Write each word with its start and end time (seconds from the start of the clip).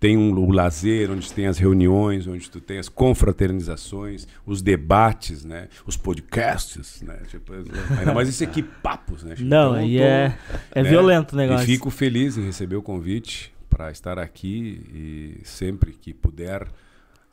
tem 0.00 0.16
um, 0.16 0.32
o 0.32 0.50
lazer, 0.50 1.10
onde 1.10 1.30
tem 1.30 1.46
as 1.46 1.58
reuniões, 1.58 2.26
onde 2.26 2.50
tu 2.50 2.58
tem 2.58 2.78
as 2.78 2.88
confraternizações, 2.88 4.26
os 4.46 4.62
debates, 4.62 5.44
né? 5.44 5.68
Os 5.86 5.94
podcasts, 5.94 7.02
né? 7.02 7.20
Tipo, 7.28 7.52
ainda 7.52 8.14
mais 8.14 8.26
esse 8.26 8.42
aqui, 8.42 8.62
papos, 8.62 9.22
né? 9.22 9.34
Não, 9.38 9.74
aí 9.74 9.98
tô, 9.98 10.02
é, 10.02 10.38
é 10.72 10.82
né? 10.82 10.88
violento 10.88 11.34
o 11.34 11.36
negócio. 11.36 11.64
E 11.64 11.66
fico 11.66 11.90
feliz 11.90 12.38
em 12.38 12.46
receber 12.46 12.76
o 12.76 12.82
convite 12.82 13.52
para 13.68 13.90
estar 13.90 14.18
aqui 14.18 14.82
e 14.94 15.40
sempre 15.44 15.92
que 15.92 16.14
puder 16.14 16.66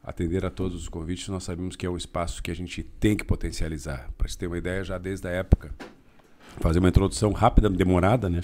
atender 0.04 0.46
a 0.46 0.50
todos 0.50 0.82
os 0.82 0.90
convites, 0.90 1.28
nós 1.30 1.44
sabemos 1.44 1.76
que 1.76 1.86
é 1.86 1.90
um 1.90 1.98
espaço 1.98 2.44
que 2.44 2.52
a 2.52 2.56
gente 2.56 2.84
tem 2.84 3.16
que 3.16 3.24
potencializar. 3.24 4.10
Para 4.18 4.28
você 4.28 4.38
ter 4.38 4.48
uma 4.48 4.58
ideia, 4.58 4.84
já 4.84 4.98
desde 4.98 5.28
a 5.28 5.32
época, 5.32 5.74
fazer 6.60 6.80
uma 6.80 6.90
introdução 6.90 7.32
rápida, 7.32 7.70
demorada, 7.70 8.30
né? 8.30 8.42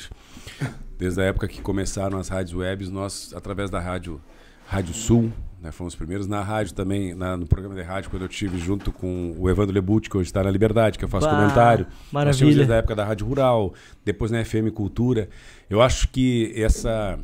Desde 0.98 1.22
a 1.22 1.26
época 1.26 1.48
que 1.48 1.62
começaram 1.62 2.18
as 2.18 2.30
rádios 2.30 2.56
webs, 2.56 2.90
nós, 2.90 3.34
através 3.36 3.70
da 3.70 3.80
rádio, 3.80 4.22
rádio 4.66 4.94
Sul, 4.94 5.32
né, 5.64 5.72
fomos 5.72 5.94
os 5.94 5.98
primeiros 5.98 6.28
na 6.28 6.42
rádio 6.42 6.74
também, 6.74 7.16
na, 7.16 7.38
no 7.38 7.48
programa 7.48 7.74
de 7.74 7.82
rádio, 7.82 8.10
quando 8.10 8.24
eu 8.24 8.28
tive 8.28 8.60
junto 8.60 8.92
com 8.92 9.34
o 9.38 9.50
Evandro 9.50 9.74
Lebut, 9.74 10.10
que 10.10 10.18
hoje 10.18 10.28
está 10.28 10.44
na 10.44 10.52
Liberdade, 10.52 10.98
que 10.98 11.06
eu 11.06 11.10
faço 11.10 11.26
bah, 11.26 11.36
comentário. 11.36 11.88
Maravilha. 12.12 12.30
Nós 12.30 12.38
tínhamos 12.38 12.56
desde 12.58 12.74
a 12.74 12.76
época 12.76 12.96
da 12.96 13.06
Rádio 13.06 13.26
Rural, 13.26 13.74
depois 14.04 14.30
na 14.30 14.44
FM 14.44 14.72
Cultura. 14.74 15.30
Eu 15.70 15.82
acho 15.82 16.10
que 16.10 16.52
essa, 16.56 17.18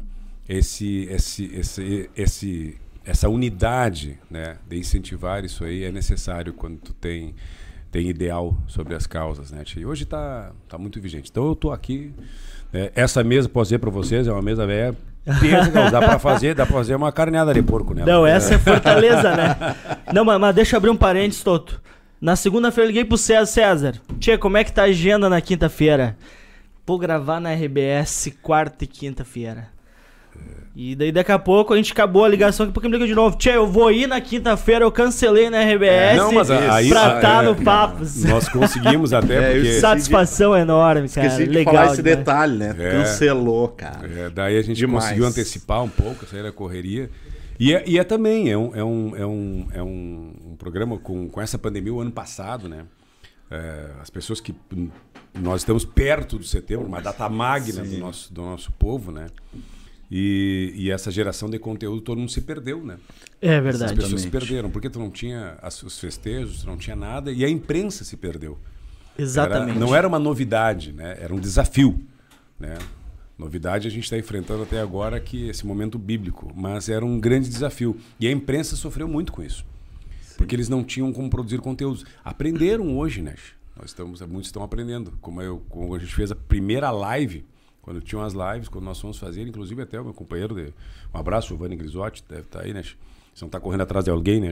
esse, 0.48 1.06
esse, 1.12 1.46
esse, 1.54 2.10
esse, 2.16 2.78
essa 3.04 3.28
unidade 3.28 4.18
né, 4.32 4.58
de 4.68 4.78
incentivar 4.78 5.44
isso 5.44 5.66
aí 5.66 5.84
é 5.84 5.92
necessário 5.92 6.54
quando 6.54 6.78
tu 6.78 6.94
tem 6.94 7.36
tem 7.92 8.08
ideal 8.08 8.56
sobre 8.68 8.96
as 8.96 9.08
causas, 9.08 9.52
né? 9.52 9.64
E 9.76 9.86
hoje 9.86 10.04
está 10.04 10.52
tá 10.68 10.78
muito 10.78 11.00
vigente. 11.02 11.30
Então 11.30 11.46
eu 11.46 11.54
estou 11.54 11.72
aqui 11.72 12.14
é, 12.74 12.92
essa 12.96 13.24
mesa, 13.24 13.50
posso 13.50 13.70
dizer 13.70 13.80
para 13.80 13.90
vocês, 13.90 14.28
é 14.28 14.32
uma 14.32 14.42
mesa 14.42 14.66
velha. 14.66 14.96
dá 15.92 16.00
para 16.00 16.20
fazer, 16.20 16.56
dá 16.56 16.66
para 16.66 16.76
fazer 16.76 16.96
uma 16.96 17.12
carneada 17.12 17.54
de 17.54 17.62
porco, 17.62 17.94
né? 17.94 18.04
Não, 18.06 18.26
essa 18.26 18.56
é 18.56 18.58
fortaleza, 18.58 19.36
né? 19.36 19.76
Não, 20.14 20.26
mas, 20.26 20.40
mas 20.40 20.56
deixa 20.56 20.76
eu 20.76 20.78
abrir 20.78 20.90
um 20.90 20.96
parênteses, 20.96 21.44
Toto. 21.44 21.82
Na 22.20 22.36
segunda-feira 22.36 22.86
eu 22.86 22.90
liguei 22.90 23.06
pro 23.06 23.18
César. 23.18 23.46
César, 23.46 24.02
tia, 24.20 24.38
como 24.38 24.58
é 24.58 24.64
que 24.64 24.72
tá 24.72 24.84
a 24.84 24.86
agenda 24.86 25.30
na 25.30 25.40
quinta-feira? 25.40 26.18
Vou 26.86 26.98
gravar 26.98 27.40
na 27.40 27.54
RBS 27.54 28.34
quarta 28.42 28.84
e 28.84 28.88
quinta-feira. 28.88 29.68
E 30.82 30.96
daí 30.96 31.12
daqui 31.12 31.32
a 31.32 31.38
pouco 31.38 31.74
a 31.74 31.78
gente 31.78 31.92
acabou 31.92 32.24
a 32.24 32.30
ligação, 32.30 32.66
daqui 32.66 32.72
a 32.72 32.74
pouco 32.76 32.88
me 32.88 32.94
liga 32.94 33.06
de 33.06 33.14
novo. 33.14 33.36
Tchê, 33.36 33.50
eu 33.50 33.68
vou 33.68 33.92
ir 33.92 34.08
na 34.08 34.22
quinta-feira, 34.22 34.86
eu 34.86 34.92
cancelei 34.92 35.50
na 35.50 35.62
RBS 35.62 35.92
é, 35.92 36.16
não, 36.16 36.32
mas 36.32 36.50
aí, 36.50 36.88
pra 36.88 37.18
estar 37.18 37.20
tá 37.20 37.44
é, 37.44 37.46
no 37.48 37.56
papo. 37.56 38.04
Nós 38.30 38.48
conseguimos 38.48 39.12
até, 39.12 39.36
é, 39.52 39.54
porque... 39.56 39.80
Satisfação 39.82 40.54
de, 40.54 40.62
enorme, 40.62 41.10
cara. 41.10 41.28
Esqueci 41.28 41.48
de 41.50 41.54
Legal, 41.54 41.76
falar 41.76 41.92
esse 41.92 42.02
detalhe, 42.02 42.56
né? 42.56 42.76
É. 42.80 42.92
Cancelou, 42.92 43.68
cara. 43.68 44.08
É, 44.08 44.30
daí 44.30 44.58
a 44.58 44.62
gente 44.62 44.78
Demais. 44.78 45.04
conseguiu 45.04 45.26
antecipar 45.26 45.84
um 45.84 45.90
pouco, 45.90 46.26
sair 46.26 46.44
da 46.44 46.52
correria. 46.52 47.10
E 47.60 47.74
é, 47.74 47.84
e 47.86 48.00
é 48.00 48.04
também, 48.06 48.50
é 48.50 48.58
um, 48.58 48.74
é 48.74 48.82
um, 48.82 49.16
é 49.18 49.26
um, 49.26 49.68
é 49.74 49.84
um, 49.84 50.34
um 50.52 50.56
programa 50.56 50.98
com, 50.98 51.28
com 51.28 51.42
essa 51.42 51.58
pandemia 51.58 51.94
o 51.94 52.00
ano 52.00 52.12
passado, 52.12 52.70
né? 52.70 52.86
É, 53.52 53.88
as 54.02 54.10
pessoas 54.10 54.40
que 54.40 54.56
nós 55.38 55.60
estamos 55.60 55.84
perto 55.84 56.38
do 56.38 56.46
setembro, 56.46 56.86
uma 56.86 57.02
data 57.02 57.28
magna 57.28 57.84
do 57.84 57.98
nosso, 57.98 58.34
do 58.34 58.44
nosso 58.44 58.72
povo, 58.72 59.12
né? 59.12 59.28
E, 60.12 60.74
e, 60.76 60.92
essa 60.92 61.12
geração 61.12 61.50
de 61.50 61.60
conteúdo 61.60 62.02
todo 62.02 62.18
mundo 62.18 62.32
se 62.32 62.42
perdeu, 62.42 62.84
né? 62.84 62.98
É 63.40 63.62
verdade. 63.62 63.94
As 63.94 64.00
pessoas 64.00 64.22
se 64.22 64.30
perderam, 64.30 64.72
porque 64.72 64.90
tu 64.90 64.98
não 64.98 65.12
tinha 65.12 65.58
as, 65.62 65.84
os 65.84 66.00
festejos, 66.00 66.62
tu 66.62 66.68
não 66.68 66.78
tinha 66.78 66.96
nada, 66.96 67.32
e 67.32 67.46
a 67.46 67.50
imprensa 67.50 68.04
se 68.04 68.18
perdeu. 68.18 68.58
Exatamente. 69.18 69.72
Era, 69.72 69.80
não 69.80 69.96
era 69.96 70.08
uma 70.08 70.18
novidade, 70.18 70.94
né? 70.94 71.18
Era 71.22 71.34
um 71.34 71.40
desafio, 71.40 72.00
né? 72.60 72.78
Novidade 73.38 73.88
a 73.88 73.92
gente 73.92 74.04
está 74.04 74.18
enfrentando 74.18 74.64
até 74.64 74.82
agora 74.82 75.20
que 75.20 75.48
esse 75.48 75.66
momento 75.66 75.98
bíblico, 75.98 76.52
mas 76.56 76.90
era 76.90 77.06
um 77.06 77.20
grande 77.20 77.48
desafio. 77.48 77.96
E 78.20 78.28
a 78.28 78.32
imprensa 78.32 78.76
sofreu 78.76 79.08
muito 79.08 79.32
com 79.32 79.44
isso. 79.44 79.64
Sim. 80.22 80.36
Porque 80.38 80.56
eles 80.56 80.68
não 80.68 80.84
tinham 80.84 81.14
como 81.14 81.30
produzir 81.30 81.60
conteúdos. 81.60 82.04
Aprenderam 82.24 82.98
hoje, 82.98 83.22
né? 83.22 83.36
Nós 83.78 83.92
estamos, 83.92 84.20
muitos 84.22 84.48
estão 84.48 84.62
aprendendo. 84.62 85.18
Como, 85.22 85.42
eu, 85.42 85.64
como 85.70 85.96
a 85.96 86.00
gente 86.00 86.14
fez 86.14 86.32
a 86.32 86.36
primeira 86.36 86.92
live, 86.92 87.46
quando 87.90 88.02
tinham 88.02 88.24
as 88.24 88.34
lives, 88.34 88.70
quando 88.70 88.86
nós 88.86 89.00
fomos 89.02 89.18
fazer, 89.18 89.42
inclusive 89.42 89.82
até 89.82 90.00
o 90.00 90.04
meu 90.04 90.14
companheiro, 90.14 90.54
de, 90.54 90.72
um 91.12 91.18
abraço, 91.18 91.48
Giovanni 91.48 91.76
Grisotti, 91.76 92.24
deve 92.30 92.42
estar 92.42 92.60
tá 92.60 92.66
aí, 92.66 92.72
né? 92.72 92.84
Você 92.84 93.42
não 93.42 93.48
está 93.48 93.60
correndo 93.60 93.82
atrás 93.82 94.06
de 94.06 94.12
alguém, 94.12 94.40
né? 94.40 94.52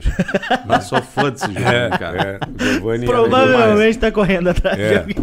Mas 0.66 0.86
sou 0.90 1.00
fã 1.00 1.30
desse 1.30 1.46
Giovanni, 1.46 1.76
é, 1.76 1.88
cara. 1.90 2.40
É, 2.58 2.72
Giovanni 2.74 3.06
Provavelmente 3.06 3.90
está 3.90 4.10
correndo 4.10 4.48
atrás 4.48 4.76
é. 4.76 4.88
de 4.88 4.98
alguém. 4.98 5.14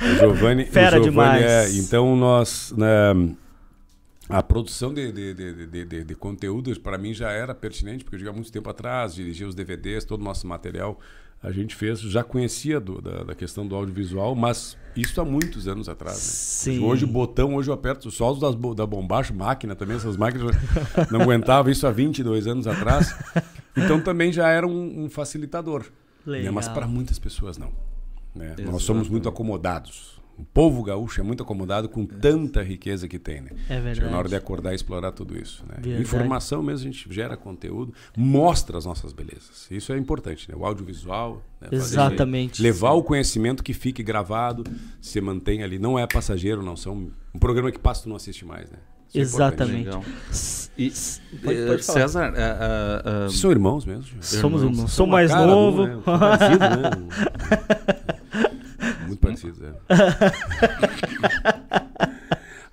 O 0.00 0.14
Giovanni, 0.16 0.64
Fera 0.66 1.00
o 1.00 1.02
Giovanni 1.02 1.40
demais. 1.40 1.44
É, 1.44 1.76
então 1.76 2.14
nós... 2.14 2.72
Né, 2.76 3.34
a 4.28 4.40
produção 4.40 4.94
de, 4.94 5.10
de, 5.10 5.34
de, 5.34 5.84
de, 5.84 6.04
de 6.04 6.14
conteúdos 6.14 6.78
para 6.78 6.96
mim 6.96 7.12
já 7.12 7.32
era 7.32 7.52
pertinente, 7.52 8.04
porque 8.04 8.14
eu 8.14 8.20
já 8.20 8.30
há 8.30 8.32
muito 8.32 8.52
tempo 8.52 8.70
atrás, 8.70 9.12
dirigia 9.12 9.48
os 9.48 9.56
DVDs, 9.56 10.04
todo 10.04 10.20
o 10.20 10.24
nosso 10.24 10.46
material 10.46 11.00
a 11.44 11.52
gente 11.52 11.74
fez, 11.74 12.00
já 12.00 12.24
conhecia 12.24 12.80
do, 12.80 13.02
da, 13.02 13.22
da, 13.22 13.34
questão 13.34 13.66
do 13.66 13.76
audiovisual, 13.76 14.34
mas 14.34 14.78
isso 14.96 15.20
há 15.20 15.24
muitos 15.26 15.68
anos 15.68 15.90
atrás. 15.90 16.16
Né? 16.16 16.22
Sim. 16.22 16.82
Hoje 16.82 17.04
o 17.04 17.06
botão, 17.06 17.54
hoje 17.54 17.68
eu 17.68 17.74
aperto 17.74 18.10
só 18.10 18.32
os 18.32 18.40
das, 18.40 18.54
da 18.74 18.86
bombacha, 18.86 19.34
máquina 19.34 19.76
também, 19.76 19.94
essas 19.96 20.16
máquinas 20.16 20.56
não 21.12 21.20
aguentavam 21.20 21.70
isso 21.70 21.86
há 21.86 21.90
22 21.90 22.46
anos 22.46 22.66
atrás. 22.66 23.14
Então 23.76 24.00
também 24.00 24.32
já 24.32 24.48
era 24.48 24.66
um, 24.66 25.04
um 25.04 25.10
facilitador. 25.10 25.84
Né? 26.24 26.50
Mas 26.50 26.66
para 26.66 26.86
muitas 26.86 27.18
pessoas 27.18 27.58
não. 27.58 27.72
Né? 28.34 28.56
Nós 28.60 28.82
somos 28.82 29.08
muito 29.08 29.28
acomodados. 29.28 30.13
O 30.36 30.44
povo 30.44 30.82
gaúcho 30.82 31.20
é 31.20 31.24
muito 31.24 31.42
acomodado 31.42 31.88
com 31.88 32.04
tanta 32.04 32.62
riqueza 32.62 33.06
que 33.06 33.18
tem, 33.18 33.40
né? 33.40 33.50
É 33.68 33.74
verdade. 33.74 33.96
Chega 33.96 34.10
na 34.10 34.18
hora 34.18 34.28
de 34.28 34.34
acordar 34.34 34.72
e 34.72 34.74
explorar 34.74 35.12
tudo 35.12 35.38
isso, 35.38 35.64
né? 35.66 36.00
Informação 36.00 36.62
mesmo, 36.62 36.88
a 36.88 36.92
gente 36.92 37.12
gera 37.12 37.36
conteúdo, 37.36 37.94
mostra 38.16 38.76
as 38.76 38.84
nossas 38.84 39.12
belezas. 39.12 39.68
Isso 39.70 39.92
é 39.92 39.98
importante, 39.98 40.50
né? 40.50 40.56
O 40.56 40.64
audiovisual. 40.64 41.42
Né? 41.60 41.68
Exatamente. 41.72 42.60
Levar 42.60 42.92
o 42.92 43.02
conhecimento 43.02 43.62
que 43.62 43.72
fique 43.72 44.02
gravado, 44.02 44.64
se 45.00 45.20
mantém 45.20 45.62
ali. 45.62 45.78
Não 45.78 45.98
é 45.98 46.06
passageiro, 46.06 46.62
não. 46.62 46.76
São 46.76 47.10
um 47.32 47.38
programa 47.38 47.70
que 47.70 47.78
passa 47.78 48.02
tu 48.02 48.08
não 48.08 48.16
assiste 48.16 48.44
mais, 48.44 48.70
né? 48.70 48.78
Isso 49.08 49.18
é 49.18 49.20
Exatamente. 49.20 49.88
É 49.88 50.00
e, 50.76 50.92
pode, 51.44 51.66
pode 51.66 51.84
César, 51.84 52.32
uh, 52.32 53.26
uh, 53.26 53.30
são 53.30 53.52
irmãos 53.52 53.86
mesmo? 53.86 54.04
Somos 54.20 54.62
irmãos. 54.62 54.74
irmãos. 54.74 54.92
Sou 54.92 55.06
mais 55.06 55.30
novo. 55.30 55.86
né? 55.86 56.02
Parecido, 56.04 56.58
né? 56.58 57.93
É. 59.30 59.74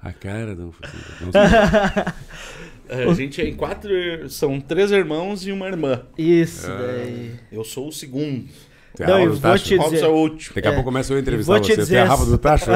A 0.01 0.11
cara 0.11 0.55
não, 0.55 0.73
não 1.21 1.29
é, 2.89 3.03
A 3.03 3.13
gente 3.13 3.39
é 3.39 3.47
em 3.47 3.55
quatro. 3.55 4.27
São 4.29 4.59
três 4.59 4.91
irmãos 4.91 5.45
e 5.45 5.51
uma 5.51 5.67
irmã. 5.67 6.01
Isso, 6.17 6.71
é. 6.71 6.77
daí. 6.77 7.35
Eu 7.51 7.63
sou 7.63 7.87
o 7.87 7.91
segundo. 7.91 8.49
Você 8.95 9.05
não, 9.07 9.19
eu 9.19 9.33
vou 9.33 9.57
te 9.57 9.77
dizer. 9.77 10.07
Daqui 10.55 10.67
a 10.67 10.71
pouco 10.71 10.85
começa 10.85 11.13
eu 11.13 11.17
a 11.17 11.19
entrevistar 11.19 11.59
você. 11.59 11.75
Dizer... 11.75 11.85
Você 11.85 11.95
é 11.95 12.01
a 12.01 12.05
Rafa 12.05 12.25
do 12.25 12.37
Tacho? 12.37 12.71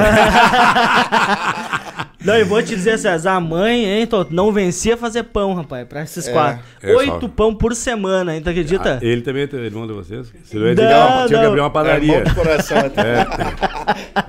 Não, 2.26 2.34
eu 2.34 2.44
vou 2.44 2.60
te 2.60 2.74
dizer, 2.74 2.98
César, 2.98 3.34
a 3.34 3.40
mãe, 3.40 3.84
hein, 3.84 4.04
Tô, 4.04 4.26
não 4.28 4.50
vencia 4.50 4.96
fazer 4.96 5.22
pão, 5.22 5.54
rapaz, 5.54 5.86
pra 5.86 6.02
esses 6.02 6.26
é, 6.26 6.32
quatro. 6.32 6.64
É 6.82 6.92
Oito 6.92 7.20
só. 7.20 7.28
pão 7.28 7.54
por 7.54 7.72
semana, 7.72 8.34
hein, 8.34 8.42
tu 8.42 8.50
acredita? 8.50 8.98
Ah, 9.00 9.06
ele 9.06 9.20
também 9.20 9.48
é 9.50 9.56
irmão 9.58 9.86
de 9.86 9.92
vocês? 9.92 10.32
Você 10.42 10.58
não 10.58 10.74
dizer 10.74 10.88
que 10.88 11.28
tinha 11.28 11.38
que 11.40 11.46
abrir 11.46 11.60
uma 11.60 11.70
padaria. 11.70 12.16
É, 12.16 12.34
coração 12.34 12.78
até. 12.84 13.18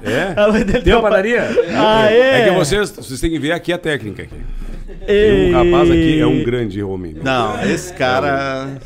É? 0.03 0.35
é? 0.75 0.81
Tem 0.81 0.93
uma 0.93 1.01
padaria? 1.01 1.41
Ah, 1.75 2.11
é? 2.11 2.41
É 2.41 2.49
que 2.49 2.55
vocês, 2.55 2.91
vocês 2.91 3.19
têm 3.19 3.31
que 3.31 3.39
ver 3.39 3.51
aqui 3.51 3.73
a 3.73 3.79
técnica. 3.79 4.23
Aqui. 4.23 4.35
Tem 5.07 5.55
um 5.55 5.71
rapaz 5.71 5.89
aqui, 5.89 6.19
é 6.19 6.27
um 6.27 6.43
grande 6.43 6.83
homem. 6.83 7.15
Não, 7.19 7.63
esse 7.63 7.91
cara... 7.93 8.77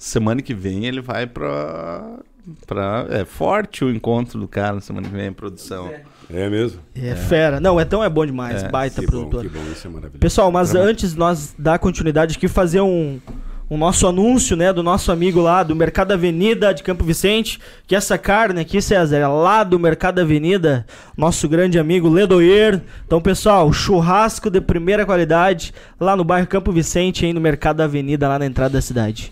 Semana 0.00 0.40
que 0.40 0.54
vem 0.54 0.86
ele 0.86 1.02
vai 1.02 1.26
pra... 1.26 2.20
pra 2.66 3.06
é 3.10 3.22
forte 3.26 3.84
o 3.84 3.90
encontro 3.90 4.40
do 4.40 4.48
cara 4.48 4.80
semana 4.80 5.06
que 5.06 5.14
vem 5.14 5.26
em 5.26 5.32
produção. 5.32 5.88
É. 5.88 6.00
É 6.32 6.48
mesmo? 6.48 6.80
É, 6.94 7.08
é, 7.08 7.16
fera. 7.16 7.60
Não, 7.60 7.78
então 7.78 8.02
é 8.02 8.08
bom 8.08 8.24
demais. 8.24 8.62
É, 8.62 8.68
baita 8.70 9.02
que 9.02 9.06
produtor. 9.06 9.42
Bom, 9.42 9.50
que 9.50 9.58
bom, 9.58 9.64
isso 9.70 9.86
é 9.86 9.90
maravilhoso. 9.90 10.18
Pessoal, 10.18 10.50
mas 10.50 10.74
antes 10.74 11.14
nós 11.14 11.54
dar 11.58 11.78
continuidade 11.78 12.36
aqui, 12.36 12.48
fazer 12.48 12.80
um, 12.80 13.20
um 13.68 13.76
nosso 13.76 14.06
anúncio, 14.06 14.56
né, 14.56 14.72
do 14.72 14.82
nosso 14.82 15.12
amigo 15.12 15.38
lá 15.38 15.62
do 15.62 15.76
Mercado 15.76 16.12
Avenida 16.12 16.72
de 16.72 16.82
Campo 16.82 17.04
Vicente, 17.04 17.60
que 17.86 17.94
essa 17.94 18.16
carne 18.16 18.58
aqui, 18.58 18.80
César, 18.80 19.18
é 19.18 19.28
lá 19.28 19.62
do 19.62 19.78
Mercado 19.78 20.20
Avenida, 20.20 20.86
nosso 21.14 21.46
grande 21.46 21.78
amigo 21.78 22.08
Ledoyer. 22.08 22.80
Então, 23.04 23.20
pessoal, 23.20 23.70
churrasco 23.70 24.48
de 24.48 24.62
primeira 24.62 25.04
qualidade 25.04 25.74
lá 26.00 26.16
no 26.16 26.24
bairro 26.24 26.46
Campo 26.46 26.72
Vicente, 26.72 27.26
aí 27.26 27.34
no 27.34 27.40
Mercado 27.40 27.82
Avenida, 27.82 28.28
lá 28.28 28.38
na 28.38 28.46
entrada 28.46 28.72
da 28.72 28.80
cidade. 28.80 29.30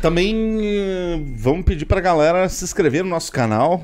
Também 0.00 0.58
eh, 0.62 1.20
vamos 1.36 1.64
pedir 1.64 1.84
pra 1.84 2.00
galera 2.00 2.48
se 2.48 2.64
inscrever 2.64 3.04
no 3.04 3.10
nosso 3.10 3.30
canal. 3.30 3.82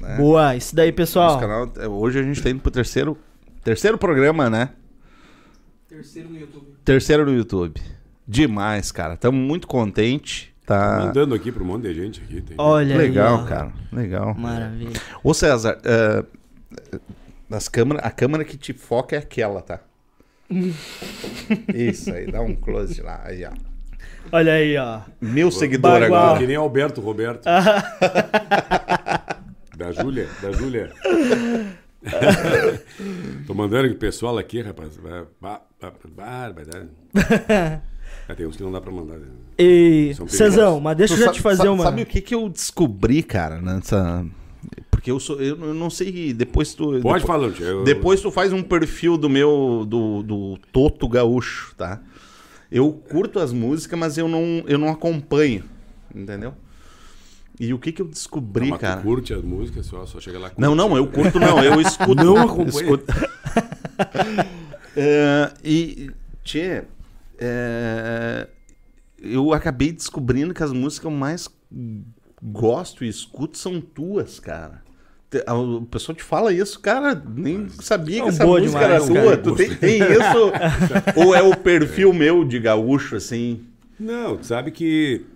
Né? 0.00 0.16
Boa, 0.16 0.54
isso 0.56 0.74
daí, 0.74 0.92
pessoal. 0.92 1.38
Canal, 1.38 1.72
é, 1.76 1.88
hoje 1.88 2.18
a 2.18 2.22
gente 2.22 2.42
tá 2.42 2.50
indo 2.50 2.60
pro 2.60 2.70
terceiro, 2.70 3.16
terceiro 3.64 3.98
programa, 3.98 4.48
né? 4.48 4.70
Terceiro 5.88 6.28
no 6.28 6.38
YouTube. 6.38 6.66
Terceiro 6.84 7.24
no 7.24 7.34
YouTube. 7.34 7.80
Demais, 8.26 8.92
cara. 8.92 9.14
Estamos 9.14 9.40
muito 9.40 9.66
contentes. 9.66 10.48
Tá 10.66 11.00
mandando 11.06 11.34
aqui 11.34 11.50
para 11.50 11.62
um 11.62 11.66
monte 11.66 11.84
de 11.84 11.94
gente 11.94 12.20
aqui. 12.22 12.42
Tem... 12.42 12.56
Olha 12.58 12.96
Legal, 12.96 13.40
aí, 13.40 13.46
cara. 13.46 13.72
Legal. 13.90 14.34
Maravilha. 14.34 15.00
Ô 15.24 15.32
César, 15.32 15.78
uh, 15.78 16.26
nas 17.48 17.68
câmeras, 17.68 18.04
a 18.04 18.10
câmera 18.10 18.44
que 18.44 18.58
te 18.58 18.74
foca 18.74 19.16
é 19.16 19.18
aquela, 19.18 19.62
tá? 19.62 19.80
Isso 21.74 22.12
aí, 22.12 22.30
dá 22.30 22.42
um 22.42 22.54
close 22.54 23.00
lá. 23.00 23.22
Aí, 23.24 23.44
ó. 23.46 23.50
Olha 24.32 24.52
aí, 24.52 24.76
ó. 24.76 25.00
Meu 25.20 25.50
seguidor 25.50 26.00
Bagual. 26.00 26.22
agora. 26.24 26.38
Que 26.40 26.46
nem 26.46 26.56
Alberto 26.56 27.00
Roberto. 27.00 27.44
da 29.76 29.92
Júlia, 29.92 30.28
da 30.42 30.52
Júlia. 30.52 30.92
Tô 33.46 33.54
mandando 33.54 33.88
o 33.92 33.94
pessoal 33.96 34.38
aqui, 34.38 34.60
rapaz. 34.62 34.96
Vai, 34.96 35.24
vai, 35.40 35.58
vai, 35.80 35.92
vai, 36.14 36.52
vai 36.52 36.64
dar. 36.64 37.82
Ah, 38.28 38.34
tem 38.34 38.46
uns 38.46 38.56
que 38.56 38.62
não 38.62 38.72
dá 38.72 38.80
pra 38.80 38.90
mandar. 38.92 39.18
E. 39.58 40.14
Cezão, 40.28 40.80
mas 40.80 40.96
deixa 40.96 41.14
eu 41.14 41.16
Tu 41.16 41.20
já 41.20 41.26
sabe- 41.26 41.36
te 41.36 41.42
fazer 41.42 41.56
sabe, 41.58 41.68
uma. 41.70 41.84
Sabe 41.84 42.02
o 42.02 42.06
que, 42.06 42.20
que 42.20 42.34
eu 42.34 42.48
descobri, 42.48 43.22
cara, 43.22 43.60
nessa. 43.60 44.24
Porque 44.90 45.10
eu 45.10 45.18
sou. 45.20 45.40
Eu 45.40 45.56
não 45.56 45.90
sei. 45.90 46.32
Depois 46.32 46.74
tu. 46.74 46.84
Pode 46.84 46.96
depois, 47.02 47.22
falar, 47.22 47.46
Lúcio, 47.46 47.64
eu- 47.64 47.84
Depois 47.84 48.20
tu 48.20 48.30
faz 48.30 48.52
um 48.52 48.62
perfil 48.62 49.16
do 49.16 49.28
meu. 49.28 49.84
do, 49.86 50.22
do 50.22 50.58
Toto 50.72 51.08
Gaúcho, 51.08 51.74
tá? 51.76 52.00
Eu 52.70 52.92
curto 52.92 53.38
as 53.38 53.52
músicas, 53.52 53.98
mas 53.98 54.18
eu 54.18 54.28
não, 54.28 54.62
eu 54.66 54.78
não 54.78 54.88
acompanho. 54.88 55.64
Entendeu? 56.14 56.54
E 57.58 57.74
o 57.74 57.78
que 57.78 57.90
que 57.90 58.00
eu 58.00 58.06
descobri, 58.06 58.70
tu 58.70 58.78
cara? 58.78 59.00
curte 59.00 59.34
as 59.34 59.42
músicas, 59.42 59.86
só, 59.86 60.06
só 60.06 60.20
chega 60.20 60.38
lá. 60.38 60.52
Não, 60.56 60.76
curte. 60.76 60.88
não, 60.88 60.96
eu 60.96 61.06
curto 61.08 61.40
não, 61.40 61.64
eu 61.64 61.80
escuto. 61.82 62.14
Não 62.14 62.36
acompanha. 62.36 62.68
escuto. 62.68 63.06
É, 65.00 65.52
e, 65.62 66.10
tchê, 66.42 66.82
é, 67.38 68.48
eu 69.20 69.52
acabei 69.52 69.92
descobrindo 69.92 70.52
que 70.52 70.62
as 70.62 70.72
músicas 70.72 70.98
que 70.98 71.06
eu 71.06 71.10
mais 71.12 71.48
gosto 72.42 73.04
e 73.04 73.08
escuto 73.08 73.56
são 73.56 73.80
tuas, 73.80 74.40
cara. 74.40 74.82
O 75.30 75.82
pessoal 75.82 76.16
te 76.16 76.22
fala 76.22 76.52
isso, 76.54 76.80
cara, 76.80 77.14
nem 77.14 77.68
sabia 77.68 78.20
É 78.20 78.22
que 78.22 78.28
essa 78.30 78.44
boa 78.46 78.60
música 78.60 78.80
demais, 78.80 79.10
era 79.10 79.22
tua. 79.22 79.36
Tu 79.36 79.54
tem, 79.56 79.74
tem 79.74 79.98
isso? 80.00 80.52
ou 81.16 81.34
é 81.34 81.42
o 81.42 81.54
perfil 81.54 82.14
meu 82.14 82.44
de 82.44 82.58
gaúcho, 82.58 83.14
assim? 83.14 83.62
Não, 84.00 84.38
tu 84.38 84.46
sabe 84.46 84.70
que 84.70 85.26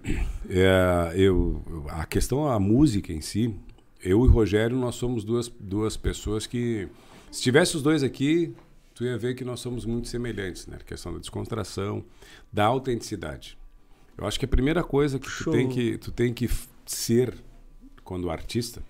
é, 0.48 1.12
eu, 1.14 1.62
a 1.90 2.06
questão, 2.06 2.48
a 2.48 2.58
música 2.58 3.12
em 3.12 3.20
si, 3.20 3.54
eu 4.02 4.24
e 4.24 4.28
o 4.28 4.30
Rogério, 4.30 4.78
nós 4.78 4.94
somos 4.94 5.24
duas, 5.24 5.52
duas 5.60 5.94
pessoas 5.94 6.46
que, 6.46 6.88
se 7.30 7.42
tivesse 7.42 7.76
os 7.76 7.82
dois 7.82 8.02
aqui, 8.02 8.54
tu 8.94 9.04
ia 9.04 9.18
ver 9.18 9.34
que 9.34 9.44
nós 9.44 9.60
somos 9.60 9.84
muito 9.84 10.08
semelhantes, 10.08 10.66
né? 10.66 10.78
A 10.80 10.84
questão 10.84 11.12
da 11.12 11.18
descontração, 11.18 12.02
da 12.50 12.64
autenticidade. 12.64 13.58
Eu 14.16 14.26
acho 14.26 14.38
que 14.38 14.46
a 14.46 14.48
primeira 14.48 14.82
coisa 14.82 15.18
que 15.18 15.28
tu 15.28 15.50
tem 15.50 15.68
que, 15.68 15.98
tu 15.98 16.10
tem 16.10 16.32
que 16.32 16.48
ser 16.86 17.34
quando 18.02 18.30
artista 18.30 18.82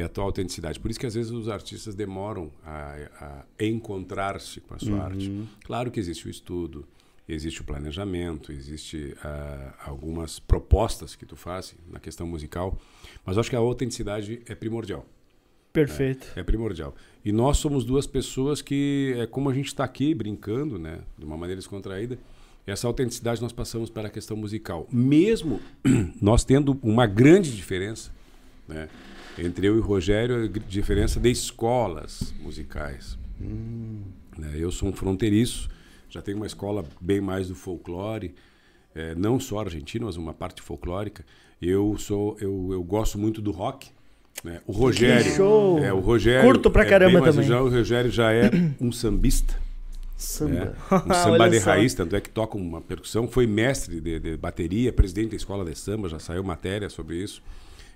é 0.00 0.02
a 0.02 0.08
tua 0.08 0.24
autenticidade. 0.24 0.78
Por 0.78 0.90
isso 0.90 1.00
que 1.00 1.06
às 1.06 1.14
vezes 1.14 1.32
os 1.32 1.48
artistas 1.48 1.94
demoram 1.94 2.50
a, 2.64 3.44
a 3.58 3.64
encontrar-se 3.64 4.60
com 4.60 4.74
a 4.74 4.78
sua 4.78 5.02
arte. 5.02 5.48
Claro 5.64 5.90
que 5.90 5.98
existe 5.98 6.26
o 6.26 6.30
estudo, 6.30 6.86
existe 7.28 7.62
o 7.62 7.64
planejamento, 7.64 8.52
existe 8.52 9.16
ah, 9.24 9.74
algumas 9.84 10.38
propostas 10.38 11.16
que 11.16 11.24
tu 11.24 11.34
faz 11.34 11.74
na 11.90 11.98
questão 11.98 12.26
musical, 12.26 12.78
mas 13.24 13.36
eu 13.36 13.40
acho 13.40 13.50
que 13.50 13.56
a 13.56 13.58
autenticidade 13.58 14.42
é 14.46 14.54
primordial. 14.54 15.06
Perfeito. 15.72 16.28
É 16.36 16.42
primordial. 16.42 16.94
E 17.24 17.32
nós 17.32 17.58
somos 17.58 17.84
duas 17.84 18.06
pessoas 18.06 18.62
que, 18.62 19.14
é 19.18 19.26
como 19.26 19.50
a 19.50 19.54
gente 19.54 19.66
está 19.66 19.84
aqui 19.84 20.14
brincando, 20.14 20.78
né, 20.78 21.00
de 21.18 21.24
uma 21.24 21.36
maneira 21.36 21.58
descontraída, 21.58 22.18
essa 22.66 22.86
autenticidade 22.86 23.40
nós 23.40 23.52
passamos 23.52 23.90
para 23.90 24.08
a 24.08 24.10
questão 24.10 24.36
musical. 24.36 24.88
Mesmo 24.90 25.60
nós 26.20 26.44
tendo 26.44 26.78
uma 26.82 27.06
grande 27.06 27.54
diferença, 27.54 28.10
né, 28.66 28.88
entre 29.38 29.66
eu 29.68 29.76
e 29.76 29.78
o 29.78 29.82
Rogério, 29.82 30.44
a 30.44 30.48
diferença 30.68 31.20
de 31.20 31.30
escolas 31.30 32.34
musicais. 32.40 33.18
Né, 33.38 34.52
eu 34.56 34.70
sou 34.70 34.88
um 34.88 34.92
fronteiriço, 34.92 35.68
já 36.08 36.22
tenho 36.22 36.36
uma 36.38 36.46
escola 36.46 36.84
bem 37.00 37.20
mais 37.20 37.48
do 37.48 37.54
folclore, 37.54 38.34
eh, 38.94 39.14
não 39.14 39.38
só 39.38 39.60
argentino, 39.60 40.06
mas 40.06 40.16
uma 40.16 40.32
parte 40.32 40.62
folclórica. 40.62 41.24
Eu 41.60 41.96
sou, 41.98 42.36
eu, 42.40 42.68
eu 42.72 42.82
gosto 42.82 43.18
muito 43.18 43.40
do 43.40 43.50
rock. 43.50 43.88
Né? 44.44 44.60
O 44.66 44.72
Rogério, 44.72 45.32
show! 45.34 45.78
é 45.82 45.92
o 45.92 46.00
Rogério, 46.00 46.44
Curto 46.46 46.70
pra 46.70 46.82
é 46.84 46.86
caramba 46.88 47.20
mais- 47.20 47.34
também. 47.34 47.48
Já, 47.48 47.60
o 47.62 47.70
Rogério 47.70 48.10
já 48.10 48.32
é 48.32 48.50
um 48.80 48.92
sambista. 48.92 49.54
né? 50.48 50.72
Um 51.06 51.14
samba 51.14 51.48
de 51.50 51.58
raiz, 51.58 51.94
tanto 51.94 52.14
é 52.16 52.20
que 52.20 52.28
toca 52.30 52.56
uma 52.56 52.80
percussão, 52.80 53.26
foi 53.26 53.46
mestre 53.46 54.00
de, 54.00 54.18
de 54.18 54.36
bateria, 54.36 54.92
presidente 54.92 55.30
da 55.30 55.36
escola 55.36 55.64
de 55.64 55.76
samba, 55.78 56.08
já 56.08 56.18
saiu 56.18 56.44
matéria 56.44 56.88
sobre 56.90 57.16
isso. 57.22 57.42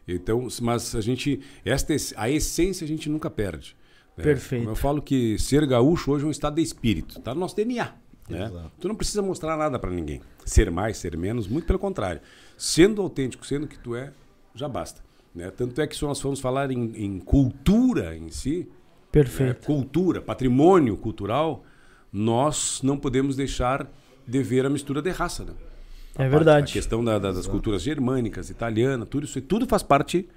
Então, 0.06 0.46
mas 0.62 0.94
a 0.94 1.00
gente, 1.00 1.40
esta 1.64 1.94
es- 1.94 2.12
a 2.16 2.28
essência 2.30 2.84
a 2.84 2.88
gente 2.88 3.08
nunca 3.08 3.30
perde. 3.30 3.76
né? 4.16 4.24
Perfeito. 4.24 4.62
Como 4.62 4.72
eu 4.72 4.76
falo 4.76 5.00
que 5.00 5.38
ser 5.38 5.64
gaúcho 5.66 6.10
hoje 6.12 6.24
é 6.24 6.28
um 6.28 6.30
estado 6.30 6.56
de 6.56 6.62
espírito, 6.62 7.20
tá 7.20 7.32
no 7.34 7.40
nosso 7.40 7.54
DNA. 7.56 7.92
Né? 8.28 8.50
Tu 8.78 8.86
não 8.88 8.94
precisa 8.94 9.22
mostrar 9.22 9.56
nada 9.56 9.78
para 9.78 9.90
ninguém. 9.90 10.20
Ser 10.44 10.70
mais, 10.70 10.98
ser 10.98 11.16
menos, 11.16 11.46
muito 11.48 11.64
pelo 11.66 11.78
contrário. 11.78 12.20
Sendo 12.56 13.02
autêntico, 13.02 13.44
sendo 13.46 13.64
o 13.64 13.68
que 13.68 13.78
tu 13.78 13.94
é, 13.96 14.12
já 14.54 14.68
basta. 14.68 15.02
Né? 15.34 15.50
Tanto 15.50 15.80
é 15.80 15.86
que 15.86 15.96
se 15.96 16.02
nós 16.04 16.20
formos 16.20 16.38
falar 16.40 16.70
em, 16.70 16.92
em 16.96 17.18
cultura 17.18 18.16
em 18.16 18.30
si, 18.30 18.68
Perfeito. 19.10 19.66
cultura, 19.66 20.20
patrimônio 20.20 20.96
cultural, 20.96 21.64
nós 22.12 22.80
não 22.82 22.96
podemos 22.96 23.36
deixar 23.36 23.90
de 24.26 24.42
ver 24.42 24.64
a 24.66 24.70
mistura 24.70 25.00
de 25.02 25.10
raça. 25.10 25.44
Né? 25.44 25.52
É 26.22 26.26
A 26.26 26.28
verdade. 26.28 26.72
questão 26.72 27.02
da- 27.04 27.18
da- 27.18 27.32
das 27.32 27.46
culturas 27.46 27.82
germânicas, 27.82 28.50
italiana, 28.50 29.04
tudo 29.06 29.24
isso, 29.24 29.40
tudo 29.40 29.66
faz 29.66 29.82
parte 29.82 30.28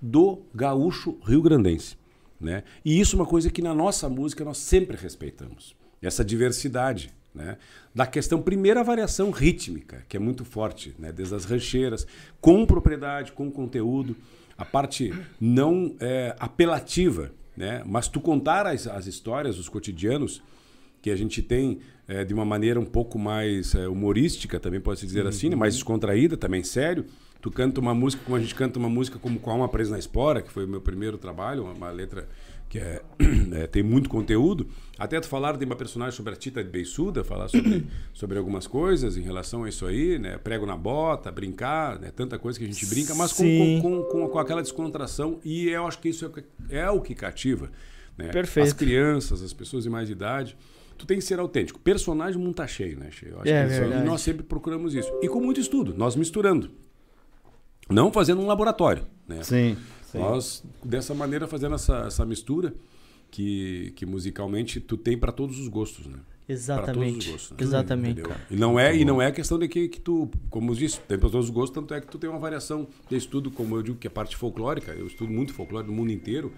do 0.00 0.42
gaúcho 0.54 1.16
rio-grandense. 1.24 1.96
Né? 2.40 2.62
E 2.84 3.00
isso 3.00 3.16
é 3.16 3.18
uma 3.18 3.26
coisa 3.26 3.50
que 3.50 3.60
na 3.60 3.74
nossa 3.74 4.08
música 4.08 4.44
nós 4.44 4.58
sempre 4.58 4.96
respeitamos. 4.96 5.74
Essa 6.00 6.24
diversidade. 6.24 7.10
Né? 7.34 7.56
Da 7.94 8.06
questão, 8.06 8.40
primeira, 8.40 8.80
a 8.80 8.82
variação 8.84 9.30
rítmica, 9.30 10.04
que 10.08 10.16
é 10.16 10.20
muito 10.20 10.44
forte, 10.44 10.94
né? 10.98 11.12
desde 11.12 11.34
as 11.34 11.44
rancheiras, 11.44 12.06
com 12.40 12.64
propriedade, 12.64 13.32
com 13.32 13.50
conteúdo. 13.50 14.16
A 14.56 14.64
parte 14.64 15.12
não 15.40 15.94
é, 16.00 16.34
apelativa, 16.38 17.30
né? 17.56 17.82
mas 17.84 18.08
tu 18.08 18.20
contar 18.20 18.66
as, 18.66 18.86
as 18.86 19.06
histórias, 19.06 19.58
os 19.58 19.68
cotidianos, 19.68 20.42
que 21.00 21.10
a 21.10 21.16
gente 21.16 21.42
tem 21.42 21.78
eh, 22.06 22.24
de 22.24 22.34
uma 22.34 22.44
maneira 22.44 22.78
um 22.80 22.84
pouco 22.84 23.18
mais 23.18 23.74
eh, 23.74 23.86
humorística, 23.88 24.58
também 24.58 24.80
pode 24.80 25.00
se 25.00 25.06
dizer 25.06 25.26
assim, 25.26 25.48
né? 25.48 25.56
mais 25.56 25.74
descontraída, 25.74 26.36
também 26.36 26.62
sério. 26.62 27.04
Tu 27.40 27.50
canta 27.52 27.80
uma 27.80 27.94
música 27.94 28.22
como 28.24 28.36
a 28.36 28.40
gente 28.40 28.54
canta 28.54 28.78
uma 28.80 28.88
música 28.88 29.16
como 29.18 29.38
Com 29.38 29.50
a 29.50 29.52
Alma 29.52 29.68
Presa 29.68 29.92
na 29.92 29.98
Espora, 29.98 30.42
que 30.42 30.50
foi 30.50 30.64
o 30.64 30.68
meu 30.68 30.80
primeiro 30.80 31.16
trabalho, 31.16 31.62
uma, 31.64 31.72
uma 31.72 31.90
letra 31.90 32.28
que 32.68 32.78
é, 32.78 33.00
eh, 33.52 33.66
tem 33.70 33.82
muito 33.82 34.10
conteúdo. 34.10 34.66
Até 34.98 35.20
tu 35.20 35.28
falar 35.28 35.56
de 35.56 35.64
uma 35.64 35.76
personagem 35.76 36.16
sobre 36.16 36.32
a 36.32 36.36
Tita 36.36 36.62
de 36.62 36.68
Beiçuda, 36.68 37.22
falar 37.22 37.46
sobre, 37.48 37.86
sobre 38.12 38.38
algumas 38.38 38.66
coisas 38.66 39.16
em 39.16 39.22
relação 39.22 39.62
a 39.64 39.68
isso 39.68 39.86
aí, 39.86 40.18
né? 40.18 40.36
Prego 40.36 40.66
na 40.66 40.76
bota, 40.76 41.30
brincar, 41.30 41.98
né? 42.00 42.10
Tanta 42.10 42.38
coisa 42.38 42.58
que 42.58 42.64
a 42.64 42.68
gente 42.68 42.84
brinca, 42.86 43.14
mas 43.14 43.32
com, 43.32 43.44
com, 43.44 43.82
com, 43.82 44.02
com, 44.02 44.28
com 44.28 44.38
aquela 44.38 44.60
descontração. 44.60 45.38
E 45.44 45.68
eu 45.68 45.86
acho 45.86 46.00
que 46.00 46.08
isso 46.08 46.24
é, 46.24 46.28
o 46.28 46.32
que- 46.32 46.44
é 46.70 46.90
o 46.90 47.00
que 47.00 47.14
cativa. 47.14 47.70
Né? 48.18 48.28
Perfeito. 48.30 48.66
As 48.66 48.72
crianças, 48.72 49.42
as 49.42 49.52
pessoas 49.52 49.84
de 49.84 49.90
mais 49.90 50.10
idade. 50.10 50.56
Tu 50.98 51.06
tem 51.06 51.18
que 51.18 51.24
ser 51.24 51.38
autêntico. 51.38 51.78
Personagem 51.78 52.38
o 52.38 52.44
mundo 52.44 52.54
tá 52.56 52.66
cheio, 52.66 52.98
né, 52.98 53.10
Che? 53.10 53.26
Eu 53.28 53.40
acho 53.40 53.48
É 53.48 53.66
verdade. 53.66 54.02
e 54.02 54.04
nós 54.04 54.20
sempre 54.20 54.42
procuramos 54.42 54.94
isso. 54.94 55.10
E 55.22 55.28
com 55.28 55.40
muito 55.40 55.60
estudo, 55.60 55.94
nós 55.96 56.16
misturando. 56.16 56.70
Não 57.88 58.12
fazendo 58.12 58.42
um 58.42 58.46
laboratório, 58.46 59.06
né? 59.26 59.42
Sim. 59.42 59.76
sim. 60.02 60.18
Nós, 60.18 60.62
dessa 60.84 61.14
maneira, 61.14 61.46
fazendo 61.46 61.74
essa, 61.74 61.98
essa 62.06 62.26
mistura 62.26 62.74
que, 63.30 63.92
que 63.96 64.04
musicalmente 64.04 64.80
tu 64.80 64.96
tem 64.96 65.16
para 65.16 65.32
todos 65.32 65.58
os 65.58 65.68
gostos, 65.68 66.06
né? 66.06 66.18
Exatamente. 66.48 67.30
gostos, 67.30 67.50
né? 67.52 67.56
Exatamente. 67.60 68.20
Entendeu? 68.20 68.36
E 68.50 68.56
não 68.56 68.78
é, 68.80 68.96
e 68.96 69.04
não 69.04 69.20
é 69.22 69.30
questão 69.30 69.58
de 69.58 69.68
que, 69.68 69.86
que 69.88 70.00
tu, 70.00 70.28
como 70.50 70.70
eu 70.72 70.74
disse, 70.74 70.98
tem 71.00 71.18
para 71.18 71.28
todos 71.30 71.46
os 71.46 71.50
gostos, 71.54 71.74
tanto 71.74 71.92
é 71.94 72.00
que 72.00 72.06
tu 72.08 72.18
tem 72.18 72.28
uma 72.28 72.38
variação 72.38 72.88
de 73.08 73.16
estudo, 73.16 73.50
como 73.50 73.76
eu 73.76 73.82
digo, 73.82 73.98
que 73.98 74.06
é 74.06 74.10
parte 74.10 74.34
folclórica, 74.36 74.92
eu 74.92 75.06
estudo 75.06 75.30
muito 75.32 75.52
folclore 75.52 75.86
no 75.86 75.92
mundo 75.92 76.10
inteiro 76.10 76.52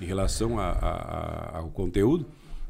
em 0.00 0.06
relação 0.06 0.58
a- 0.58 0.70
a- 0.70 1.52
a- 1.54 1.58
ao 1.58 1.68
conteúdo. 1.70 2.26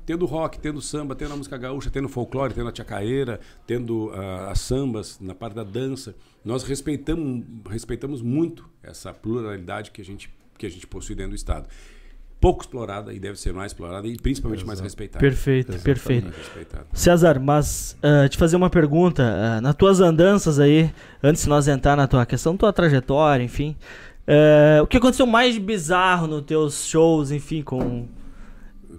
Tendo 0.07 0.25
rock, 0.25 0.59
tendo 0.61 0.81
samba, 0.81 1.17
tendo 1.17 1.35
a 1.35 1.37
música 1.37 1.59
gaúcha, 1.59 1.91
tendo 1.91 2.09
folclore, 2.09 2.55
tendo 2.55 2.69
a 2.69 2.73
tchacaeira, 2.73 3.41
tendo 3.67 4.13
ah, 4.15 4.51
as 4.53 4.61
sambas 4.61 5.19
na 5.21 5.35
parte 5.35 5.55
da 5.55 5.65
dança. 5.65 6.15
Nós 6.45 6.63
respeitamos, 6.63 7.45
respeitamos 7.69 8.23
muito 8.23 8.71
essa 8.85 9.13
pluralidade 9.13 9.91
que 9.91 10.01
a 10.01 10.05
gente, 10.05 10.33
que 10.57 10.65
a 10.65 10.71
gente 10.71 10.87
possui 10.87 11.17
dentro 11.17 11.33
do 11.33 11.37
Estado. 11.37 11.69
Pouco 12.41 12.63
explorada 12.63 13.13
e 13.13 13.19
deve 13.19 13.37
ser 13.41 13.53
mais 13.53 13.73
explorada 13.73 14.07
e 14.07 14.17
principalmente 14.17 14.65
mais 14.65 14.79
respeitada. 14.79 15.19
Perfeito, 15.19 15.77
perfeito. 15.81 16.29
Respeitada. 16.29 16.87
César, 16.93 17.41
mas 17.41 17.97
ah, 18.01 18.29
te 18.29 18.37
fazer 18.37 18.55
uma 18.55 18.71
pergunta. 18.71 19.25
ah, 19.25 19.61
nas 19.61 19.75
tuas 19.75 20.01
andanças 20.01 20.61
aí, 20.61 20.89
antes 21.21 21.43
de 21.43 21.49
nós 21.49 21.67
entrar 21.67 21.97
na 21.97 22.07
tua 22.07 22.25
questão, 22.25 22.57
tua 22.57 22.73
trajetória, 22.73 23.43
enfim. 23.43 23.75
ah, 24.29 24.83
o 24.83 24.87
que 24.87 24.99
aconteceu 24.99 25.27
mais 25.27 25.59
bizarro 25.59 26.29
nos 26.29 26.43
teus 26.43 26.87
shows, 26.87 27.33
enfim, 27.33 27.63
com, 27.63 28.07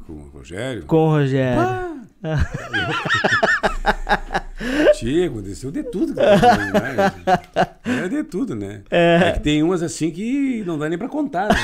Com 0.08 0.14
o 0.14 0.30
Rogério. 0.34 0.84
com 0.86 1.08
o 1.08 1.10
Rogério? 1.10 1.98
Tia, 4.98 5.28
aconteceu 5.28 5.70
de 5.72 5.84
tudo. 5.84 6.16
cara, 6.16 7.14
né? 7.86 8.06
É 8.06 8.08
de 8.08 8.24
tudo, 8.24 8.56
né? 8.56 8.82
É. 8.90 9.34
que 9.34 9.42
tem 9.42 9.62
umas 9.62 9.84
assim 9.84 10.10
que 10.10 10.64
não 10.66 10.80
dá 10.80 10.88
nem 10.90 10.98
pra 10.98 11.08
contar. 11.10 11.50
Né? 11.50 11.56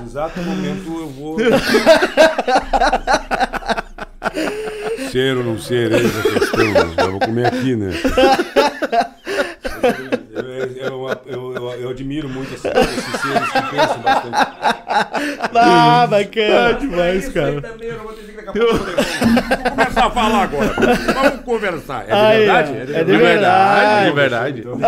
No 0.00 0.06
exato 0.08 0.40
momento 0.42 0.88
eu 0.88 1.08
vou. 1.10 1.36
ser 5.10 5.36
ou 5.38 5.44
não 5.44 5.58
ser, 5.58 5.90
eis 5.92 6.18
a 6.18 6.22
questão. 6.22 6.72
né? 6.72 6.80
Eu 6.98 7.10
vou 7.12 7.20
comer 7.20 7.46
aqui, 7.46 7.76
né? 7.76 7.90
Eu, 10.34 10.42
eu, 10.46 11.56
eu, 11.56 11.72
eu- 11.80 11.88
admiro 11.90 12.28
muito 12.28 12.54
esses, 12.54 12.64
esses 12.64 13.20
seres 13.20 13.50
que 13.50 13.62
pensam 13.70 14.00
bastante. 14.02 14.36
Ah, 15.54 16.06
bacana 16.06 16.72
demais, 16.74 17.26
Isso 17.28 17.38
aí 17.38 17.60
cara. 17.60 17.62
também 17.62 17.88
eu 17.88 17.96
não 17.98 18.04
vou 18.04 18.12
ter 18.14 18.22
que 18.24 18.32
daqui 18.32 18.48
a 18.48 18.52
pouco 18.52 18.74
Vamos 18.74 19.70
começar 19.70 20.06
a 20.06 20.10
falar 20.10 20.42
agora. 20.44 20.74
Vamos 21.14 21.40
conversar. 21.44 22.04
É 22.04 22.06
de 22.06 22.12
Aí, 22.12 22.48
ó. 22.48 22.54
verdade? 22.54 22.92
É 22.92 23.04
de 23.04 23.16
verdade. 23.16 24.06
de 24.08 24.12
verdade. 24.14 24.60
Então, 24.60 24.78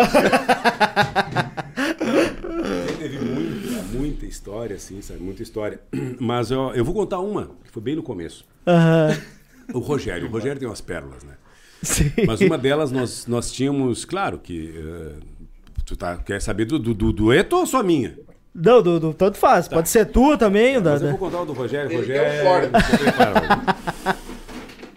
Teve 2.99 3.19
muita, 3.19 3.83
muita 3.93 4.27
história, 4.27 4.77
assim, 4.77 5.01
sabe? 5.03 5.21
Muita 5.21 5.43
história. 5.43 5.81
Mas 6.19 6.51
eu, 6.51 6.73
eu 6.75 6.85
vou 6.85 6.95
contar 6.95 7.21
uma, 7.21 7.51
que 7.65 7.71
foi 7.71 7.83
bem 7.83 7.97
no 7.97 8.03
começo. 8.03 8.45
O 9.73 9.79
Rogério. 9.79 10.27
O 10.27 10.31
Rogério 10.31 10.59
tem 10.59 10.69
umas 10.69 10.81
pérolas, 10.81 11.23
né? 11.23 11.35
Sim. 11.89 12.11
Mas 12.27 12.41
uma 12.41 12.57
delas 12.59 12.91
nós, 12.91 13.27
nós 13.27 13.53
tínhamos, 13.53 14.05
claro 14.05 14.39
que. 14.39 14.75
eh, 14.77 15.13
tu 15.85 15.97
tá, 15.97 16.17
quer 16.17 16.41
saber 16.41 16.65
do, 16.65 16.79
do, 16.79 16.95
do 16.95 17.13
dueto 17.13 17.57
ou 17.57 17.67
só 17.67 17.83
minha? 17.83 18.19
Não, 18.55 18.81
do, 18.83 19.01
do, 19.01 19.13
tanto 19.15 19.37
faz. 19.37 19.67
Pode 19.69 19.89
ser 19.89 20.07
tua 20.07 20.37
também, 20.39 20.81
da, 20.81 20.93
Mas 20.93 21.03
eu 21.03 21.09
vou 21.11 21.19
contar 21.19 21.43
o 21.43 21.45
do 21.45 21.53
Rogério. 21.53 21.91
Ele 21.91 21.97
Rogério 21.99 22.41
um 22.41 22.45
Ford. 22.45 22.71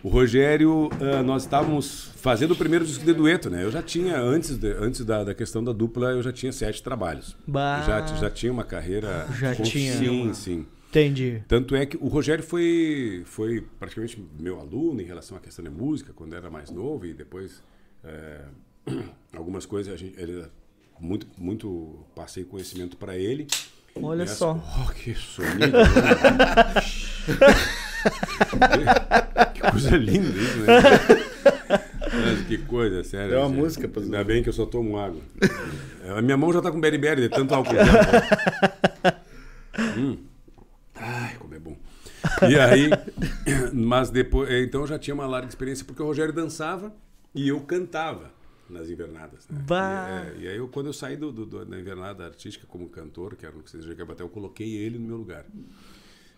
O 0.04 0.10
Rogério, 0.10 0.90
ah, 1.02 1.24
nós 1.24 1.42
estávamos 1.44 2.12
fazendo 2.16 2.52
o 2.52 2.56
primeiro 2.56 2.86
disco 2.86 3.04
de 3.04 3.14
dueto, 3.14 3.50
né? 3.50 3.64
Eu 3.64 3.72
já 3.72 3.82
tinha, 3.82 4.18
antes, 4.18 4.56
de- 4.58 4.72
antes 4.80 5.04
da, 5.04 5.24
da 5.24 5.34
questão 5.34 5.64
da 5.64 5.74
dupla, 5.74 6.12
eu 6.12 6.22
já 6.22 6.32
tinha 6.32 6.52
sete 6.52 6.82
trabalhos. 6.84 7.36
Bah. 7.46 7.82
Já, 7.86 8.06
já 8.16 8.30
tinha 8.30 8.52
uma 8.52 8.64
carreira. 8.64 9.28
Já 9.38 9.56
com- 9.56 9.64
tinha. 9.64 9.94
Sim, 9.98 10.34
sim. 10.34 10.66
Entendi. 10.90 11.44
Tanto 11.48 11.76
é 11.76 11.86
que 11.86 11.98
o 11.98 12.08
Rogério 12.08 12.44
foi, 12.44 13.22
foi 13.26 13.62
praticamente 13.80 14.20
meu 14.40 14.60
aluno 14.60 15.00
em 15.02 15.06
relação 15.06 15.38
à 15.38 15.40
questão 15.40 15.64
de 15.64 15.70
música, 15.72 16.12
quando 16.16 16.36
era 16.36 16.50
mais 16.50 16.70
novo, 16.72 17.06
e 17.06 17.14
depois 17.14 17.62
é, 18.04 18.42
algumas 19.36 19.66
coisas 19.66 19.94
a 19.94 19.98
gente, 19.98 20.20
ele, 20.20 20.46
muito, 21.00 21.28
muito 21.38 22.00
passei 22.16 22.44
conhecimento 22.46 22.96
para 22.98 23.16
ele. 23.18 23.48
Olha 24.02 24.22
E 24.22 24.24
essa- 24.24 24.36
só. 24.36 24.64
Oh, 24.88 24.92
que 24.94 25.14
sonido! 25.16 25.78
né? 25.78 25.84
que 29.54 29.62
coisa 29.72 29.98
linda 29.98 30.28
isso, 30.30 30.58
né? 30.60 30.66
Mas 32.14 32.48
que 32.48 32.58
coisa, 32.60 33.04
sério. 33.04 33.36
É 33.36 33.40
uma 33.40 33.50
gente. 33.50 33.58
música 33.58 33.88
pra- 33.88 34.02
Ainda 34.02 34.24
bem 34.24 34.42
que 34.44 34.50
eu 34.50 34.54
só 34.54 34.66
tomo 34.66 34.98
água. 34.98 35.22
A 36.16 36.22
minha 36.22 36.38
mão 36.38 36.52
já 36.54 36.62
tá 36.62 36.72
com 36.72 36.80
beriberi 36.80 37.22
de 37.22 37.30
tanto 37.30 37.54
álcool. 37.54 37.74
gel. 37.74 37.84
hum. 39.98 40.18
Ai, 41.00 41.36
como 41.38 41.54
é 41.54 41.60
bom. 41.60 41.78
E 42.50 42.56
aí, 42.60 42.90
mas 43.74 44.10
depois, 44.10 44.50
eh, 44.50 44.64
então 44.64 44.82
eu 44.82 44.88
já 44.88 44.98
tinha 45.00 45.14
uma 45.14 45.26
larga 45.28 45.48
experiência 45.48 45.86
porque 45.86 46.02
o 46.02 46.06
Rogério 46.06 46.34
dançava 46.34 46.94
e 47.34 47.48
eu 47.50 47.60
cantava 47.62 48.32
nas 48.70 48.90
invernadas. 48.90 49.48
Né? 49.50 49.60
E, 49.60 49.62
é, 50.40 50.44
e 50.44 50.48
aí, 50.50 50.58
eu, 50.58 50.68
quando 50.68 50.88
eu 50.88 50.94
saí 50.94 51.16
do, 51.16 51.32
do- 51.32 51.46
do- 51.46 51.66
da 51.66 51.80
invernada 51.80 52.26
artística 52.26 52.66
como 52.68 52.90
cantor, 52.90 53.36
que 53.36 53.46
era 53.46 53.56
no 53.56 53.64
que 53.64 53.70
vocês 53.72 53.86
até 54.10 54.24
eu 54.24 54.30
coloquei 54.30 54.76
ele 54.76 54.98
no 54.98 55.08
meu 55.08 55.18
lugar. 55.18 55.46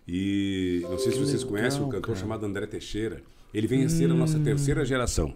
E 0.07 0.81
não 0.83 0.97
sei 0.97 1.11
se 1.11 1.19
vocês 1.19 1.43
conhecem 1.43 1.81
um 1.81 1.89
cantor 1.89 2.17
chamado 2.17 2.45
André 2.45 2.65
Teixeira. 2.67 3.21
Ele 3.53 3.67
vem 3.67 3.83
a 3.85 3.89
ser 3.89 4.09
a 4.09 4.13
nossa 4.13 4.39
terceira 4.39 4.83
geração. 4.85 5.33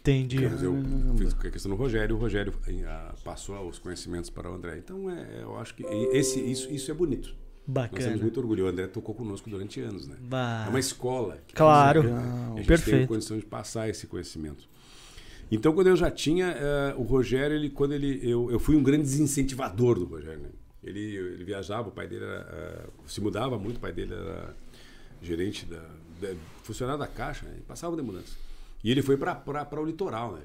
Entendi. 0.00 0.38
Mas 0.48 0.62
eu 0.62 0.72
fiz 1.18 1.34
a 1.34 1.50
questão 1.50 1.70
do 1.70 1.76
Rogério, 1.76 2.16
o 2.16 2.18
Rogério 2.18 2.54
ah, 2.86 3.14
passou 3.24 3.68
os 3.68 3.78
conhecimentos 3.78 4.30
para 4.30 4.50
o 4.50 4.54
André. 4.54 4.78
Então, 4.78 5.10
é, 5.10 5.42
eu 5.42 5.58
acho 5.58 5.74
que 5.74 5.82
esse, 6.12 6.40
isso, 6.40 6.70
isso 6.72 6.90
é 6.90 6.94
bonito. 6.94 7.34
Nós 7.68 7.88
temos 7.90 8.04
Bacana. 8.04 8.22
muito 8.22 8.40
orgulho. 8.40 8.64
O 8.64 8.68
André 8.68 8.86
tocou 8.86 9.14
conosco 9.14 9.50
durante 9.50 9.78
anos, 9.80 10.06
né? 10.08 10.16
Bah. 10.20 10.64
É 10.66 10.70
uma 10.70 10.80
escola. 10.80 11.38
que 11.46 11.54
Claro. 11.54 12.00
A 12.00 12.02
gente 12.06 12.56
tem 12.56 12.64
Perfeito. 12.64 13.08
condição 13.08 13.36
de 13.36 13.44
passar 13.44 13.90
esse 13.90 14.06
conhecimento. 14.06 14.66
Então, 15.50 15.72
quando 15.74 15.88
eu 15.88 15.96
já 15.96 16.10
tinha 16.10 16.46
eh, 16.46 16.94
o 16.96 17.02
Rogério, 17.02 17.54
ele, 17.56 17.68
quando 17.70 17.92
ele, 17.92 18.20
eu, 18.22 18.50
eu 18.50 18.58
fui 18.58 18.74
um 18.74 18.82
grande 18.82 19.02
desincentivador 19.02 19.98
do 19.98 20.06
Rogério. 20.06 20.40
Né? 20.40 20.48
Ele, 20.82 21.16
ele 21.16 21.44
viajava, 21.44 21.88
o 21.88 21.92
pai 21.92 22.06
dele 22.06 22.24
era, 22.24 22.48
eh, 22.50 22.86
se 23.06 23.20
mudava 23.20 23.58
muito, 23.58 23.76
o 23.76 23.80
pai 23.80 23.92
dele 23.92 24.14
era 24.14 24.54
gerente 25.20 25.66
da, 25.66 25.82
da 26.20 26.34
funcionário 26.62 26.98
da 26.98 27.06
Caixa, 27.06 27.44
né? 27.46 27.52
Ele 27.54 27.64
passava 27.66 27.96
de 27.96 28.02
mudança. 28.02 28.36
E 28.82 28.90
ele 28.90 29.02
foi 29.02 29.16
para 29.16 29.80
o 29.80 29.84
litoral, 29.84 30.32
né? 30.32 30.40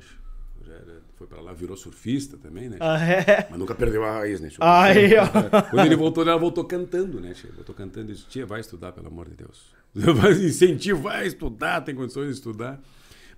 O 0.63 0.69
Rogério 0.69 1.01
foi 1.15 1.27
para 1.27 1.41
lá, 1.41 1.53
virou 1.53 1.75
surfista 1.75 2.37
também, 2.37 2.69
né? 2.69 2.77
Ah, 2.79 3.03
é? 3.03 3.47
Mas 3.49 3.59
nunca 3.59 3.75
perdeu 3.75 4.03
a 4.03 4.19
raiz, 4.19 4.39
né? 4.39 4.49
Aí. 4.59 5.11
Quando 5.69 5.85
ele 5.85 5.95
voltou, 5.95 6.23
ela 6.23 6.37
voltou 6.37 6.63
cantando, 6.63 7.19
né? 7.19 7.33
tia? 7.33 7.51
Voltou 7.53 7.75
cantando 7.75 8.11
e 8.11 8.15
disse, 8.15 8.27
tia, 8.27 8.45
vai 8.45 8.61
estudar, 8.61 8.91
pelo 8.91 9.07
amor 9.07 9.29
de 9.29 9.35
Deus. 9.35 9.73
Incentivo, 10.43 11.01
vai 11.01 11.27
estudar, 11.27 11.81
tem 11.81 11.93
condições 11.93 12.27
de 12.27 12.33
estudar. 12.33 12.81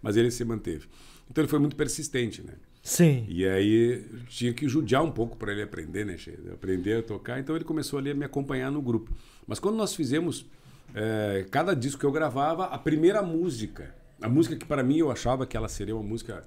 Mas 0.02 0.16
ele 0.16 0.30
se 0.30 0.46
manteve. 0.46 0.88
Então 1.30 1.42
ele 1.42 1.50
foi 1.50 1.60
muito 1.60 1.76
persistente, 1.76 2.44
né? 2.44 2.54
Sim. 2.84 3.26
E 3.28 3.48
aí 3.48 4.06
tinha 4.28 4.54
que 4.54 4.70
judiar 4.70 5.04
um 5.04 5.12
pouco 5.12 5.36
para 5.36 5.52
ele 5.52 5.64
aprender, 5.64 6.06
né? 6.06 6.18
Che? 6.18 6.38
Aprender 6.54 7.00
a 7.00 7.04
tocar. 7.04 7.40
Então 7.40 7.56
ele 7.56 7.66
começou 7.66 7.98
ali 7.98 8.12
a 8.12 8.14
me 8.14 8.24
acompanhar 8.24 8.72
no 8.72 8.82
grupo. 8.82 9.12
Mas 9.48 9.60
quando 9.60 9.76
nós 9.76 9.96
fizemos 9.96 10.46
eh, 10.94 11.46
cada 11.50 11.74
disco 11.74 12.00
que 12.00 12.06
eu 12.06 12.12
gravava, 12.12 12.66
a 12.66 12.78
primeira 12.78 13.24
música, 13.24 13.94
a 14.22 14.30
música 14.30 14.56
que 14.56 14.66
para 14.66 14.82
mim 14.84 14.98
eu 14.98 15.12
achava 15.12 15.46
que 15.46 15.56
ela 15.58 15.68
seria 15.68 15.96
uma 15.96 16.04
música 16.04 16.44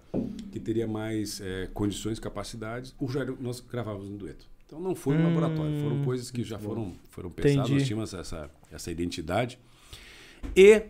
que 0.51 0.59
teria 0.59 0.87
mais 0.87 1.41
eh, 1.41 1.69
condições, 1.75 2.19
capacidades, 2.19 2.95
o 2.99 3.09
Jair, 3.09 3.35
nós 3.41 3.61
gravávamos 3.61 4.09
no 4.09 4.17
dueto. 4.17 4.47
Então 4.67 4.81
não 4.81 4.95
foi 4.95 5.17
um 5.17 5.25
laboratório, 5.25 5.81
foram 5.83 6.05
coisas 6.05 6.31
que 6.31 6.43
já 6.45 6.59
foram, 6.59 6.95
foram 7.11 7.31
pensadas, 7.31 7.57
Hum, 7.57 7.61
Entendi. 7.63 7.79
nós 7.79 7.87
tínhamos 7.87 8.15
essa, 8.15 8.51
essa 8.71 8.91
identidade. 8.91 9.59
E 10.57 10.83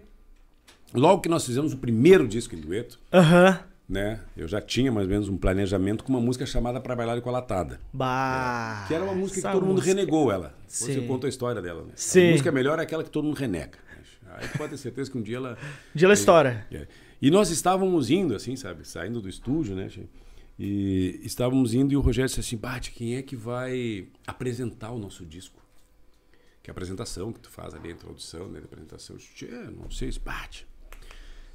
logo 0.95 1.21
que 1.23 1.29
nós 1.29 1.45
fizemos 1.47 1.73
o 1.73 1.77
primeiro 1.77 2.27
disco 2.27 2.55
em 2.57 2.61
dueto, 2.61 2.99
Aham. 3.13 3.61
né? 3.89 4.21
Eu 4.37 4.49
já 4.49 4.61
tinha 4.61 4.91
mais 4.91 5.07
ou 5.07 5.11
menos 5.13 5.29
um 5.29 5.37
planejamento 5.37 6.03
com 6.05 6.13
uma 6.13 6.21
música 6.21 6.45
chamada 6.45 6.81
Pra 6.81 6.97
Bailar 6.97 7.21
com 7.21 7.29
a 7.29 7.33
Latada. 7.33 7.81
Bah. 7.93 8.85
Que 8.89 8.95
era 8.95 9.05
uma 9.05 9.15
música 9.15 9.41
que 9.43 9.53
todo 9.53 9.63
mundo 9.65 9.77
música. 9.77 9.95
renegou 9.95 10.31
ela. 10.33 10.55
Você 10.67 11.01
conta 11.03 11.27
a 11.27 11.31
história 11.31 11.63
dela, 11.63 11.83
né? 11.85 11.93
Sim. 11.95 12.29
A 12.29 12.31
música 12.33 12.51
melhor 12.53 12.79
é 12.79 12.83
aquela 12.83 13.05
que 13.05 13.11
todo 13.11 13.25
mundo 13.25 13.37
renega. 13.37 13.79
Aí 14.37 14.49
pode 14.57 14.71
ter 14.71 14.77
certeza 14.79 15.11
que 15.11 15.19
um 15.19 15.23
dia 15.23 15.37
ela. 15.37 15.59
Dia 15.95 16.09
da 16.09 16.15
história. 16.15 16.67
É. 16.71 16.87
E 17.21 17.31
nós 17.31 17.51
estávamos 17.51 18.11
indo, 18.11 18.35
assim, 18.35 18.55
sabe? 18.57 18.87
Saindo 18.87 19.21
do 19.21 19.29
estúdio, 19.29 19.75
né? 19.75 19.89
E 20.59 21.21
estávamos 21.23 21.75
indo 21.75 21.93
e 21.93 21.97
o 21.97 22.01
Rogério 22.01 22.29
disse 22.29 22.41
assim: 22.41 22.57
Bate, 22.57 22.91
quem 22.93 23.17
é 23.17 23.23
que 23.23 23.37
vai 23.37 24.09
apresentar 24.27 24.91
o 24.91 24.99
nosso 24.99 25.25
disco? 25.25 25.63
Que 26.63 26.71
é 26.71 26.73
a 26.73 26.73
apresentação 26.73 27.33
que 27.33 27.41
tu 27.41 27.51
faz 27.51 27.75
ali, 27.75 27.89
a 27.89 27.93
introdução, 27.93 28.49
né? 28.49 28.61
Da 28.61 28.67
apresentação. 28.67 29.17
Eu 29.17 29.21
disse, 29.21 29.35
Tchê, 29.35 29.47
não 29.47 29.91
sei 29.91 30.11
se 30.11 30.21
bate. 30.21 30.67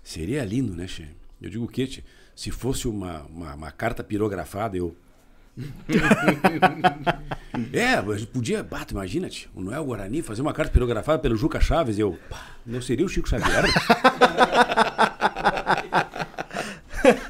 Seria 0.01 0.43
lindo, 0.43 0.75
né, 0.75 0.87
Che? 0.87 1.07
Eu 1.41 1.49
digo 1.49 1.65
o 1.65 1.67
quê, 1.67 1.85
Tchê? 1.87 2.03
Se 2.35 2.51
fosse 2.51 2.87
uma, 2.87 3.23
uma, 3.23 3.53
uma 3.53 3.71
carta 3.71 4.03
pirografada, 4.03 4.75
eu. 4.77 4.95
é, 7.71 8.01
mas 8.01 8.25
podia, 8.25 8.63
bata, 8.63 8.93
imagina, 8.93 9.29
o 9.53 9.61
Noel 9.61 9.85
Guarani 9.85 10.21
fazer 10.21 10.41
uma 10.41 10.53
carta 10.53 10.71
pirografada 10.71 11.19
pelo 11.19 11.35
Juca 11.35 11.59
Chaves, 11.61 11.99
eu. 11.99 12.17
pá, 12.29 12.41
Não 12.65 12.81
seria 12.81 13.05
o 13.05 13.09
Chico 13.09 13.29
Xavier? 13.29 13.65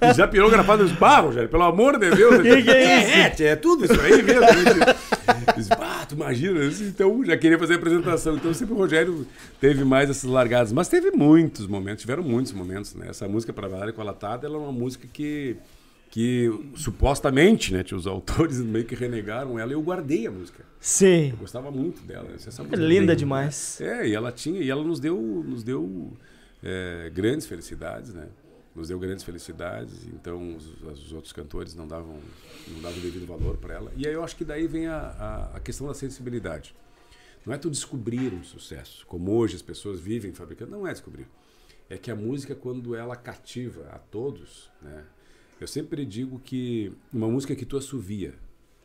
E 0.02 0.14
já 0.14 0.28
pirografado 0.28 0.84
os 0.84 0.92
barros, 0.92 1.28
Rogério, 1.30 1.50
pelo 1.50 1.64
amor 1.64 1.98
de 1.98 2.12
Deus. 2.12 2.36
Que 2.44 2.62
que 2.62 2.70
é 2.70 3.00
isso? 3.00 3.12
É, 3.18 3.30
tchê, 3.32 3.44
é 3.46 3.56
tudo 3.56 3.86
isso 3.86 4.00
aí 4.00 4.22
mesmo. 4.22 4.42
né, 4.42 4.48
tchê? 4.48 5.54
Diz, 5.56 5.68
"Bah, 5.70 6.06
tu 6.08 6.14
imagina, 6.16 6.60
então 6.66 7.24
já 7.26 7.36
queria 7.38 7.58
fazer 7.58 7.74
a 7.74 7.78
apresentação. 7.78 8.36
Então 8.36 8.54
sempre 8.54 8.76
o 8.76 8.78
Rogério 8.78 9.26
teve 9.60 9.84
mais 9.84 10.10
essas 10.12 10.30
largadas. 10.30 10.72
Mas 10.72 10.90
teve 10.90 11.10
muitos 11.12 11.66
momentos, 11.66 12.02
tiveram 12.02 12.22
muitos 12.22 12.52
momentos, 12.54 12.94
né? 12.94 13.08
Essa 13.10 13.28
música 13.28 13.52
para 13.52 13.68
Valéria 13.68 13.92
com 13.94 14.02
a 14.02 14.06
Latada, 14.06 14.46
ela 14.46 14.58
é 14.58 14.60
uma 14.60 14.72
música 14.72 15.08
que, 15.12 15.56
que 16.14 16.48
supostamente, 16.76 17.74
né, 17.74 17.84
os 17.92 18.06
autores 18.06 18.60
meio 18.62 18.86
que 18.86 18.94
renegaram 18.94 19.58
ela 19.58 19.72
e 19.72 19.74
eu 19.74 19.82
guardei 19.82 20.28
a 20.28 20.32
música. 20.32 20.64
Sim. 20.80 21.32
Eu 21.32 21.38
gostava 21.38 21.72
muito 21.72 22.04
dela. 22.04 22.30
Essa 22.36 22.50
É 22.62 22.64
música 22.66 22.76
linda 22.76 23.08
bem- 23.08 23.16
demais. 23.16 23.82
É, 23.82 24.08
e 24.08 24.14
ela 24.14 24.32
tinha, 24.32 24.62
e 24.62 24.70
ela 24.70 24.84
nos 24.84 25.00
deu, 25.00 25.18
nos 25.20 25.64
deu 25.64 26.14
é, 26.62 27.10
grandes 27.12 27.48
felicidades, 27.48 28.14
né? 28.14 28.28
Nos 28.76 28.90
deu 28.90 29.00
grandes 29.00 29.24
felicidades, 29.24 30.06
então 30.14 30.56
os, 30.56 30.68
os 30.84 31.14
outros 31.14 31.34
cantores 31.34 31.74
não 31.74 31.88
davam, 31.88 32.20
não 32.68 32.80
davam 32.80 33.00
o 33.00 33.02
devido 33.02 33.26
valor 33.26 33.58
para 33.58 33.74
ela. 33.74 33.92
E 33.98 34.06
aí 34.08 34.14
eu 34.14 34.24
acho 34.24 34.36
que 34.36 34.46
daí 34.46 34.68
vem 34.68 34.86
a, 34.86 34.98
a, 35.52 35.58
a 35.58 35.60
questão 35.60 35.88
da 35.88 35.96
sensibilidade. 35.96 36.76
Não 37.44 37.52
é 37.56 37.58
tu 37.58 37.72
descobrir 37.72 38.32
um 38.36 38.44
sucesso, 38.44 39.04
como 39.08 39.32
hoje 39.32 39.56
as 39.56 39.64
pessoas 39.64 40.00
vivem 40.00 40.32
fabricando, 40.32 40.70
não 40.72 40.86
é 40.88 40.92
descobrir. 40.92 41.26
É 41.90 41.98
que 41.98 42.12
a 42.12 42.16
música, 42.16 42.54
quando 42.54 42.94
ela 42.96 43.16
cativa 43.16 43.88
a 43.92 43.98
todos, 43.98 44.70
né? 44.80 45.04
Eu 45.60 45.68
sempre 45.68 46.06
digo 46.06 46.40
que 46.40 46.92
uma 47.12 47.28
música 47.28 47.56
que 47.56 47.66
tu 47.66 47.78
assovia, 47.78 48.34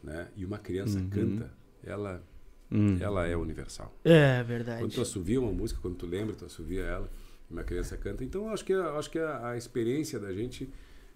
né? 0.03 0.29
E 0.37 0.45
uma 0.45 0.59
criança 0.59 1.01
canta, 1.11 1.51
ela, 1.85 2.23
ela 3.01 3.27
é 3.27 3.37
universal. 3.37 3.95
É 4.05 4.37
Quando 4.37 4.45
tu 4.45 4.49
verdade. 4.49 5.01
assovia 5.01 5.41
uma 5.41 5.53
música, 5.53 5.81
quando 5.81 5.97
tu 5.97 6.07
lembra, 6.07 6.35
tu 6.35 6.45
assovia 6.45 6.83
ela, 6.83 7.11
uma 7.51 7.65
criança 7.65 7.97
canta. 7.97 8.23
Então, 8.23 8.49
acho 8.51 8.65
que, 8.65 8.73
acho 8.73 9.11
que 9.11 9.19
a, 9.19 9.51
a 9.51 9.57
experiência 9.57 10.19
da 10.19 10.33
gente 10.33 10.69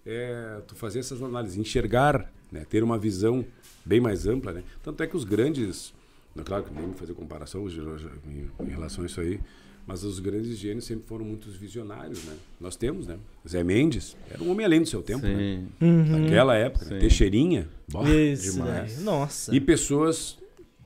é 0.05 0.61
tu 0.67 0.75
fazer 0.75 0.99
essas 0.99 1.21
análises, 1.21 1.57
enxergar, 1.57 2.31
né, 2.51 2.65
ter 2.69 2.83
uma 2.83 2.97
visão 2.97 3.45
bem 3.85 4.01
mais 4.01 4.27
ampla. 4.27 4.51
Né? 4.51 4.63
Tanto 4.81 5.01
é 5.01 5.07
que 5.07 5.15
os 5.15 5.23
grandes, 5.23 5.93
não, 6.35 6.43
claro 6.43 6.63
que 6.63 6.73
nem 6.73 6.91
fazer 6.93 7.13
comparação 7.13 7.65
em 7.69 8.69
relação 8.69 9.03
a 9.03 9.07
isso 9.07 9.21
aí, 9.21 9.39
Mas 9.85 10.03
os 10.03 10.19
grandes 10.19 10.57
gênios 10.57 10.85
sempre 10.85 11.05
foram 11.05 11.25
muitos 11.25 11.55
visionários, 11.55 12.23
né? 12.23 12.35
Nós 12.59 12.75
temos, 12.75 13.05
né? 13.05 13.17
Zé 13.47 13.63
Mendes 13.63 14.15
era 14.31 14.41
um 14.41 14.49
homem 14.49 14.65
além 14.65 14.81
do 14.81 14.87
seu 14.87 15.01
tempo, 15.01 15.25
né? 15.25 15.35
Sim. 15.35 15.85
Uhum. 15.85 16.19
Naquela 16.21 16.55
época, 16.55 16.85
né? 16.85 16.91
Sim. 16.91 16.99
Teixeirinha, 16.99 17.67
bah, 17.91 18.09
Isso, 18.09 18.53
demais. 18.53 18.95
daí. 18.95 19.03
Nossa. 19.03 19.53
E 19.53 19.59
pessoas 19.59 20.37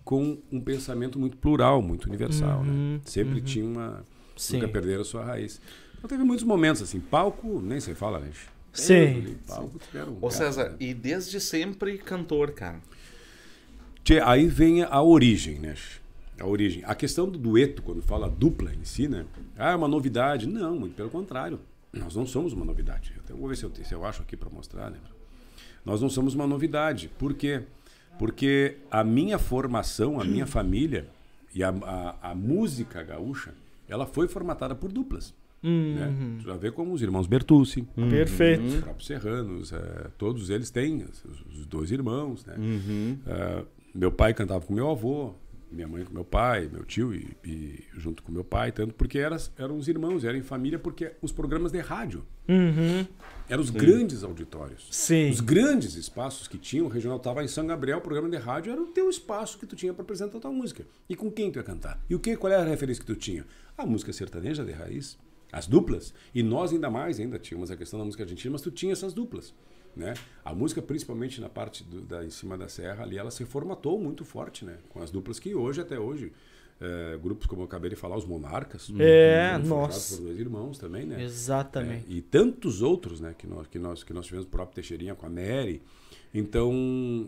com 0.04 0.38
um 0.52 0.60
pensamento 0.60 1.20
muito 1.20 1.38
plural, 1.38 1.82
muito 1.82 2.08
universal, 2.08 2.62
Uhum, 2.62 2.94
né? 2.96 3.02
Sempre 3.06 3.40
uhum. 3.40 3.46
tinha 3.46 3.66
uma... 3.66 4.04
Sim. 4.36 4.58
Nunca 4.58 4.68
perderam 4.68 5.02
a 5.02 5.06
sua 5.06 5.24
raiz. 5.24 5.62
Então 5.98 6.08
teve 6.10 6.24
muitos 6.24 6.46
momentos, 6.46 6.82
assim, 6.82 7.00
palco, 7.00 7.62
nem 7.62 7.80
se 7.80 7.94
fala, 7.94 8.20
né? 8.20 8.32
Sim. 8.74 8.94
Ali, 8.94 9.38
Palco, 9.48 9.80
tiveram 9.80 10.14
Ô 10.22 10.28
cara, 10.28 10.32
César, 10.32 10.70
né? 10.70 10.76
e 10.80 10.94
desde 10.94 11.40
sempre 11.40 11.98
cantor, 11.98 12.52
cara. 12.52 12.80
Tchê, 14.04 14.20
aí 14.20 14.48
vem 14.48 14.84
a 14.84 15.02
origem, 15.02 15.60
né? 15.60 15.76
A 16.40 16.46
origem. 16.46 16.84
A 16.86 16.94
questão 16.94 17.30
do 17.30 17.38
dueto, 17.38 17.82
quando 17.82 18.02
fala 18.02 18.30
dupla 18.30 18.74
em 18.74 18.84
si, 18.84 19.08
né? 19.08 19.26
Ah, 19.58 19.72
é 19.72 19.76
uma 19.76 19.88
novidade. 19.88 20.48
Não, 20.48 20.80
muito 20.80 20.96
pelo 20.96 21.10
contrário. 21.10 21.60
Nós 21.92 22.16
não 22.16 22.26
somos 22.26 22.54
uma 22.54 22.66
novidade. 22.66 23.14
Eu 23.16 23.22
até 23.24 23.34
vou 23.34 23.48
ver 23.48 23.58
se 23.58 23.64
eu, 23.64 23.72
se 23.74 23.94
eu 23.94 24.06
acho 24.06 24.22
aqui 24.22 24.38
para 24.38 24.50
mostrar, 24.50 24.92
né? 24.92 24.98
Nós 25.84 26.02
não 26.02 26.10
somos 26.10 26.36
uma 26.36 26.46
novidade. 26.46 27.10
Por 27.18 27.34
quê? 27.34 27.64
Porque 28.20 28.78
a 28.92 29.04
minha 29.04 29.38
formação, 29.38 30.20
a 30.20 30.24
minha 30.24 30.46
família 30.46 31.08
e 31.54 31.64
a, 31.64 31.70
a, 31.70 32.32
a 32.32 32.36
música 32.36 33.02
gaúcha, 33.04 33.54
ela 33.88 34.06
foi 34.06 34.28
formatada 34.28 34.76
por 34.76 34.92
duplas. 34.92 35.34
Né? 35.64 36.08
Uhum. 36.08 36.38
Tu 36.40 36.46
já 36.46 36.56
vê 36.56 36.72
como 36.72 36.94
os 36.94 37.02
irmãos 37.02 37.26
Bertucci, 37.26 37.88
Perfeito. 38.10 38.64
os 38.64 38.76
próprios 38.76 39.08
Serranos, 39.08 39.74
eh, 39.74 40.08
todos 40.18 40.50
eles 40.50 40.70
têm 40.70 41.04
os, 41.04 41.26
os 41.52 41.66
dois 41.66 41.92
irmãos, 41.92 42.46
né? 42.46 42.56
Uhum. 42.58 43.18
Ah, 43.26 43.64
meu 43.94 44.12
pai 44.12 44.34
cantava 44.34 44.64
com 44.64 44.74
meu 44.74 44.90
avô, 44.90 45.34
minha 45.72 45.88
mãe 45.88 46.04
com 46.06 46.14
meu 46.14 46.24
pai, 46.24 46.70
meu 46.72 46.84
tio 46.86 47.14
e, 47.14 47.36
e 47.44 47.84
junto 47.98 48.24
com 48.24 48.32
meu 48.32 48.44
pai, 48.44 48.72
tanto 48.72 48.94
porque 48.94 49.20
eram, 49.20 49.38
eram 49.58 49.78
os 49.78 49.88
irmãos, 49.88 50.24
eram 50.24 50.38
em 50.38 50.44
família, 50.44 50.80
porque 50.80 51.12
os 51.22 51.32
programas 51.32 51.72
de 51.72 51.80
rádio 51.80 52.26
Uhum. 52.50 53.06
eram 53.50 53.62
os 53.62 53.70
grandes 53.70 54.24
auditórios. 54.24 54.88
Sim. 54.90 55.30
Os 55.30 55.42
grandes 55.42 55.96
espaços 55.96 56.48
que 56.48 56.58
tinham, 56.58 56.86
o 56.86 56.90
regional 56.90 57.18
estava 57.18 57.44
em 57.44 57.48
São 57.48 57.68
Gabriel, 57.68 57.98
o 57.98 58.02
programa 58.02 58.30
de 58.30 58.38
rádio 58.38 58.72
era 58.72 58.82
o 58.82 58.86
teu 58.88 59.10
espaço 59.10 59.58
que 59.58 59.66
tu 59.66 59.76
tinha 59.76 59.94
para 59.94 60.04
apresentar 60.04 60.38
a 60.38 60.42
tua 60.42 60.52
música. 60.52 60.86
E 61.10 61.16
com 61.16 61.30
quem 61.30 61.52
tu 61.52 61.60
ia 61.60 61.64
cantar? 61.64 62.02
E 62.10 62.16
o 62.16 62.20
que, 62.20 62.38
qual 62.38 62.54
era 62.54 62.64
a 62.64 62.66
referência 62.66 63.02
que 63.04 63.08
tu 63.14 63.18
tinha? 63.20 63.46
A 63.78 63.86
música 63.86 64.14
sertaneja 64.14 64.64
de 64.64 64.72
raiz, 64.72 65.18
as 65.52 65.68
duplas. 65.68 66.14
E 66.34 66.42
nós 66.42 66.72
ainda 66.72 66.90
mais, 66.90 67.20
ainda 67.20 67.38
tínhamos 67.38 67.70
a 67.70 67.76
questão 67.76 68.00
da 68.00 68.06
música 68.06 68.24
argentina, 68.24 68.54
mas 68.54 68.62
tu 68.62 68.72
tinha 68.72 68.94
essas 68.94 69.14
duplas. 69.14 69.54
Né? 69.98 70.14
A 70.46 70.54
música, 70.54 70.80
principalmente 70.82 71.42
na 71.42 71.50
parte 71.50 71.84
do, 71.84 72.02
da, 72.02 72.24
em 72.24 72.30
cima 72.30 72.56
da 72.58 72.70
serra, 72.70 73.04
ali 73.04 73.18
ela 73.18 73.32
se 73.32 73.44
formatou 73.46 74.00
muito 74.00 74.24
forte, 74.24 74.64
né? 74.64 74.78
Com 74.90 75.02
as 75.02 75.10
duplas 75.10 75.40
que 75.40 75.56
hoje, 75.56 75.82
até 75.82 76.00
hoje, 76.00 76.32
eh, 76.80 77.18
grupos 77.22 77.48
como 77.48 77.64
eu 77.64 77.66
acabei 77.66 77.90
de 77.90 77.96
falar, 77.96 78.16
os 78.16 78.26
Monarcas, 78.26 78.92
É, 79.00 79.58
nossa. 79.58 80.16
por 80.18 80.26
dois 80.26 80.38
irmãos 80.40 80.78
também, 80.78 81.04
né? 81.06 81.24
Exatamente. 81.24 82.06
É, 82.08 82.14
e 82.14 82.22
tantos 82.22 82.84
outros, 82.84 83.20
né, 83.20 83.34
que 83.36 83.48
nós, 83.48 83.66
que 83.66 83.80
nós, 83.80 84.04
que 84.04 84.14
nós 84.14 84.26
tivemos 84.26 84.46
o 84.46 84.50
próprio 84.50 84.76
Teixeirinha 84.76 85.16
com 85.16 85.26
a 85.26 85.30
Mary. 85.30 85.82
Então, 86.32 86.72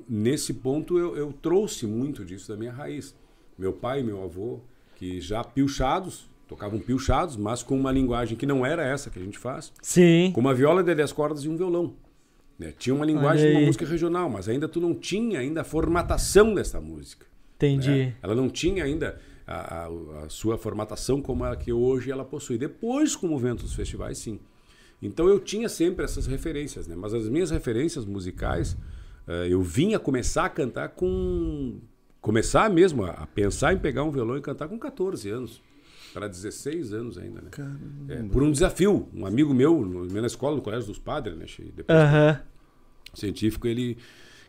nesse 0.07 0.53
ponto, 0.53 0.99
eu, 0.99 1.17
eu 1.17 1.33
trouxe 1.33 1.87
muito 1.87 2.23
disso 2.23 2.49
da 2.49 2.55
minha 2.55 2.71
raiz. 2.71 3.15
Meu 3.57 3.73
pai 3.73 4.01
e 4.01 4.03
meu 4.03 4.21
avô, 4.23 4.59
que 4.95 5.19
já 5.19 5.43
pilchados, 5.43 6.29
tocavam 6.47 6.79
pilchados, 6.79 7.35
mas 7.35 7.63
com 7.63 7.75
uma 7.79 7.91
linguagem 7.91 8.37
que 8.37 8.45
não 8.45 8.65
era 8.65 8.83
essa 8.85 9.09
que 9.09 9.17
a 9.17 9.23
gente 9.23 9.37
faz, 9.39 9.73
Sim. 9.81 10.31
com 10.33 10.41
uma 10.41 10.53
viola 10.53 10.83
de 10.83 10.93
10 10.93 11.11
cordas 11.13 11.43
e 11.43 11.49
um 11.49 11.57
violão. 11.57 11.95
Né? 12.59 12.73
Tinha 12.77 12.93
uma 12.93 13.05
linguagem 13.05 13.45
de 13.49 13.55
uma 13.57 13.65
música 13.65 13.85
regional, 13.85 14.29
mas 14.29 14.47
ainda 14.49 14.67
tu 14.67 14.79
não 14.81 14.93
tinha 14.93 15.39
ainda 15.39 15.61
a 15.61 15.63
formatação 15.63 16.53
dessa 16.53 16.79
música. 16.81 17.25
Entendi. 17.55 17.89
né? 17.89 18.15
Ela 18.21 18.35
não 18.35 18.49
tinha 18.49 18.83
ainda 18.83 19.19
a, 19.47 19.85
a- 19.85 20.23
a 20.25 20.29
sua 20.29 20.57
formatação 20.57 21.21
como 21.21 21.43
a 21.45 21.55
que 21.55 21.71
hoje 21.73 22.11
ela 22.11 22.23
possui. 22.25 22.57
Depois, 22.57 23.15
com 23.15 23.25
o 23.27 23.29
movimento 23.31 23.63
dos 23.63 23.73
festivais, 23.73 24.17
sim. 24.17 24.39
Então 25.01 25.27
eu 25.29 25.39
tinha 25.39 25.69
sempre 25.69 26.03
essas 26.03 26.27
referências, 26.27 26.85
né? 26.87 26.95
Mas 26.95 27.13
as 27.13 27.27
minhas 27.29 27.49
referências 27.51 28.05
musicais, 28.05 28.75
eh, 29.27 29.47
eu 29.49 29.61
vinha 29.61 29.97
começar 29.97 30.45
a 30.45 30.49
cantar 30.49 30.89
com... 30.89 31.79
Começar 32.21 32.69
mesmo 32.69 33.05
a, 33.05 33.11
a 33.11 33.25
pensar 33.27 33.73
em 33.73 33.77
pegar 33.77 34.03
um 34.03 34.11
violão 34.11 34.35
e 34.37 34.41
cantar 34.41 34.67
com 34.67 34.77
14 34.77 35.29
anos. 35.29 35.61
Para 36.13 36.27
16 36.27 36.93
anos 36.93 37.17
ainda, 37.17 37.41
né? 37.41 37.49
É, 38.07 38.23
por 38.23 38.41
um 38.41 38.51
desafio. 38.51 39.07
Um 39.13 39.25
amigo 39.25 39.53
meu, 39.53 39.81
na 40.09 40.27
escola, 40.27 40.55
no 40.55 40.61
Colégio 40.61 40.87
dos 40.87 40.99
Padres, 40.99 41.37
né? 41.37 41.45
Depois 41.75 41.99
Aham. 41.99 42.41
científico, 43.13 43.67
ele 43.67 43.97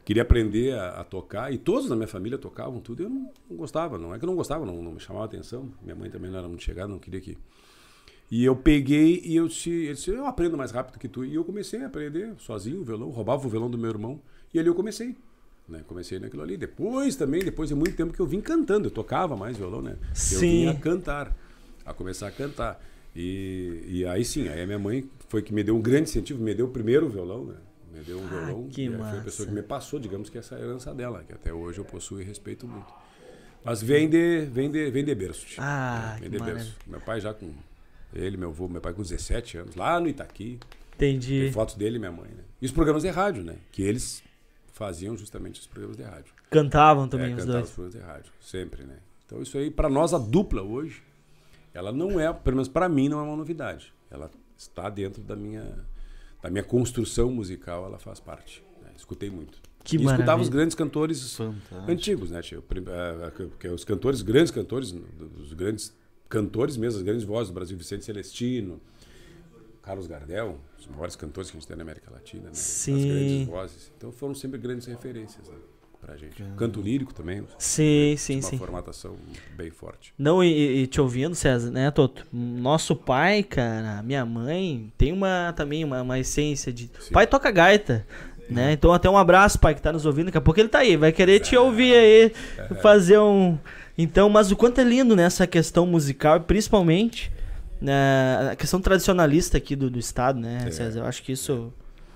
queria 0.05 0.23
aprender 0.23 0.75
a, 0.75 1.01
a 1.01 1.05
tocar, 1.05 1.53
e 1.53 1.59
todos 1.59 1.89
na 1.89 1.95
minha 1.95 2.09
família 2.09 2.39
tocavam 2.39 2.81
tudo, 2.81 3.03
e 3.03 3.05
eu 3.05 3.11
não, 3.11 3.31
não 3.49 3.57
gostava, 3.57 3.99
não 3.99 4.15
é 4.15 4.19
que 4.19 4.25
eu 4.25 4.29
não 4.29 4.35
gostava, 4.35 4.65
não, 4.65 4.83
não 4.83 4.93
me 4.93 5.01
chamava 5.01 5.25
atenção, 5.27 5.71
minha 5.83 5.95
mãe 5.95 6.11
também 6.11 6.31
não 6.31 6.39
era 6.39 6.49
muito 6.49 6.63
chegada, 6.63 6.89
não 6.89 6.99
queria 6.99 7.21
que... 7.21 7.37
E 8.31 8.45
eu 8.45 8.55
peguei 8.55 9.21
e 9.25 9.37
eu 9.37 9.49
disse, 9.49 9.71
ele 9.71 9.95
disse, 9.95 10.11
eu 10.11 10.25
aprendo 10.25 10.57
mais 10.57 10.71
rápido 10.71 10.99
que 10.99 11.09
tu, 11.09 11.25
e 11.25 11.35
eu 11.35 11.45
comecei 11.45 11.83
a 11.83 11.87
aprender 11.87 12.33
sozinho 12.39 12.81
o 12.81 12.85
violão, 12.85 13.11
roubava 13.11 13.47
o 13.47 13.51
violão 13.51 13.69
do 13.69 13.77
meu 13.77 13.91
irmão, 13.91 14.21
e 14.55 14.59
ali 14.59 14.69
eu 14.69 14.75
comecei. 14.75 15.17
Né? 15.69 15.83
Comecei 15.87 16.19
naquilo 16.19 16.43
ali. 16.43 16.57
Depois 16.57 17.15
também, 17.15 17.45
depois 17.45 17.69
de 17.69 17.75
muito 17.75 17.95
tempo 17.95 18.13
que 18.13 18.21
eu 18.21 18.27
vim 18.27 18.41
cantando, 18.41 18.89
eu 18.89 18.91
tocava 18.91 19.37
mais 19.37 19.57
violão, 19.57 19.81
né? 19.81 19.97
Eu 20.33 20.41
Sim. 20.41 20.59
vinha 20.59 20.75
cantar, 20.75 21.37
a 21.85 21.93
começar 21.95 22.29
a 22.29 22.31
cantar. 22.31 22.83
E, 23.15 23.83
e 23.87 24.07
aí 24.07 24.25
sim, 24.25 24.49
aí 24.49 24.63
a 24.63 24.67
minha 24.67 24.79
mãe 24.79 25.09
foi 25.29 25.43
que 25.43 25.53
me 25.53 25.63
deu 25.65 25.77
um 25.77 25.81
grande 25.83 26.09
incentivo, 26.11 26.43
me 26.43 26.55
deu 26.55 26.67
o 26.67 26.71
primeiro 26.71 27.09
violão, 27.09 27.45
né? 27.45 27.57
Me 27.93 28.01
deu 28.05 28.19
um 28.21 28.25
Ah, 28.27 28.29
violão. 28.47 28.69
que 28.69 28.83
aí 28.83 28.87
foi 28.89 28.97
a 28.97 28.99
massa. 28.99 29.21
pessoa 29.23 29.49
que 29.49 29.55
me 29.55 29.63
passou, 29.63 29.99
digamos 29.99 30.31
que 30.31 30.39
essa 30.39 30.55
herança 30.57 30.95
dela, 30.95 31.25
que 31.27 31.33
até 31.33 31.53
hoje 31.53 31.79
eu 31.79 31.85
possuo 31.85 32.21
e 32.21 32.25
respeito 32.25 32.67
muito. 32.69 32.93
Mas 33.65 33.83
vem 33.83 34.09
de, 34.09 34.47
vem 34.47 34.71
de, 34.71 34.91
vem 34.91 35.05
de 35.05 35.15
berço. 35.15 35.45
tio. 35.45 35.63
Ah, 35.63 36.17
vem 36.21 36.31
que 36.31 36.37
de 36.37 36.39
maravilha. 36.39 36.65
berço. 36.65 36.79
Meu 36.87 37.01
pai 37.01 37.21
já 37.21 37.35
com. 37.35 37.53
Ele, 38.15 38.37
meu 38.37 38.49
avô, 38.51 38.69
meu 38.69 38.81
pai 38.81 38.93
com 38.93 39.03
17 39.03 39.59
anos, 39.59 39.75
lá 39.77 40.01
no 40.01 40.09
Itaqui. 40.09 40.59
Entendi. 40.95 41.43
Tem 41.43 41.53
fotos 41.53 41.75
dele 41.75 41.97
e 41.97 41.99
minha 41.99 42.13
mãe, 42.13 42.29
né? 42.31 42.43
E 42.61 42.67
os 42.67 42.73
programas 42.73 43.03
de 43.03 43.09
rádio, 43.09 43.43
né? 43.45 43.57
Que 43.73 43.83
eles 43.83 44.23
faziam 44.73 45.17
justamente 45.17 45.61
os 45.61 45.67
programas 45.67 45.97
de 45.97 46.03
rádio. 46.05 46.33
Cantavam 46.51 47.09
também 47.09 47.33
é, 47.33 47.35
os 47.35 47.41
cantar 47.41 47.53
dois. 47.53 47.65
os 47.69 47.71
programas 47.75 48.01
de 48.01 48.07
rádio, 48.07 48.33
sempre, 48.41 48.85
né? 48.85 48.97
Então 49.27 49.43
isso 49.43 49.57
aí, 49.59 49.71
para 49.71 49.89
nós, 49.89 50.13
a 50.15 50.19
dupla 50.19 50.63
hoje, 50.63 51.03
ela 51.73 51.93
não 51.93 52.19
é, 52.19 52.33
pelo 52.33 52.57
menos 52.57 52.69
para 52.69 52.89
mim, 52.89 53.09
não 53.09 53.19
é 53.21 53.23
uma 53.23 53.37
novidade. 53.37 53.93
Ela 54.11 54.31
está 54.57 54.89
dentro 54.91 55.23
da 55.23 55.37
minha, 55.37 55.85
da 56.43 56.51
minha 56.51 56.65
construção 56.65 57.31
musical, 57.31 57.85
ela 57.87 57.99
faz 57.99 58.21
parte. 58.21 58.63
né? 58.83 58.91
Escutei 58.97 59.31
muito. 59.31 59.59
Que 59.83 59.97
e 59.97 60.05
escutava 60.05 60.43
os 60.43 60.49
grandes 60.51 60.75
cantores 60.75 61.37
Fantástico. 61.37 61.91
antigos, 61.91 62.31
né? 62.31 62.43
tio? 62.43 62.61
Prim- 62.63 62.85
eh, 62.87 63.33
eh, 63.65 63.69
os 63.71 63.85
cantores, 63.85 64.21
grandes 64.21 64.51
cantores, 64.51 64.95
os 65.39 65.53
grandes 65.55 65.95
cantores 66.29 66.77
mesmo, 66.77 66.99
as 66.99 67.03
grandes 67.05 67.25
vozes 67.25 67.49
do 67.51 67.55
Brasil, 67.55 67.79
Vicente 67.79 68.05
Celestino, 68.05 68.79
Carlos 69.83 70.07
Gardel, 70.07 70.59
os 70.79 70.87
maiores 70.87 71.17
cantores 71.17 71.51
que 71.51 71.57
a 71.57 71.61
gente 71.61 71.67
tem 71.67 71.77
na 71.77 71.83
América 71.83 72.11
Latina, 72.11 72.45
né? 72.45 72.51
As 72.51 72.59
Sim. 72.59 73.09
grandes 73.09 73.47
vozes. 73.49 73.93
Então 73.97 74.13
foram 74.13 74.35
sempre 74.35 74.59
grandes 74.59 74.87
referências 74.87 75.49
né? 75.49 75.55
Pra 76.01 76.17
gente. 76.17 76.43
Canto 76.57 76.81
lírico 76.81 77.13
também, 77.15 77.43
Sim, 77.59 78.15
sim, 78.17 78.37
uma 78.37 78.43
sim. 78.43 78.59
formatação 78.59 79.17
bem 79.57 79.71
forte. 79.71 80.13
Não, 80.19 80.43
e, 80.43 80.83
e 80.83 80.87
te 80.87 81.01
ouvindo, 81.01 81.35
César, 81.35 81.71
né, 81.71 81.91
Toto? 81.91 82.27
Nosso 82.33 82.97
pai, 82.97 83.43
cara, 83.43 84.03
minha 84.03 84.25
mãe, 84.25 84.93
tem 84.97 85.13
uma 85.13 85.53
também 85.57 85.85
uma, 85.85 86.03
uma 86.03 86.19
essência 86.19 86.73
de. 86.73 86.91
Sim. 87.01 87.13
Pai 87.13 87.27
toca 87.27 87.51
gaita, 87.51 88.07
né? 88.49 88.73
Então 88.73 88.93
até 88.93 89.09
um 89.09 89.17
abraço, 89.19 89.59
pai, 89.59 89.75
que 89.75 89.83
tá 89.83 89.93
nos 89.93 90.07
ouvindo. 90.07 90.27
Daqui 90.27 90.39
a 90.39 90.41
pouco 90.41 90.59
ele 90.59 90.69
tá 90.69 90.79
aí, 90.81 90.97
vai 90.97 91.13
querer 91.13 91.41
te 91.41 91.57
ouvir 91.57 91.95
aí, 91.95 92.33
fazer 92.83 93.19
um. 93.19 93.59
Então, 93.97 94.29
mas 94.31 94.51
o 94.51 94.57
quanto 94.57 94.81
é 94.81 94.85
lindo 94.85 95.15
nessa 95.15 95.47
questão 95.47 95.87
musical, 95.87 96.41
principalmente 96.41 97.31
na 97.81 98.51
a 98.53 98.57
questão 98.57 98.81
tradicionalista 98.81 99.59
aqui 99.59 99.77
do, 99.77 99.91
do 99.91 99.99
estado, 99.99 100.39
né, 100.41 100.65
É. 100.67 100.71
César? 100.71 101.01
Eu 101.01 101.07
acho 101.07 101.23
que 101.23 101.33
isso. 101.33 101.73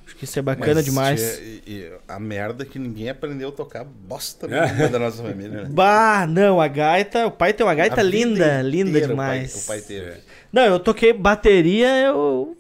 Acho 0.07 0.17
que 0.17 0.25
isso 0.25 0.39
é 0.39 0.43
bacana 0.43 0.75
Mas, 0.75 0.85
demais. 0.85 1.21
tia, 1.21 1.41
e- 1.45 1.63
e 1.67 1.93
a 2.07 2.21
merda 2.21 2.63
é 2.63 2.67
que 2.67 2.79
ninguém 2.79 3.09
aprendeu 3.09 3.49
a 3.49 3.53
tocar 3.53 3.85
bosta 3.85 4.47
nenhuma 4.47 4.89
da 4.89 4.99
nossa 4.99 5.23
família, 5.23 5.63
né? 5.63 5.69
Bah, 5.73 6.27
não, 6.29 6.61
a 6.61 6.69
gaita, 6.69 7.27
o 7.27 7.31
pai 7.31 7.53
tem 7.55 7.65
uma 7.67 7.75
gaita 7.75 8.01
A 8.01 8.05
linda, 8.05 8.61
linda 8.63 8.91
inteira 8.91 9.09
demais. 9.09 9.51
O 9.65 9.67
pai, 9.67 9.79
o 9.79 9.81
pai 9.81 9.89
teve. 9.89 10.11
É. 10.11 10.17
Não, 10.53 10.63
eu 10.63 10.79
toquei 10.79 11.13
bateria, 11.13 11.89
eu. 12.05 12.57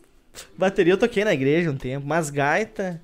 Bateria 0.56 0.94
eu 0.94 0.98
toquei 0.98 1.22
na 1.24 1.32
igreja 1.34 1.70
um 1.70 1.76
tempo, 1.76 2.06
mas 2.06 2.30
gaita. 2.30 3.00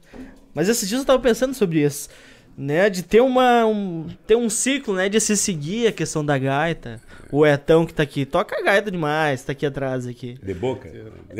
Mas 0.54 0.68
esses 0.68 0.88
dias 0.88 1.00
eu 1.00 1.06
tava 1.06 1.20
pensando 1.20 1.54
sobre 1.54 1.80
isso. 1.84 2.08
Né, 2.58 2.90
de 2.90 3.02
ter 3.02 3.20
uma 3.22 3.64
um, 3.64 4.06
ter 4.26 4.36
um 4.36 4.50
ciclo, 4.50 4.94
né, 4.94 5.08
de 5.08 5.18
se 5.18 5.34
seguir 5.36 5.86
a 5.86 5.92
questão 5.92 6.22
da 6.24 6.36
gaita. 6.36 7.00
O 7.32 7.46
Etão 7.46 7.86
que 7.86 7.94
tá 7.94 8.02
aqui, 8.02 8.26
toca 8.26 8.54
a 8.58 8.62
gaita 8.62 8.90
demais, 8.90 9.42
tá 9.42 9.52
aqui 9.52 9.64
atrás 9.64 10.06
aqui. 10.06 10.34
De 10.42 10.52
boca? 10.52 10.90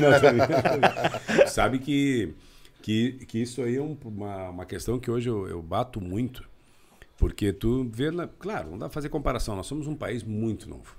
Não. 0.00 1.46
Sabe 1.48 1.78
que, 1.80 2.32
que, 2.80 3.12
que 3.26 3.42
isso 3.42 3.60
aí 3.62 3.76
é 3.76 3.80
um- 3.82 3.96
uma, 4.04 4.48
uma 4.50 4.64
questão 4.64 4.98
que 4.98 5.10
hoje 5.10 5.28
eu, 5.28 5.46
eu 5.48 5.60
bato 5.60 6.00
muito. 6.00 6.44
Porque 7.18 7.52
tu 7.52 7.88
vê, 7.92 8.10
na, 8.10 8.26
claro, 8.26 8.70
não 8.70 8.78
dá 8.78 8.86
pra 8.86 8.94
fazer 8.94 9.08
comparação, 9.08 9.54
nós 9.54 9.66
somos 9.66 9.86
um 9.86 9.94
país 9.94 10.22
muito 10.22 10.68
novo. 10.68 10.96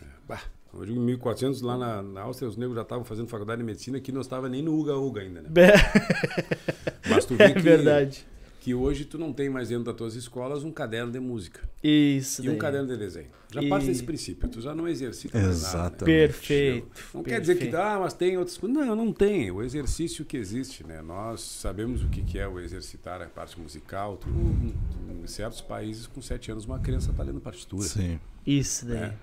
É, 0.00 0.04
bah, 0.26 0.40
hoje 0.72 0.92
em 0.92 0.98
1400 0.98 1.60
lá 1.62 1.76
na, 1.76 2.02
na 2.02 2.20
Áustria 2.22 2.48
os 2.48 2.56
negros 2.56 2.76
já 2.76 2.82
estavam 2.82 3.04
fazendo 3.04 3.28
faculdade 3.28 3.60
de 3.60 3.66
medicina, 3.66 3.98
aqui 3.98 4.10
não 4.12 4.20
estava 4.22 4.48
nem 4.48 4.62
no 4.62 4.74
Uga 4.78 4.96
Uga 4.96 5.20
ainda, 5.20 5.42
né? 5.42 5.48
Mas 7.08 7.24
tu 7.24 7.34
vê 7.34 7.44
É 7.44 7.52
que, 7.52 7.60
verdade. 7.60 8.26
Que 8.60 8.74
hoje 8.74 9.04
tu 9.06 9.16
não 9.18 9.32
tem 9.32 9.48
mais 9.48 9.70
dentro 9.70 9.84
das 9.84 9.96
tuas 9.96 10.14
escolas 10.14 10.62
um 10.62 10.70
caderno 10.70 11.10
de 11.10 11.18
música 11.18 11.62
Isso 11.82 12.44
e 12.44 12.48
um 12.48 12.52
daí. 12.52 12.58
caderno 12.60 12.86
de 12.88 12.96
desenho. 12.96 13.28
Já 13.52 13.62
E- 13.62 13.68
parte 13.68 13.86
desse 13.86 14.02
princípio, 14.04 14.48
tu 14.50 14.60
já 14.60 14.74
não 14.74 14.86
exercita 14.86 15.36
mais 15.36 15.62
nada. 15.62 15.78
Exatamente. 15.78 16.00
Né? 16.12 16.26
Perfeito. 16.26 17.02
Não 17.14 17.22
quer 17.22 17.40
dizer 17.40 17.54
que 17.54 17.64
perfeito. 17.64 17.82
ah, 17.82 17.98
mas 18.00 18.12
tem 18.12 18.36
outras 18.36 18.56
coisas. 18.58 18.78
Não, 18.78 18.94
não 18.94 19.12
tem. 19.12 19.50
O 19.50 19.62
exercício 19.62 20.24
que 20.26 20.36
existe, 20.36 20.86
né? 20.86 21.00
Nós 21.00 21.40
sabemos 21.40 22.04
o 22.04 22.08
que 22.08 22.38
é 22.38 22.46
o 22.46 22.60
exercitar 22.60 23.20
a 23.22 23.26
parte 23.26 23.58
musical. 23.58 24.18
Tu, 24.18 24.28
em 24.28 25.26
certos 25.26 25.60
países, 25.62 26.06
com 26.06 26.20
sete 26.20 26.52
anos, 26.52 26.64
uma 26.66 26.78
criança 26.78 27.10
está 27.10 27.22
lendo 27.22 27.40
partitura. 27.40 27.82
Sim. 27.82 28.20
Isso 28.46 28.84
daí. 28.86 29.00
né? 29.00 29.14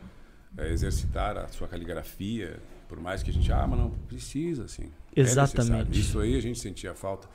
É 0.58 0.72
exercitar 0.74 1.38
a 1.38 1.48
sua 1.50 1.68
caligrafia, 1.68 2.60
por 2.90 3.00
mais 3.00 3.22
que 3.22 3.30
a 3.30 3.34
gente, 3.34 3.52
ah, 3.54 3.68
mas 3.68 3.80
não 3.80 3.92
precisa, 4.08 4.64
assim. 4.66 4.90
É 5.16 5.22
Exatamente. 5.22 5.70
necessário. 5.90 5.94
Isso 6.00 6.20
aí 6.20 6.36
a 6.36 6.42
gente 6.42 6.58
sentia 6.60 6.96
falta. 6.96 7.28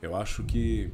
Eu 0.00 0.14
acho 0.14 0.44
que 0.44 0.88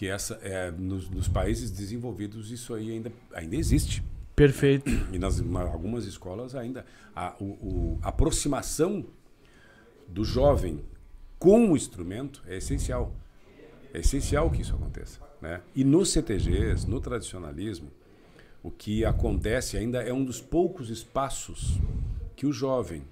que 0.00 0.06
essa 0.08 0.38
é 0.42 0.70
nos, 0.70 1.10
nos 1.10 1.28
países 1.28 1.70
desenvolvidos 1.70 2.50
isso 2.50 2.72
aí 2.72 2.90
ainda 2.90 3.12
ainda 3.34 3.54
existe 3.54 4.02
Perfeito. 4.34 4.90
e 5.12 5.18
nas 5.18 5.38
ma- 5.42 5.60
algumas 5.60 6.06
escolas 6.06 6.54
ainda 6.54 6.86
a, 7.14 7.34
o, 7.38 7.44
o- 7.44 7.98
aproximação 8.00 9.04
do 10.08 10.24
jovem 10.24 10.82
com 11.38 11.70
o 11.70 11.76
instrumento 11.76 12.42
é 12.46 12.56
essencial. 12.56 13.14
É 13.92 13.98
essencial 14.00 14.50
que 14.50 14.62
isso 14.62 14.74
aconteça. 14.74 15.20
Né? 15.38 15.60
E 15.76 15.84
nos 15.84 16.10
CTGs, 16.12 16.88
no 16.88 16.98
tradicionalismo, 16.98 17.90
o 18.62 18.70
que 18.70 19.04
acontece 19.04 19.76
ainda 19.76 20.02
é 20.02 20.14
um 20.14 20.24
dos 20.24 20.40
poucos 20.40 20.88
espaços 20.88 21.78
que 22.34 22.46
o 22.46 22.52
jovem, 22.54 23.02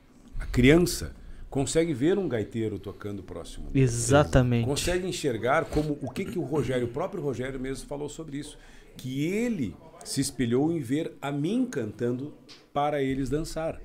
a 0.40 0.46
criança, 0.46 1.14
consegue 1.50 1.92
ver 1.92 2.18
um 2.18 2.28
gaiteiro 2.28 2.78
tocando 2.78 3.22
próximo. 3.22 3.70
dele. 3.70 3.84
Exatamente. 3.84 4.66
Consegue 4.66 5.06
enxergar 5.06 5.64
como 5.66 5.98
o 6.02 6.10
que, 6.10 6.24
que 6.24 6.38
o 6.38 6.42
Rogério, 6.42 6.86
o 6.86 6.90
próprio 6.90 7.22
Rogério 7.22 7.58
mesmo 7.58 7.86
falou 7.86 8.08
sobre 8.08 8.38
isso. 8.38 8.58
Que 8.96 9.24
ele 9.24 9.74
se 10.04 10.20
espelhou 10.20 10.72
em 10.72 10.80
ver 10.80 11.12
a 11.20 11.30
mim 11.30 11.66
cantando 11.70 12.34
para 12.72 13.02
eles 13.02 13.28
dançar. 13.28 13.80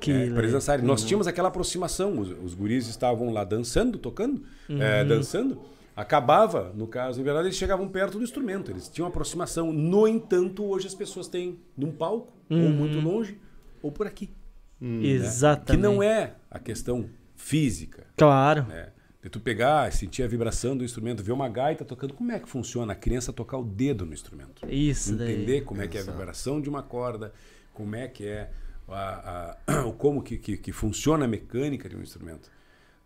Que 0.00 0.12
É, 0.12 0.30
para 0.30 0.40
eles 0.40 0.52
dançarem. 0.52 0.84
Nós 0.84 1.04
tínhamos 1.04 1.26
aquela 1.26 1.48
aproximação. 1.48 2.18
Os, 2.18 2.30
os 2.42 2.54
guris 2.54 2.88
estavam 2.88 3.32
lá 3.32 3.44
dançando, 3.44 3.98
tocando, 3.98 4.42
é, 4.68 5.04
dançando. 5.04 5.60
Acabava, 5.96 6.72
no 6.74 6.88
caso, 6.88 7.18
na 7.18 7.24
verdade, 7.24 7.46
eles 7.46 7.56
chegavam 7.56 7.88
perto 7.88 8.18
do 8.18 8.24
instrumento. 8.24 8.70
Eles 8.70 8.88
tinham 8.88 9.06
aproximação. 9.06 9.72
No 9.72 10.08
entanto, 10.08 10.64
hoje 10.64 10.86
as 10.88 10.94
pessoas 10.94 11.28
têm 11.28 11.58
num 11.76 11.92
palco, 11.92 12.32
ou 12.50 12.68
muito 12.70 12.98
longe, 13.00 13.38
ou 13.80 13.92
por 13.92 14.06
aqui. 14.06 14.30
Né? 14.80 15.06
Exatamente. 15.06 15.70
Que 15.70 15.76
não 15.76 16.02
é 16.02 16.34
a 16.50 16.58
questão 16.58 17.08
física. 17.36 18.06
Claro. 18.16 18.64
né? 18.64 18.88
De 19.22 19.30
tu 19.30 19.40
pegar, 19.40 19.90
sentir 19.90 20.22
a 20.22 20.26
vibração 20.26 20.76
do 20.76 20.84
instrumento, 20.84 21.22
ver 21.22 21.32
uma 21.32 21.48
gaita 21.48 21.82
tocando, 21.84 22.12
como 22.12 22.30
é 22.30 22.38
que 22.38 22.46
funciona 22.48 22.92
a 22.92 22.96
criança 22.96 23.32
tocar 23.32 23.56
o 23.56 23.64
dedo 23.64 24.04
no 24.04 24.12
instrumento? 24.12 24.66
Isso 24.68 25.16
daí. 25.16 25.32
Entender 25.32 25.62
como 25.62 25.80
é 25.80 25.88
que 25.88 25.96
é 25.96 26.02
a 26.02 26.04
vibração 26.04 26.60
de 26.60 26.68
uma 26.68 26.82
corda, 26.82 27.32
como 27.72 27.96
é 27.96 28.06
que 28.06 28.26
é 28.26 28.50
a, 28.86 29.56
a- 29.66 29.84
o 29.88 29.92
como 29.94 30.22
que, 30.22 30.36
que, 30.36 30.58
que 30.58 30.72
funciona 30.72 31.24
a 31.24 31.28
mecânica 31.28 31.88
de 31.88 31.96
um 31.96 32.02
instrumento. 32.02 32.50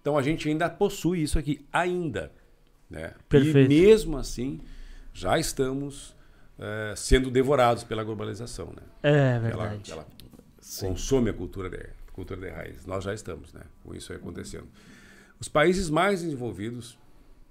Então 0.00 0.18
a 0.18 0.22
gente 0.22 0.48
ainda 0.48 0.68
possui 0.68 1.22
isso 1.22 1.38
aqui, 1.38 1.64
ainda. 1.72 2.32
Né? 2.90 3.12
Perfeito. 3.28 3.70
E 3.70 3.80
mesmo 3.86 4.16
assim, 4.16 4.60
já 5.12 5.38
estamos 5.38 6.16
eh, 6.58 6.94
sendo 6.96 7.30
devorados 7.30 7.84
pela 7.84 8.02
globalização. 8.02 8.72
Né? 8.74 8.82
É 9.02 9.38
verdade. 9.38 9.94
Ela 10.82 10.90
consome 10.90 11.30
a 11.30 11.32
cultura 11.34 11.68
de, 11.70 11.86
cultura 12.12 12.40
de 12.40 12.48
raiz. 12.50 12.84
Nós 12.86 13.04
já 13.04 13.14
estamos, 13.14 13.52
né? 13.52 13.62
Com 13.84 13.94
isso 13.94 14.12
aí 14.12 14.18
acontecendo. 14.18 14.66
Os 15.40 15.48
países 15.48 15.88
mais 15.88 16.22
desenvolvidos, 16.22 16.98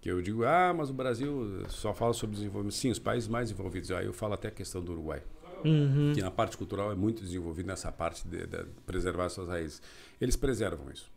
que 0.02 0.10
eu 0.12 0.22
digo, 0.22 0.44
ah, 0.44 0.74
mas 0.76 0.90
o 0.90 0.94
Brasil 0.94 1.64
só 1.70 1.94
fala 1.94 2.14
sobre 2.14 2.36
desenvolvimento. 2.36 2.76
Sim, 2.76 2.92
os 2.92 3.00
países 3.00 3.28
mais 3.30 3.50
desenvolvidos. 3.50 3.92
Aí 3.92 4.06
eu 4.06 4.14
falo 4.14 4.34
até 4.34 4.50
a 4.50 4.52
questão 4.52 4.82
do 4.84 4.92
Uruguai, 4.92 5.24
Uhum. 5.66 6.12
que 6.14 6.22
na 6.22 6.30
parte 6.30 6.56
cultural 6.56 6.92
é 6.92 6.96
muito 6.96 7.24
desenvolvido 7.24 7.66
nessa 7.66 7.92
parte 7.92 8.28
de, 8.28 8.46
de 8.46 8.64
preservar 8.86 9.28
suas 9.30 9.48
raízes. 9.48 9.82
Eles 10.22 10.36
preservam 10.36 10.92
isso. 10.92 11.10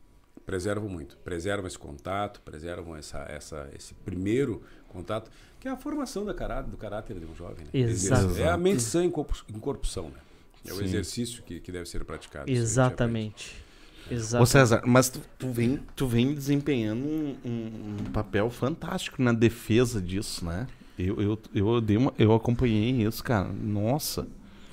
Preservam 0.46 0.88
muito. 0.88 1.16
Preservam 1.18 1.66
esse 1.66 1.78
contato, 1.78 2.40
preservam 2.40 2.96
essa, 2.96 3.18
essa, 3.28 3.68
esse 3.76 3.92
primeiro 3.92 4.62
contato, 4.88 5.30
que 5.60 5.68
é 5.68 5.70
a 5.70 5.76
formação 5.76 6.24
da 6.24 6.32
do 6.62 6.76
caráter 6.78 7.18
de 7.20 7.26
um 7.26 7.34
jovem. 7.34 7.66
Né? 7.66 7.80
Exato. 7.80 8.34
É 8.38 8.48
a 8.48 8.56
mente 8.56 8.82
sã 8.82 9.04
em 9.04 9.10
corpo- 9.10 9.44
em 9.48 9.58
corrupção, 9.60 10.04
né? 10.08 10.16
É 10.66 10.72
o 10.72 10.76
Sim. 10.76 10.84
exercício 10.84 11.42
que, 11.42 11.60
que 11.60 11.72
deve 11.72 11.88
ser 11.88 12.04
praticado. 12.04 12.44
A 12.44 12.48
gente 12.48 12.58
Exatamente. 12.62 13.54
Ô 14.10 14.14
Exatamente. 14.14 14.48
César, 14.50 14.82
mas 14.86 15.08
tu, 15.08 15.20
tu 15.38 15.50
vem, 15.50 15.80
tu 15.94 16.06
vem 16.06 16.34
desempenhando 16.34 17.04
um, 17.06 17.36
um- 17.44 17.96
um 18.00 18.04
papel 18.12 18.50
fantástico 18.50 19.22
na 19.22 19.32
defesa 19.32 20.00
disso, 20.00 20.44
né? 20.44 20.66
Eu, 20.98 21.20
eu, 21.20 21.38
eu, 21.54 21.80
dei 21.80 21.96
uma, 21.96 22.12
eu 22.18 22.34
acompanhei 22.34 22.90
isso, 23.06 23.22
cara. 23.24 23.48
Nossa. 23.52 24.26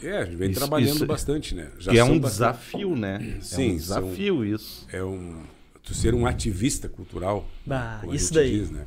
É, 0.04 0.18
a 0.20 0.26
gente 0.26 0.36
vem 0.36 0.52
Isso- 0.52 0.60
trabalhando 0.60 0.96
isso- 0.96 1.06
bastante, 1.06 1.56
né? 1.56 1.72
Já 1.80 1.92
que 1.92 1.98
é 2.00 2.04
são 2.06 2.14
um 2.14 2.20
bastante- 2.20 2.54
desafio, 2.58 2.96
né? 2.96 3.36
é 3.38 3.42
Sim, 3.42 3.72
um 3.72 3.76
desafio 3.78 4.46
isso. 4.46 4.88
É 4.92 5.04
um. 5.04 5.42
Tu 5.84 5.94
ser 5.94 6.14
um 6.14 6.26
ativista 6.28 6.90
cultural. 6.90 7.48
Bah, 7.66 8.00
como 8.02 8.12
a 8.12 8.16
isso 8.16 8.26
gente 8.26 8.34
daí. 8.36 8.60
Diz, 8.60 8.70
né? 8.72 8.86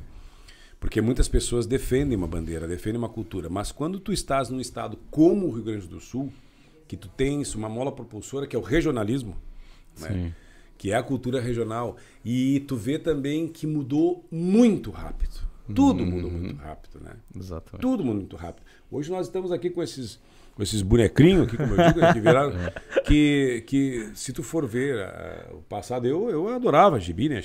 Porque 0.78 1.00
muitas 1.00 1.28
pessoas 1.28 1.66
defendem 1.66 2.16
uma 2.16 2.26
bandeira, 2.26 2.68
defendem 2.68 2.98
uma 2.98 3.08
cultura, 3.08 3.48
mas 3.48 3.72
quando 3.72 3.98
tu 3.98 4.12
estás 4.12 4.50
num 4.50 4.60
estado 4.60 4.98
como 5.10 5.46
o 5.46 5.50
Rio 5.50 5.64
Grande 5.64 5.86
do 5.86 5.98
Sul, 6.00 6.32
que 6.90 6.96
tu 6.96 7.06
tens 7.08 7.54
uma 7.54 7.68
mola 7.68 7.92
propulsora 7.92 8.48
que 8.48 8.56
é 8.56 8.58
o 8.58 8.62
regionalismo, 8.62 9.36
né? 10.00 10.32
Que 10.76 10.90
é 10.90 10.96
a 10.96 11.02
cultura 11.04 11.40
regional, 11.40 11.96
e 12.24 12.58
tu 12.66 12.74
vê 12.74 12.98
também 12.98 13.46
que 13.46 13.64
mudou 13.64 14.24
muito 14.28 14.90
rápido. 14.90 15.36
Tudo 15.72 16.02
Uhum. 16.02 16.10
mudou 16.10 16.30
muito 16.32 16.56
rápido, 16.56 16.98
né? 17.00 17.12
Exatamente. 17.38 17.80
Tudo 17.80 18.04
muda 18.04 18.16
muito 18.18 18.34
rápido. 18.34 18.64
Hoje 18.90 19.08
nós 19.08 19.26
estamos 19.28 19.52
aqui 19.52 19.70
com 19.70 19.80
esses, 19.80 20.18
com 20.56 20.64
esses 20.64 20.82
bonecrinhos 20.82 21.46
aqui, 21.46 21.56
como 21.56 21.76
eu 21.76 21.92
digo, 21.92 22.12
que 22.12 22.18
viraram. 22.20 22.52
que, 23.06 23.62
que 23.68 24.10
se 24.16 24.32
tu 24.32 24.42
for 24.42 24.66
ver 24.66 24.98
ah, 24.98 25.46
o 25.52 25.62
passado, 25.62 26.08
eu, 26.08 26.28
eu 26.28 26.48
adorava 26.48 26.98
gibi, 26.98 27.28
né? 27.28 27.40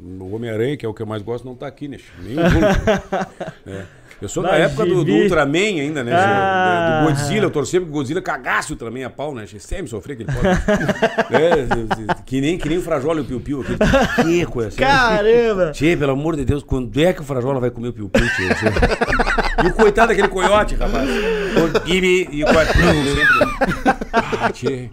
O 0.00 0.34
Homem-Aranha, 0.34 0.74
que 0.78 0.86
é 0.86 0.88
o 0.88 0.94
que 0.94 1.02
eu 1.02 1.06
mais 1.06 1.20
gosto, 1.20 1.44
não 1.44 1.54
tá 1.54 1.66
aqui, 1.66 1.86
né? 1.86 1.98
che? 1.98 2.10
Nem 2.22 2.38
o 2.38 2.40
Hulk. 2.40 3.66
né? 3.66 3.86
Eu 4.20 4.28
sou 4.28 4.42
da 4.42 4.56
época 4.56 4.84
do, 4.84 5.02
do 5.04 5.12
Ultraman 5.12 5.58
ainda, 5.58 6.04
né? 6.04 6.12
Ah. 6.14 7.00
Do 7.00 7.08
Godzilla, 7.08 7.46
eu 7.46 7.50
torcia 7.50 7.80
porque 7.80 7.90
o 7.90 7.94
Godzilla 7.94 8.20
cagasse 8.20 8.70
o 8.70 8.74
Ultraman 8.74 9.06
a 9.06 9.10
pau, 9.10 9.34
né? 9.34 9.46
Sempre 9.58 9.88
sofria 9.88 10.14
aquele 10.14 10.30
pau. 10.30 10.42
é, 11.32 12.22
que, 12.26 12.40
nem, 12.40 12.58
que 12.58 12.68
nem 12.68 12.78
o 12.78 12.82
Frajola 12.82 13.20
e 13.20 13.22
o 13.22 13.24
Piu 13.24 13.40
Piu. 13.40 13.60
Aquele 13.60 14.66
assim. 14.66 14.76
Caramba! 14.76 15.70
Tchê, 15.72 15.96
pelo 15.96 16.12
amor 16.12 16.36
de 16.36 16.44
Deus, 16.44 16.62
quando 16.62 17.00
é 17.00 17.12
que 17.12 17.20
o 17.20 17.24
Frajola 17.24 17.60
vai 17.60 17.70
comer 17.70 17.88
o 17.88 17.92
piu-piu, 17.92 18.26
tchê? 18.28 18.54
Tchê? 18.54 19.39
E 19.64 19.68
o 19.68 19.72
coitado 19.74 20.08
daquele 20.08 20.28
coiote, 20.28 20.74
rapaz. 20.74 21.08
O 21.08 21.86
Gibi 21.86 22.28
e 22.30 22.42
o 22.44 22.46
coiote. 22.46 22.72
sempre. 22.72 24.00
Ah, 24.12 24.50
tchê. 24.52 24.90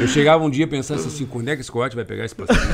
Eu 0.00 0.08
chegava 0.08 0.42
um 0.44 0.50
dia 0.50 0.66
pensando 0.66 1.00
assim, 1.00 1.26
quando 1.26 1.48
é 1.48 1.54
que 1.54 1.60
esse 1.62 1.70
coiote 1.70 1.94
vai 1.96 2.04
pegar 2.04 2.24
esse 2.24 2.34
passarinho? 2.34 2.72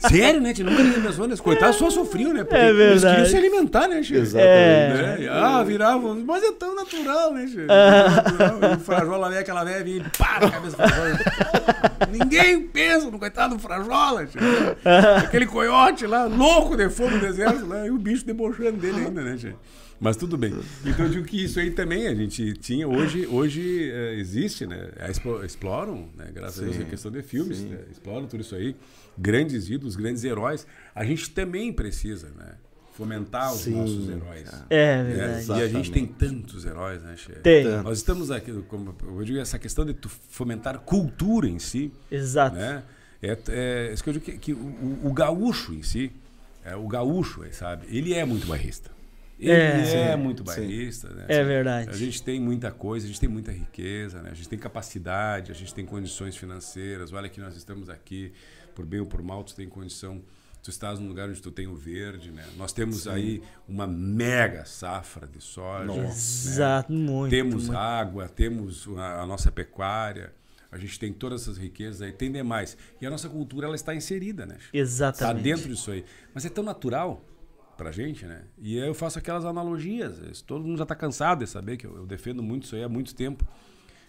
Sério, 0.00 0.40
né, 0.40 0.52
tchê? 0.52 0.62
Nunca 0.62 0.82
ninguém 0.82 1.00
pensou 1.02 1.26
nesse 1.28 1.42
coitado, 1.42 1.74
só 1.74 1.90
sofriam, 1.90 2.32
né? 2.32 2.42
Porque 2.44 2.56
É 2.56 2.68
eles 2.70 2.76
verdade. 3.02 3.14
queriam 3.16 3.26
se 3.30 3.36
alimentar, 3.36 3.88
né, 3.88 4.00
tchê? 4.00 4.16
É. 4.34 5.16
Né? 5.18 5.28
Ah, 5.30 5.62
viravam, 5.62 6.20
mas 6.26 6.42
é 6.42 6.52
tão 6.52 6.74
natural, 6.74 7.32
né, 7.34 7.46
tchê? 7.46 7.66
Tão 7.66 8.10
natural. 8.48 8.72
E 8.72 8.76
o 8.76 8.80
Frajola 8.80 9.26
ali, 9.26 9.38
aquela 9.38 9.62
velha, 9.64 9.84
vinha 9.84 9.98
e 9.98 10.18
pá, 10.18 10.38
na 10.40 10.50
cabeça 10.50 10.76
do 10.76 10.88
Frajola. 10.88 11.18
Ninguém 12.10 12.60
pensa 12.62 13.10
no 13.10 13.18
coitado 13.18 13.56
do 13.56 13.60
Frajola, 13.60 14.26
tchê. 14.26 14.38
Aquele 15.18 15.46
coiote 15.46 16.06
lá, 16.06 16.24
louco 16.24 16.76
de 16.76 16.88
fome 16.88 17.14
no 17.16 17.20
deserto, 17.20 17.66
lá, 17.66 17.86
e 17.86 17.90
o 17.90 17.98
bicho 17.98 18.24
debochando 18.24 18.72
dele 18.78 19.00
ainda, 19.06 19.20
né, 19.22 19.36
tchê? 19.36 19.52
Mas 20.00 20.16
tudo 20.16 20.38
bem. 20.38 20.54
Então 20.84 21.04
eu 21.04 21.10
digo 21.10 21.26
que 21.26 21.44
isso 21.44 21.60
aí 21.60 21.70
também 21.70 22.06
a 22.06 22.14
gente 22.14 22.54
tinha, 22.54 22.88
hoje, 22.88 23.26
hoje 23.26 23.90
eh, 23.92 24.14
existe, 24.18 24.66
né? 24.66 24.88
Exploram, 25.44 26.08
né? 26.16 26.30
Graças 26.34 26.60
a 26.60 26.64
Deus, 26.64 26.80
a 26.80 26.84
questão 26.84 27.10
de 27.12 27.22
filmes, 27.22 27.60
né? 27.62 27.78
exploram 27.90 28.26
tudo 28.26 28.40
isso 28.40 28.54
aí. 28.54 28.74
Grandes 29.18 29.68
ídolos, 29.68 29.96
grandes 29.96 30.24
heróis. 30.24 30.66
A 30.94 31.04
gente 31.04 31.28
também 31.30 31.70
precisa, 31.72 32.28
né? 32.38 32.54
Fomentar 32.94 33.52
os 33.54 33.66
nossos 33.66 34.08
heróis. 34.08 34.50
É 34.70 35.02
né? 35.02 35.14
verdade. 35.36 35.60
E 35.60 35.62
a 35.64 35.68
gente 35.68 35.90
tem 35.92 36.06
tantos 36.06 36.64
heróis, 36.64 37.02
né, 37.02 37.14
Che? 37.16 37.32
Tem. 37.34 37.64
Nós 37.82 37.98
estamos 37.98 38.30
aqui, 38.30 38.52
como 38.68 38.94
eu 39.02 39.22
digo, 39.24 39.38
essa 39.38 39.58
questão 39.58 39.84
de 39.84 39.94
fomentar 40.30 40.78
cultura 40.80 41.46
em 41.48 41.58
si, 41.58 41.92
Exato. 42.10 42.56
né? 42.56 42.82
É, 43.22 43.38
é 43.48 43.90
isso 43.92 44.02
que 44.02 44.08
eu 44.10 44.14
digo 44.14 44.24
que, 44.24 44.32
que 44.38 44.52
o, 44.54 44.56
o- 44.56 45.00
o 45.08 45.12
gaúcho 45.12 45.74
em 45.74 45.82
si, 45.82 46.10
é, 46.64 46.74
o 46.74 46.86
gaúcho, 46.88 47.42
sabe? 47.52 47.86
Ele 47.94 48.14
é 48.14 48.24
muito 48.24 48.46
bairrista. 48.46 48.90
Ele 49.40 49.52
É. 49.52 50.10
é, 50.12 50.16
muito 50.16 50.44
bairrista, 50.44 51.08
né? 51.08 51.24
É 51.28 51.42
verdade. 51.42 51.88
A 51.88 51.94
gente 51.94 52.22
tem 52.22 52.38
muita 52.38 52.70
coisa, 52.70 53.06
a 53.06 53.08
gente 53.08 53.18
tem 53.20 53.28
muita 53.28 53.50
riqueza, 53.50 54.20
né? 54.20 54.30
A 54.30 54.34
gente 54.34 54.48
tem 54.48 54.58
capacidade, 54.58 55.50
a 55.50 55.54
gente 55.54 55.72
tem 55.74 55.86
condições 55.86 56.36
financeiras. 56.36 57.12
Olha 57.12 57.28
que 57.28 57.40
nós 57.40 57.56
estamos 57.56 57.88
aqui, 57.88 58.32
por 58.74 58.84
bem 58.84 59.00
ou 59.00 59.06
por 59.06 59.22
mal, 59.22 59.42
tu 59.42 59.54
tem 59.54 59.68
condição. 59.68 60.22
Tu 60.62 60.68
estás 60.68 60.98
num 60.98 61.08
lugar 61.08 61.26
onde 61.26 61.40
tu 61.40 61.50
tem 61.50 61.66
o 61.66 61.74
verde, 61.74 62.30
né? 62.30 62.44
Nós 62.58 62.70
temos 62.70 63.08
aí 63.08 63.42
uma 63.66 63.86
mega 63.86 64.66
safra 64.66 65.26
de 65.26 65.40
soja. 65.42 65.86
né? 65.90 66.06
Exato, 66.06 66.92
muito. 66.92 67.30
temos 67.30 67.64
muito. 67.68 67.78
água, 67.78 68.28
temos 68.28 68.86
a, 68.98 69.22
a 69.22 69.26
nossa 69.26 69.50
pecuária, 69.50 70.34
a 70.70 70.76
gente 70.76 71.00
tem 71.00 71.14
todas 71.14 71.42
essas 71.42 71.56
riquezas 71.56 72.02
aí, 72.02 72.12
tem 72.12 72.30
demais. 72.30 72.76
E 73.00 73.06
a 73.06 73.10
nossa 73.10 73.26
cultura 73.28 73.66
ela 73.66 73.74
está 73.74 73.94
inserida, 73.94 74.44
né? 74.44 74.56
Está 74.56 74.78
Exatamente. 74.78 75.42
dentro 75.42 75.68
disso 75.68 75.90
aí. 75.90 76.04
Mas 76.34 76.44
é 76.44 76.50
tão 76.50 76.62
natural. 76.62 77.24
Pra 77.80 77.90
gente, 77.90 78.26
né? 78.26 78.42
E 78.58 78.78
aí 78.78 78.86
eu 78.86 78.92
faço 78.94 79.18
aquelas 79.18 79.46
analogias. 79.46 80.18
Isso 80.30 80.44
Todo 80.44 80.62
mundo 80.66 80.76
já 80.76 80.84
tá 80.84 80.94
cansado 80.94 81.38
de 81.44 81.50
saber 81.50 81.78
que 81.78 81.86
eu, 81.86 81.96
eu 81.96 82.06
defendo 82.06 82.42
muito 82.42 82.64
isso 82.64 82.76
aí 82.76 82.82
há 82.84 82.88
muito 82.90 83.14
tempo. 83.14 83.42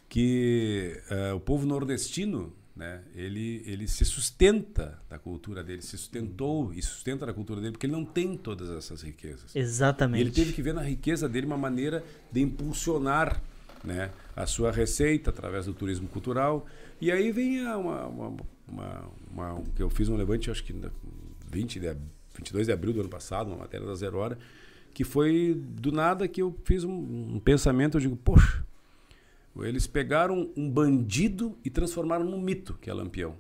Que 0.10 1.02
eh, 1.10 1.32
o 1.32 1.40
povo 1.40 1.66
nordestino, 1.66 2.52
né? 2.76 3.02
Ele, 3.16 3.64
ele 3.66 3.88
se 3.88 4.04
sustenta 4.04 5.00
da 5.10 5.18
cultura 5.18 5.64
dele, 5.64 5.82
se 5.82 5.98
sustentou 5.98 6.74
e 6.74 6.82
sustenta 6.82 7.26
da 7.26 7.34
cultura 7.34 7.62
dele 7.62 7.72
porque 7.72 7.86
ele 7.86 7.94
não 7.94 8.04
tem 8.04 8.36
todas 8.36 8.70
essas 8.72 9.02
riquezas. 9.02 9.56
E 9.56 9.60
Exatamente. 9.60 10.20
ele 10.20 10.32
teve 10.32 10.52
que 10.52 10.62
ver 10.62 10.74
na 10.74 10.82
riqueza 10.84 11.30
dele 11.30 11.46
uma 11.46 11.58
maneira 11.58 12.04
de 12.30 12.42
impulsionar 12.42 13.42
né, 13.86 14.12
a 14.36 14.46
sua 14.46 14.70
receita 14.70 15.30
através 15.30 15.66
do 15.66 15.74
turismo 15.74 16.10
cultural. 16.10 16.66
E 17.00 17.10
aí 17.10 17.32
vem 17.32 17.66
a- 17.66 17.78
uma, 17.78 18.06
uma, 18.08 18.38
uma, 18.68 19.10
uma- 19.32 19.64
que 19.76 19.82
eu 19.82 19.90
fiz 19.90 20.10
um 20.10 20.18
levante, 20.18 20.52
acho 20.52 20.64
que 20.64 20.74
na 20.74 20.90
20 21.50 21.80
de, 21.80 21.88
ab- 21.88 22.02
22 22.34 22.68
de 22.68 22.74
abril 22.74 22.94
do 22.94 23.02
ano 23.02 23.10
passado, 23.10 23.48
uma 23.48 23.58
matéria 23.58 23.86
da 23.86 23.96
Zero 23.96 24.18
Hora, 24.18 24.38
que 24.94 25.04
foi 25.04 25.56
do 25.56 25.92
nada 25.92 26.28
que 26.28 26.42
eu 26.42 26.56
fiz 26.64 26.84
um, 26.84 27.36
um 27.36 27.40
pensamento, 27.40 27.98
eu 27.98 28.02
digo, 28.02 28.16
poxa, 28.16 28.66
eles 29.60 29.88
pegaram 29.88 30.50
um 30.56 30.70
bandido 30.70 31.58
e 31.64 31.70
transformaram 31.70 32.26
num 32.26 32.40
mito, 32.40 32.78
que 32.82 32.90
é 32.90 32.94
Lampião. 32.94 33.36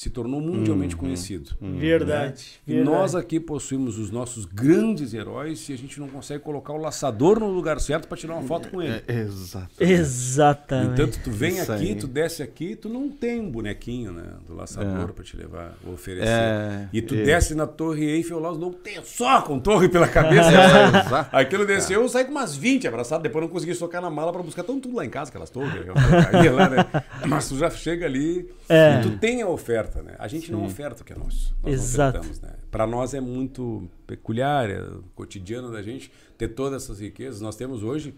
Se 0.00 0.08
tornou 0.08 0.40
mundialmente 0.40 0.96
conhecido. 0.96 1.50
Verdade. 1.60 2.58
E 2.66 2.72
verdade. 2.76 2.90
nós 2.96 3.14
aqui 3.14 3.38
possuímos 3.38 3.98
os 3.98 4.10
nossos 4.10 4.46
grandes 4.46 5.12
heróis 5.12 5.68
e 5.68 5.74
a 5.74 5.76
gente 5.76 6.00
não 6.00 6.08
consegue 6.08 6.42
colocar 6.42 6.72
o 6.72 6.78
laçador 6.78 7.38
no 7.38 7.50
lugar 7.50 7.78
certo 7.78 8.08
para 8.08 8.16
tirar 8.16 8.32
uma 8.36 8.42
foto 8.44 8.70
com 8.70 8.80
ele. 8.80 9.02
É, 9.06 9.20
exato. 9.20 9.68
Exatamente. 9.78 10.92
Entanto, 11.02 11.20
tu 11.22 11.30
vem 11.30 11.50
Isso 11.58 11.70
aqui, 11.70 11.88
aí. 11.88 11.94
tu 11.96 12.06
desce 12.06 12.42
aqui, 12.42 12.74
tu 12.76 12.88
não 12.88 13.10
tem 13.10 13.40
um 13.42 13.50
bonequinho, 13.50 14.10
né, 14.10 14.24
do 14.46 14.54
laçador 14.54 15.10
É. 15.10 15.12
para 15.12 15.22
te 15.22 15.36
levar, 15.36 15.74
ou 15.86 15.92
oferecer. 15.92 16.28
É, 16.30 16.88
e 16.94 17.02
tu 17.02 17.14
é. 17.14 17.22
desce 17.22 17.54
na 17.54 17.66
Torre 17.66 18.04
Eiffel 18.06 18.38
lá, 18.38 18.50
os 18.50 18.56
loucos 18.58 18.80
tem 18.82 18.98
só 19.04 19.42
com 19.42 19.58
torre 19.60 19.90
pela 19.90 20.08
cabeça. 20.08 20.50
É. 21.32 21.40
Aquilo 21.40 21.66
desceu, 21.66 22.00
eu 22.02 22.08
saí 22.08 22.24
com 22.24 22.30
umas 22.30 22.56
20 22.56 22.88
abraçadas, 22.88 23.22
depois 23.22 23.44
não 23.44 23.50
consegui 23.52 23.74
socar 23.74 24.00
na 24.00 24.08
mala 24.10 24.32
para 24.32 24.42
buscar. 24.42 24.62
Estão 24.62 24.80
tudo 24.80 24.96
lá 24.96 25.04
em 25.04 25.10
casa, 25.10 25.28
aquelas 25.28 25.50
torres, 25.50 25.72
aquelas 25.76 26.54
lá, 26.54 26.68
né? 26.70 26.86
Mas 27.26 27.48
tu 27.48 27.56
já 27.58 27.68
chega 27.70 28.06
ali 28.06 28.48
É. 28.68 28.98
e 28.98 29.02
tu 29.02 29.18
tem 29.18 29.42
a 29.42 29.48
oferta, 29.48 29.89
né? 30.02 30.14
A 30.18 30.28
gente 30.28 30.50
não 30.50 30.64
oferta 30.64 31.02
o 31.02 31.04
que 31.04 31.12
é 31.12 31.16
nosso. 31.16 31.54
Nós 31.62 31.72
Exato. 31.72 32.20
né? 32.42 32.54
Para 32.70 32.86
nós 32.86 33.14
é 33.14 33.20
muito 33.20 33.88
peculiar, 34.06 34.70
é 34.70 34.80
o 34.80 35.02
cotidiano 35.14 35.70
da 35.70 35.82
gente 35.82 36.10
ter 36.38 36.48
todas 36.48 36.84
essas 36.84 37.00
riquezas. 37.00 37.40
Nós 37.40 37.56
temos 37.56 37.82
hoje, 37.82 38.14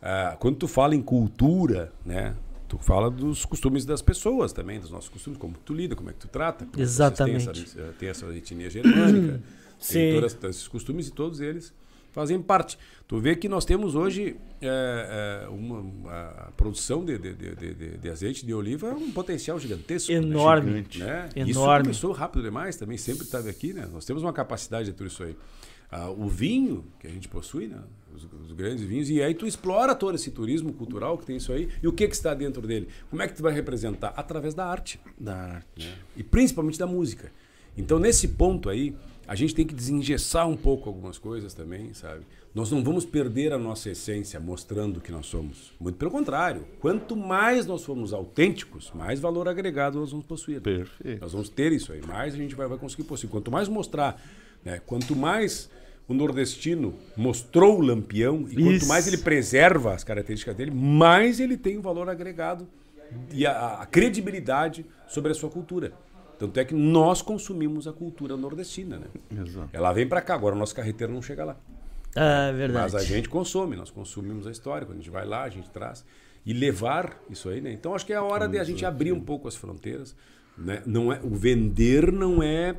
ah, 0.00 0.36
quando 0.38 0.56
tu 0.56 0.68
fala 0.68 0.94
em 0.94 1.02
cultura, 1.02 1.92
né? 2.04 2.34
Tu 2.68 2.78
fala 2.78 3.10
dos 3.10 3.44
costumes 3.44 3.84
das 3.84 4.00
pessoas 4.00 4.52
também, 4.52 4.78
dos 4.78 4.92
nossos 4.92 5.08
costumes, 5.08 5.36
como 5.36 5.54
tu 5.64 5.74
lida, 5.74 5.96
como 5.96 6.08
é 6.08 6.12
que 6.12 6.20
tu 6.20 6.28
trata. 6.28 6.68
Exatamente. 6.78 7.50
Têm 7.50 7.62
essa, 7.62 7.94
tem 7.98 8.08
essa 8.08 8.26
etnia 8.26 8.70
germânica, 8.70 9.42
Sim. 9.76 9.94
tem 9.94 10.20
todos 10.20 10.44
esses 10.44 10.68
costumes 10.68 11.08
e 11.08 11.10
todos 11.10 11.40
eles 11.40 11.74
fazem 12.12 12.40
parte. 12.40 12.78
Tu 13.06 13.18
vê 13.18 13.34
que 13.36 13.48
nós 13.48 13.64
temos 13.64 13.94
hoje 13.94 14.36
é, 14.62 15.44
é, 15.44 15.48
uma, 15.48 15.78
uma- 15.80 16.12
a 16.48 16.50
produção 16.56 17.04
de, 17.04 17.18
de, 17.18 17.34
de, 17.34 17.74
de- 17.74 17.98
de 17.98 18.08
azeite 18.10 18.44
de 18.46 18.52
oliva 18.54 18.88
é 18.88 18.92
um 18.92 19.10
potencial 19.10 19.58
gigantesco. 19.58 20.10
né? 20.12 20.18
Enorme. 20.18 20.70
Gigante. 20.72 20.98
Né? 21.00 21.28
Isso 21.36 21.50
Enorme. 21.60 21.84
começou 21.84 22.12
rápido 22.12 22.42
demais 22.42 22.76
também, 22.76 22.96
sempre 22.98 23.24
estava 23.24 23.48
aqui, 23.48 23.72
né? 23.72 23.88
Nós 23.92 24.04
temos 24.04 24.22
uma 24.22 24.32
capacidade 24.32 24.86
de 24.90 24.92
tudo 24.92 25.06
isso 25.08 25.22
aí. 25.22 25.36
Ah, 25.92 26.08
o 26.08 26.28
vinho 26.28 26.84
que 27.00 27.06
a 27.08 27.10
gente 27.10 27.26
possui, 27.26 27.66
né? 27.66 27.78
Os, 28.14 28.24
os 28.46 28.52
grandes 28.52 28.84
vinhos, 28.84 29.08
e 29.10 29.20
aí 29.22 29.34
tu 29.34 29.44
explora 29.46 29.92
todo 29.94 30.14
esse 30.14 30.30
turismo 30.30 30.72
cultural 30.72 31.16
que 31.18 31.26
tem 31.26 31.36
isso 31.36 31.52
aí, 31.52 31.68
e 31.82 31.88
o 31.88 31.92
que 31.92 32.06
que 32.06 32.14
está 32.14 32.32
dentro 32.34 32.64
dele? 32.64 32.88
Como 33.08 33.20
é 33.22 33.26
que 33.28 33.34
tu 33.34 33.42
vai 33.42 33.52
representar? 33.52 34.12
Através 34.16 34.52
da 34.54 34.66
arte 34.66 35.00
Da 35.18 35.34
arte. 35.36 35.86
né? 35.88 35.94
e 36.16 36.22
principalmente 36.22 36.78
da 36.78 36.86
música. 36.86 37.32
Então, 37.76 37.98
nesse 37.98 38.28
ponto 38.28 38.68
aí, 38.68 38.94
a 39.30 39.36
gente 39.36 39.54
tem 39.54 39.64
que 39.64 39.72
desengessar 39.72 40.48
um 40.48 40.56
pouco 40.56 40.88
algumas 40.88 41.16
coisas 41.16 41.54
também, 41.54 41.94
sabe? 41.94 42.22
Nós 42.52 42.68
não 42.72 42.82
vamos 42.82 43.04
perder 43.04 43.52
a 43.52 43.58
nossa 43.58 43.88
essência 43.88 44.40
mostrando 44.40 44.96
o 44.96 45.00
que 45.00 45.12
nós 45.12 45.26
somos. 45.26 45.72
Muito 45.78 45.94
pelo 45.94 46.10
contrário. 46.10 46.66
Quanto 46.80 47.14
mais 47.16 47.64
nós 47.64 47.84
formos 47.84 48.12
autênticos, 48.12 48.90
mais 48.92 49.20
valor 49.20 49.46
agregado 49.46 50.00
nós 50.00 50.10
vamos 50.10 50.26
possuir. 50.26 50.60
Perfeito. 50.60 51.20
Nós 51.20 51.30
vamos 51.30 51.48
ter 51.48 51.70
isso 51.70 51.92
aí. 51.92 52.04
Mais 52.04 52.34
a 52.34 52.36
gente 52.36 52.56
vai, 52.56 52.66
vai 52.66 52.76
conseguir 52.76 53.04
possuir. 53.04 53.30
Quanto 53.30 53.52
mais 53.52 53.68
mostrar, 53.68 54.20
né? 54.64 54.80
quanto 54.84 55.14
mais 55.14 55.70
o 56.08 56.12
nordestino 56.12 56.92
mostrou 57.16 57.78
o 57.78 57.82
lampião 57.82 58.48
e 58.50 58.56
quanto 58.56 58.72
Isso. 58.72 58.88
mais 58.88 59.06
ele 59.06 59.18
preserva 59.18 59.94
as 59.94 60.02
características 60.02 60.56
dele, 60.56 60.72
mais 60.72 61.38
ele 61.38 61.56
tem 61.56 61.78
um 61.78 61.82
valor 61.82 62.08
agregado 62.08 62.66
e 63.32 63.46
a, 63.46 63.74
a 63.74 63.86
credibilidade 63.86 64.84
sobre 65.06 65.30
a 65.30 65.34
sua 65.36 65.50
cultura. 65.50 65.92
Tanto 66.40 66.58
é 66.58 66.64
que 66.64 66.72
nós 66.72 67.20
consumimos 67.20 67.86
a 67.86 67.92
cultura 67.92 68.34
nordestina, 68.34 68.98
né? 68.98 69.08
Exato. 69.30 69.68
Ela 69.74 69.92
vem 69.92 70.08
para 70.08 70.22
cá, 70.22 70.34
agora 70.34 70.54
o 70.56 70.58
nosso 70.58 70.74
carreteiro 70.74 71.12
não 71.12 71.20
chega 71.20 71.44
lá. 71.44 71.56
É 72.16 72.50
verdade. 72.50 72.94
Mas 72.94 72.94
a 72.94 73.04
gente 73.04 73.28
consome, 73.28 73.76
nós 73.76 73.90
consumimos 73.90 74.46
a 74.46 74.50
história. 74.50 74.86
Quando 74.86 74.96
a 74.96 75.00
gente 75.02 75.10
vai 75.10 75.26
lá, 75.26 75.42
a 75.42 75.50
gente 75.50 75.68
traz. 75.68 76.02
E 76.46 76.54
levar 76.54 77.22
isso 77.28 77.50
aí, 77.50 77.60
né? 77.60 77.70
Então 77.70 77.94
acho 77.94 78.06
que 78.06 78.14
é 78.14 78.16
a 78.16 78.22
hora 78.22 78.48
de 78.48 78.58
a 78.58 78.64
gente 78.64 78.86
abrir 78.86 79.12
um 79.12 79.20
pouco 79.20 79.48
as 79.48 79.54
fronteiras. 79.54 80.16
Né? 80.56 80.82
Não 80.86 81.12
é, 81.12 81.20
o 81.22 81.34
vender 81.34 82.10
não 82.10 82.42
é 82.42 82.74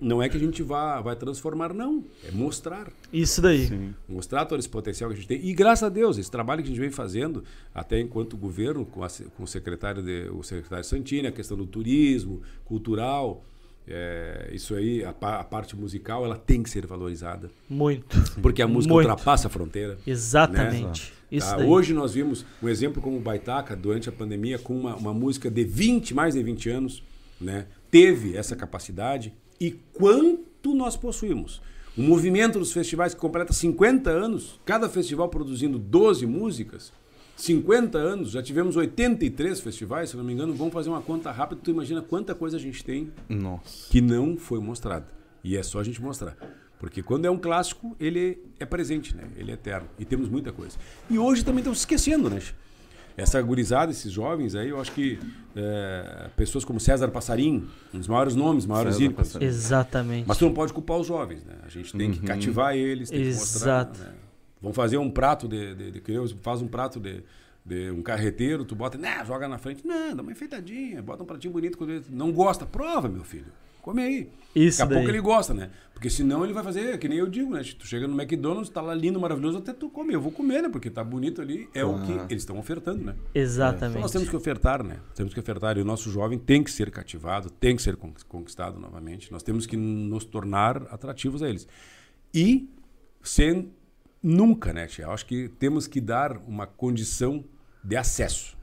não 0.00 0.22
é 0.22 0.28
que 0.28 0.36
a 0.36 0.40
gente 0.40 0.62
vá, 0.62 1.00
vai 1.00 1.16
transformar, 1.16 1.72
não. 1.72 2.04
É 2.26 2.30
mostrar. 2.30 2.92
Isso 3.12 3.40
daí. 3.40 3.66
Sim. 3.66 3.94
Mostrar 4.08 4.44
todo 4.44 4.58
esse 4.58 4.68
potencial 4.68 5.10
que 5.10 5.14
a 5.14 5.16
gente 5.18 5.28
tem. 5.28 5.44
E 5.44 5.54
graças 5.54 5.84
a 5.84 5.88
Deus, 5.88 6.18
esse 6.18 6.30
trabalho 6.30 6.62
que 6.62 6.68
a 6.68 6.70
gente 6.72 6.80
vem 6.80 6.90
fazendo, 6.90 7.44
até 7.74 8.00
enquanto 8.00 8.36
governo, 8.36 8.84
com, 8.84 9.02
a 9.04 9.08
com 9.36 9.44
o 9.44 9.46
secretário 9.46 10.02
de, 10.02 10.28
o 10.30 10.42
secretário 10.42 10.84
Santini, 10.84 11.28
a 11.28 11.32
questão 11.32 11.56
do 11.56 11.66
turismo, 11.66 12.42
cultural, 12.64 13.44
é, 13.86 14.50
isso 14.52 14.74
aí, 14.74 15.04
a, 15.04 15.10
a 15.10 15.44
parte 15.44 15.76
musical, 15.76 16.24
ela 16.24 16.36
tem 16.36 16.62
que 16.62 16.70
ser 16.70 16.86
valorizada. 16.86 17.50
Muito. 17.68 18.16
Porque 18.40 18.62
a 18.62 18.68
música 18.68 18.92
Muito. 18.92 19.08
ultrapassa 19.08 19.48
a 19.48 19.50
fronteira. 19.50 19.98
Exatamente. 20.06 21.12
Isso 21.30 21.48
Tá? 21.48 21.56
daí. 21.56 21.68
Hoje 21.68 21.92
nós 21.92 22.14
vimos 22.14 22.44
um 22.62 22.68
exemplo 22.68 23.02
como 23.02 23.16
o 23.16 23.20
Baitaca, 23.20 23.76
durante 23.76 24.08
a 24.08 24.12
pandemia, 24.12 24.58
com 24.58 24.78
uma, 24.78 24.94
uma 24.96 25.12
música 25.12 25.50
de 25.50 25.64
20, 25.64 26.14
mais 26.14 26.34
de 26.34 26.42
20 26.42 26.70
anos, 26.70 27.02
né? 27.40 27.66
teve 27.90 28.36
essa 28.36 28.56
capacidade. 28.56 29.32
E 29.60 29.72
quanto 29.92 30.74
nós 30.74 30.96
possuímos? 30.96 31.60
O 31.96 32.02
movimento 32.02 32.58
dos 32.58 32.72
festivais 32.72 33.14
que 33.14 33.20
completa 33.20 33.52
50 33.52 34.10
anos, 34.10 34.60
cada 34.64 34.88
festival 34.88 35.28
produzindo 35.28 35.78
12 35.78 36.26
músicas, 36.26 36.92
50 37.36 37.98
anos, 37.98 38.30
já 38.30 38.42
tivemos 38.42 38.76
83 38.76 39.60
festivais, 39.60 40.10
se 40.10 40.16
não 40.16 40.24
me 40.24 40.32
engano, 40.32 40.54
vamos 40.54 40.72
fazer 40.72 40.88
uma 40.88 41.00
conta 41.00 41.30
rápida, 41.30 41.60
tu 41.62 41.70
imagina 41.70 42.00
quanta 42.02 42.34
coisa 42.34 42.56
a 42.56 42.60
gente 42.60 42.84
tem 42.84 43.12
Nossa. 43.28 43.90
que 43.90 44.00
não 44.00 44.36
foi 44.36 44.60
mostrada. 44.60 45.06
E 45.42 45.56
é 45.56 45.62
só 45.62 45.80
a 45.80 45.84
gente 45.84 46.00
mostrar. 46.00 46.36
Porque 46.78 47.02
quando 47.02 47.24
é 47.24 47.30
um 47.30 47.38
clássico, 47.38 47.96
ele 47.98 48.38
é 48.58 48.66
presente, 48.66 49.16
né? 49.16 49.24
Ele 49.36 49.50
é 49.50 49.54
eterno. 49.54 49.88
E 49.98 50.04
temos 50.04 50.28
muita 50.28 50.52
coisa. 50.52 50.76
E 51.08 51.18
hoje 51.18 51.44
também 51.44 51.60
estamos 51.60 51.78
esquecendo, 51.78 52.28
né? 52.28 52.40
Essa 53.16 53.40
gurizada, 53.40 53.92
esses 53.92 54.10
jovens 54.10 54.54
aí, 54.54 54.70
eu 54.70 54.80
acho 54.80 54.90
que 54.92 55.20
é, 55.54 56.28
pessoas 56.36 56.64
como 56.64 56.80
César 56.80 57.08
Passarim, 57.08 57.68
um 57.92 57.98
dos 57.98 58.08
maiores 58.08 58.34
nomes, 58.34 58.66
maiores 58.66 58.94
César 58.94 59.04
ícones. 59.04 59.28
Passarim. 59.28 59.46
Exatamente. 59.46 60.24
Mas 60.26 60.38
tu 60.38 60.46
não 60.46 60.54
pode 60.54 60.72
culpar 60.72 60.98
os 60.98 61.06
jovens, 61.06 61.44
né? 61.44 61.54
A 61.64 61.68
gente 61.68 61.96
tem 61.96 62.10
que 62.10 62.20
cativar 62.20 62.74
eles, 62.74 63.10
tem 63.10 63.22
que 63.22 63.28
mostrar. 63.28 63.82
Exato. 63.82 64.00
Né? 64.00 64.14
Vamos 64.60 64.76
fazer 64.76 64.96
um 64.96 65.10
prato 65.10 65.46
de, 65.46 65.74
de, 65.74 65.90
de 65.92 66.00
que 66.00 66.10
nem 66.10 66.26
faz 66.42 66.60
um 66.60 66.66
prato 66.66 66.98
de, 66.98 67.22
de 67.64 67.90
um 67.90 68.02
carreteiro, 68.02 68.64
tu 68.64 68.74
bota, 68.74 68.98
né, 68.98 69.24
joga 69.24 69.46
na 69.46 69.58
frente, 69.58 69.86
não, 69.86 70.16
dá 70.16 70.22
uma 70.22 70.32
enfeitadinha, 70.32 71.02
bota 71.02 71.22
um 71.22 71.26
pratinho 71.26 71.52
bonito, 71.52 71.78
quando 71.78 71.90
ele 71.90 72.04
não 72.10 72.32
gosta, 72.32 72.66
prova, 72.66 73.08
meu 73.08 73.22
filho. 73.24 73.52
Come 73.84 74.02
aí. 74.02 74.30
Isso 74.56 74.78
Daqui 74.78 74.92
a 74.92 74.96
pouco 74.96 75.08
daí. 75.08 75.16
ele 75.16 75.20
gosta, 75.22 75.52
né? 75.52 75.70
Porque 75.92 76.08
senão 76.08 76.42
ele 76.42 76.54
vai 76.54 76.64
fazer, 76.64 76.98
que 76.98 77.06
nem 77.06 77.18
eu 77.18 77.26
digo, 77.26 77.52
né? 77.52 77.60
Tu 77.78 77.86
chega 77.86 78.08
no 78.08 78.18
McDonald's, 78.18 78.70
tá 78.70 78.80
lá 78.80 78.94
lindo, 78.94 79.20
maravilhoso, 79.20 79.58
até 79.58 79.74
tu 79.74 79.90
come. 79.90 80.14
Eu 80.14 80.22
vou 80.22 80.32
comer, 80.32 80.62
né? 80.62 80.70
Porque 80.70 80.88
tá 80.88 81.04
bonito 81.04 81.42
ali. 81.42 81.68
É 81.74 81.84
o 81.84 82.00
que 82.02 82.12
eles 82.32 82.42
estão 82.44 82.58
ofertando, 82.58 83.04
né? 83.04 83.14
Exatamente. 83.34 83.90
Então 83.90 84.00
nós 84.00 84.10
temos 84.10 84.30
que 84.30 84.34
ofertar, 84.36 84.82
né? 84.82 84.96
Temos 85.14 85.34
que 85.34 85.40
ofertar. 85.40 85.76
E 85.76 85.82
o 85.82 85.84
nosso 85.84 86.10
jovem 86.10 86.38
tem 86.38 86.64
que 86.64 86.70
ser 86.70 86.90
cativado, 86.90 87.50
tem 87.50 87.76
que 87.76 87.82
ser 87.82 87.96
con- 87.96 88.14
conquistado 88.26 88.80
novamente. 88.80 89.30
Nós 89.30 89.42
temos 89.42 89.66
que 89.66 89.76
nos 89.76 90.24
tornar 90.24 90.78
atrativos 90.90 91.42
a 91.42 91.48
eles. 91.50 91.68
E 92.32 92.66
sem 93.22 93.70
nunca, 94.22 94.72
né, 94.72 94.86
tia? 94.86 95.04
Eu 95.04 95.10
Acho 95.12 95.26
que 95.26 95.48
temos 95.58 95.86
que 95.86 96.00
dar 96.00 96.38
uma 96.48 96.66
condição 96.66 97.44
de 97.84 97.96
acesso. 97.96 98.56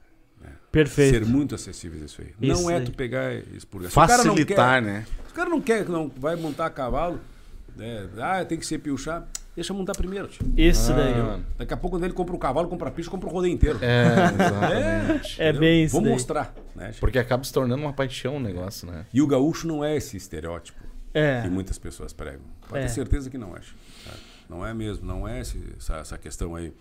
Perfeito. 0.72 1.18
Ser 1.18 1.26
muito 1.26 1.54
acessíveis 1.54 2.02
a 2.02 2.06
isso 2.06 2.22
aí. 2.22 2.34
Isso 2.40 2.62
não 2.62 2.70
é 2.70 2.76
aí. 2.78 2.84
tu 2.84 2.92
pegar 2.92 3.32
e 3.34 3.44
expurgar. 3.56 3.90
Se 3.90 3.96
o 3.98 4.00
cara 4.00 4.24
não 4.24 4.30
Facilitar, 4.34 4.82
quer- 4.82 4.90
né? 4.90 5.06
Se 5.26 5.32
o 5.32 5.34
cara 5.34 5.50
não 5.50 5.60
quer, 5.60 5.88
não 5.88 6.10
vai 6.16 6.34
montar 6.34 6.66
a 6.66 6.70
cavalo, 6.70 7.20
né? 7.76 8.08
ah, 8.18 8.44
tem 8.44 8.58
que 8.58 8.64
ser 8.66 8.78
piochar, 8.78 9.26
deixa 9.54 9.72
montar 9.74 9.92
primeiro, 9.92 10.28
tio. 10.28 10.50
Isso 10.56 10.92
daí. 10.94 11.12
Ah, 11.12 11.40
Daqui 11.58 11.74
a 11.74 11.76
pouco, 11.76 11.96
quando 11.96 12.04
ele 12.04 12.14
compra 12.14 12.34
o 12.34 12.38
cavalo, 12.38 12.68
compra 12.68 12.88
a 12.88 12.90
picha, 12.90 13.10
compra 13.10 13.28
o 13.28 13.32
rodeio 13.32 13.52
inteiro. 13.52 13.78
É, 13.84 14.14
exatamente. 14.34 15.40
É 15.42 15.44
entendeu? 15.50 15.60
bem 15.60 15.84
isso 15.84 15.92
Vamos 15.92 16.04
daí. 16.08 16.12
mostrar, 16.14 16.54
né? 16.74 16.92
Porque 16.98 17.18
acaba 17.18 17.44
se 17.44 17.52
tornando 17.52 17.82
uma 17.82 17.92
paixão 17.92 18.36
o 18.36 18.40
negócio, 18.40 18.86
né? 18.90 19.04
E 19.12 19.20
o 19.20 19.26
gaúcho 19.26 19.66
não 19.66 19.84
é 19.84 19.94
esse 19.96 20.16
estereótipo 20.16 20.80
É. 21.14 21.42
que 21.42 21.48
muitas 21.50 21.78
pessoas 21.78 22.12
pregam. 22.12 22.40
Pode 22.68 22.82
É. 22.84 22.86
ter 22.86 22.92
certeza 22.92 23.28
que 23.28 23.36
não 23.38 23.54
é. 23.56 23.60
Não 24.48 24.66
é 24.66 24.72
mesmo, 24.74 25.06
não 25.06 25.26
é 25.28 25.40
esse- 25.40 25.62
essa, 25.78 25.96
essa 25.96 26.18
questão 26.18 26.54
aí 26.54 26.72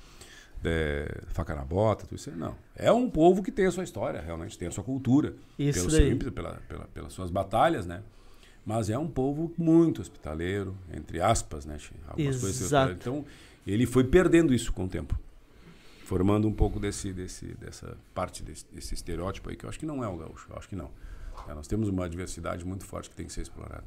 de 0.62 1.08
faca 1.28 1.56
na 1.56 1.66
bota, 1.66 2.06
tudo 2.06 2.18
isso 2.18 2.32
não. 2.32 2.56
É 2.76 2.92
um 2.92 3.10
povo 3.10 3.42
que 3.42 3.52
tem 3.52 3.66
a 3.66 3.72
sua 3.72 3.84
história, 3.84 4.22
realmente 4.22 4.58
tem 4.58 4.68
a 4.68 4.72
sua 4.72 4.84
cultura. 4.84 5.34
Isso 5.58 5.80
pelo 5.80 5.92
daí. 5.92 6.20
seu 6.22 6.32
pela, 6.32 6.62
pela, 6.68 6.86
pelas 6.94 7.14
suas 7.14 7.32
batalhas, 7.32 7.86
né? 7.86 8.04
Mas 8.66 8.90
é 8.90 8.98
um 8.98 9.08
povo 9.08 9.52
muito 9.58 10.02
hospitaleiro, 10.02 10.78
entre 10.94 11.20
aspas, 11.20 11.66
né? 11.66 11.78
Algumas 12.08 12.40
coisas 12.40 12.62
Exato. 12.62 12.94
Então, 12.94 13.26
ele 13.66 13.88
foi 13.88 14.04
perdendo 14.04 14.54
isso 14.54 14.72
com 14.72 14.86
o 14.86 14.88
tempo. 14.88 15.20
Formando 16.06 16.48
um 16.48 16.54
pouco 16.54 16.80
desse, 16.80 17.12
desse, 17.12 17.46
dessa 17.56 17.98
parte 18.14 18.44
desse, 18.44 18.66
desse 18.72 18.94
estereótipo 18.94 19.50
aí, 19.50 19.56
que 19.56 19.66
eu 19.66 19.70
acho 19.70 19.80
que 19.80 19.86
não 19.86 20.04
é 20.04 20.08
o 20.08 20.18
gaúcho. 20.18 20.48
Eu 20.50 20.58
acho 20.58 20.70
que 20.70 20.76
não. 20.76 20.92
É, 21.48 21.54
nós 21.54 21.68
temos 21.68 21.90
uma 21.90 22.08
diversidade 22.08 22.64
muito 22.66 22.86
forte 22.86 23.10
que 23.10 23.16
tem 23.16 23.26
que 23.26 23.34
ser 23.34 23.42
explorada. 23.42 23.86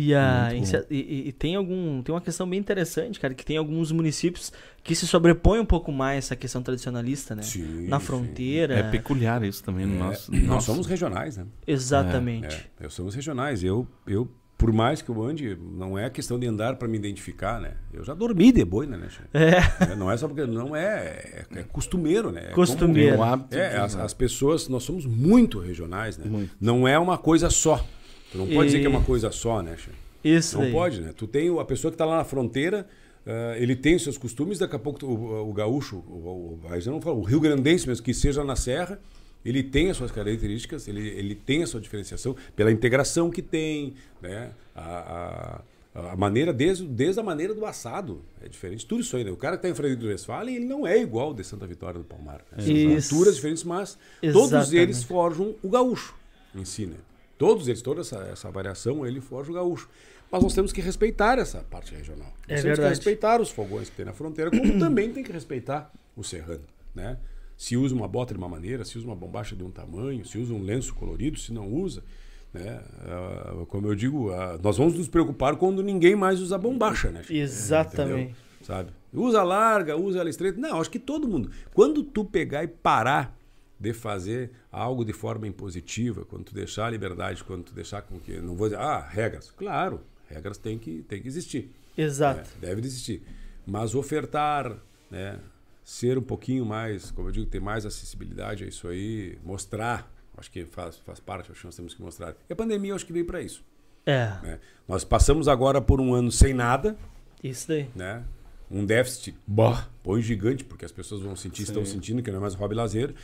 E, 0.00 0.14
a, 0.14 0.48
e, 0.90 1.28
e- 1.28 1.32
tem 1.32 1.56
algum 1.56 2.02
tem 2.02 2.14
uma 2.14 2.20
questão 2.20 2.48
bem 2.48 2.58
interessante, 2.60 3.18
cara, 3.18 3.34
que 3.34 3.44
tem 3.44 3.56
alguns 3.56 3.90
municípios 3.90 4.52
que 4.82 4.94
se 4.94 5.06
sobrepõem 5.06 5.60
um 5.60 5.64
pouco 5.64 5.90
mais 5.90 6.26
essa 6.26 6.36
questão 6.36 6.62
tradicionalista, 6.62 7.34
né? 7.34 7.42
Sim, 7.42 7.88
Na 7.88 7.98
sim. 7.98 8.06
fronteira. 8.06 8.74
É 8.74 8.82
peculiar 8.90 9.42
isso 9.42 9.62
também 9.64 9.86
no 9.86 9.94
É, 9.96 9.98
nosso. 9.98 10.30
nós 10.32 10.42
nosso- 10.46 10.66
somos 10.66 10.86
regionais, 10.86 11.36
né? 11.36 11.46
Exatamente. 11.66 12.54
É, 12.80 12.84
eu 12.86 12.90
somos 12.90 13.14
regionais. 13.14 13.64
Eu, 13.64 13.86
eu, 14.06 14.28
por 14.56 14.72
mais 14.72 15.00
que 15.00 15.08
eu 15.08 15.22
ande, 15.22 15.56
não 15.56 15.98
é 15.98 16.10
questão 16.10 16.38
de 16.38 16.46
andar 16.46 16.76
para 16.76 16.86
me 16.88 16.96
identificar, 16.98 17.60
né? 17.60 17.74
Eu 17.92 18.04
já 18.04 18.12
dormi 18.14 18.52
de 18.52 18.64
boina, 18.64 18.96
né? 18.96 19.08
che? 19.08 19.20
É, 19.32 19.92
É, 19.92 19.96
Não 19.96 20.10
é 20.10 20.16
só 20.16 20.26
porque 20.28 20.44
não 20.46 20.74
é, 20.76 21.44
é, 21.52 21.60
é 21.60 21.62
costumeiro, 21.62 22.30
né? 22.32 22.48
É 22.50 22.52
Costumeiro. 22.54 23.16
Como- 23.16 23.46
é, 23.52 23.70
de- 23.70 23.76
as, 23.76 23.96
as 23.96 24.12
pessoas, 24.14 24.68
nós 24.68 24.82
somos 24.82 25.06
muito 25.06 25.58
regionais, 25.60 26.18
né? 26.18 26.24
Muito. 26.28 26.54
Não 26.60 26.86
é 26.86 26.98
uma 26.98 27.16
coisa 27.18 27.50
só. 27.50 27.84
Tu 28.30 28.38
não 28.38 28.46
pode 28.46 28.66
dizer 28.66 28.78
E- 28.78 28.80
que 28.82 28.86
é 28.86 28.90
uma 28.90 29.02
coisa 29.04 29.30
só, 29.30 29.62
né? 29.62 29.76
che? 29.76 29.90
isso 30.22 30.58
Não 30.60 30.70
pode, 30.72 31.00
né? 31.00 31.12
Tu 31.16 31.26
tem 31.26 31.48
a 31.58 31.64
pessoa 31.64 31.90
que 31.90 31.94
está 31.94 32.04
lá 32.04 32.18
na 32.18 32.24
fronteira, 32.24 32.86
ah, 33.26 33.54
ele 33.56 33.76
tem 33.76 33.94
os 33.94 34.02
seus 34.02 34.18
costumes, 34.18 34.58
daqui 34.58 34.74
a 34.76 34.78
pouco 34.78 35.04
o, 35.06 35.50
o 35.50 35.52
gaúcho, 35.52 35.96
o, 36.08 36.58
o, 36.62 36.74
eu 36.74 36.92
não 36.92 37.00
falo, 37.00 37.18
o 37.18 37.22
rio 37.22 37.40
grandense 37.40 37.86
mesmo, 37.86 38.04
que 38.04 38.12
seja 38.14 38.42
na 38.44 38.56
serra, 38.56 39.00
ele 39.44 39.62
tem 39.62 39.90
as 39.90 39.96
suas 39.96 40.10
características, 40.10 40.88
ele, 40.88 41.06
ele 41.08 41.34
tem 41.34 41.62
a 41.62 41.66
sua 41.66 41.80
diferenciação 41.80 42.34
pela 42.56 42.72
integração 42.72 43.30
que 43.30 43.40
tem, 43.40 43.94
né? 44.20 44.50
A, 44.74 45.62
a, 45.94 46.12
a 46.12 46.16
maneira, 46.16 46.52
desde, 46.52 46.84
desde 46.86 47.20
a 47.20 47.22
maneira 47.22 47.54
do 47.54 47.64
assado, 47.64 48.22
é 48.42 48.48
diferente. 48.48 48.84
Tudo 48.86 49.00
isso 49.00 49.16
aí, 49.16 49.24
né? 49.24 49.30
O 49.30 49.36
cara 49.36 49.56
que 49.56 49.60
está 49.60 49.68
em 49.68 49.74
Frederico 49.74 50.02
do 50.02 50.08
Westphalen, 50.08 50.54
ele 50.56 50.64
não 50.64 50.86
é 50.86 51.00
igual 51.00 51.28
ao 51.28 51.34
de 51.34 51.44
Santa 51.44 51.66
Vitória 51.66 51.98
do 51.98 52.04
Palmar. 52.04 52.40
Né? 52.52 52.64
São 53.00 53.08
culturas 53.10 53.36
diferentes, 53.36 53.64
mas 53.64 53.96
todos 54.20 54.48
Exatamente. 54.52 54.76
eles 54.76 55.02
forjam 55.02 55.54
o 55.62 55.68
gaúcho 55.68 56.14
em 56.54 56.64
si, 56.64 56.86
né? 56.86 56.96
Todos 57.38 57.68
eles, 57.68 57.80
toda 57.80 58.00
essa, 58.00 58.16
essa 58.32 58.50
variação, 58.50 59.06
ele 59.06 59.20
forja 59.20 59.50
o 59.50 59.54
gaúcho. 59.54 59.88
Mas 60.30 60.42
nós 60.42 60.52
temos 60.54 60.72
que 60.72 60.80
respeitar 60.80 61.38
essa 61.38 61.60
parte 61.70 61.94
regional. 61.94 62.26
Nós 62.26 62.34
É 62.42 62.46
temos 62.48 62.62
verdade. 62.64 62.82
que 62.82 62.88
respeitar 62.96 63.40
os 63.40 63.48
fogões 63.50 63.88
que 63.88 63.96
tem 63.96 64.04
na 64.04 64.12
fronteira, 64.12 64.50
como 64.50 64.76
também 64.78 65.10
tem 65.12 65.22
que 65.22 65.32
respeitar 65.32 65.90
o 66.16 66.22
serrano, 66.22 66.64
né? 66.94 67.16
Se 67.56 67.76
usa 67.76 67.94
uma 67.94 68.06
bota 68.06 68.34
de 68.34 68.38
uma 68.38 68.48
maneira, 68.48 68.84
se 68.84 68.98
usa 68.98 69.06
uma 69.06 69.16
bombacha 69.16 69.56
de 69.56 69.64
um 69.64 69.70
tamanho, 69.70 70.24
se 70.26 70.36
usa 70.38 70.52
um 70.52 70.62
lenço 70.62 70.94
colorido, 70.94 71.38
se 71.38 71.52
não 71.52 71.66
usa, 71.72 72.04
né? 72.52 72.80
Ah, 73.00 73.64
como 73.68 73.86
eu 73.86 73.94
digo, 73.94 74.30
ah, 74.32 74.58
nós 74.62 74.76
vamos 74.76 74.94
nos 74.94 75.08
preocupar 75.08 75.56
quando 75.56 75.82
ninguém 75.82 76.14
mais 76.14 76.40
usa 76.40 76.58
bombacha, 76.58 77.10
né? 77.10 77.22
Exatamente. 77.30 78.12
Entendeu? 78.20 78.36
Sabe? 78.62 78.90
Usa 79.12 79.42
larga, 79.42 79.96
usa 79.96 80.18
ela 80.20 80.28
estreita. 80.28 80.60
Não, 80.60 80.80
acho 80.80 80.90
que 80.90 80.98
todo 80.98 81.26
mundo. 81.28 81.50
Quando 81.72 82.02
tu 82.02 82.24
pegar 82.24 82.62
e 82.64 82.68
parar 82.68 83.37
de 83.78 83.92
fazer 83.92 84.50
algo 84.72 85.04
de 85.04 85.12
forma 85.12 85.46
impositiva, 85.46 86.24
quando 86.24 86.44
tu 86.44 86.54
deixar 86.54 86.86
a 86.86 86.90
liberdade, 86.90 87.44
quando 87.44 87.64
tu 87.64 87.72
deixar 87.72 88.02
com 88.02 88.18
que. 88.18 88.40
Não 88.40 88.56
vou 88.56 88.68
dizer, 88.68 88.80
ah, 88.80 89.00
regras. 89.00 89.50
Claro, 89.50 90.00
regras 90.28 90.58
têm 90.58 90.78
que, 90.78 91.02
têm 91.02 91.22
que 91.22 91.28
existir. 91.28 91.70
Exato. 91.96 92.50
É, 92.62 92.66
deve 92.66 92.80
existir. 92.80 93.22
Mas 93.66 93.94
ofertar, 93.94 94.76
né? 95.10 95.38
Ser 95.84 96.18
um 96.18 96.22
pouquinho 96.22 96.66
mais, 96.66 97.10
como 97.10 97.28
eu 97.28 97.32
digo, 97.32 97.46
ter 97.46 97.60
mais 97.60 97.86
acessibilidade 97.86 98.64
a 98.64 98.66
isso 98.66 98.88
aí, 98.88 99.38
mostrar. 99.44 100.12
Acho 100.36 100.50
que 100.50 100.64
faz, 100.64 100.98
faz 100.98 101.18
parte, 101.18 101.50
acho 101.50 101.60
que 101.60 101.66
nós 101.66 101.74
temos 101.74 101.94
que 101.94 102.02
mostrar. 102.02 102.36
E 102.48 102.52
a 102.52 102.56
pandemia, 102.56 102.94
acho 102.94 103.06
que 103.06 103.12
veio 103.12 103.24
para 103.24 103.40
isso. 103.40 103.64
É, 104.06 104.26
né? 104.42 104.60
Nós 104.86 105.04
passamos 105.04 105.48
agora 105.48 105.80
por 105.80 106.00
um 106.00 106.14
ano 106.14 106.30
sem 106.30 106.54
nada, 106.54 106.96
isso 107.42 107.68
daí. 107.68 107.88
né? 107.94 108.24
Um 108.70 108.84
déficit, 108.84 109.34
bah, 109.46 109.88
põe 110.02 110.20
gigante, 110.20 110.62
porque 110.62 110.84
as 110.84 110.92
pessoas 110.92 111.22
vão 111.22 111.34
sentir, 111.34 111.62
estão 111.62 111.84
sentindo 111.86 112.22
que 112.22 112.30
não 112.30 112.38
é 112.38 112.40
mais 112.42 112.54
hobby 112.54 112.74
lazer. 112.74 113.14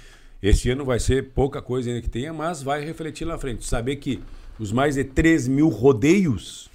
Esse 0.42 0.70
ano 0.70 0.85
vai 0.85 1.01
ser 1.01 1.31
pouca 1.31 1.62
coisa 1.62 1.88
ainda 1.90 2.03
que 2.03 2.11
tenha, 2.11 2.33
mas 2.33 2.62
vai 2.62 2.85
refletir 2.85 3.25
lá 3.25 3.35
na 3.35 3.38
frente. 3.38 3.64
Saber 3.66 3.97
que 3.97 4.20
os 4.59 4.70
mais 4.73 4.94
de 4.94 5.05
3 5.05 5.49
mil 5.49 5.68
rodeios 5.68 6.70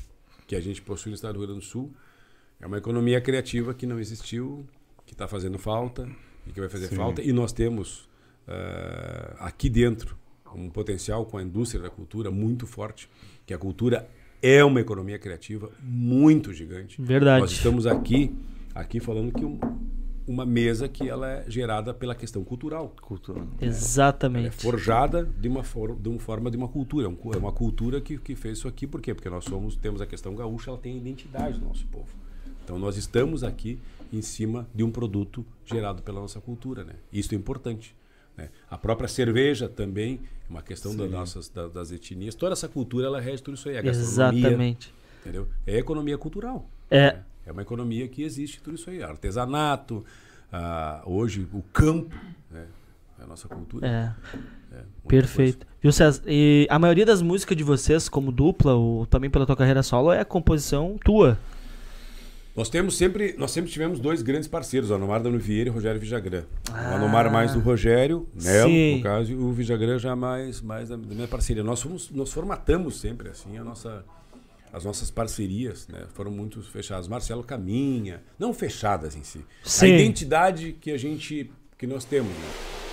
que 0.48 0.56
a 0.56 0.62
gente 0.62 0.82
possui 0.82 1.12
no 1.12 1.15
estado 1.15 1.34
do 1.34 1.39
Rio 1.39 1.48
Grande 1.48 1.62
do 1.65 1.65
Sul 1.65 1.91
é 2.60 2.65
uma 2.65 2.78
economia 2.78 3.22
criativa 3.22 3.74
que 3.74 3.86
não 3.86 4.00
existiu, 4.00 4.65
que 5.06 5.13
está 5.13 5.28
fazendo 5.28 5.58
falta 5.60 6.10
e 6.48 6.52
que 6.52 6.60
vai 6.60 6.67
fazer 6.69 6.88
falta. 6.89 7.22
E 7.22 7.32
nós 7.32 7.54
temos 7.54 8.10
eh, 8.48 9.36
aqui 9.39 9.69
dentro 9.69 10.17
um 10.56 10.67
potencial 10.69 11.26
com 11.26 11.38
a 11.38 11.43
indústria 11.43 11.84
da 11.84 11.89
cultura 11.91 12.32
muito 12.32 12.65
forte, 12.65 13.08
que 13.45 13.54
a 13.54 13.58
cultura 13.58 14.10
é 14.41 14.63
uma 14.63 14.82
economia 14.82 15.19
criativa 15.19 15.69
muito 15.80 16.52
gigante. 16.52 17.00
Verdade. 17.00 17.41
Nós 17.41 17.52
estamos 17.52 17.86
aqui, 17.86 18.34
aqui 18.74 19.00
falando 19.00 19.32
que 19.32 19.45
um- 19.45 19.60
uma 20.30 20.46
mesa 20.46 20.88
que 20.88 21.10
ela 21.10 21.28
é 21.28 21.46
gerada 21.50 21.92
pela 21.92 22.13
questão 22.13 22.44
cultural. 22.44 22.94
Cultura. 23.02 23.39
Ela 23.39 23.50
é 23.62 23.65
Exatamente. 23.65 24.58
forjada 24.58 25.24
de 25.24 25.48
uma, 25.48 25.63
for, 25.63 25.96
de 25.96 26.08
uma 26.08 26.20
forma 26.20 26.52
de 26.52 26.58
uma 26.58 26.68
cultura. 26.68 27.08
É 27.08 27.36
É 27.36 27.38
uma 27.38 27.52
cultura 27.52 28.00
que, 28.00 28.18
que 28.20 28.36
fez 28.36 28.60
isso 28.60 28.68
aqui. 28.68 28.86
Por 28.86 29.02
quê? 29.02 29.15
Porque 29.15 29.30
nós 29.30 29.44
somos, 29.46 29.76
temos 29.76 30.02
a 30.02 30.06
questão 30.06 30.36
gaúcha, 30.36 30.70
ela 30.70 30.78
tem 30.78 30.94
a 30.94 30.98
identidade 30.98 31.58
do 31.58 31.65
nosso 31.65 31.86
povo. 31.88 32.08
Então 32.63 32.78
nós 32.78 32.96
estamos 32.96 33.44
aqui 33.44 33.80
em 34.13 34.22
cima 34.22 34.68
de 34.76 34.84
um 34.84 34.92
produto 34.92 35.44
gerado 35.65 36.04
pela 36.04 36.22
nossa 36.22 36.39
cultura. 36.39 36.84
Né? 36.84 36.94
Isso 37.12 37.34
é 37.34 37.38
importante. 37.38 37.96
Né? 38.38 38.50
A 38.70 38.78
própria 38.78 39.08
cerveja 39.08 39.68
também 39.68 40.20
é 40.48 40.52
uma 40.52 40.62
questão 40.62 40.96
das 40.96 41.10
nossas, 41.10 41.50
da- 41.50 41.68
das 41.68 41.92
etnias. 41.92 42.36
Toda 42.36 42.54
essa 42.54 42.68
cultura 42.68 43.08
ela 43.08 43.20
rege 43.20 43.42
tudo 43.42 43.56
isso 43.56 43.68
aí. 43.68 43.78
A 43.80 43.82
gastronomia, 43.82 44.39
Exatamente. 44.42 44.94
Entendeu? 45.22 45.48
É 45.65 45.78
economia 45.80 46.18
cultural. 46.20 46.70
É. 46.92 47.13
né? 47.13 47.24
É 47.50 47.52
uma 47.52 47.64
economia 47.64 48.08
que 48.08 48.22
existe 48.22 48.62
tudo 48.62 48.76
isso 48.76 48.92
aí. 48.92 49.02
Artesanato, 49.02 50.06
ah, 50.54 51.02
hoje 51.04 51.48
o 51.52 51.64
campo, 51.74 52.16
né? 52.52 52.68
é 53.20 53.24
a 53.24 53.26
nossa 53.26 53.48
cultura. 53.48 53.88
É. 53.88 54.14
É, 54.72 54.84
Perfeito. 55.08 55.66
Viu, 55.82 55.92
César? 55.92 56.22
E 56.28 56.68
a 56.70 56.78
maioria 56.78 57.08
das 57.08 57.24
músicas 57.24 57.58
de 57.58 57.64
vocês, 57.64 58.08
como 58.08 58.32
dupla, 58.32 58.76
ou 58.76 59.08
também 59.08 59.32
pela 59.32 59.48
tua 59.48 59.56
carreira 59.56 59.82
solo, 59.82 60.12
é 60.12 60.24
composição 60.24 60.96
tua. 61.04 61.40
Nós 62.56 62.70
temos 62.70 62.96
sempre, 62.96 63.34
nós 63.36 63.50
sempre 63.50 63.72
tivemos 63.72 64.00
dois 64.00 64.22
grandes 64.22 64.48
parceiros, 64.48 64.92
o 64.92 64.94
Anomar 64.94 65.24
da 65.24 65.30
Vieira 65.32 65.70
e 65.70 65.72
o 65.72 65.74
Rogério 65.74 66.00
Vijagrã. 66.00 66.44
Ah. 66.72 66.92
O 66.92 66.96
Anomar 66.98 67.32
mais 67.32 67.54
do 67.54 67.60
Rogério, 67.62 68.28
Nelo, 68.36 68.70
Sim. 68.70 68.98
no 68.98 69.04
caso, 69.04 69.32
e 69.32 69.36
o 69.36 69.52
Vijagrã 69.52 69.98
já 69.98 70.16
mais, 70.16 70.62
mais 70.62 70.90
da, 70.90 70.98
da 70.98 71.16
minha 71.16 71.28
parceria. 71.28 71.64
Nós, 71.64 71.82
fomos, 71.82 72.12
nós 72.12 72.32
formatamos 72.32 73.00
sempre 73.00 73.30
assim 73.30 73.58
a 73.58 73.64
nossa, 73.64 74.06
as 74.71 74.86
nossas 74.86 75.10
parcerias, 75.10 75.88
né? 75.88 76.05
Foram 76.13 76.32
muito 76.32 76.62
fechadas. 76.62 77.08
Marcelo 77.08 77.43
Caminha, 77.43 78.21
não 78.38 78.53
fechadas 78.53 79.15
em 79.15 79.23
si. 79.23 79.43
Sim. 79.63 79.86
A 79.86 79.89
identidade 79.89 80.73
que 80.79 80.91
a 80.91 80.97
gente, 80.97 81.51
que 81.77 81.88
nós 81.88 82.05
temos, 82.05 82.32
né? 82.32 82.49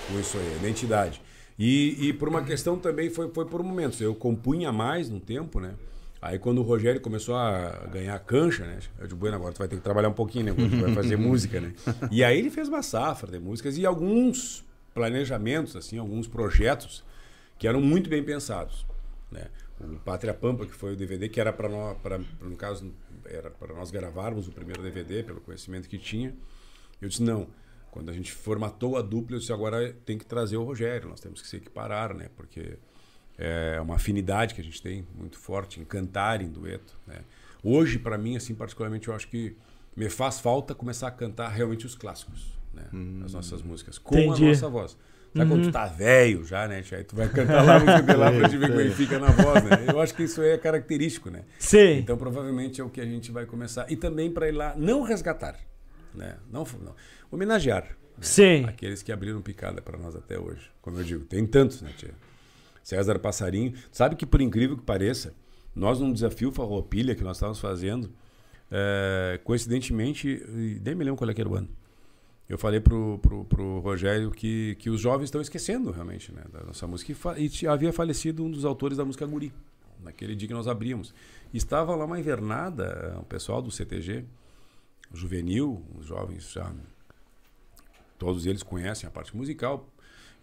Com 0.07 0.19
isso 0.19 0.37
aí, 0.37 0.53
a 0.53 0.57
identidade. 0.57 1.21
E, 1.57 2.07
e 2.07 2.13
por 2.13 2.29
uma 2.29 2.43
questão 2.43 2.77
também 2.77 3.09
foi, 3.09 3.29
foi 3.29 3.45
por 3.45 3.63
momentos. 3.63 3.99
Eu 3.99 4.13
compunha 4.13 4.71
mais 4.71 5.09
no 5.09 5.19
tempo, 5.19 5.59
né? 5.59 5.73
Aí 6.21 6.39
quando 6.39 6.59
o 6.59 6.61
Rogério 6.61 6.99
começou 6.99 7.35
a 7.35 7.87
ganhar 7.91 8.17
cancha, 8.19 8.65
né? 8.65 8.79
Eu 8.99 9.07
digo, 9.07 9.19
bueno, 9.19 9.35
agora 9.35 9.53
tu 9.53 9.59
vai 9.59 9.67
ter 9.67 9.75
que 9.75 9.81
trabalhar 9.81 10.09
um 10.09 10.13
pouquinho, 10.13 10.45
né? 10.45 10.53
Tu 10.53 10.81
vai 10.81 10.93
fazer 10.93 11.15
música, 11.17 11.61
né? 11.61 11.73
E 12.11 12.23
aí 12.23 12.37
ele 12.37 12.49
fez 12.49 12.67
uma 12.67 12.81
safra 12.81 13.31
de 13.31 13.39
músicas 13.39 13.77
e 13.77 13.85
alguns 13.85 14.65
planejamentos, 14.93 15.75
assim, 15.75 15.97
alguns 15.99 16.27
projetos 16.27 17.03
que 17.57 17.67
eram 17.67 17.81
muito 17.81 18.09
bem 18.09 18.23
pensados, 18.23 18.85
né? 19.31 19.45
O 19.79 19.99
Pátria 19.99 20.33
Pampa, 20.33 20.65
que 20.65 20.73
foi 20.73 20.93
o 20.93 20.95
DVD 20.95 21.29
que 21.29 21.39
era 21.39 21.53
para 21.53 21.69
nós, 21.69 21.97
para 21.99 22.19
no 22.41 22.55
caso, 22.55 22.91
era 23.25 23.49
para 23.51 23.73
nós 23.73 23.91
gravarmos 23.91 24.47
o 24.47 24.51
primeiro 24.51 24.81
DVD 24.81 25.23
pelo 25.23 25.39
conhecimento 25.39 25.87
que 25.87 25.97
tinha. 25.97 26.35
Eu 26.99 27.07
disse, 27.07 27.21
não, 27.21 27.47
quando 27.91 28.09
a 28.09 28.13
gente 28.13 28.31
formatou 28.31 28.97
a 28.97 29.01
dupla, 29.01 29.35
eu 29.35 29.39
disse, 29.39 29.53
agora 29.53 29.93
tem 30.05 30.17
que 30.17 30.25
trazer 30.25 30.57
o 30.57 30.63
Rogério, 30.63 31.09
nós 31.09 31.19
temos 31.19 31.41
que 31.41 31.47
se 31.47 31.57
equiparar, 31.57 32.13
né? 32.15 32.29
Porque 32.35 32.77
é 33.37 33.79
uma 33.79 33.95
afinidade 33.95 34.55
que 34.55 34.61
a 34.61 34.63
gente 34.63 34.81
tem 34.81 35.07
muito 35.15 35.37
forte 35.37 35.79
em 35.79 35.85
cantar 35.85 36.41
em 36.41 36.49
dueto, 36.49 36.97
né? 37.05 37.21
Hoje, 37.63 37.99
para 37.99 38.17
mim, 38.17 38.35
assim, 38.35 38.55
particularmente, 38.55 39.07
eu 39.07 39.13
acho 39.13 39.27
que 39.27 39.55
me 39.95 40.09
faz 40.09 40.39
falta 40.39 40.73
começar 40.73 41.07
a 41.07 41.11
cantar 41.11 41.49
realmente 41.49 41.85
os 41.85 41.93
clássicos, 41.93 42.57
né? 42.73 42.85
As 43.23 43.33
nossas 43.33 43.61
músicas, 43.61 43.97
com 43.99 44.17
Entendi. 44.17 44.45
a 44.45 44.47
nossa 44.49 44.69
voz. 44.69 44.97
Sabe 45.35 45.49
quando 45.49 45.63
tu 45.63 45.71
tá 45.71 45.85
velho 45.85 46.43
já, 46.45 46.67
né? 46.67 46.83
Aí 46.91 47.03
tu 47.03 47.15
vai 47.15 47.29
cantar 47.29 47.63
lá, 47.63 47.79
não 47.79 47.85
sei 47.85 48.01
o 48.01 48.05
que 48.05 48.13
lá, 48.13 48.31
pra 48.31 48.49
te 48.49 48.57
ver 48.57 48.67
como 48.71 48.81
que 48.81 48.89
fica 48.91 49.19
na 49.19 49.27
voz, 49.27 49.63
né? 49.63 49.85
Eu 49.87 50.01
acho 50.01 50.13
que 50.15 50.23
isso 50.23 50.41
é 50.41 50.57
característico, 50.57 51.29
né? 51.29 51.43
Sim. 51.59 51.97
Então, 51.99 52.17
provavelmente 52.17 52.81
é 52.81 52.83
o 52.83 52.89
que 52.89 52.99
a 53.01 53.05
gente 53.05 53.31
vai 53.31 53.45
começar. 53.45 53.85
E 53.91 53.95
também 53.95 54.31
para 54.31 54.47
ir 54.47 54.53
lá, 54.53 54.73
não 54.75 55.01
resgatar, 55.03 55.55
né? 56.13 56.37
Não, 56.51 56.65
não. 56.83 56.95
homenagear. 57.31 57.83
né? 57.83 57.89
Sim. 58.21 58.65
Aqueles 58.65 59.03
que 59.03 59.11
abriram 59.11 59.41
picada 59.41 59.81
para 59.81 59.97
nós 59.97 60.15
até 60.15 60.39
hoje. 60.39 60.71
Como 60.81 60.97
eu 60.99 61.03
digo, 61.03 61.25
tem 61.25 61.45
tantos, 61.45 61.81
né, 61.81 61.91
tia? 61.97 62.13
César 62.83 63.19
Passarinho. 63.19 63.73
Sabe 63.91 64.15
que, 64.15 64.25
por 64.25 64.41
incrível 64.41 64.77
que 64.77 64.83
pareça, 64.83 65.33
nós, 65.75 65.99
num 65.99 66.11
desafio 66.11 66.51
Farroupilha 66.51 67.13
que 67.13 67.23
nós 67.23 67.37
estávamos 67.37 67.59
fazendo, 67.59 68.09
é, 68.71 69.39
coincidentemente, 69.43 70.43
nem 70.83 70.95
me 70.95 71.03
lembro 71.03 71.17
qual 71.17 71.29
é 71.29 71.33
que 71.33 71.41
era 71.41 71.49
o 71.49 71.55
ano, 71.55 71.69
eu 72.49 72.57
falei 72.57 72.79
pro, 72.79 73.19
pro, 73.19 73.43
pro 73.43 73.79
Rogério 73.79 74.31
que, 74.31 74.75
que 74.79 74.89
os 74.89 75.01
jovens 75.01 75.25
estão 75.25 75.41
esquecendo 75.41 75.91
realmente 75.91 76.31
né, 76.31 76.43
da 76.51 76.63
nossa 76.63 76.87
música. 76.87 77.13
E, 77.37 77.51
e 77.63 77.67
havia 77.67 77.91
falecido 77.91 78.43
um 78.43 78.49
dos 78.49 78.63
autores 78.63 78.97
da 78.97 79.03
música 79.03 79.25
Guri. 79.25 79.53
naquele 80.01 80.33
dia 80.33 80.47
que 80.47 80.53
nós 80.53 80.67
abrimos. 80.67 81.13
Estava 81.53 81.93
lá 81.93 82.05
uma 82.05 82.19
invernada, 82.19 83.17
o 83.19 83.25
pessoal 83.25 83.61
do 83.61 83.69
CTG, 83.69 84.23
juvenil, 85.13 85.83
os 85.99 86.05
jovens 86.05 86.49
já. 86.49 86.71
Todos 88.17 88.45
eles 88.45 88.63
conhecem 88.63 89.07
a 89.07 89.11
parte 89.11 89.35
musical. 89.35 89.85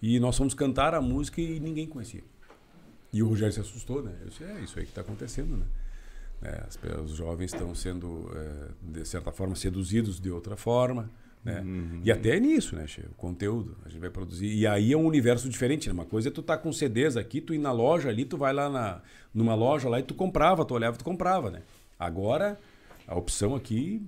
E 0.02 0.20
nós 0.20 0.36
fomos 0.36 0.52
cantar 0.52 0.94
a 0.94 1.00
música 1.00 1.40
e 1.40 1.58
ninguém 1.58 1.86
conhecia. 1.86 2.22
E 3.10 3.22
o 3.22 3.28
Rogério 3.28 3.54
se 3.54 3.60
assustou, 3.60 4.02
né? 4.02 4.14
Eu 4.20 4.28
disse, 4.28 4.44
é 4.44 4.60
isso 4.60 4.78
aí 4.78 4.84
que 4.84 4.90
está 4.90 5.00
acontecendo, 5.00 5.56
né? 5.56 5.66
É, 6.42 7.00
os 7.00 7.12
jovens 7.12 7.54
estão 7.54 7.74
sendo, 7.74 8.30
é, 8.34 8.68
de 8.82 9.04
certa 9.06 9.32
forma, 9.32 9.56
seduzidos 9.56 10.20
de 10.20 10.30
outra 10.30 10.56
forma. 10.56 11.10
Né? 11.44 11.60
Uhum. 11.60 12.00
E 12.02 12.10
até 12.10 12.40
nisso, 12.40 12.74
né, 12.74 12.86
Che? 12.86 13.02
O 13.02 13.14
conteúdo 13.14 13.76
a 13.84 13.88
gente 13.88 14.00
vai 14.00 14.08
produzir. 14.08 14.46
E 14.46 14.66
aí 14.66 14.92
é 14.92 14.96
um 14.96 15.04
universo 15.04 15.48
diferente. 15.48 15.88
Né? 15.88 15.92
Uma 15.92 16.06
coisa 16.06 16.28
é 16.28 16.30
tu 16.32 16.42
tá 16.42 16.56
com 16.56 16.72
CDs 16.72 17.16
aqui, 17.16 17.40
tu 17.40 17.52
ir 17.52 17.58
na 17.58 17.70
loja 17.70 18.08
ali, 18.08 18.24
tu 18.24 18.38
vai 18.38 18.52
lá 18.52 18.70
na, 18.70 19.02
numa 19.32 19.54
loja 19.54 19.88
lá 19.88 20.00
e 20.00 20.02
tu 20.02 20.14
comprava, 20.14 20.64
tu 20.64 20.72
olhava 20.74 20.94
e 20.94 20.98
tu 20.98 21.04
comprava, 21.04 21.50
né? 21.50 21.62
Agora, 21.98 22.58
a 23.06 23.14
opção 23.14 23.54
aqui 23.54 24.02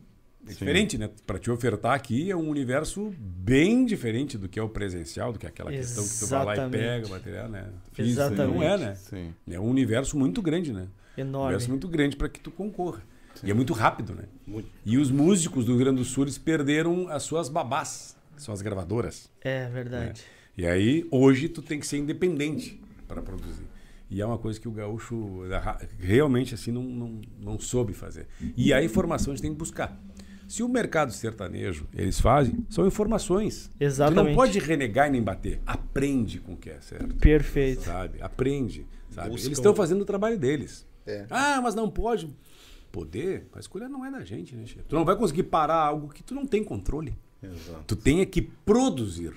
é 0.45 0.49
Sim. 0.49 0.59
diferente, 0.59 0.97
né? 0.97 1.11
Para 1.27 1.39
te 1.39 1.51
ofertar 1.51 1.93
aqui 1.93 2.31
é 2.31 2.37
um 2.37 2.49
universo 2.49 3.13
bem 3.19 3.85
diferente 3.85 4.39
do 4.39 4.49
que 4.49 4.59
é 4.59 4.63
o 4.63 4.69
presencial, 4.69 5.33
do 5.33 5.39
que 5.39 5.45
é 5.45 5.49
aquela 5.51 5.75
Exatamente. 5.75 6.09
questão 6.09 6.27
que 6.27 6.33
tu 6.33 6.47
vai 6.47 6.57
lá 6.57 6.67
e 6.67 6.71
pega 6.71 7.07
o 7.07 7.11
material, 7.11 7.49
né? 7.51 7.67
Físico, 7.93 8.21
Exatamente. 8.23 8.57
Não 8.57 8.63
é, 8.63 8.79
né? 8.79 8.95
Sim. 8.95 9.35
É 9.51 9.61
um 9.61 9.69
universo 9.69 10.17
muito 10.17 10.41
grande, 10.41 10.73
né? 10.73 10.89
Enorme. 11.19 11.37
Um 11.37 11.43
universo 11.43 11.71
muito 11.71 11.89
grande 11.89 12.17
para 12.17 12.29
que 12.31 12.41
tu 12.41 12.51
concorra. 12.51 13.03
Sim. 13.37 13.47
E 13.47 13.51
é 13.51 13.55
muito 13.55 13.73
rápido, 13.73 14.15
né? 14.15 14.25
Muito. 14.47 14.69
E 14.85 14.99
os 14.99 15.11
músicos 15.11 15.65
do 15.65 15.73
Rio 15.73 15.81
Grande 15.81 15.99
do 15.99 16.05
Sul 16.05 16.25
eles 16.25 16.39
perderam 16.39 17.09
as 17.09 17.23
suas 17.23 17.49
babás, 17.49 18.17
que 18.35 18.43
são 18.43 18.53
as 18.53 18.63
gravadoras. 18.63 19.31
É 19.41 19.69
verdade. 19.69 20.21
Né? 20.21 20.27
E 20.59 20.67
aí, 20.67 21.07
hoje, 21.11 21.49
tu 21.49 21.61
tem 21.61 21.79
que 21.79 21.87
ser 21.87 21.99
independente 21.99 22.81
para 23.07 23.21
produzir. 23.21 23.67
E 24.11 24.21
é 24.21 24.27
uma 24.27 24.39
coisa 24.39 24.59
que 24.59 24.69
o 24.69 24.71
gaúcho 24.71 25.43
realmente 25.99 26.55
assim 26.55 26.71
não, 26.71 26.83
não, 26.83 27.21
não 27.41 27.59
soube 27.59 27.93
fazer. 27.93 28.27
E 28.57 28.73
a 28.73 28.83
informação 28.83 29.33
a 29.33 29.37
gente 29.37 29.43
tem 29.43 29.53
que 29.53 29.59
buscar. 29.59 30.01
Se 30.47 30.63
o 30.63 30.69
mercado 30.69 31.13
sertanejo 31.13 31.89
eles 31.93 32.21
fazem, 32.21 32.65
são 32.71 32.87
informações. 32.87 33.71
Exatamente. 33.81 34.25
Tu 34.25 34.29
não 34.29 34.35
pode 34.35 34.59
renegar 34.61 35.09
e 35.09 35.11
nem 35.11 35.23
bater. 35.23 35.61
Aprende 35.67 36.39
com 36.39 36.53
o 36.53 36.57
que 36.57 36.71
é 36.71 36.81
certo. 36.81 37.17
Perfeito. 37.17 37.83
Sabe? 37.83 38.23
Aprende. 38.23 38.87
Sabe? 39.11 39.31
Eles 39.31 39.47
estão 39.47 39.75
fazendo 39.75 40.03
o 40.03 40.05
trabalho 40.05 40.39
deles. 40.39 40.87
É. 41.05 41.27
Ah, 41.31 41.61
mas 41.61 41.75
não 41.75 41.91
pode 41.91 42.29
poder, 42.97 43.47
a 43.53 43.61
escolha 43.61 43.91
não 43.91 44.07
é 44.07 44.11
da 44.11 44.25
gente, 44.25 44.57
né, 44.57 44.65
chefe? 44.65 44.87
Tu 44.89 44.97
não 44.97 45.05
vai 45.05 45.15
conseguir 45.15 45.43
parar 45.43 45.77
algo 45.77 46.09
que 46.09 46.23
tu 46.23 46.35
não 46.35 46.47
tem 46.47 46.65
controle. 46.65 47.15
Exato. 47.43 47.85
Tu 47.87 47.95
tem 47.95 48.25
que 48.25 48.41
produzir. 48.41 49.35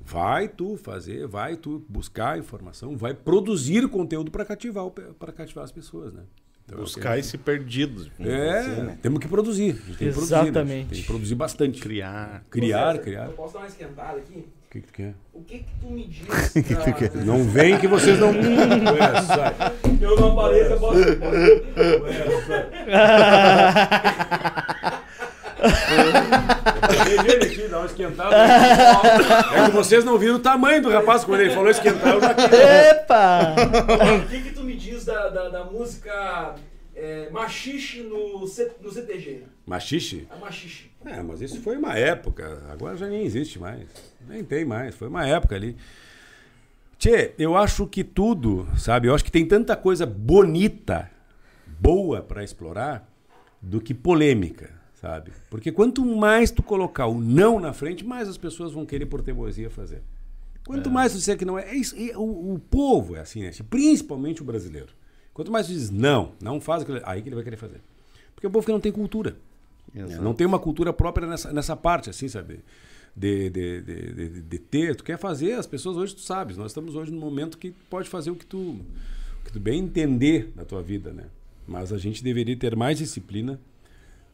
Vai 0.00 0.48
tu 0.48 0.74
fazer, 0.78 1.26
vai 1.26 1.54
tu 1.54 1.84
buscar 1.86 2.38
informação, 2.38 2.96
vai 2.96 3.12
produzir 3.12 3.86
conteúdo 3.90 4.30
para 4.30 4.42
cativar, 4.42 4.88
para 4.88 5.32
cativar 5.32 5.64
as 5.64 5.70
pessoas, 5.70 6.14
né? 6.14 6.22
Então, 6.64 6.78
buscar 6.78 7.18
esse 7.18 7.36
perdido. 7.36 8.10
É, 8.18 8.62
dizer, 8.62 8.82
né? 8.84 8.98
temos 9.02 9.18
que 9.20 9.28
produzir. 9.28 9.74
Tem 9.98 10.08
Exatamente. 10.08 10.08
Que 10.08 10.14
produzir, 10.14 10.64
né? 10.64 10.86
Tem 10.90 11.00
que 11.00 11.06
produzir 11.06 11.34
bastante. 11.34 11.80
Criar. 11.82 12.42
Criar, 12.48 12.98
criar. 13.00 13.26
Eu 13.26 13.32
posso 13.32 13.52
dar 13.52 13.60
uma 13.60 13.68
esquentada 13.68 14.16
aqui? 14.16 14.46
O 14.68 14.70
que, 14.70 14.82
que 14.82 14.86
tu 14.86 14.92
quer? 14.92 15.14
O 15.32 15.42
que, 15.44 15.60
que 15.60 15.74
tu 15.80 15.90
me 15.90 16.04
diz? 16.04 16.26
Pra... 16.28 16.36
Não 17.24 17.42
vem 17.42 17.78
que 17.78 17.88
vocês 17.88 18.18
não. 18.18 18.32
Ué, 18.36 19.22
sai. 19.22 19.54
Eu 19.98 20.20
não 20.20 20.32
apareço, 20.32 20.72
eu 20.72 20.78
posso. 20.78 20.98
Ué, 20.98 21.06
sai. 22.46 22.66
ele 27.24 27.46
aqui, 27.46 27.66
dá 27.68 27.78
uma 27.78 27.86
esquentada. 27.86 28.36
É 28.36 29.64
que 29.64 29.70
vocês 29.70 30.04
não 30.04 30.18
viram 30.18 30.34
o 30.34 30.40
tamanho 30.40 30.82
do 30.82 30.90
rapaz 30.90 31.24
quando 31.24 31.40
ele 31.40 31.54
falou 31.54 31.70
esquentar. 31.70 32.12
Eu 32.12 32.20
já 32.20 32.34
Epa! 32.90 33.54
O 34.22 34.28
que, 34.28 34.42
que 34.42 34.50
tu 34.50 34.62
me 34.62 34.76
diz 34.76 35.06
da, 35.06 35.30
da, 35.30 35.48
da 35.48 35.64
música 35.64 36.56
é, 36.98 37.30
machixe 37.30 38.02
no, 38.02 38.46
C, 38.46 38.72
no 38.80 38.90
CTG? 38.90 39.44
Machixe? 39.64 40.26
A 40.30 40.36
machixe. 40.36 40.90
É, 41.04 41.22
mas 41.22 41.40
isso 41.40 41.60
foi 41.60 41.76
uma 41.76 41.96
época. 41.96 42.62
Agora 42.70 42.96
já 42.96 43.06
nem 43.06 43.24
existe 43.24 43.58
mais. 43.58 43.88
Nem 44.26 44.42
tem 44.42 44.64
mais. 44.64 44.94
Foi 44.94 45.08
uma 45.08 45.26
época 45.26 45.54
ali. 45.54 45.76
Tchê, 46.98 47.32
eu 47.38 47.56
acho 47.56 47.86
que 47.86 48.02
tudo, 48.02 48.66
sabe? 48.76 49.06
Eu 49.06 49.14
acho 49.14 49.24
que 49.24 49.30
tem 49.30 49.46
tanta 49.46 49.76
coisa 49.76 50.04
bonita, 50.04 51.08
boa 51.78 52.20
para 52.20 52.42
explorar, 52.42 53.08
do 53.62 53.80
que 53.80 53.94
polêmica, 53.94 54.70
sabe? 55.00 55.30
Porque 55.48 55.70
quanto 55.70 56.04
mais 56.04 56.50
tu 56.50 56.60
colocar 56.60 57.06
o 57.06 57.20
não 57.20 57.60
na 57.60 57.72
frente, 57.72 58.04
mais 58.04 58.28
as 58.28 58.36
pessoas 58.36 58.72
vão 58.72 58.84
querer 58.84 59.06
por 59.06 59.22
teimosia 59.22 59.70
fazer. 59.70 60.02
Quanto 60.66 60.88
é. 60.88 60.92
mais 60.92 61.12
tu 61.12 61.18
disser 61.18 61.38
que 61.38 61.44
não 61.44 61.56
é. 61.56 61.70
é, 61.70 61.76
isso, 61.76 61.94
é 61.96 62.16
o, 62.16 62.54
o, 62.54 62.58
povo 62.58 63.14
é 63.14 63.20
assim, 63.20 63.42
né? 63.42 63.52
principalmente 63.70 64.42
o 64.42 64.44
brasileiro. 64.44 64.92
Quanto 65.38 65.52
mais 65.52 65.68
tu 65.68 65.72
diz 65.72 65.88
não, 65.88 66.32
não 66.42 66.60
faz 66.60 66.82
aquilo, 66.82 67.00
aí 67.04 67.22
que 67.22 67.28
ele 67.28 67.36
vai 67.36 67.44
querer 67.44 67.56
fazer. 67.56 67.80
Porque 68.34 68.44
o 68.44 68.50
povo 68.50 68.66
que 68.66 68.72
não 68.72 68.80
tem 68.80 68.90
cultura. 68.90 69.36
Né? 69.94 70.18
Não 70.20 70.34
tem 70.34 70.44
uma 70.44 70.58
cultura 70.58 70.92
própria 70.92 71.28
nessa, 71.28 71.52
nessa 71.52 71.76
parte, 71.76 72.10
assim, 72.10 72.26
sabe? 72.26 72.58
De, 73.14 73.48
de, 73.48 73.80
de, 73.82 74.12
de, 74.14 74.42
de 74.42 74.58
ter. 74.58 74.96
Tu 74.96 75.04
quer 75.04 75.16
fazer, 75.16 75.52
as 75.52 75.64
pessoas 75.64 75.96
hoje 75.96 76.16
tu 76.16 76.22
sabes. 76.22 76.56
Nós 76.56 76.72
estamos 76.72 76.96
hoje 76.96 77.12
num 77.12 77.20
momento 77.20 77.56
que 77.56 77.70
pode 77.88 78.08
fazer 78.08 78.32
o 78.32 78.34
que 78.34 78.44
tu, 78.44 78.58
o 78.58 79.44
que 79.44 79.52
tu 79.52 79.60
bem 79.60 79.78
entender 79.78 80.52
na 80.56 80.64
tua 80.64 80.82
vida, 80.82 81.12
né? 81.12 81.26
Mas 81.68 81.92
a 81.92 81.98
gente 81.98 82.24
deveria 82.24 82.56
ter 82.56 82.74
mais 82.74 82.98
disciplina 82.98 83.60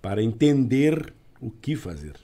para 0.00 0.22
entender 0.22 1.12
o 1.38 1.50
que 1.50 1.76
fazer. 1.76 2.14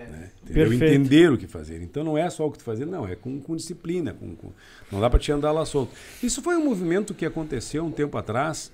É. 0.00 0.10
Né? 0.10 0.30
Entender 0.48 1.30
o 1.30 1.38
que 1.38 1.46
fazer. 1.46 1.82
Então 1.82 2.02
não 2.02 2.16
é 2.16 2.28
só 2.30 2.46
o 2.46 2.50
que 2.50 2.62
fazer, 2.62 2.86
não, 2.86 3.06
é 3.06 3.14
com, 3.14 3.40
com 3.40 3.54
disciplina. 3.54 4.12
Com, 4.14 4.34
com... 4.34 4.52
Não 4.90 5.00
dá 5.00 5.08
para 5.10 5.18
te 5.18 5.30
andar 5.30 5.52
lá 5.52 5.64
solto. 5.64 5.92
Isso 6.22 6.42
foi 6.42 6.56
um 6.56 6.64
movimento 6.64 7.14
que 7.14 7.26
aconteceu 7.26 7.84
um 7.84 7.90
tempo 7.90 8.16
atrás, 8.16 8.72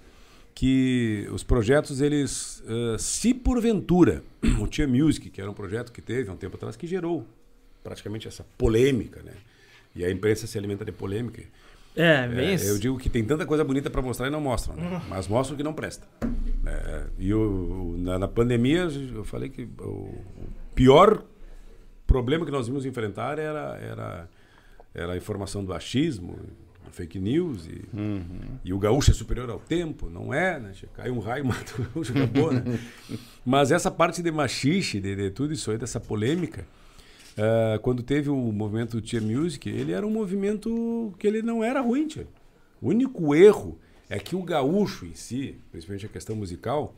que 0.54 1.28
os 1.32 1.42
projetos, 1.42 2.00
eles, 2.00 2.62
uh, 2.66 2.98
se 2.98 3.34
porventura, 3.34 4.22
o 4.60 4.66
Tia 4.66 4.86
Music, 4.86 5.28
que 5.30 5.40
era 5.40 5.50
um 5.50 5.54
projeto 5.54 5.92
que 5.92 6.00
teve 6.00 6.30
um 6.30 6.36
tempo 6.36 6.56
atrás, 6.56 6.76
que 6.76 6.86
gerou 6.86 7.26
praticamente 7.82 8.26
essa 8.26 8.44
polêmica, 8.56 9.22
né? 9.22 9.32
E 9.94 10.04
a 10.04 10.10
imprensa 10.10 10.46
se 10.46 10.58
alimenta 10.58 10.84
de 10.84 10.92
polêmica. 10.92 11.42
É, 11.96 12.28
bem 12.28 12.48
é, 12.48 12.54
isso. 12.54 12.66
Eu 12.66 12.78
digo 12.78 12.98
que 12.98 13.08
tem 13.08 13.24
tanta 13.24 13.46
coisa 13.46 13.64
bonita 13.64 13.88
para 13.88 14.02
mostrar 14.02 14.26
e 14.26 14.30
não 14.30 14.40
mostram, 14.40 14.76
né? 14.76 15.00
mas 15.08 15.26
mostram 15.26 15.56
que 15.56 15.62
não 15.62 15.72
presta. 15.72 16.06
É, 16.66 17.04
e 17.18 17.32
o, 17.32 17.94
na, 17.98 18.18
na, 18.18 18.28
pandemia, 18.28 18.88
eu 19.14 19.24
falei 19.24 19.48
que 19.48 19.66
pior 20.76 21.24
problema 22.06 22.44
que 22.44 22.52
nós 22.52 22.68
vimos 22.68 22.86
enfrentar 22.86 23.38
era, 23.38 23.76
era, 23.78 24.30
era 24.94 25.12
a 25.14 25.16
informação 25.16 25.64
do 25.64 25.72
achismo, 25.72 26.38
fake 26.92 27.18
news. 27.18 27.66
E, 27.66 27.82
uhum. 27.96 28.58
e 28.64 28.72
o 28.72 28.78
gaúcho 28.78 29.10
é 29.10 29.14
superior 29.14 29.50
ao 29.50 29.58
tempo, 29.58 30.08
não 30.08 30.32
é, 30.32 30.60
né? 30.60 30.72
Cai 30.94 31.10
um 31.10 31.18
raio, 31.18 31.44
mata 31.48 31.72
o 31.78 31.84
gaúcho, 31.84 32.12
acabou, 32.12 32.52
né? 32.52 32.78
Mas 33.44 33.72
essa 33.72 33.90
parte 33.90 34.22
de 34.22 34.30
machixe, 34.30 35.00
de, 35.00 35.16
de 35.16 35.30
tudo 35.30 35.52
isso 35.52 35.70
aí, 35.70 35.78
dessa 35.78 35.98
polêmica, 35.98 36.66
uh, 37.36 37.80
quando 37.80 38.02
teve 38.02 38.30
o 38.30 38.36
movimento 38.36 39.00
Tia 39.00 39.20
Music, 39.20 39.68
ele 39.68 39.92
era 39.92 40.06
um 40.06 40.10
movimento 40.10 41.12
que 41.18 41.26
ele 41.26 41.42
não 41.42 41.64
era 41.64 41.80
ruim, 41.80 42.06
tia. 42.06 42.28
O 42.80 42.90
único 42.90 43.34
erro 43.34 43.78
é 44.08 44.18
que 44.18 44.36
o 44.36 44.42
gaúcho 44.42 45.06
em 45.06 45.14
si, 45.14 45.58
principalmente 45.72 46.06
a 46.06 46.08
questão 46.08 46.36
musical, 46.36 46.94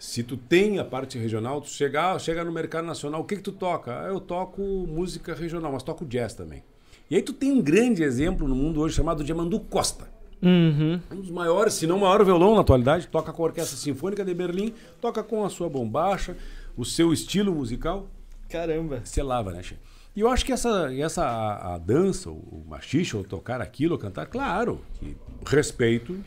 se 0.00 0.22
tu 0.22 0.34
tem 0.34 0.78
a 0.78 0.84
parte 0.84 1.18
regional, 1.18 1.60
tu 1.60 1.68
chega, 1.68 2.18
chega 2.18 2.42
no 2.42 2.50
mercado 2.50 2.86
nacional, 2.86 3.20
o 3.20 3.24
que 3.24 3.36
que 3.36 3.42
tu 3.42 3.52
toca? 3.52 4.00
Ah, 4.00 4.06
eu 4.06 4.18
toco 4.18 4.62
música 4.62 5.34
regional, 5.34 5.70
mas 5.70 5.82
toco 5.82 6.06
jazz 6.06 6.32
também. 6.32 6.64
E 7.10 7.16
aí 7.16 7.20
tu 7.20 7.34
tem 7.34 7.52
um 7.52 7.60
grande 7.60 8.02
exemplo 8.02 8.48
no 8.48 8.54
mundo 8.54 8.80
hoje 8.80 8.94
chamado 8.94 9.22
Diamandu 9.22 9.60
Costa. 9.60 10.10
Uhum. 10.42 10.98
Um 11.12 11.16
dos 11.16 11.30
maiores, 11.30 11.74
se 11.74 11.86
não 11.86 11.98
o 11.98 12.00
maior 12.00 12.24
violão 12.24 12.54
na 12.54 12.62
atualidade, 12.62 13.08
toca 13.08 13.30
com 13.30 13.42
a 13.42 13.46
Orquestra 13.46 13.76
Sinfônica 13.76 14.24
de 14.24 14.32
Berlim, 14.32 14.72
toca 15.02 15.22
com 15.22 15.44
a 15.44 15.50
sua 15.50 15.68
bombacha, 15.68 16.34
o 16.78 16.84
seu 16.84 17.12
estilo 17.12 17.54
musical. 17.54 18.08
Caramba. 18.48 19.02
Você 19.04 19.22
lava, 19.22 19.52
né, 19.52 19.62
che? 19.62 19.76
E 20.16 20.20
eu 20.20 20.30
acho 20.30 20.46
que 20.46 20.52
essa, 20.52 20.90
essa 20.94 21.24
a, 21.26 21.74
a 21.74 21.78
dança, 21.78 22.30
o 22.30 22.64
machixe, 22.66 23.14
ou 23.14 23.22
tocar 23.22 23.60
aquilo, 23.60 23.92
ou 23.92 23.98
cantar, 23.98 24.26
claro, 24.26 24.80
que 24.98 25.14
respeito 25.44 26.18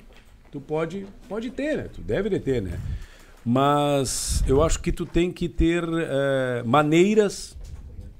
tu 0.52 0.62
pode, 0.62 1.08
pode 1.28 1.50
ter, 1.50 1.76
né? 1.76 1.90
Tu 1.92 2.02
deve 2.02 2.40
ter, 2.40 2.62
né? 2.62 2.80
Mas 3.46 4.44
eu 4.48 4.64
acho 4.64 4.80
que 4.80 4.92
tu 4.92 5.06
tem 5.06 5.32
que 5.32 5.50
ter 5.50 5.84
é, 5.84 6.64
maneiras 6.64 7.58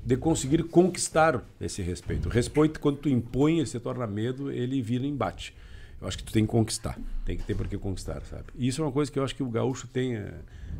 de 0.06 0.18
conseguir 0.18 0.64
conquistar 0.64 1.42
esse 1.62 1.82
respeito. 1.82 2.28
O 2.28 2.32
respeito, 2.32 2.80
quando 2.80 2.98
tu 2.98 3.10
impõe, 3.10 3.66
se 3.66 3.80
torna 3.80 4.06
medo, 4.06 4.52
ele 4.52 4.82
vira 4.82 5.06
embate. 5.06 5.56
Eu 6.02 6.08
acho 6.08 6.18
que 6.18 6.24
tu 6.26 6.34
tem 6.34 6.46
que 6.46 6.52
conquistar. 6.52 7.00
Tem 7.26 7.38
que 7.38 7.44
ter 7.44 7.56
por 7.56 7.68
que 7.68 7.78
conquistar, 7.78 8.22
sabe? 8.26 8.46
E 8.58 8.68
isso 8.68 8.82
é 8.82 8.86
uma 8.86 8.92
coisa 8.92 9.10
que 9.10 9.18
eu 9.18 9.24
acho 9.24 9.34
que 9.34 9.42
o 9.42 9.50
gaúcho 9.50 9.88
tem, 9.88 10.18
é, 10.18 10.34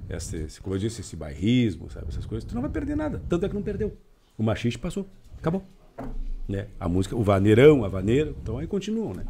esse, 0.10 0.60
como 0.62 0.76
eu 0.76 0.80
disse, 0.80 1.00
esse 1.00 1.16
bairrismo, 1.16 1.90
sabe? 1.90 2.08
Essas 2.10 2.26
coisas. 2.26 2.44
Tu 2.48 2.54
não 2.54 2.62
vai 2.62 2.70
perder 2.70 2.98
nada. 2.98 3.22
Tanto 3.30 3.46
é 3.46 3.50
que 3.50 3.56
não 3.56 3.62
perdeu. 3.62 3.96
O 4.38 4.44
machiste 4.44 4.78
passou. 4.78 5.08
Acabou. 5.38 5.64
Né? 6.50 6.68
A 6.78 6.90
música, 6.90 7.16
o 7.16 7.24
vaneirão, 7.24 7.86
a 7.86 7.88
vaneira, 7.88 8.34
então 8.42 8.58
aí 8.58 8.68
continuam, 8.68 9.14
né? 9.14 9.24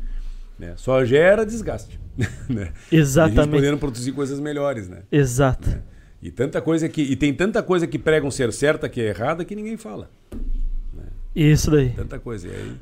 Né? 0.57 0.73
Só 0.77 1.03
gera 1.05 1.45
desgaste. 1.45 1.99
né? 2.49 2.71
Exatamente. 2.91 3.47
E 3.47 3.51
podendo 3.51 3.77
produzir 3.77 4.11
coisas 4.11 4.39
melhores, 4.39 4.87
né? 4.87 5.03
Exato. 5.11 5.69
Né? 5.69 5.81
E 6.21 6.31
tanta 6.31 6.61
coisa 6.61 6.87
que 6.87 7.01
e 7.01 7.15
tem 7.15 7.33
tanta 7.33 7.61
coisa 7.63 7.85
que 7.87 7.97
pregam 7.99 8.29
ser 8.31 8.53
certa 8.53 8.87
que 8.87 9.01
é 9.01 9.05
errada 9.09 9.43
que 9.43 9.55
ninguém 9.55 9.75
fala. 9.77 10.09
Né? 10.93 11.03
Isso 11.35 11.69
daí. 11.71 11.89
Tanta 11.89 12.19
coisa. 12.19 12.47
E 12.47 12.51
aí 12.51 12.75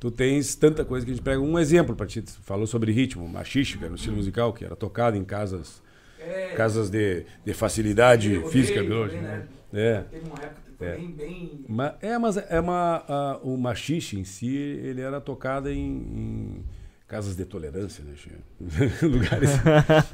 tu 0.00 0.10
tens 0.10 0.54
tanta 0.56 0.84
coisa 0.84 1.04
que 1.06 1.12
a 1.12 1.14
gente 1.14 1.22
pega. 1.22 1.40
Um 1.40 1.58
exemplo 1.58 1.94
para 1.94 2.06
ti, 2.06 2.22
tu 2.22 2.32
falou 2.42 2.66
sobre 2.66 2.90
ritmo, 2.90 3.28
machixe, 3.28 3.76
que 3.78 3.84
era 3.84 3.90
no 3.90 3.96
estilo 3.96 4.16
musical, 4.16 4.52
que 4.52 4.64
era 4.64 4.74
tocado 4.74 5.16
em 5.16 5.22
casas, 5.24 5.80
É, 6.18 6.54
casas 6.56 6.90
de, 6.90 7.24
de 7.44 7.52
facilidade 7.54 8.32
rodeio 8.34 8.50
física, 8.50 8.82
biológica. 8.82 9.20
né? 9.22 9.42
Né? 9.72 9.80
É. 9.90 10.00
Teve 10.10 10.26
uma 10.26 10.34
época 10.42 10.60
que 10.66 10.72
foi 10.78 10.86
É. 10.88 10.96
bem, 10.96 11.10
bem... 11.12 11.64
Ma- 11.68 11.94
é, 12.02 12.18
mas 12.18 12.36
é 12.36 12.58
uma, 12.58 13.04
a- 13.08 13.38
o 13.44 13.56
machixe 13.56 14.18
em 14.18 14.24
si, 14.24 14.56
ele 14.56 15.00
era 15.00 15.20
tocado 15.20 15.68
em, 15.70 15.78
em 15.78 16.64
casas 17.12 17.36
de 17.36 17.44
tolerância, 17.44 18.02
né? 18.02 18.14
Lugares, 19.02 19.50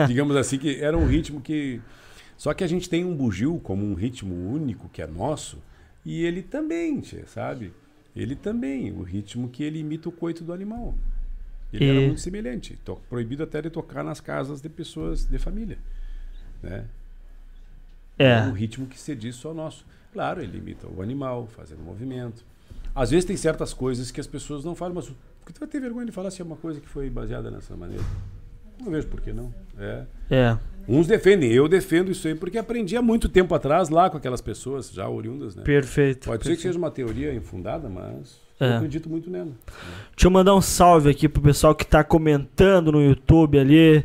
digamos 0.08 0.34
assim, 0.34 0.58
que 0.58 0.80
era 0.82 0.98
um 0.98 1.06
ritmo 1.06 1.40
que... 1.40 1.80
Só 2.36 2.52
que 2.52 2.64
a 2.64 2.66
gente 2.66 2.88
tem 2.90 3.04
um 3.04 3.14
bugio 3.14 3.60
como 3.60 3.84
um 3.86 3.94
ritmo 3.94 4.34
único, 4.52 4.88
que 4.88 5.00
é 5.00 5.06
nosso, 5.06 5.58
e 6.04 6.24
ele 6.24 6.42
também, 6.42 7.00
sabe? 7.26 7.72
Ele 8.16 8.34
também, 8.34 8.90
o 8.90 9.02
ritmo 9.02 9.48
que 9.48 9.62
ele 9.62 9.78
imita 9.78 10.08
o 10.08 10.12
coito 10.12 10.42
do 10.42 10.52
animal. 10.52 10.92
Ele 11.72 11.84
E- 11.84 11.88
era 11.88 12.00
muito 12.00 12.20
semelhante. 12.20 12.76
Proibido 13.08 13.44
até 13.44 13.62
de 13.62 13.70
tocar 13.70 14.02
nas 14.02 14.20
casas 14.20 14.60
de 14.60 14.68
pessoas 14.68 15.24
de 15.24 15.38
família, 15.38 15.78
né? 16.60 16.84
É. 18.18 18.40
um 18.42 18.52
ritmo 18.52 18.88
que 18.88 18.98
se 18.98 19.14
diz 19.14 19.36
só 19.36 19.54
nosso. 19.54 19.86
Claro, 20.12 20.42
ele 20.42 20.58
imita 20.58 20.88
o 20.88 21.00
animal, 21.00 21.46
fazendo 21.46 21.80
movimento. 21.80 22.44
Às 22.92 23.10
vezes 23.10 23.24
tem 23.24 23.36
certas 23.36 23.72
coisas 23.72 24.10
que 24.10 24.20
as 24.20 24.26
pessoas 24.26 24.64
não 24.64 24.74
falam, 24.74 24.94
mas 24.96 25.12
por 25.48 25.52
que 25.54 25.54
tu 25.54 25.60
vai 25.60 25.68
ter 25.68 25.80
vergonha 25.80 26.04
de 26.04 26.12
falar 26.12 26.30
se 26.30 26.42
é 26.42 26.44
uma 26.44 26.56
coisa 26.56 26.78
que 26.78 26.88
foi 26.88 27.08
baseada 27.08 27.50
nessa 27.50 27.74
maneira? 27.74 28.04
Não 28.78 28.92
vejo 28.92 29.06
por 29.08 29.20
que 29.20 29.32
não. 29.32 29.52
É. 29.78 30.02
É. 30.30 30.58
Uns 30.86 31.06
defendem, 31.06 31.50
eu 31.50 31.66
defendo 31.66 32.10
isso 32.10 32.28
aí 32.28 32.34
porque 32.34 32.58
aprendi 32.58 32.96
há 32.96 33.02
muito 33.02 33.28
tempo 33.30 33.54
atrás 33.54 33.88
lá 33.88 34.10
com 34.10 34.18
aquelas 34.18 34.40
pessoas 34.42 34.90
já 34.90 35.08
oriundas, 35.08 35.56
né? 35.56 35.62
Perfeito. 35.62 36.26
Pode 36.26 36.42
ser 36.44 36.50
que 36.50 36.56
perfeito. 36.56 36.60
seja 36.62 36.78
uma 36.78 36.90
teoria 36.90 37.32
infundada, 37.34 37.88
mas 37.88 38.38
É. 38.60 38.72
eu 38.72 38.76
acredito 38.76 39.08
muito 39.08 39.30
nela. 39.30 39.50
Deixa 40.14 40.26
eu 40.26 40.30
mandar 40.30 40.54
um 40.54 40.60
salve 40.60 41.08
aqui 41.10 41.28
pro 41.28 41.40
pessoal 41.40 41.74
que 41.74 41.86
tá 41.86 42.04
comentando 42.04 42.92
no 42.92 43.02
YouTube 43.02 43.58
ali. 43.58 44.04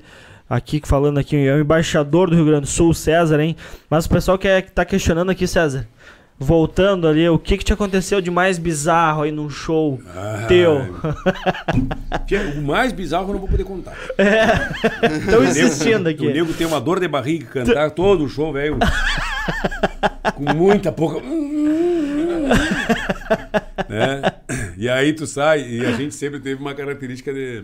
Aqui 0.49 0.81
falando 0.85 1.17
aqui, 1.17 1.35
é 1.35 1.55
o 1.55 1.59
embaixador 1.61 2.29
do 2.29 2.35
Rio 2.37 2.45
Grande 2.45 2.61
do 2.61 2.67
Sul, 2.67 2.93
César, 2.93 3.39
hein? 3.39 3.55
Mas 3.89 4.05
o 4.05 4.09
pessoal 4.09 4.37
que, 4.37 4.47
é, 4.47 4.61
que 4.61 4.71
tá 4.71 4.85
questionando 4.85 5.29
aqui, 5.29 5.45
César. 5.47 5.87
Voltando 6.43 7.07
ali, 7.07 7.27
o 7.29 7.39
que 7.39 7.57
que 7.57 7.63
te 7.63 7.71
aconteceu 7.73 8.19
de 8.21 8.29
mais 8.29 8.57
bizarro 8.57 9.23
aí 9.23 9.31
num 9.31 9.49
show 9.49 9.99
Ah, 10.15 10.45
teu? 10.47 10.79
é 12.35 12.39
o 12.57 12.61
mais 12.61 12.91
bizarro 12.91 13.29
eu 13.29 13.33
não 13.33 13.39
vou 13.39 13.49
poder 13.49 13.63
contar. 13.63 13.95
Estão 15.21 15.43
insistindo 15.43 16.07
O 16.07 16.09
aqui. 16.09 16.31
nego 16.33 16.53
tem 16.53 16.67
uma 16.67 16.81
dor 16.81 16.99
de 16.99 17.07
barriga 17.07 17.45
cantar 17.45 17.91
todo 17.91 18.23
o 18.25 18.29
show, 18.29 18.51
velho. 18.53 18.77
com 20.35 20.53
muita 20.53 20.91
pouca. 20.91 21.19
né? 23.89 24.21
E 24.77 24.89
aí 24.89 25.13
tu 25.13 25.25
sai, 25.25 25.61
e 25.61 25.85
a 25.85 25.91
gente 25.93 26.13
sempre 26.15 26.39
teve 26.39 26.61
uma 26.61 26.73
característica 26.73 27.33
de. 27.33 27.63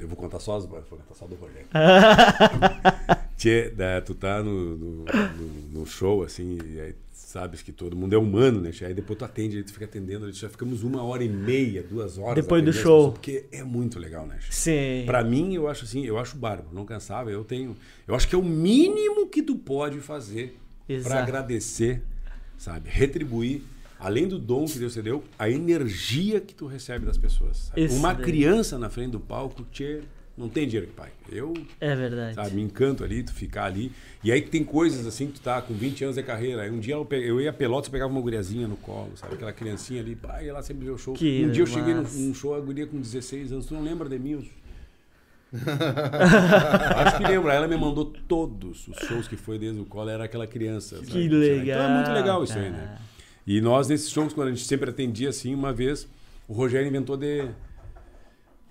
Eu 0.00 0.08
vou 0.08 0.16
contar 0.16 0.40
só 0.40 0.56
as 0.56 0.64
vou 0.64 0.80
contar 0.80 1.14
só 1.14 1.26
do 1.26 1.34
Rogério. 1.34 1.66
Tchê, 3.36 3.70
tu 4.00 4.14
tá 4.14 4.42
no, 4.42 4.76
no, 4.76 5.04
no- 5.04 5.80
no 5.80 5.86
show, 5.86 6.22
assim, 6.22 6.58
e 6.74 6.80
aí 6.80 6.94
sabes 7.36 7.60
que 7.60 7.70
todo 7.70 7.94
mundo 7.94 8.14
é 8.14 8.18
humano, 8.18 8.62
né? 8.62 8.70
Aí 8.80 8.94
depois 8.94 9.18
tu 9.18 9.24
atende, 9.26 9.58
aí 9.58 9.62
tu 9.62 9.70
fica 9.70 9.84
atendendo, 9.84 10.32
já 10.32 10.48
ficamos 10.48 10.82
uma 10.82 11.02
hora 11.04 11.22
e 11.22 11.28
meia, 11.28 11.82
duas 11.82 12.16
horas. 12.16 12.34
Depois 12.34 12.64
do 12.64 12.72
show. 12.72 13.12
pessoas, 13.12 13.12
Porque 13.12 13.44
é 13.52 13.62
muito 13.62 13.98
legal, 13.98 14.26
né? 14.26 14.38
Sim. 14.50 15.02
Pra 15.04 15.22
mim, 15.22 15.54
eu 15.54 15.68
acho 15.68 15.84
assim, 15.84 16.02
eu 16.06 16.18
acho 16.18 16.34
bárbaro, 16.38 16.70
não 16.72 16.86
cansava, 16.86 17.30
eu 17.30 17.44
tenho. 17.44 17.76
Eu 18.08 18.14
acho 18.14 18.26
que 18.26 18.34
é 18.34 18.38
o 18.38 18.42
mínimo 18.42 19.26
que 19.28 19.42
tu 19.42 19.54
pode 19.54 20.00
fazer 20.00 20.56
pra 20.86 20.94
Exato. 20.96 21.16
agradecer, 21.16 22.00
sabe? 22.56 22.88
Retribuir, 22.88 23.60
além 24.00 24.26
do 24.26 24.38
dom 24.38 24.64
que 24.64 24.78
Deus 24.78 24.94
te 24.94 25.02
deu, 25.02 25.22
a 25.38 25.50
energia 25.50 26.40
que 26.40 26.54
tu 26.54 26.66
recebe 26.66 27.04
das 27.04 27.18
pessoas. 27.18 27.70
Uma 27.90 28.14
daí. 28.14 28.24
criança 28.24 28.78
na 28.78 28.88
frente 28.88 29.10
do 29.10 29.20
palco, 29.20 29.62
tchê, 29.70 30.00
não 30.36 30.48
tem 30.48 30.66
dinheiro 30.66 30.86
que 30.86 30.92
pague. 30.92 31.12
Eu, 31.30 31.54
É 31.80 31.94
verdade. 31.96 32.34
sabe, 32.34 32.54
me 32.56 32.62
encanto 32.62 33.02
ali, 33.02 33.22
tu 33.22 33.32
ficar 33.32 33.64
ali. 33.64 33.90
E 34.22 34.30
aí 34.30 34.42
tem 34.42 34.62
coisas 34.62 35.06
assim 35.06 35.26
que 35.28 35.34
tu 35.34 35.40
tá 35.40 35.60
com 35.62 35.72
20 35.74 36.04
anos 36.04 36.16
de 36.16 36.22
carreira. 36.22 36.62
Aí 36.62 36.70
um 36.70 36.78
dia 36.78 36.94
eu, 36.94 37.06
eu 37.10 37.40
ia 37.40 37.50
a 37.50 37.52
Pelotas, 37.52 37.88
pegava 37.88 38.10
uma 38.12 38.20
guriazinha 38.20 38.68
no 38.68 38.76
colo, 38.76 39.12
sabe? 39.16 39.34
Aquela 39.34 39.52
criancinha 39.52 40.00
ali, 40.02 40.14
pá, 40.14 40.42
ia 40.42 40.52
lá 40.52 40.62
sempre 40.62 40.88
o 40.90 40.98
show. 40.98 41.14
Que 41.14 41.44
um 41.44 41.50
dia 41.50 41.62
eu 41.62 41.66
cheguei 41.66 41.94
num, 41.94 42.34
show, 42.34 42.54
a 42.54 42.60
guria 42.60 42.86
com 42.86 43.00
16 43.00 43.52
anos, 43.52 43.66
tu 43.66 43.74
não 43.74 43.82
lembra 43.82 44.08
de 44.08 44.18
mim? 44.18 44.32
Eu- 44.32 44.44
Acho 46.96 47.18
que 47.18 47.22
lembra. 47.26 47.54
Ela 47.54 47.68
me 47.68 47.76
mandou 47.76 48.04
todos 48.04 48.88
os 48.88 48.96
shows 49.06 49.28
que 49.28 49.36
foi 49.36 49.58
desde 49.58 49.80
o 49.80 49.84
colo, 49.84 50.10
era 50.10 50.24
aquela 50.24 50.46
criança. 50.46 50.96
sabe? 50.96 51.06
Que 51.08 51.24
Então 51.24 51.38
legal, 51.38 51.82
é 51.90 51.94
muito 51.94 52.10
legal 52.12 52.44
isso 52.44 52.58
aí, 52.58 52.70
né? 52.70 52.98
E 53.46 53.60
nós, 53.60 53.88
nesses 53.88 54.10
shows, 54.10 54.32
quando 54.32 54.48
a 54.48 54.50
gente 54.50 54.64
sempre 54.64 54.90
atendia 54.90 55.28
assim, 55.28 55.54
uma 55.54 55.72
vez, 55.72 56.08
o 56.48 56.52
Rogério 56.52 56.88
inventou 56.88 57.16
de, 57.16 57.46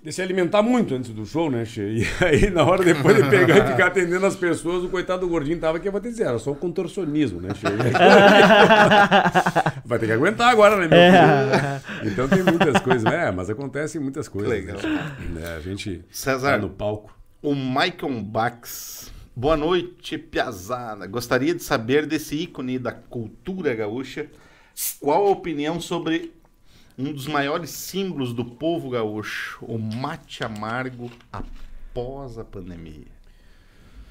de 0.05 0.13
se 0.13 0.21
alimentar 0.21 0.61
muito 0.61 0.93
antes 0.93 1.09
do 1.09 1.25
show, 1.25 1.49
né, 1.49 1.65
Che? 1.65 1.81
E 1.81 2.07
aí, 2.23 2.51
na 2.51 2.63
hora 2.63 2.83
depois 2.83 3.15
de 3.15 3.27
pegar 3.27 3.57
e 3.57 3.61
ficar 3.71 3.87
atendendo 3.87 4.23
as 4.27 4.35
pessoas, 4.35 4.83
o 4.83 4.89
coitado 4.89 5.21
do 5.21 5.27
gordinho 5.27 5.57
tava 5.59 5.79
que 5.79 5.87
eu 5.87 5.91
vou 5.91 5.99
te 5.99 6.09
dizer, 6.09 6.27
era 6.27 6.37
só 6.37 6.51
um 6.51 6.55
contorcionismo, 6.55 7.41
né, 7.41 7.49
Che? 7.55 7.65
Vai 9.83 9.97
ter 9.97 10.05
que 10.05 10.11
aguentar 10.11 10.51
agora, 10.51 10.77
né, 10.77 10.87
meu 10.87 10.95
É. 10.99 11.79
filho? 11.79 12.11
Então 12.11 12.27
tem 12.27 12.43
muitas 12.43 12.79
coisas, 12.83 13.03
né? 13.03 13.31
Mas 13.31 13.49
acontecem 13.49 13.99
muitas 13.99 14.27
coisas. 14.27 14.51
Legal. 14.51 14.77
Né? 14.77 15.55
A 15.57 15.59
gente 15.59 16.05
César. 16.11 16.51
tá 16.51 16.57
no 16.59 16.69
palco. 16.69 17.11
O 17.41 17.55
Michael 17.55 18.21
Bax. 18.21 19.11
Boa 19.35 19.57
noite, 19.57 20.19
Piazada. 20.19 21.07
Gostaria 21.07 21.55
de 21.55 21.63
saber 21.63 22.05
desse 22.05 22.35
ícone 22.35 22.77
da 22.77 22.91
cultura 22.91 23.73
gaúcha. 23.73 24.27
Qual 24.99 25.25
a 25.25 25.31
opinião 25.31 25.81
sobre 25.81 26.31
um 26.97 27.11
dos 27.13 27.27
maiores 27.27 27.71
símbolos 27.71 28.33
do 28.33 28.45
povo 28.45 28.89
gaúcho, 28.89 29.63
o 29.65 29.77
mate 29.77 30.43
amargo 30.43 31.11
após 31.31 32.37
a 32.37 32.43
pandemia? 32.45 33.07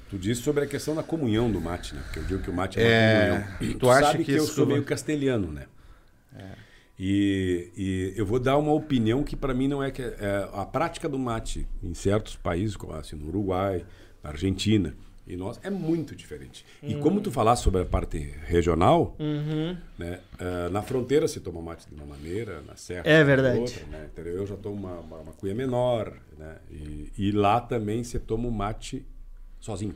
Tu 0.09 0.17
disse 0.19 0.41
sobre 0.41 0.63
a 0.63 0.67
questão 0.67 0.95
da 0.95 1.03
comunhão 1.03 1.51
do 1.51 1.59
mate, 1.59 1.95
né? 1.95 2.01
Porque 2.03 2.19
eu 2.19 2.23
digo 2.23 2.43
que 2.43 2.49
o 2.49 2.53
mate 2.53 2.79
é 2.79 2.81
uma 2.81 2.91
É, 2.91 3.29
comunhão. 3.29 3.43
tu 3.79 3.89
acha 3.89 4.11
sabe 4.11 4.23
que 4.23 4.25
que, 4.25 4.31
eu 4.31 4.45
sou 4.45 4.65
meio 4.65 4.83
castelhano, 4.83 5.51
né? 5.51 5.67
E, 6.97 7.71
e 7.75 8.13
eu 8.15 8.25
vou 8.25 8.39
dar 8.39 8.57
uma 8.57 8.71
opinião 8.71 9.23
que 9.23 9.35
para 9.35 9.53
mim 9.53 9.67
não 9.67 9.83
é 9.83 9.91
que 9.91 10.01
é, 10.01 10.49
a 10.53 10.65
prática 10.65 11.09
do 11.09 11.19
mate 11.19 11.67
em 11.83 11.93
certos 11.93 12.35
países, 12.37 12.77
como 12.77 12.93
assim, 12.93 13.17
no 13.17 13.27
Uruguai, 13.27 13.85
na 14.23 14.29
Argentina 14.29 14.95
e 15.27 15.35
nós 15.35 15.59
é 15.63 15.69
muito 15.69 16.15
diferente. 16.15 16.65
E 16.83 16.95
como 16.95 17.19
tu 17.21 17.31
falaste 17.31 17.63
sobre 17.63 17.81
a 17.81 17.85
parte 17.85 18.17
regional, 18.45 19.15
Uhum. 19.19 19.75
né? 19.97 20.19
ah, 20.39 20.69
na 20.69 20.81
fronteira 20.81 21.27
se 21.27 21.39
toma 21.39 21.61
mate 21.61 21.87
de 21.89 21.95
uma 21.95 22.05
maneira, 22.05 22.61
na 22.61 22.75
serra 22.75 23.03
É 23.05 23.19
de 23.19 23.23
verdade. 23.25 23.59
outra, 23.59 23.85
né? 23.85 24.09
Eu 24.17 24.45
já 24.45 24.55
tomo 24.55 24.75
uma, 24.75 24.99
uma, 24.99 25.17
uma 25.17 25.33
cuia 25.33 25.55
menor, 25.55 26.15
né? 26.37 26.57
E, 26.69 27.11
e 27.17 27.31
lá 27.31 27.59
também 27.59 28.03
se 28.03 28.19
toma 28.19 28.47
o 28.47 28.51
mate 28.51 29.05
sozinho. 29.59 29.95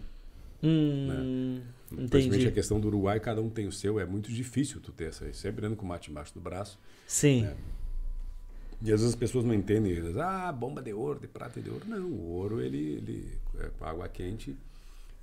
Hum, 0.64 1.62
Principalmente 2.10 2.48
a 2.48 2.52
questão 2.52 2.80
do 2.80 2.88
Uruguai, 2.88 3.20
cada 3.20 3.42
um 3.42 3.50
tem 3.50 3.68
o 3.68 3.72
seu, 3.72 4.00
é 4.00 4.06
muito 4.06 4.32
difícil 4.32 4.80
tu 4.82 4.92
ter 4.92 5.06
essa 5.06 5.26
aí. 5.26 5.34
Sempre 5.34 5.66
andando 5.66 5.78
com 5.78 5.86
o 5.86 5.90
mate 5.90 6.12
embaixo 6.12 6.34
do 6.34 6.40
braço. 6.40 6.78
Sim. 7.08 7.46
É. 7.46 7.56
E 8.82 8.94
às 8.94 9.00
vezes 9.02 9.08
as 9.10 9.16
pessoas 9.16 9.44
não 9.44 9.54
entendem. 9.54 9.92
Eles, 9.92 10.16
ah, 10.18 10.52
bomba 10.52 10.82
de 10.82 10.94
ouro, 10.94 11.20
de 11.20 11.28
prata 11.28 11.60
e 11.60 11.64
de 11.64 11.70
ouro. 11.70 11.84
Não, 11.88 12.06
o 12.06 12.30
ouro, 12.34 12.62
ele, 12.62 12.78
ele 12.98 13.34
é, 13.60 13.70
com 13.78 13.86
água 13.86 14.08
quente, 14.08 14.56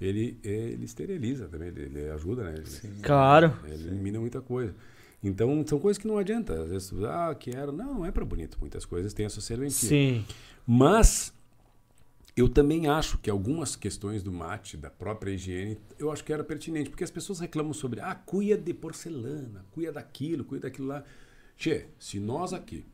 ele, 0.00 0.38
ele 0.42 0.84
esteriliza 0.84 1.48
também, 1.48 1.68
ele, 1.68 1.82
ele 1.82 2.10
ajuda, 2.10 2.44
né? 2.44 2.54
Ele, 2.58 3.00
Claro. 3.02 3.56
ele 3.64 3.88
elimina 3.88 4.20
muita 4.20 4.40
coisa. 4.40 4.74
Então, 5.22 5.64
são 5.66 5.78
coisas 5.78 6.00
que 6.00 6.06
não 6.06 6.18
adianta. 6.18 6.52
Às 6.62 6.68
vezes, 6.70 6.92
ah, 7.04 7.34
quero. 7.38 7.72
Não, 7.72 7.94
não 7.94 8.06
é 8.06 8.10
para 8.12 8.24
bonito. 8.24 8.58
Muitas 8.60 8.84
coisas 8.84 9.12
têm 9.14 9.26
a 9.26 9.30
sua 9.30 9.42
serventia. 9.42 9.88
Sim. 9.88 10.24
Mas 10.66 11.32
eu 12.36 12.48
também 12.48 12.86
acho 12.86 13.16
que 13.18 13.30
algumas 13.30 13.74
questões 13.74 14.22
do 14.22 14.30
mate, 14.30 14.76
da 14.76 14.90
própria 14.90 15.32
higiene, 15.32 15.78
eu 15.98 16.12
acho 16.12 16.22
que 16.22 16.32
era 16.32 16.44
pertinente, 16.44 16.90
porque 16.90 17.02
as 17.02 17.10
pessoas 17.10 17.40
reclamam 17.40 17.72
sobre 17.72 17.98
ah, 18.00 18.14
cuia 18.14 18.56
de 18.58 18.74
porcelana, 18.74 19.64
cuia 19.72 19.90
daquilo, 19.90 20.44
cuia 20.44 20.60
daquilo 20.60 20.88
lá. 20.88 21.02
Tchê, 21.56 21.86
se 21.98 22.20
nós 22.20 22.52
aqui, 22.52 22.84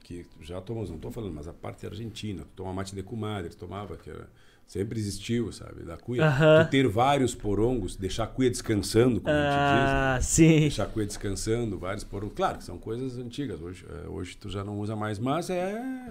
que 0.00 0.26
já 0.42 0.60
tomamos, 0.60 0.90
não 0.90 0.96
estou 0.96 1.10
falando, 1.10 1.32
mas 1.34 1.48
a 1.48 1.54
parte 1.54 1.86
argentina, 1.86 2.42
tu 2.42 2.50
toma 2.56 2.72
mate 2.74 2.94
de 2.94 3.02
comadre, 3.02 3.48
tu 3.50 3.56
tomava, 3.56 3.96
que 3.96 4.10
era, 4.10 4.28
sempre 4.72 4.98
existiu, 4.98 5.52
sabe, 5.52 5.82
da 5.82 5.98
cuia. 5.98 6.24
Tu 6.64 6.70
ter 6.70 6.88
vários 6.88 7.34
porongos, 7.34 7.94
deixar 7.94 8.24
a 8.24 8.26
cuia 8.26 8.48
descansando, 8.48 9.20
como 9.20 9.34
a 9.34 9.38
gente 9.38 9.50
diz, 9.50 9.92
né? 9.92 10.16
Ah, 10.16 10.18
sim. 10.22 10.60
deixar 10.60 10.84
a 10.84 10.86
cuia 10.86 11.06
descansando, 11.06 11.78
vários 11.78 12.04
porongos. 12.04 12.34
Claro 12.34 12.56
que 12.56 12.64
são 12.64 12.78
coisas 12.78 13.18
antigas, 13.18 13.60
hoje, 13.60 13.84
eh, 13.86 14.08
hoje 14.08 14.34
tu 14.34 14.48
já 14.48 14.64
não 14.64 14.80
usa 14.80 14.96
mais, 14.96 15.18
mas 15.18 15.50
é, 15.50 16.10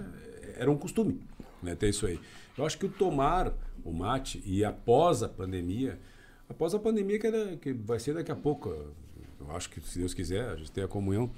era 0.56 0.70
um 0.70 0.78
costume 0.78 1.20
né, 1.60 1.74
ter 1.74 1.88
isso 1.88 2.06
aí. 2.06 2.20
Eu 2.56 2.64
acho 2.64 2.78
que 2.78 2.86
o 2.86 2.88
tomar 2.88 3.52
o 3.84 3.92
mate 3.92 4.40
e 4.46 4.64
após 4.64 5.24
a 5.24 5.28
pandemia, 5.28 5.98
após 6.48 6.72
a 6.72 6.78
pandemia 6.78 7.18
que, 7.18 7.26
era, 7.26 7.56
que 7.56 7.72
vai 7.72 7.98
ser 7.98 8.14
daqui 8.14 8.30
a 8.30 8.36
pouco, 8.36 8.68
eu 9.40 9.50
acho 9.56 9.70
que 9.70 9.80
se 9.80 9.98
Deus 9.98 10.14
quiser, 10.14 10.48
a 10.48 10.54
gente 10.54 10.70
tem 10.70 10.84
a 10.84 10.88
comunhão, 10.88 11.32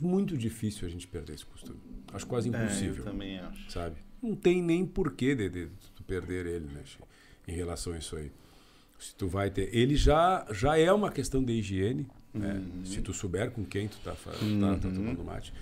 muito 0.00 0.36
difícil 0.36 0.86
a 0.86 0.90
gente 0.90 1.06
perder 1.06 1.34
esse 1.34 1.44
costume. 1.46 1.78
Acho 2.12 2.26
quase 2.26 2.48
impossível 2.48 2.96
É, 2.96 3.08
eu 3.08 3.12
também 3.12 3.38
acho. 3.38 3.70
sabe? 3.70 3.96
Não 4.22 4.34
tem 4.34 4.62
nem 4.62 4.84
porquê 4.86 5.34
de, 5.34 5.48
de 5.48 5.68
tu 5.94 6.02
perder 6.02 6.46
ele, 6.46 6.66
né, 6.66 6.82
em 7.46 7.52
relação 7.52 7.92
a 7.92 7.98
isso 7.98 8.16
aí. 8.16 8.30
Se 8.98 9.14
tu 9.14 9.28
vai 9.28 9.50
ter, 9.50 9.68
ele 9.76 9.94
já 9.94 10.46
já 10.52 10.78
é 10.78 10.90
uma 10.92 11.10
questão 11.10 11.44
de 11.44 11.52
higiene, 11.52 12.06
né? 12.32 12.62
Se 12.84 13.00
tu 13.02 13.12
souber 13.12 13.50
com 13.50 13.64
quem 13.64 13.88
tu 13.88 13.98
tá, 14.02 14.14
fa- 14.14 14.30
tá, 14.32 14.38
tá 14.78 14.90
tomando 14.90 15.22
mate, 15.22 15.52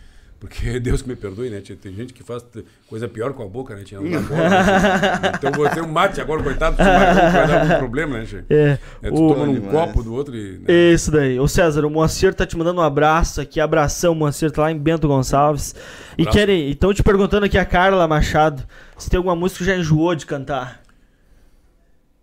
Porque 0.46 0.78
Deus 0.80 1.00
que 1.00 1.08
me 1.08 1.16
perdoe, 1.16 1.48
né, 1.48 1.60
tia? 1.62 1.74
Tem 1.74 1.94
gente 1.94 2.12
que 2.12 2.22
faz 2.22 2.44
coisa 2.86 3.08
pior 3.08 3.32
com 3.32 3.42
a 3.42 3.46
boca, 3.46 3.74
né, 3.74 3.82
tia? 3.82 3.98
Não 3.98 4.10
dá 4.10 4.18
bola, 4.20 4.48
né? 4.50 5.32
Então 5.38 5.52
você 5.52 5.80
um 5.80 5.88
mate 5.88 6.20
agora, 6.20 6.42
coitado, 6.42 6.76
se 6.76 6.82
vai 6.82 7.46
dar 7.46 7.62
algum 7.62 7.78
problema, 7.78 8.18
né, 8.18 8.26
tia? 8.26 8.44
É, 8.50 8.78
É, 9.02 9.08
tu 9.10 9.24
o- 9.24 9.34
toma 9.34 9.50
Demais. 9.50 9.72
copo 9.72 10.02
do 10.02 10.12
outro 10.12 10.36
e. 10.36 10.58
né? 10.58 10.92
Isso 10.92 11.10
daí. 11.10 11.40
Ô 11.40 11.48
César, 11.48 11.86
o 11.86 11.90
Moacir 11.90 12.34
tá 12.34 12.44
te 12.46 12.58
mandando 12.58 12.80
um 12.80 12.84
abraço 12.84 13.40
aqui. 13.40 13.58
Abração, 13.58 14.14
Moacir, 14.14 14.50
tá 14.50 14.62
lá 14.62 14.70
em 14.70 14.78
Bento 14.78 15.08
Gonçalves. 15.08 15.74
E 16.18 16.26
querem. 16.26 16.68
Estão 16.70 16.92
te 16.92 17.02
perguntando 17.02 17.46
aqui 17.46 17.56
a 17.56 17.64
Carla 17.64 18.06
Machado 18.06 18.62
se 18.98 19.08
tem 19.08 19.16
alguma 19.16 19.34
música 19.34 19.60
que 19.60 19.64
já 19.70 19.76
enjoou 19.76 20.14
de 20.14 20.26
cantar. 20.26 20.82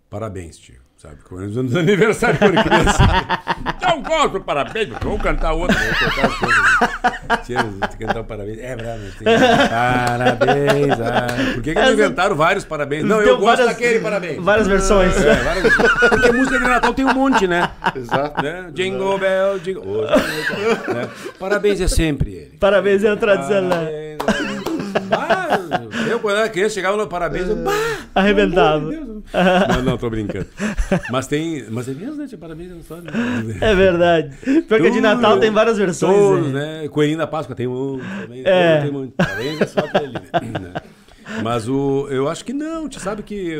Parabéns, 0.08 0.58
tio. 0.58 0.76
Sabe? 1.02 1.16
Comemorando 1.28 1.66
os 1.68 1.74
aniversários 1.74 2.38
quando 2.38 2.62
criança. 2.62 2.98
Não 3.82 4.02
gosto, 4.02 4.40
parabéns, 4.40 4.88
porque 4.90 5.04
vamos 5.04 5.20
cantar 5.20 5.52
outra. 5.52 5.76
Vamos 5.76 5.98
cantar 5.98 6.26
as 6.26 6.34
coisas. 6.38 6.62
Tem 7.44 7.98
que 7.98 8.06
cantar 8.06 8.20
um 8.20 8.24
parabéns. 8.24 8.58
É 8.60 8.76
bravo, 8.76 9.00
tem 9.00 9.10
que 9.18 9.68
parabéns. 9.68 11.00
Ah. 11.00 11.54
Por 11.54 11.62
que, 11.64 11.74
que 11.74 11.90
inventaram 11.90 12.36
vários 12.36 12.64
parabéns? 12.64 13.02
Não, 13.04 13.20
eu 13.20 13.36
gosto 13.36 13.46
várias- 13.46 13.66
daquele 13.66 13.98
parabéns. 13.98 14.40
Várias 14.44 14.68
versões. 14.68 15.16
É, 15.24 15.34
várias... 15.42 15.74
Porque 15.74 16.30
música 16.30 16.58
de 16.60 16.64
Natal 16.68 16.94
tem 16.94 17.04
um 17.04 17.14
monte, 17.14 17.48
né? 17.48 17.68
Exato. 17.96 18.40
né? 18.40 18.70
Jingle 18.72 19.18
Bell, 19.18 19.58
Jingle... 19.58 19.84
Hoje, 19.84 20.12
né? 20.94 21.08
Parabéns 21.36 21.80
é 21.80 21.88
sempre 21.88 22.32
ele. 22.32 22.56
Parabéns, 22.60 23.02
é 23.02 23.12
o 23.12 23.16
tradicional. 23.16 23.70
Parabéns, 23.70 24.18
é. 25.10 25.41
Eu, 26.08 26.20
quando 26.20 26.36
era 26.36 26.48
criança, 26.48 26.74
chegava 26.74 26.96
no 26.96 27.06
parabéns, 27.06 27.48
eu... 27.48 27.56
Bah, 27.56 27.72
Arrebentava. 28.14 28.90
Deus. 28.90 29.22
Não, 29.68 29.82
não, 29.82 29.98
tô 29.98 30.10
brincando. 30.10 30.46
Mas 31.10 31.26
tem. 31.26 31.64
Mas 31.70 31.88
é 31.88 31.94
mesmo, 31.94 32.16
né? 32.16 32.26
Tinha 32.26 32.38
parabéns 32.38 32.70
na 32.70 32.76
história. 32.76 33.04
É 33.60 33.74
verdade. 33.74 34.36
Pior 34.68 34.80
que 34.80 34.90
de 34.90 35.00
Natal 35.00 35.38
tem 35.38 35.50
várias 35.50 35.78
versões. 35.78 36.14
Todos, 36.14 36.52
né? 36.52 36.82
né? 36.82 36.88
Coelhinho 36.88 37.18
da 37.18 37.26
Páscoa 37.26 37.54
tem 37.54 37.66
um. 37.66 38.00
Também, 38.20 38.42
É. 38.44 38.82
Tem 38.82 38.94
um. 38.94 39.10
Parabéns 39.10 39.60
é 39.60 39.66
só 39.66 39.80
aquele 39.80 40.16
ali, 40.32 40.48
né? 40.48 40.74
Mas 41.42 41.68
o, 41.68 42.08
eu 42.10 42.28
acho 42.28 42.44
que 42.44 42.52
não. 42.52 42.88
Tu 42.88 43.00
sabe 43.00 43.22
que 43.22 43.56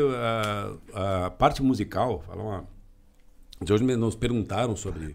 a, 0.93 1.25
a 1.25 1.29
parte 1.31 1.63
musical, 1.63 2.23
falar 2.27 2.43
uma. 2.43 2.63
De 3.61 3.71
hoje 3.71 3.83
nos 3.83 4.15
perguntaram 4.15 4.75
sobre 4.75 5.13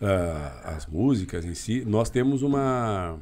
ah, 0.00 0.74
as 0.76 0.86
músicas 0.86 1.44
em 1.44 1.54
si. 1.54 1.84
Nós 1.86 2.10
temos 2.10 2.42
uma, 2.42 3.18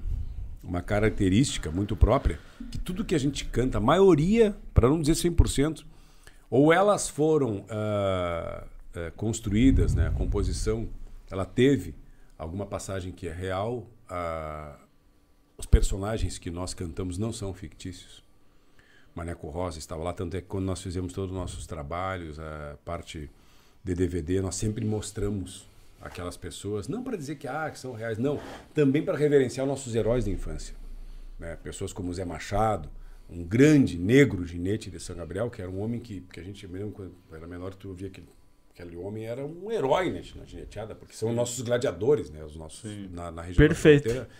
uma 0.66 0.82
característica 0.82 1.70
muito 1.70 1.96
própria 1.96 2.38
que 2.70 2.78
tudo 2.78 3.04
que 3.04 3.14
a 3.14 3.18
gente 3.18 3.44
canta, 3.44 3.78
a 3.78 3.80
maioria, 3.80 4.56
para 4.72 4.88
não 4.88 5.00
dizer 5.00 5.12
100%, 5.30 5.84
ou 6.50 6.72
elas 6.72 7.08
foram 7.08 7.64
ah, 7.68 8.64
eh, 8.94 9.12
construídas, 9.16 9.94
né, 9.94 10.08
a 10.08 10.10
composição, 10.10 10.88
ela 11.30 11.44
teve 11.44 11.94
alguma 12.38 12.66
passagem 12.66 13.12
que 13.12 13.26
é 13.26 13.32
real, 13.32 13.86
ah, 14.08 14.76
os 15.58 15.66
personagens 15.66 16.38
que 16.38 16.50
nós 16.50 16.74
cantamos 16.74 17.18
não 17.18 17.32
são 17.32 17.52
fictícios. 17.52 18.22
Maneco 19.14 19.48
Rosa 19.48 19.78
estava 19.78 20.02
lá, 20.02 20.12
tanto 20.12 20.36
é 20.36 20.40
que 20.40 20.48
quando 20.48 20.64
nós 20.64 20.82
fizemos 20.82 21.12
todos 21.12 21.30
os 21.30 21.36
nossos 21.36 21.66
trabalhos, 21.66 22.38
a 22.38 22.76
parte 22.84 23.30
de 23.82 23.94
DVD, 23.94 24.40
nós 24.40 24.56
sempre 24.56 24.84
mostramos 24.84 25.66
aquelas 26.04 26.36
pessoas, 26.36 26.86
não 26.86 27.02
para 27.02 27.16
dizer 27.16 27.36
que, 27.36 27.48
ah, 27.48 27.70
que 27.70 27.78
são 27.78 27.92
reais, 27.92 28.18
não, 28.18 28.38
também 28.74 29.02
para 29.02 29.16
reverenciar 29.16 29.66
nossos 29.66 29.94
heróis 29.94 30.26
da 30.26 30.30
infância. 30.30 30.74
Né? 31.38 31.56
Pessoas 31.56 31.92
como 31.92 32.12
Zé 32.12 32.26
Machado, 32.26 32.90
um 33.28 33.42
grande 33.42 33.98
negro 33.98 34.44
ginete 34.44 34.90
de 34.90 35.00
São 35.00 35.16
Gabriel, 35.16 35.50
que 35.50 35.62
era 35.62 35.70
um 35.70 35.80
homem 35.80 35.98
que, 35.98 36.20
que 36.20 36.38
a 36.38 36.42
gente, 36.42 36.62
eu 36.64 36.70
me 36.70 36.78
lembro 36.78 36.92
quando 36.92 37.14
era 37.32 37.46
menor, 37.46 37.74
tu 37.74 37.88
ouvia 37.88 38.08
aquele, 38.08 38.28
aquele 38.70 38.96
homem, 38.96 39.24
era 39.24 39.44
um 39.44 39.72
herói 39.72 40.10
né, 40.10 40.22
na 40.36 40.44
gineteada, 40.44 40.94
porque 40.94 41.14
são 41.14 41.32
nossos 41.32 41.62
gladiadores, 41.62 42.30
né, 42.30 42.44
os 42.44 42.54
nossos, 42.54 42.84
na, 43.10 43.30
na 43.30 43.40
região 43.40 43.66
Perfeito. 43.66 44.04
da 44.04 44.10
fronteira. 44.10 44.30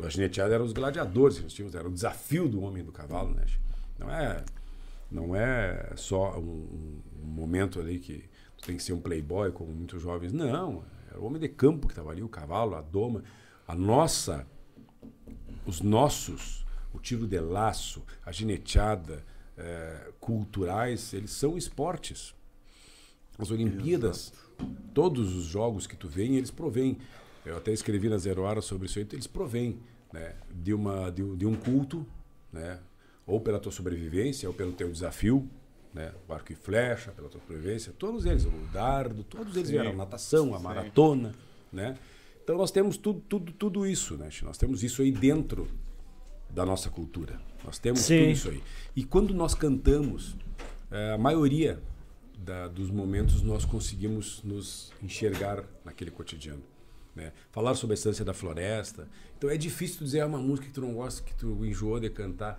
A 0.00 0.08
gineteada 0.10 0.54
eram 0.54 0.64
os 0.64 0.72
gladiadores 0.72 1.38
que 1.38 1.42
nós 1.42 1.52
tínhamos, 1.52 1.74
era 1.74 1.88
o 1.88 1.92
desafio 1.92 2.48
do 2.48 2.60
homem 2.62 2.84
do 2.84 2.92
cavalo, 2.92 3.34
né? 3.34 3.44
Não 3.98 4.08
é, 4.08 4.44
não 5.10 5.34
é 5.34 5.90
só 5.96 6.38
um, 6.38 7.00
um 7.20 7.26
momento 7.26 7.80
ali 7.80 7.98
que 7.98 8.22
tu 8.58 8.66
tem 8.66 8.76
que 8.76 8.82
ser 8.82 8.92
um 8.92 9.00
playboy, 9.00 9.50
como 9.50 9.72
muitos 9.72 10.00
jovens. 10.00 10.32
Não, 10.32 10.84
era 11.08 11.20
o 11.20 11.24
homem 11.24 11.40
de 11.40 11.48
campo 11.48 11.86
que 11.86 11.92
estava 11.92 12.10
ali, 12.10 12.22
o 12.22 12.28
cavalo, 12.28 12.74
a 12.74 12.80
doma. 12.80 13.22
A 13.66 13.74
nossa, 13.74 14.46
os 15.66 15.80
nossos, 15.80 16.64
o 16.92 16.98
tiro 16.98 17.26
de 17.26 17.38
laço, 17.38 18.02
a 18.24 18.32
gineteada, 18.32 19.24
eh, 19.56 20.12
culturais, 20.20 21.12
eles 21.12 21.30
são 21.32 21.56
esportes. 21.58 22.34
As 23.38 23.50
Olimpíadas, 23.50 24.32
todos 24.94 25.34
os 25.36 25.44
jogos 25.44 25.86
que 25.86 25.96
tu 25.96 26.08
vêem, 26.08 26.36
eles 26.36 26.50
provêm. 26.50 26.98
Eu 27.44 27.56
até 27.56 27.72
escrevi 27.72 28.08
na 28.08 28.18
Zero 28.18 28.42
Hora 28.42 28.60
sobre 28.60 28.86
isso 28.86 28.98
aí, 28.98 29.06
eles 29.12 29.26
provêm 29.26 29.78
né, 30.12 30.34
de, 30.50 30.72
uma, 30.74 31.10
de, 31.10 31.22
um- 31.22 31.36
de 31.36 31.46
um 31.46 31.54
culto, 31.54 32.06
né, 32.52 32.80
ou 33.26 33.40
pela 33.40 33.58
tua 33.60 33.70
sobrevivência, 33.72 34.48
ou 34.48 34.54
pelo 34.54 34.72
teu 34.72 34.90
desafio, 34.90 35.48
né, 35.94 36.12
o 36.28 36.32
arco 36.32 36.52
e 36.52 36.54
flecha, 36.54 37.10
pela 37.12 37.28
tua 37.28 37.40
sobrevivência, 37.40 37.92
todos 37.98 38.24
eles, 38.26 38.44
o 38.44 38.50
dardo, 38.72 39.24
todos 39.24 39.56
eles 39.56 39.70
vieram, 39.70 39.90
a 39.90 39.94
natação, 39.94 40.54
a 40.54 40.58
maratona, 40.60 41.34
né? 41.72 41.96
Então 42.44 42.56
nós 42.56 42.70
temos 42.70 42.96
tudo, 42.96 43.20
tudo, 43.28 43.52
tudo 43.52 43.86
isso, 43.86 44.16
né? 44.16 44.28
Nós 44.42 44.56
temos 44.56 44.82
isso 44.82 45.02
aí 45.02 45.12
dentro 45.12 45.68
da 46.50 46.64
nossa 46.64 46.88
cultura. 46.88 47.38
Nós 47.64 47.78
temos 47.78 48.00
Sim. 48.00 48.18
tudo 48.20 48.30
isso 48.30 48.48
aí. 48.50 48.62
E 48.96 49.04
quando 49.04 49.34
nós 49.34 49.54
cantamos, 49.54 50.34
eh, 50.90 51.12
a 51.12 51.18
maioria 51.18 51.78
da- 52.38 52.68
dos 52.68 52.90
momentos 52.90 53.42
nós 53.42 53.64
conseguimos 53.66 54.42
nos 54.42 54.92
enxergar 55.02 55.62
naquele 55.84 56.10
cotidiano. 56.10 56.62
Né? 57.14 57.32
Falar 57.50 57.74
sobre 57.74 57.92
a 57.94 57.98
essência 57.98 58.24
da 58.24 58.32
floresta. 58.32 59.08
Então 59.36 59.50
é 59.50 59.56
difícil 59.58 59.98
dizer 60.04 60.20
ah, 60.20 60.26
uma 60.26 60.38
música 60.38 60.68
que 60.68 60.72
tu 60.72 60.80
não 60.80 60.94
gosta, 60.94 61.22
que 61.22 61.34
tu 61.34 61.66
enjoou 61.66 61.98
de 62.00 62.08
cantar. 62.08 62.58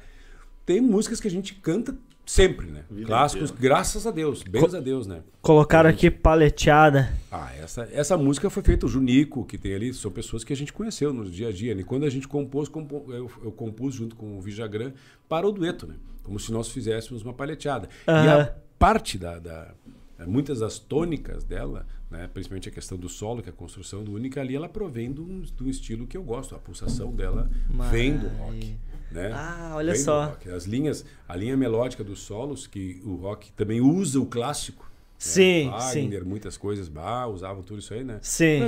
Tem 0.66 0.80
músicas 0.82 1.20
que 1.20 1.28
a 1.28 1.32
gente 1.32 1.56
canta 1.56 1.98
sempre, 2.30 2.68
né? 2.68 2.84
Clássicos, 3.08 3.50
graças 3.50 4.06
a 4.06 4.12
Deus, 4.12 4.44
bens 4.44 4.76
a 4.76 4.80
Deus, 4.80 5.08
né? 5.08 5.22
Colocaram 5.42 5.90
aqui 5.90 6.12
paleteada. 6.12 7.12
Ah, 7.32 7.52
essa, 7.56 7.90
essa 7.92 8.16
música 8.18 8.52
foi 8.52 8.62
feita 8.62 8.86
o 8.86 8.90
Junico, 8.90 9.44
que 9.46 9.58
tem 9.58 9.74
ali, 9.74 9.92
são 9.96 10.12
pessoas 10.12 10.44
que 10.44 10.54
a 10.54 10.56
gente 10.56 10.72
conheceu 10.72 11.12
no 11.12 11.28
dia 11.28 11.48
a 11.48 11.52
dia. 11.52 11.74
né? 11.74 11.82
E 11.82 11.84
quando 11.84 12.06
a 12.06 12.10
gente 12.10 12.28
compôs, 12.28 12.70
compo- 12.70 13.06
eu, 13.12 13.32
eu 13.44 13.52
compus 13.52 13.96
junto 13.96 14.16
com 14.16 14.38
o 14.38 14.42
Vijagrã 14.42 14.92
para 15.28 15.48
o 15.48 15.52
dueto, 15.52 15.88
né? 15.88 15.96
Como 16.24 16.40
se 16.40 16.52
nós 16.52 16.70
fizéssemos 16.70 17.24
uma 17.24 17.34
palheteada. 17.34 17.90
E 18.08 18.12
Aham. 18.12 18.42
a 18.44 18.46
parte 18.78 19.18
da, 19.18 19.40
da- 19.40 19.72
eh, 20.20 20.26
Muitas 20.28 20.60
das 20.60 20.78
tônicas 20.78 21.44
dela, 21.44 21.88
né, 22.12 22.30
principalmente 22.32 22.70
a 22.70 22.72
questão 22.72 22.98
do 22.98 23.10
solo, 23.10 23.42
que 23.42 23.50
é 23.50 23.52
a 23.52 23.56
construção 23.56 24.04
do 24.04 24.14
única 24.14 24.40
ali, 24.40 24.56
ela 24.56 24.70
provém 24.70 25.12
de 25.12 25.20
um, 25.22 25.42
de 25.42 25.64
um 25.64 25.68
estilo 25.70 26.06
que 26.06 26.16
eu 26.18 26.22
gosto. 26.24 26.54
A 26.54 26.60
pulsação 26.60 27.12
dela 27.12 27.50
vem 27.90 28.18
do 28.18 28.28
rock. 28.28 28.76
Né? 29.12 29.32
Ah, 29.34 29.72
olha 29.76 29.94
Vem 29.94 30.02
só. 30.02 30.38
As 30.56 30.66
linhas, 30.66 31.04
a 31.28 31.36
linha 31.36 31.58
melódica 31.58 32.04
dos 32.04 32.20
solos, 32.20 32.68
que 32.68 33.02
o 33.04 33.16
rock 33.16 33.52
também 33.54 33.82
usa 33.82 34.20
o 34.20 34.26
clássico. 34.26 34.84
né? 34.84 34.90
Sim, 35.18 35.70
Wagner, 35.70 36.26
muitas 36.26 36.56
coisas, 36.56 36.88
bah, 36.88 37.28
usavam 37.28 37.62
tudo 37.64 37.80
isso 37.80 37.94
aí, 37.94 38.04
né? 38.04 38.20
Sim. 38.22 38.60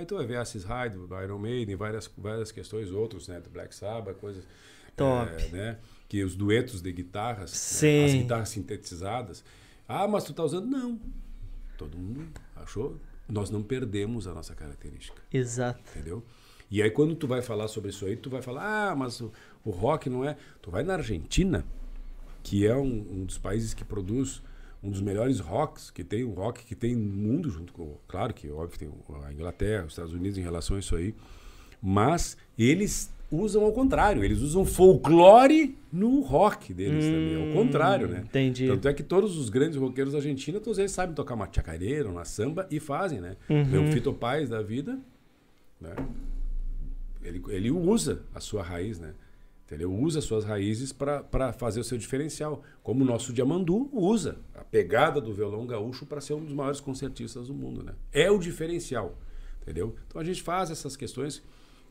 Então, 0.00 0.20
é 0.20 0.26
Versus 0.26 0.64
High, 0.64 0.90
do 0.90 1.22
Iron 1.22 1.38
Maiden, 1.38 1.76
várias, 1.76 2.10
várias 2.16 2.50
questões, 2.50 2.90
outros, 2.90 3.28
né? 3.28 3.40
Do 3.40 3.50
Black 3.50 3.74
Sabbath, 3.74 4.16
coisas. 4.16 4.44
Top. 4.96 5.30
é, 5.30 5.48
né? 5.48 5.78
Que 6.08 6.24
os 6.24 6.34
duetos 6.34 6.80
de 6.80 6.92
guitarras, 6.92 7.50
né? 7.50 7.56
Sim. 7.56 8.04
as 8.04 8.12
guitarras 8.14 8.48
sintetizadas. 8.48 9.44
Ah, 9.86 10.06
mas 10.06 10.24
tu 10.24 10.32
tá 10.32 10.44
usando? 10.44 10.66
Não. 10.66 10.98
Todo 11.76 11.96
mundo 11.98 12.28
achou. 12.56 12.96
Nós 13.28 13.48
não 13.50 13.62
perdemos 13.62 14.26
a 14.26 14.34
nossa 14.34 14.54
característica 14.54 15.22
Exato. 15.32 15.80
entendeu? 15.94 16.24
E 16.70 16.82
aí 16.82 16.90
quando 16.90 17.14
tu 17.14 17.26
vai 17.26 17.42
falar 17.42 17.68
sobre 17.68 17.90
isso 17.90 18.06
aí, 18.06 18.16
tu 18.16 18.30
vai 18.30 18.42
falar, 18.42 18.90
ah, 18.90 18.96
mas 18.96 19.20
o, 19.20 19.32
o 19.64 19.70
rock 19.70 20.08
não 20.08 20.24
é... 20.24 20.36
Tu 20.62 20.70
vai 20.70 20.82
na 20.82 20.94
Argentina, 20.94 21.64
que 22.42 22.66
é 22.66 22.76
um, 22.76 23.06
um 23.10 23.24
dos 23.24 23.38
países 23.38 23.74
que 23.74 23.84
produz 23.84 24.42
um 24.82 24.90
dos 24.90 25.00
melhores 25.00 25.40
rocks, 25.40 25.90
que 25.90 26.02
tem 26.02 26.24
um 26.24 26.32
rock 26.32 26.64
que 26.64 26.74
tem 26.74 26.94
no 26.94 27.14
mundo 27.16 27.50
junto 27.50 27.72
com... 27.72 27.96
Claro 28.08 28.32
que, 28.32 28.48
óbvio, 28.50 28.78
tem 28.78 28.88
a 29.24 29.32
Inglaterra, 29.32 29.84
os 29.84 29.92
Estados 29.92 30.14
Unidos 30.14 30.38
em 30.38 30.42
relação 30.42 30.76
a 30.76 30.78
isso 30.78 30.96
aí, 30.96 31.14
mas 31.82 32.36
eles 32.58 33.12
usam 33.30 33.64
ao 33.64 33.72
contrário, 33.72 34.24
eles 34.24 34.40
usam 34.40 34.64
folclore 34.64 35.76
no 35.92 36.20
rock 36.20 36.74
deles 36.74 37.04
também, 37.04 37.48
ao 37.48 37.52
contrário, 37.52 38.08
né? 38.08 38.22
entendi. 38.24 38.66
Tanto 38.66 38.88
é 38.88 38.92
que 38.92 39.02
todos 39.02 39.36
os 39.36 39.48
grandes 39.48 39.76
roqueiros 39.76 40.14
argentinos, 40.14 40.60
todos 40.62 40.78
eles 40.78 40.90
sabem 40.90 41.14
tocar 41.14 41.34
uma 41.34 41.48
chacareira, 41.50 42.08
uma 42.08 42.24
samba 42.24 42.66
e 42.70 42.80
fazem, 42.80 43.20
né? 43.20 43.36
Uhum. 43.48 43.88
O 43.88 43.92
Fito 43.92 44.12
Paz 44.12 44.48
da 44.48 44.62
vida, 44.62 44.98
né? 45.80 45.94
Ele, 47.22 47.42
ele 47.48 47.70
usa 47.70 48.22
a 48.34 48.40
sua 48.40 48.62
raiz, 48.62 48.98
né? 48.98 49.14
Entendeu? 49.66 49.94
Usa 49.94 50.18
as 50.18 50.24
suas 50.24 50.44
raízes 50.44 50.92
para 50.92 51.52
fazer 51.52 51.78
o 51.78 51.84
seu 51.84 51.96
diferencial. 51.96 52.62
Como 52.82 53.04
o 53.04 53.06
nosso 53.06 53.32
Diamandu 53.32 53.88
usa 53.92 54.38
a 54.52 54.64
pegada 54.64 55.20
do 55.20 55.32
violão 55.32 55.64
gaúcho 55.64 56.04
para 56.06 56.20
ser 56.20 56.34
um 56.34 56.44
dos 56.44 56.52
maiores 56.52 56.80
concertistas 56.80 57.46
do 57.46 57.54
mundo, 57.54 57.84
né? 57.84 57.94
É 58.12 58.28
o 58.30 58.38
diferencial, 58.38 59.16
entendeu? 59.62 59.94
Então 60.08 60.20
a 60.20 60.24
gente 60.24 60.42
faz 60.42 60.72
essas 60.72 60.96
questões. 60.96 61.40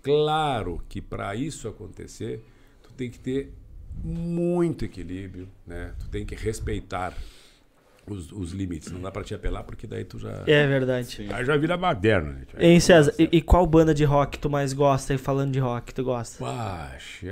Claro 0.01 0.83
que 0.89 1.01
para 1.01 1.33
isso 1.35 1.69
acontecer, 1.69 2.43
tu 2.83 2.91
tem 2.91 3.09
que 3.09 3.19
ter 3.19 3.53
muito 4.03 4.83
equilíbrio, 4.83 5.47
né? 5.65 5.95
Tu 5.99 6.09
tem 6.09 6.25
que 6.25 6.35
respeitar 6.35 7.17
os, 8.13 8.31
os 8.31 8.51
limites. 8.51 8.91
Não 8.91 9.01
dá 9.01 9.11
pra 9.11 9.23
te 9.23 9.33
apelar 9.33 9.63
porque 9.63 9.85
daí 9.87 10.03
tu 10.05 10.17
já. 10.19 10.43
É 10.47 10.67
verdade. 10.67 11.27
Aí 11.31 11.45
já 11.45 11.55
vira 11.57 11.75
baderna, 11.77 12.31
né? 12.33 12.45
Hein, 12.57 12.79
César, 12.79 13.13
e, 13.19 13.29
e 13.31 13.41
qual 13.41 13.65
banda 13.65 13.93
de 13.93 14.03
rock 14.03 14.37
tu 14.39 14.49
mais 14.49 14.73
gosta? 14.73 15.13
E 15.13 15.17
falando 15.17 15.51
de 15.51 15.59
rock, 15.59 15.93
tu 15.93 16.03
gosta? 16.03 16.43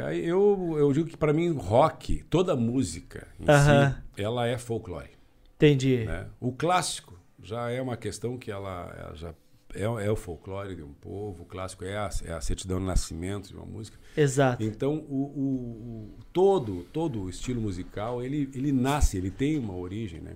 Aí 0.05 0.25
eu, 0.25 0.75
eu 0.77 0.91
digo 0.93 1.07
que 1.09 1.17
pra 1.17 1.33
mim, 1.33 1.51
rock, 1.51 2.23
toda 2.29 2.55
música 2.55 3.27
em 3.39 3.49
Aham. 3.49 3.95
si, 4.15 4.21
ela 4.21 4.47
é 4.47 4.57
folclore. 4.57 5.09
Entendi. 5.55 6.05
né? 6.05 6.27
O 6.39 6.51
clássico 6.51 7.17
já 7.41 7.69
é 7.69 7.81
uma 7.81 7.97
questão 7.97 8.37
que 8.37 8.51
ela, 8.51 8.93
ela 8.99 9.15
já 9.15 9.33
é, 9.73 9.83
é 9.83 10.11
o 10.11 10.15
folclore 10.15 10.75
de 10.75 10.83
um 10.83 10.93
povo. 10.93 11.43
O 11.43 11.45
clássico 11.45 11.83
é 11.83 11.97
a, 11.97 12.09
é 12.25 12.31
a 12.33 12.41
certidão 12.41 12.79
de 12.79 12.85
nascimento 12.85 13.49
de 13.49 13.55
uma 13.55 13.65
música. 13.65 13.97
Exato. 14.15 14.63
Então, 14.63 14.95
o, 15.09 15.15
o- 15.15 16.13
o- 16.15 16.19
todo, 16.31 16.85
todo 16.93 17.23
o 17.23 17.29
estilo 17.29 17.61
musical, 17.61 18.23
ele, 18.23 18.49
ele 18.53 18.71
nasce, 18.71 19.17
ele 19.17 19.29
tem 19.31 19.57
uma 19.57 19.75
origem, 19.75 20.21
né? 20.21 20.33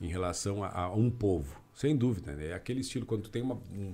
Em 0.00 0.08
relação 0.08 0.62
a, 0.64 0.68
a 0.68 0.92
um 0.94 1.10
povo, 1.10 1.60
sem 1.74 1.96
dúvida. 1.96 2.32
Né? 2.32 2.48
É 2.48 2.54
aquele 2.54 2.80
estilo, 2.80 3.06
quando 3.06 3.22
tu 3.22 3.30
tem 3.30 3.42
uma, 3.42 3.54
um, 3.72 3.92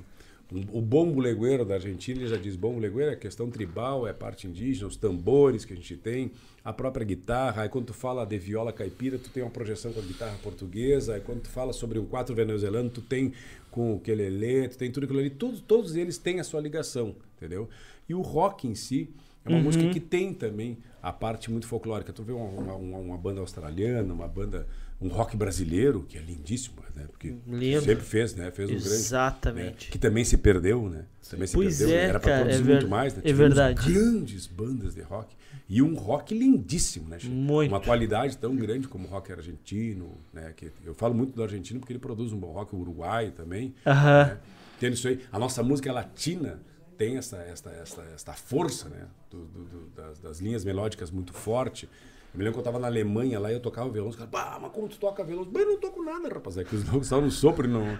um- 0.52 0.78
o 0.78 0.80
bombo 0.80 1.20
legueiro 1.20 1.64
da 1.64 1.74
Argentina, 1.74 2.18
ele 2.20 2.28
já 2.28 2.36
diz 2.36 2.56
bombo 2.56 2.80
legueiro 2.80 3.12
é 3.12 3.16
questão 3.16 3.48
tribal, 3.50 4.06
é 4.08 4.12
parte 4.12 4.46
indígena, 4.48 4.88
os 4.88 4.96
tambores 4.96 5.64
que 5.64 5.72
a 5.72 5.76
gente 5.76 5.96
tem, 5.96 6.32
a 6.64 6.72
própria 6.72 7.04
guitarra. 7.06 7.62
Aí 7.62 7.68
quando 7.68 7.86
tu 7.86 7.94
fala 7.94 8.24
de 8.24 8.36
viola 8.38 8.72
caipira, 8.72 9.18
tu 9.18 9.30
tem 9.30 9.42
uma 9.42 9.50
projeção 9.50 9.92
com 9.92 10.00
a 10.00 10.02
guitarra 10.02 10.36
portuguesa. 10.42 11.14
Aí 11.14 11.20
quando 11.20 11.42
tu 11.42 11.48
fala 11.50 11.72
sobre 11.72 11.98
um 11.98 12.04
quatro 12.06 12.34
venezuelano, 12.34 12.90
tu 12.90 13.00
tem 13.00 13.32
com 13.70 13.94
o 13.94 14.00
quelele, 14.00 14.68
tu 14.68 14.76
tem 14.78 14.90
tudo 14.90 15.04
aquilo 15.04 15.20
ali. 15.20 15.30
Todos, 15.30 15.60
todos 15.60 15.94
eles 15.94 16.18
têm 16.18 16.40
a 16.40 16.44
sua 16.44 16.60
ligação, 16.60 17.14
entendeu? 17.36 17.68
E 18.08 18.14
o 18.14 18.20
rock 18.20 18.66
em 18.66 18.74
si 18.74 19.08
é 19.44 19.48
uma 19.50 19.60
música 19.60 19.88
que 19.90 20.00
tem 20.00 20.34
também 20.34 20.76
a 21.00 21.12
parte 21.12 21.50
muito 21.50 21.66
folclórica. 21.68 22.12
Tu 22.12 22.22
vê 22.24 22.32
uma, 22.32 22.74
uma- 22.74 22.98
uma 22.98 23.16
banda 23.16 23.40
australiana, 23.40 24.12
uma 24.12 24.26
banda, 24.28 24.66
um 25.00 25.08
rock 25.08 25.36
brasileiro, 25.36 26.04
que 26.08 26.18
é 26.18 26.20
lindíssimo, 26.20 26.76
né? 26.94 27.06
Porque 27.10 27.34
Lindo. 27.46 27.80
sempre 27.82 28.04
fez, 28.04 28.34
né? 28.34 28.50
Fez 28.50 28.68
um 28.68 28.72
grande. 28.74 28.86
Exatamente. 28.88 29.86
né? 29.86 29.92
Que 29.92 29.98
também 29.98 30.24
se 30.24 30.36
perdeu, 30.36 30.88
né? 30.90 31.04
Também 31.28 31.46
se 31.46 31.54
Pois 31.54 31.78
perdeu. 31.78 31.96
é, 31.96 32.04
Era 32.04 32.20
pra 32.20 32.30
cara, 32.30 32.40
produzir 32.42 32.60
é 32.60 32.64
ver- 32.64 32.72
muito 32.74 32.88
mais, 32.88 33.14
né? 33.14 33.20
é 33.24 33.28
Tivemos 33.28 33.54
verdade. 33.54 33.92
grandes 33.92 34.46
bandas 34.46 34.94
de 34.94 35.00
rock. 35.02 35.34
E 35.68 35.80
um 35.80 35.94
rock 35.94 36.36
lindíssimo, 36.36 37.08
né? 37.08 37.18
Muito. 37.24 37.70
Uma 37.70 37.80
qualidade 37.80 38.36
tão 38.36 38.54
grande 38.56 38.88
como 38.88 39.06
o 39.06 39.10
rock 39.10 39.32
argentino, 39.32 40.18
né? 40.32 40.52
Que 40.56 40.70
eu 40.84 40.94
falo 40.94 41.14
muito 41.14 41.34
do 41.34 41.42
argentino 41.42 41.78
porque 41.80 41.92
ele 41.92 42.00
produz 42.00 42.32
um 42.32 42.38
bom 42.38 42.52
rock, 42.52 42.74
o 42.74 42.78
Uruguai 42.78 43.30
também. 43.30 43.74
Aham. 43.86 44.24
né? 44.26 44.38
Tem 44.80 44.92
isso 44.92 45.06
aí. 45.08 45.20
A 45.30 45.38
nossa 45.38 45.62
música 45.62 45.92
latina 45.92 46.60
tem 46.98 47.16
essa, 47.16 47.36
essa, 47.38 47.70
essa, 47.70 48.02
essa 48.14 48.32
força, 48.32 48.88
né? 48.88 49.06
Do- 49.30 49.44
do- 49.46 49.64
do- 49.64 49.86
das, 49.96 50.18
das 50.18 50.40
linhas 50.40 50.64
melódicas 50.64 51.10
muito 51.10 51.32
forte. 51.32 51.88
Eu 52.32 52.38
me 52.38 52.44
lembro 52.44 52.54
que 52.54 52.60
eu 52.60 52.64
tava 52.64 52.78
na 52.78 52.86
Alemanha 52.86 53.40
lá 53.40 53.50
e 53.50 53.54
eu 53.54 53.60
tocava 53.60 53.90
violão. 53.90 54.10
Os 54.10 54.16
caras, 54.16 54.30
bah, 54.30 54.58
mas 54.62 54.70
como 54.72 54.88
tu 54.88 54.98
toca 54.98 55.24
violão? 55.24 55.46
Mas 55.52 55.62
eu 55.62 55.68
não 55.68 55.80
toco 55.80 56.02
nada, 56.02 56.28
rapaz. 56.28 56.56
É 56.56 56.64
que 56.64 56.76
os 56.76 56.84
loucos 56.84 57.06
estavam 57.06 57.24
no 57.24 57.30
sopro 57.30 57.66
e 57.66 57.70
não. 57.70 57.82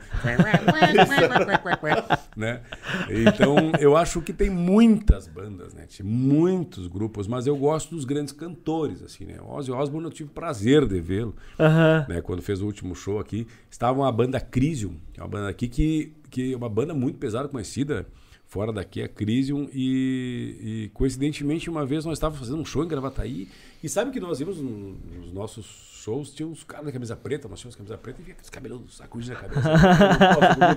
né? 2.36 2.62
Então, 3.08 3.72
eu 3.80 3.96
acho 3.96 4.22
que 4.22 4.32
tem 4.32 4.48
muitas 4.48 5.26
bandas, 5.26 5.74
né? 5.74 5.86
Muitos 6.02 6.86
grupos, 6.86 7.26
mas 7.26 7.46
eu 7.46 7.56
gosto 7.56 7.94
dos 7.94 8.04
grandes 8.04 8.32
cantores, 8.32 9.02
assim, 9.02 9.24
né? 9.24 9.38
O 9.40 9.52
Ozzy 9.52 9.72
Osbourne 9.72 10.06
eu 10.06 10.12
tive 10.12 10.30
prazer 10.30 10.86
de 10.86 11.00
vê-lo 11.00 11.34
Aham. 11.58 12.06
né, 12.08 12.20
quando 12.20 12.42
fez 12.42 12.62
o 12.62 12.66
último 12.66 12.94
show 12.94 13.18
aqui, 13.18 13.46
estava 13.70 13.98
uma 13.98 14.12
banda 14.12 14.40
Crisium, 14.40 14.96
que 15.12 15.20
é 15.20 15.22
uma 15.22 15.28
banda 15.28 15.48
aqui 15.48 15.68
que, 15.68 16.14
que 16.30 16.52
é 16.52 16.56
uma 16.56 16.68
banda 16.68 16.94
muito 16.94 17.18
pesada, 17.18 17.48
conhecida 17.48 18.06
fora 18.50 18.72
daqui, 18.72 19.00
a 19.00 19.08
Crisium, 19.08 19.68
e, 19.72 20.56
e 20.60 20.90
coincidentemente 20.92 21.70
uma 21.70 21.86
vez 21.86 22.04
nós 22.04 22.18
estávamos 22.18 22.40
fazendo 22.40 22.60
um 22.60 22.64
show 22.64 22.84
em 22.84 22.88
Gravataí, 22.88 23.48
e 23.82 23.88
sabe 23.88 24.10
que 24.10 24.20
nós 24.20 24.40
íamos 24.40 24.58
no- 24.60 24.92
nos 25.18 25.32
nossos 25.32 25.88
shows, 26.02 26.32
tinha 26.32 26.46
uns 26.48 26.64
caras 26.64 26.86
da 26.86 26.92
camisa 26.92 27.14
preta, 27.14 27.46
nós 27.46 27.60
tínhamos 27.60 27.76
camisa 27.76 27.98
preta 27.98 28.20
e 28.20 28.24
via 28.24 28.32
aqueles 28.32 28.48
cabelos 28.50 28.96
sacudidos 28.96 29.34
na 29.36 29.48
cabeça. 29.48 29.68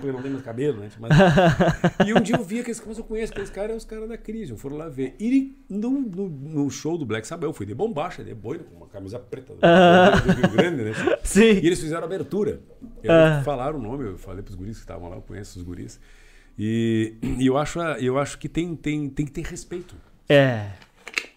Eu 0.03 0.07
não 0.07 0.13
não 0.13 0.21
tem 0.21 0.31
mais 0.31 0.43
cabelo, 0.43 0.79
né? 0.81 0.89
Mas, 0.99 1.11
e 2.05 2.13
um 2.13 2.19
dia 2.19 2.35
eu 2.35 2.43
vi 2.43 2.59
aqueles 2.59 2.79
caras, 2.79 2.97
eu 2.97 3.03
conheço 3.05 3.31
aqueles 3.31 3.49
caras, 3.49 3.71
é 3.71 3.75
os 3.75 3.85
caras 3.85 4.09
da 4.09 4.17
Crisium, 4.17 4.57
foram 4.57 4.75
lá 4.77 4.89
ver. 4.89 5.15
E 5.19 5.55
no, 5.69 5.89
no, 5.91 6.29
no 6.29 6.69
show 6.69 6.97
do 6.97 7.05
Black 7.05 7.25
Sabbath, 7.25 7.45
eu 7.47 7.53
fui 7.53 7.65
de 7.65 7.73
bombacha, 7.73 8.23
de 8.23 8.33
boina, 8.33 8.63
com 8.65 8.75
uma 8.75 8.87
camisa 8.87 9.17
preta 9.17 9.53
do, 9.53 9.59
do 9.59 10.41
Rio 10.41 10.49
Grande, 10.51 10.83
né? 10.83 10.91
Sim. 11.23 11.41
E 11.61 11.65
eles 11.67 11.79
fizeram 11.79 12.03
abertura. 12.03 12.59
E 13.01 13.09
aí 13.09 13.15
Ah. 13.37 13.41
falaram 13.45 13.79
o 13.79 13.81
nome, 13.81 14.05
eu 14.05 14.17
falei 14.17 14.43
pros 14.43 14.55
guris 14.55 14.75
que 14.77 14.83
estavam 14.83 15.09
lá, 15.09 15.15
eu 15.15 15.21
conheço 15.21 15.57
os 15.57 15.63
guris. 15.65 15.99
E, 16.59 17.15
e 17.39 17.47
eu, 17.47 17.57
acho, 17.57 17.79
eu 17.79 18.19
acho 18.19 18.37
que 18.37 18.47
tem, 18.49 18.75
tem, 18.75 19.09
tem 19.09 19.25
que 19.25 19.31
ter 19.31 19.43
respeito. 19.45 19.95
É. 20.29 20.67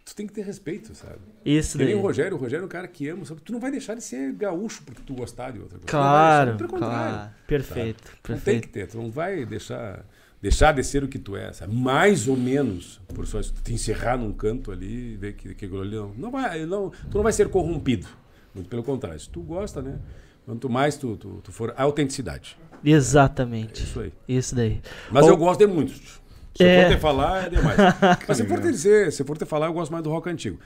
Tu 0.06 0.14
tem 0.14 0.24
que 0.24 0.32
ter 0.32 0.42
respeito, 0.44 0.94
sabe? 0.94 1.16
Isso 1.44 1.76
Que 1.76 1.84
nem 1.84 1.94
daí. 1.94 2.00
o 2.00 2.06
Rogério, 2.06 2.36
o 2.36 2.40
Rogério 2.40 2.62
é 2.62 2.66
um 2.66 2.68
cara 2.68 2.86
que 2.86 3.08
ama, 3.08 3.24
sabe? 3.24 3.40
Tu 3.40 3.52
não 3.52 3.58
vai 3.58 3.72
deixar 3.72 3.94
de 3.96 4.04
ser 4.04 4.32
gaúcho 4.34 4.84
porque 4.86 5.02
tu 5.04 5.14
gostar 5.14 5.50
de 5.50 5.58
outra 5.58 5.78
coisa. 5.78 5.86
Claro, 5.90 6.50
Não 6.52 6.56
pelo 6.58 6.68
contrário. 6.70 7.14
claro. 7.16 7.30
Perfeito, 7.48 8.04
Não 8.04 8.12
tem 8.12 8.22
perfeito. 8.36 8.62
que 8.62 8.68
ter, 8.68 8.86
tu 8.86 8.98
não 8.98 9.10
vai 9.10 9.44
deixar, 9.44 10.06
deixar 10.40 10.70
de 10.72 10.84
ser 10.84 11.02
o 11.02 11.08
que 11.08 11.18
tu 11.18 11.36
é, 11.36 11.52
sabe? 11.52 11.74
Mais 11.74 12.28
ou 12.28 12.36
menos, 12.36 13.00
por 13.12 13.26
só 13.26 13.40
isso, 13.40 13.52
tu 13.52 13.60
te 13.62 13.74
encerrar 13.74 14.16
num 14.16 14.32
canto 14.32 14.70
ali 14.70 15.14
e 15.14 15.16
ver 15.16 15.32
que, 15.34 15.52
que 15.56 15.64
aquilo 15.64 15.80
ali 15.82 15.96
não, 15.96 16.14
não 16.16 16.30
vai, 16.30 16.64
não, 16.64 16.90
tu 17.10 17.16
não 17.16 17.24
vai 17.24 17.32
ser 17.32 17.48
corrompido. 17.48 18.06
Muito 18.54 18.68
pelo 18.68 18.84
contrário, 18.84 19.18
se 19.18 19.28
tu 19.28 19.40
gosta, 19.42 19.82
né? 19.82 19.98
Quanto 20.44 20.70
mais 20.70 20.96
tu, 20.96 21.16
tu, 21.16 21.40
tu 21.42 21.50
for, 21.50 21.74
a 21.76 21.82
autenticidade. 21.82 22.56
Exatamente. 22.84 23.82
Isso 23.82 23.98
aí. 23.98 24.12
Isso 24.28 24.54
daí. 24.54 24.80
Mas 25.10 25.24
Ou- 25.24 25.30
eu 25.32 25.36
gosto 25.36 25.58
de 25.58 25.66
muitos. 25.66 26.20
Se 26.56 26.64
É. 26.64 26.84
eu 26.84 26.88
for 26.88 26.94
te 26.96 27.00
falar, 27.00 27.46
é 27.46 27.50
demais. 27.50 27.76
Mas 28.26 28.36
se 28.36 28.44
for 28.46 28.60
te 28.60 28.70
dizer, 28.70 29.12
se 29.12 29.24
for 29.24 29.36
te 29.38 29.44
falar, 29.44 29.66
eu 29.66 29.72
gosto 29.72 29.90
mais 29.92 30.02
do 30.02 30.10
rock 30.10 30.28
antigo. 30.28 30.58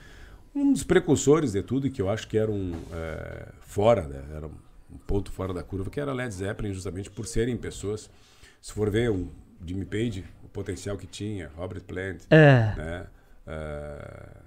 Um 0.53 0.73
dos 0.73 0.83
precursores 0.83 1.51
de 1.53 1.61
tudo, 1.63 1.89
que 1.89 2.01
eu 2.01 2.09
acho 2.09 2.27
que 2.27 2.37
era 2.37 2.51
um 2.51 2.73
é, 2.93 3.47
fora, 3.61 4.03
né? 4.07 4.21
era 4.35 4.47
um 4.47 4.97
ponto 5.07 5.31
fora 5.31 5.53
da 5.53 5.63
curva, 5.63 5.89
que 5.89 5.99
era 5.99 6.11
Led 6.13 6.33
Zeppelin, 6.33 6.73
justamente 6.73 7.09
por 7.09 7.25
serem 7.25 7.55
pessoas. 7.55 8.09
Se 8.61 8.73
for 8.73 8.89
ver 8.89 9.09
um 9.11 9.29
Jimmy 9.65 9.85
Page, 9.85 10.25
o 10.43 10.49
potencial 10.49 10.97
que 10.97 11.07
tinha, 11.07 11.49
Robert 11.55 11.81
Plant, 11.83 12.21
É. 12.29 12.73
né? 12.75 13.07
É, 13.47 14.37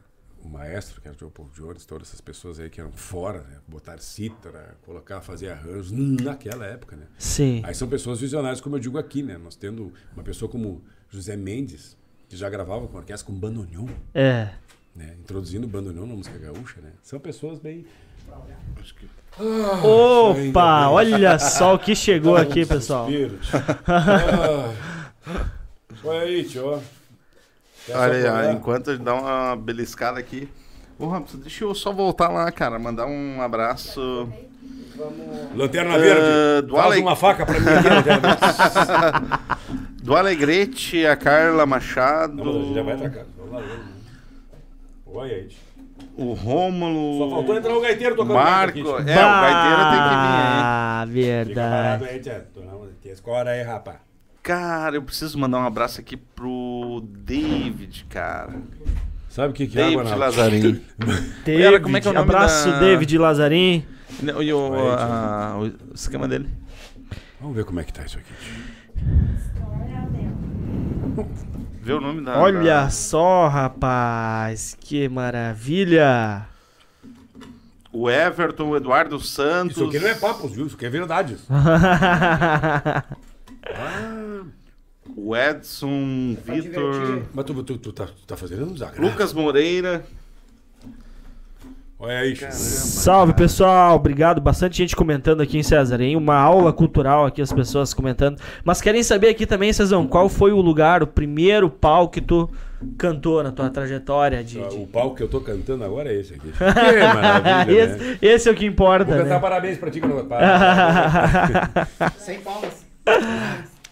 o 0.45 0.49
maestro, 0.49 1.01
que 1.01 1.09
era 1.09 1.17
o 1.23 1.31
Paul 1.31 1.49
Jones, 1.57 1.87
todas 1.87 2.09
essas 2.09 2.21
pessoas 2.21 2.61
aí 2.61 2.69
que 2.69 2.79
eram 2.79 2.93
fora, 2.93 3.39
né? 3.45 3.57
botar 3.67 3.97
cítara, 3.99 4.77
colocar, 4.85 5.23
fazer 5.23 5.49
arranjos 5.49 5.91
naquela 5.91 6.67
época, 6.67 6.97
né? 6.97 7.07
Sim. 7.19 7.63
Aí 7.65 7.75
são 7.75 7.89
pessoas 7.89 8.21
visionárias, 8.21 8.61
como 8.61 8.77
eu 8.77 8.81
digo 8.81 8.99
aqui, 8.99 9.23
né? 9.23 9.39
Nós 9.39 9.57
tendo 9.57 9.91
uma 10.15 10.23
pessoa 10.23 10.51
como 10.51 10.85
José 11.15 11.37
Mendes, 11.37 11.97
que 12.29 12.37
já 12.37 12.49
gravava 12.51 12.87
com 12.89 12.97
orquestra 12.99 13.27
com 13.33 13.39
bandoneon, 13.39 13.87
É. 14.13 14.49
né? 14.97 15.15
Introduzindo 15.21 15.65
o 15.67 15.71
bandoneon 15.71 16.07
na 16.07 16.15
música 16.15 16.37
gaúcha, 16.39 16.81
né? 16.81 16.91
São 17.03 17.21
pessoas 17.21 17.59
bem... 17.59 17.87
Opa, 19.83 20.89
olha 20.91 21.39
só 21.39 21.75
o 21.75 21.79
que 21.79 21.95
chegou 21.95 22.37
aqui, 22.37 22.65
pessoal. 22.67 23.07
Suspiro, 23.07 23.37
tio. 23.39 23.59
Ah. 23.87 24.73
Olha 26.05 26.21
aí, 26.21 26.45
tio. 26.45 26.83
Olha 27.93 28.35
aí, 28.39 28.55
enquanto 28.55 28.97
dá 28.99 29.15
uma 29.15 29.57
beliscada 29.57 30.19
aqui. 30.19 30.49
Ô, 30.99 31.07
Robson, 31.07 31.39
deixa 31.39 31.65
eu 31.65 31.75
só 31.75 31.93
voltar 31.93 32.29
lá, 32.29 32.51
cara. 32.53 32.79
Mandar 32.79 33.07
um 33.07 33.41
abraço. 33.43 34.29
Lanterna 35.55 35.95
Ah, 35.95 35.99
Verde, 35.99 36.67
do 36.69 36.77
faz 36.77 36.93
Ale- 36.93 37.01
uma 37.03 37.17
faca 37.17 37.45
pra 37.45 37.59
mim 37.59 37.69
aqui, 37.69 37.89
Lanterna 37.89 38.29
Verde. 38.37 39.55
Do 40.05 40.15
Alegrete, 40.15 41.07
a 41.07 41.17
Carla 41.17 41.65
Machado. 41.65 42.35
Não, 42.35 42.45
mas 42.45 42.57
a 42.57 42.59
gente 42.61 42.75
já 42.75 42.83
vai 42.83 42.95
atracar. 42.95 43.25
Olha 45.07 45.35
aí, 45.35 45.47
tio. 45.49 45.59
O 46.17 46.33
Rômulo. 46.35 47.19
Só 47.19 47.31
faltou 47.31 47.57
entrar 47.57 47.75
o 47.75 47.81
gaiteiro 47.81 48.15
tocando 48.15 48.35
Marco. 48.35 48.69
aqui, 48.69 48.81
É, 48.81 48.83
o 48.85 48.87
gaiteiro 48.87 49.83
tem 49.91 50.01
que 50.01 50.17
vir, 50.21 50.35
hein? 50.37 50.61
Ah, 50.63 51.05
verdade. 51.09 52.05
aí, 52.05 53.11
escora 53.11 53.51
aí, 53.51 53.63
rapaz. 53.63 53.97
Cara, 54.43 54.97
eu 54.97 55.03
preciso 55.03 55.39
mandar 55.39 55.59
um 55.59 55.67
abraço 55.67 56.01
aqui 56.01 56.19
pro 56.19 57.03
David, 57.09 58.05
cara. 58.11 58.53
Sabe 59.31 59.53
o 59.53 59.53
que 59.55 59.67
que 59.67 59.81
é, 59.81 59.89
David? 59.89 60.15
Lazarim. 60.15 60.61
David, 61.47 61.63
Cara, 61.65 61.81
como 61.81 61.97
é 61.97 62.01
que 62.03 62.09
é 62.09 62.11
o 62.11 62.15
nome 62.15 62.29
abraço, 62.29 62.71
da- 62.71 62.79
David 62.79 63.17
Lazarim. 63.19 63.87
E 64.23 64.53
o, 64.53 64.91
a- 64.91 65.57
o 65.61 65.95
esquema 65.95 66.29
dele. 66.29 66.49
Vamos 67.41 67.57
ver 67.57 67.65
como 67.65 67.81
é 67.81 67.85
que 67.85 67.93
tá 67.93 68.05
isso 68.05 68.19
aqui. 68.19 68.33
tio. 68.39 69.94
Vê 71.83 71.93
o 71.93 72.01
nome 72.01 72.23
da. 72.23 72.39
Olha 72.39 72.63
da- 72.63 72.91
só, 72.91 73.47
rapaz, 73.49 74.77
que 74.81 75.09
maravilha. 75.09 76.47
O 77.93 78.11
Everton, 78.11 78.71
o 78.71 78.77
Eduardo 78.77 79.21
Santos. 79.21 79.77
Isso 79.77 79.85
aqui 79.87 79.99
não 80.01 80.09
é 80.09 80.15
papos, 80.15 80.53
viu? 80.53 80.67
Isso 80.67 80.75
aqui 80.77 80.87
é 80.87 80.91
verdade. 80.91 81.37
O 85.17 85.37
Edson, 85.37 86.37
Vitor. 86.45 87.23
Mas 87.33 87.45
tu, 87.45 87.63
tu, 87.63 87.79
tu, 87.79 87.93
tá, 87.93 88.07
tu 88.07 88.27
tá 88.27 88.37
fazendo 88.37 88.65
um 88.67 88.73
desagrado. 88.73 89.01
Lucas 89.03 89.33
Moreira. 89.33 90.05
Olha 91.99 92.19
aí, 92.19 92.35
tio. 92.35 92.49
Salve, 92.51 93.33
pessoal. 93.33 93.95
Obrigado. 93.97 94.41
Bastante 94.41 94.77
gente 94.77 94.95
comentando 94.97 95.41
aqui 95.41 95.57
em 95.57 95.63
César, 95.63 96.01
hein? 96.01 96.17
Uma 96.17 96.37
aula 96.37 96.73
cultural 96.73 97.25
aqui, 97.25 97.41
as 97.41 97.53
pessoas 97.53 97.95
comentando. 97.95 98.39
Mas 98.65 98.81
querem 98.83 99.03
saber 99.03 99.29
aqui 99.29 99.47
também, 99.47 99.73
Cezão, 99.73 100.07
qual 100.07 100.29
foi 100.29 100.53
o 100.53 100.61
lugar, 100.61 101.03
o 101.03 101.07
primeiro 101.07 101.71
pau 101.71 102.09
que 102.09 102.21
tu 102.21 102.51
cantou 102.99 103.43
na 103.43 103.53
tua 103.53 103.71
trajetória 103.71 104.43
de. 104.45 104.61
de- 104.69 104.77
O 104.77 104.87
palco 104.87 105.17
que 105.17 105.23
eu 105.23 105.29
tô 105.29 105.41
cantando 105.41 105.83
agora 105.85 106.13
é 106.13 106.21
esse 106.21 106.35
aqui. 106.35 106.53
Que 106.53 107.15
maravilha, 107.15 107.87
né? 107.87 107.95
esse, 107.97 108.19
esse 108.21 108.49
é 108.49 108.53
o 108.53 108.55
que 108.55 108.67
importa, 108.67 109.05
Vou 109.07 109.17
cantar 109.23 109.35
né? 109.37 109.41
parabéns 109.41 109.79
pra 109.79 109.91
ti 109.91 110.01
quando 110.01 110.19
eu 110.19 110.25
para. 110.27 111.87
Sem 112.19 112.41
palmas. 112.41 112.85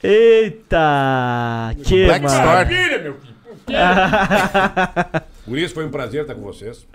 Eita! 0.03 1.71
Que 1.85 2.05
Black. 2.07 2.25
Maravilha, 2.27 2.99
meu 2.99 3.15
filho. 3.15 3.33
Gurias, 5.47 5.73
foi 5.73 5.85
um 5.85 5.91
prazer 5.91 6.23
estar 6.23 6.35
com 6.35 6.43
vocês. 6.43 6.87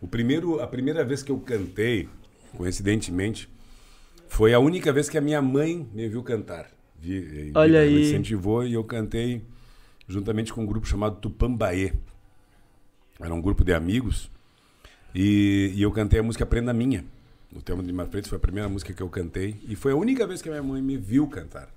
O 0.00 0.06
primeiro, 0.06 0.60
a 0.60 0.66
primeira 0.68 1.04
vez 1.04 1.24
que 1.24 1.32
eu 1.32 1.38
cantei, 1.40 2.08
coincidentemente, 2.56 3.48
foi 4.28 4.54
a 4.54 4.58
única 4.60 4.92
vez 4.92 5.08
que 5.08 5.18
a 5.18 5.20
minha 5.20 5.42
mãe 5.42 5.88
me 5.92 6.08
viu 6.08 6.22
cantar. 6.22 6.70
Vi- 7.00 7.50
Olha 7.54 7.78
ela 7.78 7.86
aí. 7.86 7.94
Me 7.94 8.00
incentivou 8.02 8.64
e 8.64 8.74
eu 8.74 8.84
cantei 8.84 9.42
juntamente 10.06 10.52
com 10.52 10.62
um 10.62 10.66
grupo 10.66 10.86
chamado 10.86 11.16
Tupambaê. 11.16 11.92
Era 13.20 13.34
um 13.34 13.40
grupo 13.42 13.64
de 13.64 13.72
amigos. 13.74 14.30
E, 15.12 15.72
e 15.74 15.82
eu 15.82 15.90
cantei 15.90 16.20
a 16.20 16.22
música 16.22 16.46
Prenda 16.46 16.72
Minha. 16.72 17.04
O 17.52 17.60
tema 17.60 17.82
de 17.82 17.92
Mar 17.92 18.06
Freitas 18.06 18.28
foi 18.28 18.36
a 18.36 18.40
primeira 18.40 18.68
música 18.68 18.92
que 18.92 19.02
eu 19.02 19.08
cantei. 19.08 19.56
E 19.66 19.74
foi 19.74 19.90
a 19.90 19.96
única 19.96 20.26
vez 20.28 20.40
que 20.40 20.48
a 20.48 20.52
minha 20.52 20.62
mãe 20.62 20.80
me 20.80 20.96
viu 20.96 21.26
cantar. 21.26 21.68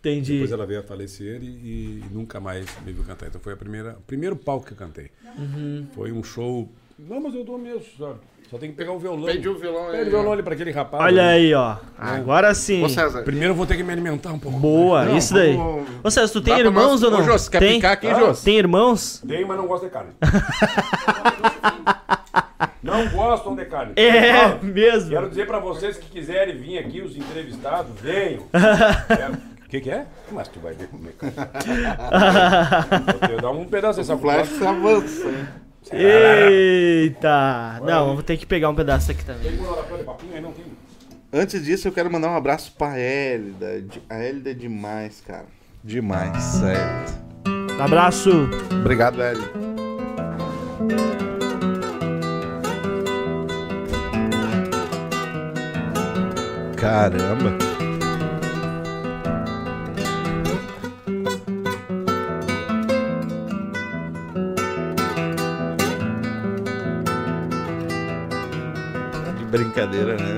Entendi. 0.00 0.34
Depois 0.34 0.52
ela 0.52 0.66
veio 0.66 0.80
a 0.80 0.82
falecer 0.82 1.42
e, 1.42 1.46
e 1.46 2.04
nunca 2.12 2.38
mais 2.38 2.66
me 2.86 2.92
viu 2.92 3.02
cantar. 3.04 3.26
Então 3.26 3.40
foi 3.40 3.52
a 3.52 3.56
primeira, 3.56 3.96
o 3.98 4.02
primeiro 4.02 4.36
palco 4.36 4.66
que 4.66 4.72
eu 4.72 4.76
cantei. 4.76 5.10
Uhum. 5.36 5.86
Foi 5.94 6.12
um 6.12 6.22
show. 6.22 6.68
Não, 6.98 7.20
mas 7.20 7.34
eu 7.34 7.44
dou 7.44 7.58
mesmo, 7.58 7.82
sabe? 7.98 8.18
Só 8.50 8.56
tem 8.56 8.70
que 8.70 8.76
pegar 8.76 8.92
o 8.92 8.98
violão. 8.98 9.26
Pede 9.26 9.46
o 9.48 9.58
violão 9.58 9.86
Pede 9.90 9.96
aí. 9.98 10.06
o 10.06 10.10
violão 10.10 10.32
ali 10.32 10.42
pra 10.42 10.54
aquele 10.54 10.70
rapaz. 10.70 11.04
Olha 11.04 11.22
né? 11.22 11.32
aí, 11.34 11.52
ó. 11.52 11.76
Agora 11.98 12.54
sim. 12.54 12.82
Ô, 12.82 12.88
César. 12.88 13.22
Primeiro 13.22 13.50
eu 13.50 13.54
vou 13.54 13.66
ter 13.66 13.76
que 13.76 13.82
me 13.82 13.92
alimentar 13.92 14.32
um 14.32 14.38
pouco. 14.38 14.58
Boa, 14.58 15.04
Não, 15.04 15.18
isso 15.18 15.34
daí. 15.34 15.54
vamos- 15.54 15.86
Ô 16.02 16.10
César, 16.10 16.32
tu 16.32 16.40
tem 16.40 16.54
Dá 16.54 16.60
irmãos 16.60 17.02
ou 17.02 17.10
não? 17.10 17.20
Ô, 17.20 17.24
Jô, 17.24 17.50
quer 17.50 17.58
tem? 17.58 17.74
picar 17.74 17.92
aqui, 17.92 18.06
Ah, 18.06 18.14
Jô? 18.18 18.32
Tem 18.34 18.56
irmãos? 18.56 19.22
Tem, 19.26 19.44
mas 19.44 19.56
não 19.58 19.66
gosto 19.66 19.84
de 19.84 19.90
carne. 19.90 20.12
não 22.82 23.06
gostam 23.08 23.54
de 23.54 23.64
carne. 23.66 23.92
É, 23.96 24.30
Ah, 24.30 24.58
mesmo. 24.62 25.10
Quero 25.10 25.28
dizer 25.28 25.46
pra 25.46 25.58
vocês 25.58 25.98
que 25.98 26.06
quiserem 26.08 26.56
vir 26.56 26.78
aqui, 26.78 27.02
os 27.02 27.14
entrevistados, 27.16 27.92
venham. 28.00 28.44
O 29.68 29.70
que, 29.70 29.82
que 29.82 29.90
é? 29.90 30.06
Mas 30.32 30.48
tu 30.48 30.58
vai 30.60 30.72
ver 30.72 30.88
como 30.88 31.10
é 31.10 31.12
que 31.12 31.26
Eu 33.30 33.38
dar 33.38 33.50
um 33.50 33.66
pedaço 33.66 33.98
dessa 33.98 34.16
Flash 34.16 34.48
se 34.48 34.66
avança, 34.66 35.28
hein? 35.28 35.46
Eita! 35.92 37.78
Não, 37.84 38.14
vou 38.14 38.22
ter 38.22 38.38
que 38.38 38.46
pegar 38.46 38.70
um 38.70 38.74
pedaço 38.74 39.10
aqui 39.10 39.22
também. 39.22 39.58
Tem 39.58 39.66
oratório 39.66 39.98
de 39.98 40.04
papinho 40.04 40.34
aí, 40.34 40.40
não 40.40 40.52
tem? 40.52 40.64
Antes 41.30 41.62
disso, 41.62 41.86
eu 41.86 41.92
quero 41.92 42.10
mandar 42.10 42.30
um 42.30 42.36
abraço 42.36 42.72
pra 42.78 42.98
Hélida. 42.98 43.84
A 44.08 44.16
Hélida 44.16 44.52
é 44.52 44.54
demais, 44.54 45.20
cara. 45.20 45.44
Demais, 45.84 46.42
sério. 46.42 47.04
Abraço. 47.78 48.48
Obrigado, 48.72 49.22
Hélida. 49.22 49.50
Caramba. 56.74 57.67
Brincadeira, 69.48 70.16
né? 70.16 70.36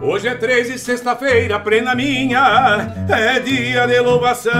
Hoje 0.00 0.28
é 0.28 0.34
três 0.36 0.70
e 0.70 0.78
sexta-feira, 0.78 1.58
prenda 1.58 1.92
minha, 1.94 2.94
é 3.08 3.40
dia 3.40 3.86
de 3.86 3.98
louvação. 3.98 4.54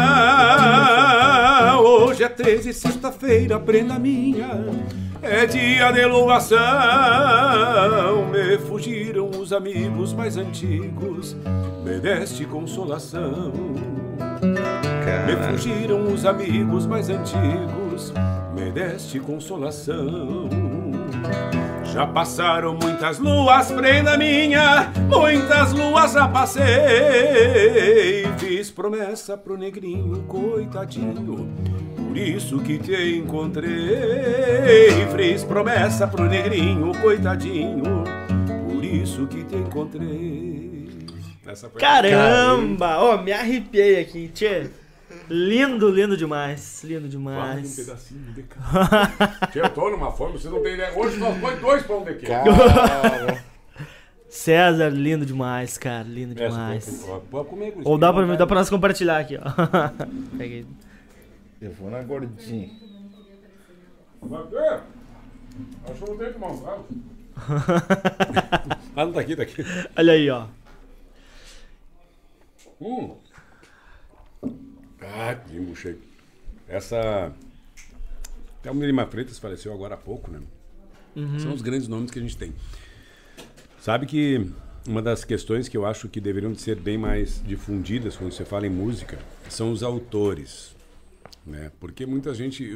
Hoje 1.80 2.24
é 2.24 2.28
três 2.28 2.66
e 2.66 2.72
sexta-feira, 2.72 3.60
prenda 3.60 3.96
minha, 3.96 4.64
é 5.22 5.46
dia 5.46 5.92
de 5.92 6.04
louvação. 6.04 6.58
Me 8.32 8.58
fugiram 8.58 9.30
os 9.30 9.52
amigos 9.52 10.12
mais 10.12 10.36
antigos, 10.36 11.36
me 11.84 12.00
deste 12.00 12.44
consolação. 12.44 13.52
Me 15.26 15.36
fugiram 15.48 16.12
os 16.12 16.26
amigos 16.26 16.86
mais 16.86 17.08
antigos, 17.08 18.12
me 18.52 18.72
deste 18.72 19.20
consolação. 19.20 20.75
Já 21.92 22.06
passaram 22.06 22.76
muitas 22.80 23.18
luas, 23.18 23.72
prenda 23.72 24.18
minha, 24.18 24.92
muitas 25.08 25.72
luas 25.72 26.12
já 26.12 26.28
passei. 26.28 26.64
Fiz 28.36 28.70
promessa 28.70 29.36
pro 29.36 29.56
negrinho, 29.56 30.22
coitadinho, 30.24 31.48
por 31.96 32.16
isso 32.16 32.58
que 32.58 32.78
te 32.78 33.16
encontrei. 33.16 35.06
Fiz 35.16 35.42
promessa 35.42 36.06
pro 36.06 36.26
negrinho, 36.26 36.92
coitadinho, 37.00 38.04
por 38.70 38.84
isso 38.84 39.26
que 39.26 39.42
te 39.44 39.56
encontrei. 39.56 41.06
Caramba! 41.78 42.98
Ó, 42.98 43.16
me 43.22 43.32
arrepiei 43.32 44.00
aqui, 44.00 44.28
tchê. 44.34 44.68
Lindo, 45.28 45.90
lindo 45.90 46.16
demais. 46.16 46.82
Lindo 46.84 47.08
Guarda 47.18 47.58
um 47.58 47.62
demais. 47.62 47.76
pedacinho 47.76 48.32
de 48.32 48.44
eu 49.58 49.70
tô 49.70 49.90
numa 49.90 50.12
fome, 50.12 50.34
você 50.38 50.48
não 50.48 50.62
tem 50.62 50.74
ideia. 50.74 50.96
Hoje 50.96 51.16
nós 51.18 51.38
põe 51.38 51.56
dois 51.56 51.82
pão 51.84 52.04
de 52.04 52.14
queijo. 52.14 52.34
César, 54.28 54.88
lindo 54.90 55.24
demais, 55.24 55.78
cara. 55.78 56.04
Lindo 56.04 56.34
Essa 56.40 56.50
demais. 56.50 57.06
Pode 57.30 57.48
comer. 57.48 57.74
Ou 57.84 57.96
dá 57.98 58.12
pra, 58.12 58.36
dá 58.36 58.46
pra 58.46 58.56
nós 58.56 58.70
compartilhar 58.70 59.18
aqui, 59.18 59.36
ó. 59.36 59.42
Peguei. 60.36 60.66
Eu 61.60 61.72
vou 61.72 61.90
na 61.90 62.02
gordinha. 62.02 62.70
Acho 64.22 66.04
que 66.04 66.10
eu 66.10 66.18
tenho 66.18 66.32
que 66.32 66.38
mandar. 66.38 66.78
Ah, 68.96 69.04
não 69.04 69.12
tá 69.12 69.20
aqui, 69.20 69.36
tá 69.36 69.42
aqui. 69.42 69.62
Olha 69.94 70.12
aí, 70.14 70.30
ó. 70.30 70.46
Hum. 72.80 73.14
Ah, 75.06 75.38
embuchei. 75.52 75.98
Essa. 76.68 77.32
Thelma 78.62 78.80
de 78.80 78.86
Lima 78.86 79.06
Freitas 79.06 79.38
faleceu 79.38 79.72
agora 79.72 79.94
há 79.94 79.98
pouco, 79.98 80.30
né? 80.30 80.40
São 81.38 81.52
os 81.54 81.62
grandes 81.62 81.88
nomes 81.88 82.10
que 82.10 82.18
a 82.18 82.22
gente 82.22 82.36
tem. 82.36 82.52
Sabe 83.80 84.04
que 84.04 84.50
uma 84.86 85.00
das 85.00 85.24
questões 85.24 85.68
que 85.68 85.76
eu 85.76 85.86
acho 85.86 86.08
que 86.08 86.20
deveriam 86.20 86.52
de 86.52 86.60
ser 86.60 86.76
bem 86.76 86.98
mais 86.98 87.42
difundidas 87.44 88.16
quando 88.16 88.32
você 88.32 88.44
fala 88.44 88.66
em 88.66 88.70
música 88.70 89.18
são 89.48 89.70
os 89.72 89.82
autores. 89.82 90.74
Né? 91.46 91.70
Porque 91.78 92.04
muita 92.04 92.34
gente, 92.34 92.68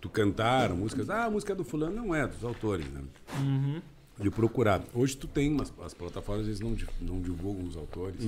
tu 0.00 0.08
cantaram 0.08 0.76
músicas, 0.76 1.10
ah, 1.10 1.26
a 1.26 1.30
música 1.30 1.52
é 1.52 1.56
do 1.56 1.64
fulano, 1.64 1.94
não 1.94 2.14
é, 2.14 2.26
dos 2.26 2.42
autores, 2.42 2.86
né? 2.88 3.02
De 4.18 4.30
procurar. 4.30 4.82
Hoje 4.94 5.16
tu 5.16 5.26
tem, 5.28 5.50
mas 5.50 5.72
as 5.82 5.92
plataformas 5.92 6.42
às 6.42 6.46
vezes 6.46 6.60
não, 6.60 6.76
não 7.00 7.20
divulgam 7.20 7.66
os 7.66 7.76
autores 7.76 8.24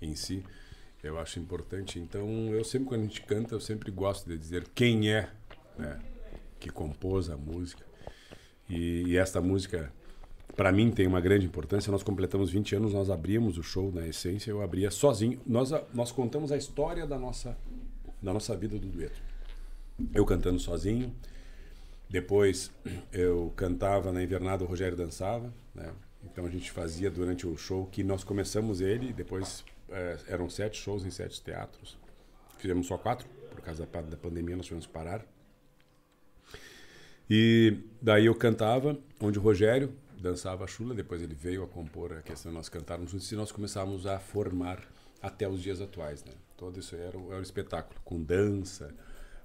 em 0.00 0.14
si. 0.14 0.42
Eu 1.02 1.18
acho 1.18 1.38
importante. 1.38 1.98
Então, 1.98 2.28
eu 2.52 2.64
sempre, 2.64 2.88
quando 2.88 3.00
a 3.02 3.04
gente 3.04 3.22
canta, 3.22 3.54
eu 3.54 3.60
sempre 3.60 3.90
gosto 3.90 4.28
de 4.28 4.36
dizer 4.36 4.66
quem 4.74 5.10
é 5.10 5.30
né, 5.78 5.98
que 6.58 6.70
compôs 6.70 7.30
a 7.30 7.36
música. 7.36 7.84
E, 8.68 9.04
e 9.06 9.16
esta 9.16 9.40
música, 9.40 9.92
para 10.56 10.72
mim, 10.72 10.90
tem 10.90 11.06
uma 11.06 11.20
grande 11.20 11.46
importância. 11.46 11.90
Nós 11.92 12.02
completamos 12.02 12.50
20 12.50 12.76
anos, 12.76 12.92
nós 12.92 13.10
abrimos 13.10 13.58
o 13.58 13.62
show 13.62 13.92
na 13.92 14.06
essência, 14.06 14.50
eu 14.50 14.60
abria 14.60 14.90
sozinho. 14.90 15.40
Nós, 15.46 15.70
nós 15.94 16.10
contamos 16.10 16.50
a 16.50 16.56
história 16.56 17.06
da 17.06 17.18
nossa, 17.18 17.56
da 18.20 18.32
nossa 18.32 18.56
vida 18.56 18.76
do 18.76 18.88
dueto. 18.88 19.22
Eu 20.12 20.24
cantando 20.24 20.58
sozinho. 20.58 21.14
Depois 22.10 22.72
eu 23.12 23.52
cantava 23.54 24.10
na 24.10 24.22
invernada, 24.22 24.64
o 24.64 24.66
Rogério 24.66 24.96
dançava, 24.96 25.52
né? 25.74 25.92
Então 26.24 26.46
a 26.46 26.50
gente 26.50 26.70
fazia 26.70 27.10
durante 27.10 27.46
o 27.46 27.56
show 27.56 27.86
que 27.86 28.02
nós 28.02 28.24
começamos 28.24 28.80
ele, 28.80 29.12
depois 29.12 29.64
eram 30.26 30.48
sete 30.50 30.80
shows 30.80 31.04
em 31.04 31.10
sete 31.10 31.42
teatros. 31.42 31.96
Fizemos 32.58 32.86
só 32.86 32.98
quatro, 32.98 33.26
por 33.50 33.60
causa 33.62 33.82
da, 33.82 33.86
pa- 33.86 34.02
da 34.02 34.16
pandemia 34.16 34.56
nós 34.56 34.66
tivemos 34.66 34.86
que 34.86 34.92
parar. 34.92 35.24
E 37.30 37.76
daí 38.00 38.26
eu 38.26 38.34
cantava, 38.34 38.98
onde 39.20 39.38
o 39.38 39.42
Rogério 39.42 39.92
dançava 40.18 40.64
a 40.64 40.66
chula, 40.66 40.94
depois 40.94 41.22
ele 41.22 41.34
veio 41.34 41.62
a 41.62 41.66
compor 41.68 42.12
a 42.12 42.22
questão 42.22 42.50
de 42.50 42.56
nós 42.56 42.68
cantarmos 42.68 43.10
juntos 43.10 43.30
e 43.30 43.36
nós 43.36 43.52
começávamos 43.52 44.06
a 44.06 44.18
formar 44.18 44.82
até 45.22 45.48
os 45.48 45.62
dias 45.62 45.80
atuais, 45.80 46.24
né? 46.24 46.32
Todo 46.56 46.78
isso 46.80 46.94
era 46.96 47.16
era 47.16 47.38
o 47.38 47.42
espetáculo, 47.42 48.00
com 48.04 48.20
dança, 48.22 48.92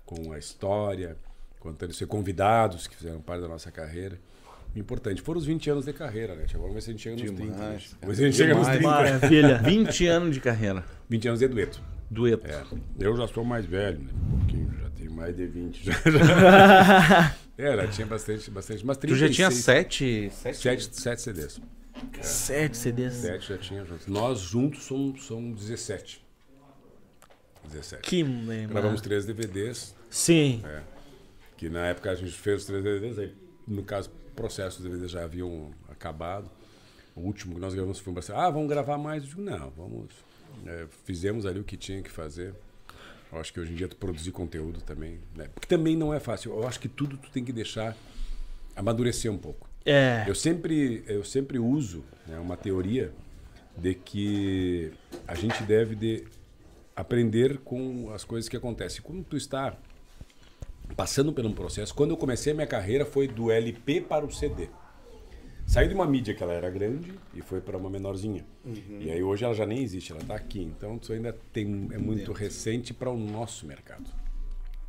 com 0.05 0.31
a 0.31 0.39
história, 0.39 1.17
contando 1.59 1.93
e 1.93 2.05
convidados 2.05 2.87
que 2.87 2.95
fizeram 2.95 3.21
parte 3.21 3.41
da 3.41 3.47
nossa 3.47 3.71
carreira. 3.71 4.19
Importante. 4.75 5.21
Foram 5.21 5.39
os 5.39 5.45
20 5.45 5.69
anos 5.69 5.85
de 5.85 5.93
carreira, 5.93 6.35
né? 6.35 6.45
Agora 6.49 6.59
vamos 6.59 6.73
ver 6.73 6.81
se 6.81 6.89
a 6.89 6.93
gente 6.93 7.03
chega 7.03 7.15
nos 7.15 7.31
30. 7.31 7.43
Né? 7.43 7.51
Demais. 7.51 7.95
Vamos 8.01 8.07
ver 8.07 8.15
se 8.15 8.21
a 8.21 8.25
gente 8.25 8.37
chega 8.37 8.55
nos 8.55 8.67
Demais. 8.67 9.09
30. 9.09 9.29
Maravilha. 9.29 9.57
20 9.63 10.07
anos 10.07 10.33
de 10.33 10.41
carreira. 10.41 10.83
20 11.09 11.27
anos 11.27 11.39
de 11.39 11.47
dueto. 11.47 11.81
Dueto. 12.09 12.47
É, 12.47 12.63
eu 12.99 13.15
já 13.15 13.27
sou 13.27 13.43
mais 13.43 13.65
velho, 13.65 13.99
né? 13.99 14.09
Um 14.13 14.37
pouquinho, 14.37 14.73
já 14.81 14.89
tenho 14.91 15.11
mais 15.11 15.35
de 15.35 15.45
20. 15.45 15.85
Já, 15.85 15.93
já. 15.93 17.35
é, 17.57 17.75
já 17.75 17.87
tinha 17.87 18.07
bastante, 18.07 18.51
bastante. 18.51 18.85
Mas 18.85 18.97
Tu 18.97 19.15
já 19.15 19.29
tinha 19.29 19.47
36, 19.49 19.63
sete. 19.63 20.31
Sete? 20.31 20.57
Sete, 20.57 20.95
sete 20.95 21.63
Sete 22.21 22.77
CDs. 22.77 23.13
Sete 23.13 23.49
já 23.49 23.57
tinha 23.57 23.85
juntos. 23.85 24.07
Nós 24.07 24.39
juntos 24.39 24.83
somos, 24.83 25.23
somos 25.23 25.61
17. 25.61 26.23
17. 27.69 28.01
Que 28.01 28.23
lembra. 28.23 28.81
Gravamos 28.81 29.01
três 29.01 29.25
DVDs, 29.25 29.95
Sim. 30.09 30.61
É. 30.65 30.81
que 31.57 31.69
na 31.69 31.87
época 31.87 32.11
a 32.11 32.15
gente 32.15 32.31
fez 32.31 32.61
os 32.61 32.65
três 32.65 32.83
DVDs, 32.83 33.17
aí 33.19 33.33
no 33.67 33.83
caso, 33.83 34.11
o 34.33 34.35
processo 34.35 34.81
dos 34.81 34.89
DVDs 34.89 35.11
já 35.11 35.23
haviam 35.23 35.71
acabado. 35.87 36.49
O 37.15 37.21
último 37.21 37.53
que 37.53 37.61
nós 37.61 37.73
gravamos 37.73 37.99
foi 37.99 38.11
um 38.11 38.17
ah, 38.35 38.49
vamos 38.49 38.67
gravar 38.67 38.97
mais? 38.97 39.23
Eu 39.23 39.29
digo, 39.29 39.41
não, 39.41 39.69
vamos. 39.69 40.09
é, 40.65 40.87
fizemos 41.05 41.45
ali 41.45 41.59
o 41.59 41.63
que 41.63 41.77
tinha 41.77 42.01
que 42.01 42.09
fazer. 42.09 42.53
Eu 43.31 43.39
acho 43.39 43.53
que 43.53 43.59
hoje 43.59 43.71
em 43.71 43.75
dia 43.75 43.87
tu 43.87 43.95
produzir 43.95 44.31
conteúdo 44.31 44.81
também, 44.81 45.19
né? 45.35 45.47
Porque 45.53 45.67
também 45.67 45.95
não 45.95 46.13
é 46.13 46.19
fácil. 46.19 46.51
Eu 46.51 46.67
acho 46.67 46.79
que 46.79 46.89
tudo 46.89 47.15
tu 47.17 47.29
tem 47.29 47.45
que 47.45 47.53
deixar 47.53 47.95
amadurecer 48.75 49.31
um 49.31 49.37
pouco. 49.37 49.69
É. 49.85 50.23
Eu 50.27 50.35
sempre, 50.35 51.03
eu 51.07 51.23
sempre 51.23 51.59
uso 51.59 52.03
né, 52.25 52.39
uma 52.39 52.57
teoria 52.57 53.11
de 53.77 53.93
que 53.93 54.91
a 55.27 55.35
gente 55.35 55.61
deve 55.63 55.95
de 55.95 56.25
aprender 56.95 57.59
com 57.59 58.11
as 58.11 58.23
coisas 58.23 58.49
que 58.49 58.57
acontecem. 58.57 59.01
Quando 59.01 59.23
tu 59.23 59.37
está 59.37 59.77
passando 60.95 61.31
por 61.33 61.45
um 61.45 61.53
processo, 61.53 61.93
quando 61.93 62.11
eu 62.11 62.17
comecei 62.17 62.51
a 62.53 62.55
minha 62.55 62.67
carreira 62.67 63.05
foi 63.05 63.27
do 63.27 63.51
LP 63.51 64.01
para 64.01 64.25
o 64.25 64.31
CD. 64.31 64.69
Saí 65.65 65.87
de 65.87 65.93
uma 65.93 66.05
mídia 66.05 66.33
que 66.33 66.43
ela 66.43 66.51
era 66.53 66.69
grande 66.69 67.13
e 67.33 67.41
foi 67.41 67.61
para 67.61 67.77
uma 67.77 67.89
menorzinha. 67.89 68.45
E 68.99 69.09
aí 69.09 69.23
hoje 69.23 69.45
ela 69.45 69.53
já 69.53 69.65
nem 69.65 69.81
existe, 69.81 70.11
ela 70.11 70.21
está 70.21 70.35
aqui. 70.35 70.61
Então 70.61 70.99
isso 71.01 71.13
ainda 71.13 71.31
tem, 71.53 71.87
é 71.91 71.97
muito 71.97 72.33
recente 72.33 72.93
para 72.93 73.09
o 73.09 73.17
nosso 73.17 73.65
mercado. 73.65 74.03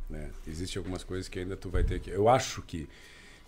Né? 0.09 0.29
Existem 0.45 0.79
algumas 0.79 1.03
coisas 1.03 1.29
que 1.29 1.39
ainda 1.39 1.55
tu 1.55 1.69
vai 1.69 1.83
ter 1.83 1.99
que. 1.99 2.09
Eu 2.09 2.27
acho 2.29 2.61
que 2.61 2.87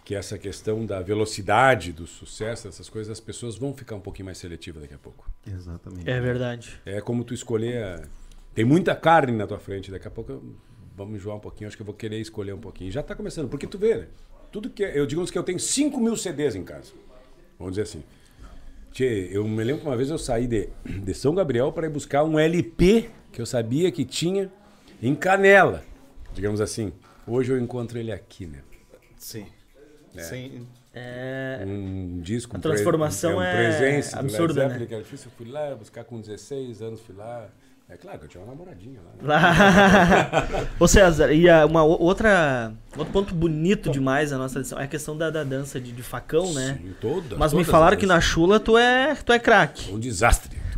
que 0.06 0.16
essa 0.16 0.38
questão 0.38 0.86
da 0.86 1.02
velocidade 1.02 1.91
do 1.91 2.08
sucesso, 2.08 2.66
essas 2.70 2.88
coisas, 2.88 3.12
as 3.12 3.20
pessoas 3.20 3.58
vão 3.58 3.74
ficar 3.74 3.93
um 3.98 4.00
pouquinho 4.00 4.24
mais 4.28 4.38
seletivas 4.38 4.82
daqui 4.82 4.93
a 4.93 4.98
pouco. 4.98 5.30
Exatamente. 5.45 6.10
É 6.10 6.22
verdade. 6.22 6.80
É 6.86 7.02
como 7.02 7.26
tu 7.26 7.34
escolher. 7.34 7.84
a- 7.84 8.08
Tem 8.56 8.64
muita 8.64 8.95
carne 8.95 9.34
na 9.38 9.45
tua 9.45 9.60
frente, 9.60 9.91
daqui 9.91 10.08
a 10.08 10.10
pouco 10.12 10.41
vamos 10.98 11.16
enjoar 11.16 11.38
um 11.38 11.39
pouquinho, 11.39 11.68
acho 11.68 11.78
que 11.78 11.82
eu 11.84 11.86
vou 11.86 11.95
querer 11.95 12.20
escolher 12.20 12.54
um 12.54 12.60
pouquinho. 12.60 12.91
Já 12.91 13.04
tá 13.04 13.16
começando, 13.16 13.48
porque 13.48 13.68
tu 13.68 13.78
vê, 13.78 13.95
né? 13.95 14.08
Tudo 14.52 14.70
que. 14.70 14.84
é- 14.84 14.98
Eu 14.98 15.06
digo 15.06 15.24
que 15.26 15.38
eu 15.38 15.43
tenho 15.43 15.60
5 15.60 16.00
mil 16.02 16.18
CDs 16.18 16.56
em 16.56 16.64
casa. 16.64 16.91
Vamos 17.60 17.74
dizer 17.74 17.84
assim. 17.84 18.04
Tchê, 18.91 19.30
eu 19.32 19.48
me 19.48 19.64
lembro 19.64 19.82
que 19.84 19.88
uma 19.88 19.95
vez 19.95 20.10
eu 20.10 20.18
saí 20.18 20.48
de, 20.48 20.70
de 20.84 21.14
São 21.14 21.36
Gabriel 21.36 21.72
para 21.72 21.86
ir 21.86 21.89
buscar 21.91 22.24
um 22.24 22.39
LP 22.39 23.10
que 23.32 23.39
eu 23.39 23.45
sabia 23.45 23.91
que 23.91 24.04
tinha 24.04 24.52
em 25.02 25.14
Canela, 25.14 25.84
digamos 26.34 26.60
assim. 26.60 26.91
Hoje 27.28 27.52
eu 27.52 27.60
encontro 27.60 28.00
ele 28.00 28.12
aqui, 28.12 28.48
né? 28.48 28.64
Sim. 29.18 29.45
Sim. 30.18 30.66
É. 30.93 31.64
um 31.68 32.20
disco. 32.22 32.56
A 32.56 32.58
um 32.58 32.62
pre- 32.62 32.72
transformação 32.72 33.38
um 33.38 33.41
é 33.41 33.52
do 33.52 33.82
Led 33.84 34.16
absurda, 34.16 34.68
né? 34.68 34.86
que 34.88 34.93
era 34.93 35.04
difícil. 35.04 35.28
Eu 35.30 35.38
fui 35.38 35.52
lá 35.52 35.76
buscar 35.76 36.04
com 36.04 36.20
16 36.20 36.82
anos, 36.82 37.00
fui 37.02 37.14
lá. 37.16 37.50
É 37.89 37.95
claro 37.95 38.19
que 38.19 38.25
eu 38.25 38.29
tinha 38.29 38.43
uma 38.43 38.51
namoradinha 38.51 38.99
lá. 39.01 39.11
né? 39.39 40.67
Ô 40.77 40.85
César, 40.89 41.31
e 41.31 41.47
uma 41.63 41.83
o- 41.83 42.01
outra 42.01 42.73
outro 42.97 43.13
ponto 43.13 43.33
bonito 43.33 43.89
demais 43.89 44.31
da 44.31 44.38
nossa 44.38 44.59
lição 44.59 44.77
é 44.77 44.83
a 44.83 44.88
questão 44.88 45.17
da, 45.17 45.29
da 45.29 45.41
dança 45.45 45.79
de, 45.79 45.93
de 45.93 46.03
facão, 46.03 46.53
né? 46.53 46.77
Sim, 46.83 46.93
todas, 46.99 47.38
Mas 47.39 47.53
me 47.53 47.63
falaram 47.63 47.95
que 47.95 48.05
na 48.05 48.19
chula 48.19 48.59
tu 48.59 48.77
é 48.77 49.15
tu 49.15 49.31
é 49.31 49.39
craque. 49.39 49.89
Um 49.93 49.99
desastre. 49.99 50.57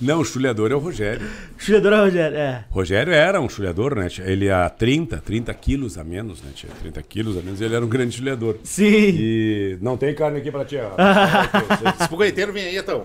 Não, 0.00 0.20
o 0.20 0.24
chuleador 0.24 0.72
é 0.72 0.74
o 0.74 0.78
Rogério. 0.80 1.28
Chuleadora 1.56 2.00
Rogério, 2.04 2.36
é. 2.36 2.64
Rogério 2.70 3.12
era 3.12 3.40
um 3.40 3.48
chuleador, 3.48 3.94
né? 3.94 4.08
Ele 4.24 4.50
a 4.50 4.68
30, 4.68 5.18
30 5.18 5.54
quilos 5.54 5.96
a 5.96 6.02
menos, 6.02 6.42
né? 6.42 6.50
Tia? 6.54 6.70
30 6.80 7.00
quilos 7.04 7.36
a 7.36 7.40
menos, 7.40 7.60
ele 7.60 7.74
era 7.74 7.84
um 7.84 7.88
grande 7.88 8.16
chuleador. 8.16 8.56
Sim. 8.64 8.84
E 8.84 9.78
não 9.80 9.96
tem 9.96 10.12
carne 10.14 10.38
aqui 10.38 10.50
pra 10.50 10.64
ti, 10.64 10.76
ó. 10.76 10.90
Esse 12.00 12.08
fogueteiro 12.08 12.52
vem 12.52 12.64
aí, 12.64 12.76
então. 12.78 13.04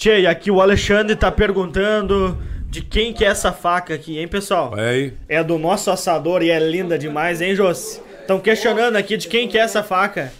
Tchê, 0.00 0.20
e 0.20 0.26
aqui 0.26 0.50
o 0.50 0.62
Alexandre 0.62 1.14
tá 1.14 1.30
perguntando 1.30 2.34
de 2.70 2.80
quem 2.80 3.12
que 3.12 3.22
é 3.22 3.28
essa 3.28 3.52
faca 3.52 3.92
aqui, 3.92 4.18
hein, 4.18 4.26
pessoal? 4.26 4.72
Aí. 4.74 5.12
É 5.28 5.44
do 5.44 5.58
nosso 5.58 5.90
assador 5.90 6.42
e 6.42 6.50
é 6.50 6.58
linda 6.58 6.98
demais, 6.98 7.42
hein, 7.42 7.54
Josi? 7.54 8.00
Estão 8.18 8.40
questionando 8.40 8.96
aqui 8.96 9.18
de 9.18 9.28
quem 9.28 9.46
que 9.46 9.58
é 9.58 9.60
essa 9.60 9.82
faca. 9.82 10.32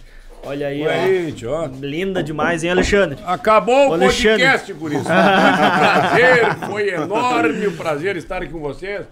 Olha 0.43 0.65
aí, 0.65 0.81
Olha 0.81 0.89
ó. 0.89 1.03
aí, 1.03 1.31
tio, 1.31 1.51
ó. 1.51 1.69
Linda 1.79 2.23
demais, 2.23 2.63
hein, 2.63 2.71
Alexandre? 2.71 3.19
Acabou 3.23 3.89
o 3.89 3.93
Alexandre. 3.93 4.43
podcast, 4.43 4.73
por 4.73 4.91
isso. 4.91 5.03
Prazer, 5.05 6.55
foi 6.67 6.89
enorme 6.89 7.67
o 7.67 7.73
prazer 7.73 8.17
estar 8.17 8.41
aqui 8.41 8.51
com 8.51 8.61
vocês. 8.61 9.05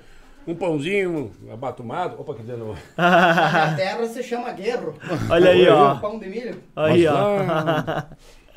Um 0.47 0.55
pãozinho 0.55 1.31
abatumado. 1.53 2.19
Opa, 2.19 2.33
que 2.33 2.41
dando. 2.41 2.75
A 2.97 3.75
terra 3.77 4.03
se 4.07 4.23
chama 4.23 4.51
guerro. 4.53 4.95
Olha 5.29 5.51
aí, 5.51 5.69
ó. 5.69 5.93
Pão 5.97 6.17
de 6.17 6.27
milho. 6.27 6.55
Aí, 6.75 7.05
ó. 7.05 7.37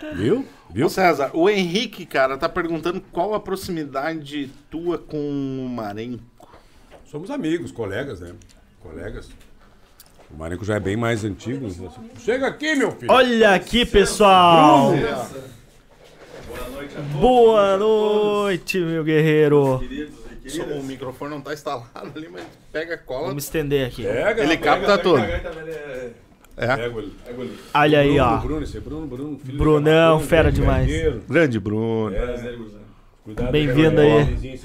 Viu? 0.14 0.44
Viu? 0.72 0.86
Ô 0.86 0.88
César, 0.88 1.30
o 1.34 1.50
Henrique, 1.50 2.06
cara, 2.06 2.38
tá 2.38 2.48
perguntando 2.48 3.00
qual 3.12 3.34
a 3.34 3.40
proximidade 3.40 4.50
tua 4.70 4.98
com 4.98 5.16
o 5.18 5.68
Marenco. 5.68 6.22
Somos 7.04 7.30
amigos, 7.30 7.70
colegas, 7.70 8.20
né? 8.20 8.34
Colegas. 8.80 9.28
O 10.30 10.36
Marenco 10.38 10.64
já 10.64 10.76
é 10.76 10.80
bem 10.80 10.96
mais 10.96 11.24
antigo. 11.24 11.68
Chega 12.18 12.46
aqui, 12.46 12.74
meu 12.74 12.90
filho. 12.92 13.12
Olha 13.12 13.54
aqui, 13.54 13.84
pessoal. 13.84 14.92
Boa 17.20 17.76
noite, 17.76 18.78
meu 18.78 19.04
guerreiro. 19.04 19.80
Só 20.46 20.62
O 20.64 20.82
microfone 20.82 21.30
não 21.30 21.40
tá 21.40 21.52
instalado 21.52 22.12
ali, 22.16 22.28
mas 22.28 22.44
pega 22.72 22.94
a 22.94 22.98
cola. 22.98 23.28
Vamos 23.28 23.44
estender 23.44 23.86
aqui. 23.86 24.02
Pega, 24.02 24.42
Ele 24.42 24.56
pega, 24.56 24.64
capta 24.64 24.86
pega, 24.98 25.02
tudo. 25.02 25.20
pega, 25.20 25.50
pega, 25.50 26.14
É. 26.56 26.72
Ele. 26.74 27.12
Pega 27.24 27.40
ele. 27.42 27.58
Olha 27.74 27.98
aí, 28.00 28.08
Bruno, 28.14 28.24
ó. 28.24 28.36
Bruno, 28.38 28.62
esse 28.62 28.76
é 28.76 28.80
Bruno, 28.80 29.06
Bruno, 29.06 29.38
filho 29.38 29.52
de 29.52 29.58
Brunão, 29.58 30.18
Camacuã, 30.18 30.28
fera 30.28 30.42
grande 30.44 30.60
demais. 30.60 30.86
guerreiro. 30.86 31.22
Grande 31.28 31.60
Bruno. 31.60 32.14
É, 32.14 32.54
Cuidado, 33.24 33.52
Bem-vindo 33.52 33.96
pega 33.96 34.02
aí. 34.02 34.22
o 34.22 34.26
de 34.36 34.48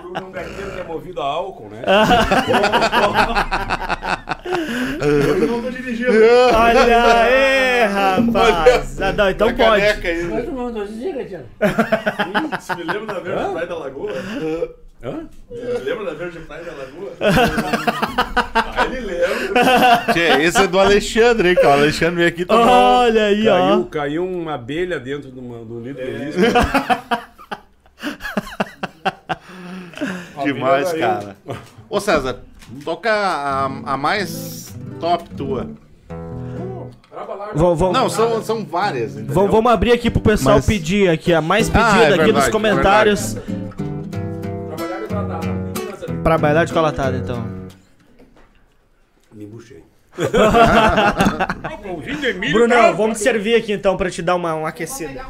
Bruno 0.00 0.18
é 0.18 0.20
um 0.22 0.30
que 0.72 0.80
é 0.80 0.84
movido 0.86 1.20
a 1.20 1.24
álcool, 1.24 1.68
né? 1.68 1.82
Eu 5.02 5.46
não 5.48 5.62
tô 5.62 5.70
dirigindo. 5.70 6.10
Olha 6.54 7.22
aí, 7.22 7.84
rapaz. 7.86 9.00
Ah, 9.02 9.12
não, 9.12 9.30
então 9.30 9.48
pode. 9.54 9.58
caneca 9.58 10.08
aí. 10.08 10.22
Você 12.60 12.74
me 12.76 12.84
lembra 12.84 13.14
da 13.14 13.20
Verde 13.20 13.50
Praia 13.52 13.66
da 13.66 13.78
Lagoa? 13.78 14.12
Hã? 15.04 15.26
Lembra 15.84 16.04
da 16.04 16.14
Verde 16.14 16.38
Praia 16.40 16.62
da 16.64 16.72
Lagoa? 16.72 17.12
ah, 18.54 18.86
ele 18.86 19.00
lembra. 19.00 20.04
Tchê, 20.12 20.42
esse 20.44 20.62
é 20.62 20.66
do 20.68 20.78
Alexandre, 20.78 21.48
hein, 21.48 21.54
cara. 21.56 21.68
O 21.68 21.72
Alexandre 21.82 22.14
veio 22.16 22.28
aqui 22.28 22.44
tomar. 22.44 22.70
Olha 23.00 23.24
aí, 23.24 23.44
Caiu, 23.44 23.80
ó. 23.80 23.82
caiu 23.90 24.24
uma 24.24 24.54
abelha 24.54 25.00
dentro 25.00 25.32
de, 25.32 25.40
uma, 25.40 25.58
de 25.64 25.72
um 25.72 25.80
litro 25.80 26.04
de 26.04 26.10
uísque. 26.24 26.40
Demais, 30.44 30.92
cara. 30.92 31.36
Ô 31.90 32.00
César, 32.00 32.38
toca 32.84 33.10
a, 33.12 33.64
a 33.66 33.96
mais 33.96 34.74
top 35.00 35.28
tua. 35.30 35.68
Vamos, 37.54 37.78
vamos, 37.78 37.92
Não, 37.98 38.08
são, 38.08 38.42
são 38.42 38.64
várias. 38.64 39.14
vamos, 39.20 39.70
abrir 39.70 39.92
aqui 39.92 40.10
pro 40.10 40.20
pessoal 40.22 40.56
Mas- 40.56 40.66
pedir 40.66 41.08
aqui, 41.10 41.34
a 41.34 41.40
mais 41.42 41.68
pedida 41.68 41.90
Ah, 41.92 42.02
é 42.02 42.06
aqui 42.06 42.16
nos 42.18 42.26
verdade, 42.26 42.50
comentários. 42.50 43.34
Trabalhar 43.34 43.81
Pra 46.22 46.38
bailar 46.38 46.64
de 46.66 46.72
colatada, 46.72 47.16
então. 47.16 47.44
Me 49.32 49.46
buchei. 49.46 49.82
Brunão, 52.52 52.94
vamos 52.94 53.16
te 53.18 53.24
servir 53.24 53.54
aqui 53.54 53.72
então 53.72 53.96
pra 53.96 54.10
te 54.10 54.20
dar 54.20 54.34
uma, 54.36 54.54
uma 54.54 54.68
aquecida. 54.68 55.24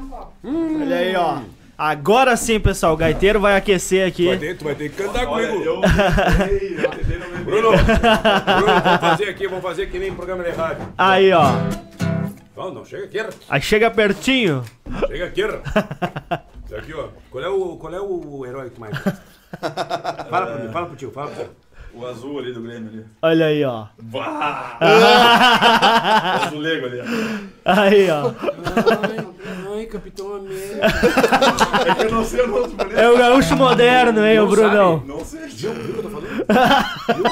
Olha 0.45 0.97
aí, 0.97 1.15
ó. 1.15 1.39
Agora 1.79 2.37
sim, 2.37 2.59
pessoal, 2.61 2.95
o 2.95 2.97
gaiteiro 2.97 3.41
vai 3.41 3.57
aquecer 3.57 4.13
Tu 4.13 4.25
vai 4.25 4.35
aqui. 4.35 4.41
ter, 4.47 4.57
tu 4.59 4.65
vai 4.65 4.75
ter 4.75 4.91
que 4.91 4.97
cantar 5.03 5.27
Olha, 5.27 5.49
comigo. 5.49 5.65
eu. 5.65 5.81
Bruno, 7.45 7.71
Bruno, 7.71 8.83
vamos 8.85 9.01
fazer 9.01 9.29
aqui, 9.29 9.49
vamos 9.49 9.63
fazer 9.63 9.87
que 9.91 9.99
nem 9.99 10.15
programa 10.15 10.45
de 10.45 10.51
rádio. 10.51 10.87
Aí, 10.99 11.33
ó. 11.33 11.45
Não, 12.57 12.73
não, 12.75 12.85
chega 12.85 13.05
aqui. 13.05 13.19
Aí 13.49 13.61
chega 13.63 13.91
pertinho. 13.91 14.63
chega 15.09 15.25
aqui. 15.27 15.41
Isso 15.43 16.77
aqui, 16.77 16.93
ó. 16.95 17.09
Qual 17.31 17.43
é 17.43 17.49
o, 17.49 17.77
qual 17.77 17.95
é 17.95 18.01
o 18.01 18.45
herói 18.47 18.69
que 18.69 18.75
tu 18.77 18.81
mais 18.81 18.93
gosta? 18.95 19.23
Fala 20.31 20.47
pra 20.47 20.59
mim, 20.59 20.73
fala 20.73 20.87
pro 20.87 20.97
tio, 20.97 21.11
fala 21.11 21.31
pro 21.31 21.45
tio. 21.45 21.53
O 21.95 22.07
azul 22.07 22.39
ali 22.39 22.55
do 22.55 22.63
Grêmio 22.63 22.89
ali. 22.89 23.05
Olha 23.21 23.47
aí, 23.47 23.63
ó. 23.65 23.87
Bah! 24.01 24.79
o 26.41 26.47
azulego 26.47 26.87
ali. 26.87 27.01
ó. 27.01 27.05
Aí, 27.71 28.11
ó. 28.11 28.33
Ai, 29.75 29.85
Capitão 29.87 30.37
América. 30.37 30.87
É 31.87 31.95
que 31.95 32.03
eu 32.05 32.11
não 32.11 32.25
sei 32.25 32.41
o 32.41 32.47
nome 32.47 32.69
do. 32.69 32.99
É 32.99 33.11
o 33.11 33.19
gaúcho 33.19 33.55
moderno, 33.57 34.25
hein, 34.25 34.41
o 34.41 34.47
Brunão. 34.49 35.03
Não 35.07 35.23
sei. 35.23 35.49
Viu, 35.49 35.75
viu 35.75 35.83
o 35.83 35.93
que 35.93 35.99
eu 35.99 36.03
tô 36.03 36.09
falando? 36.09 36.29
Viu? 37.15 37.25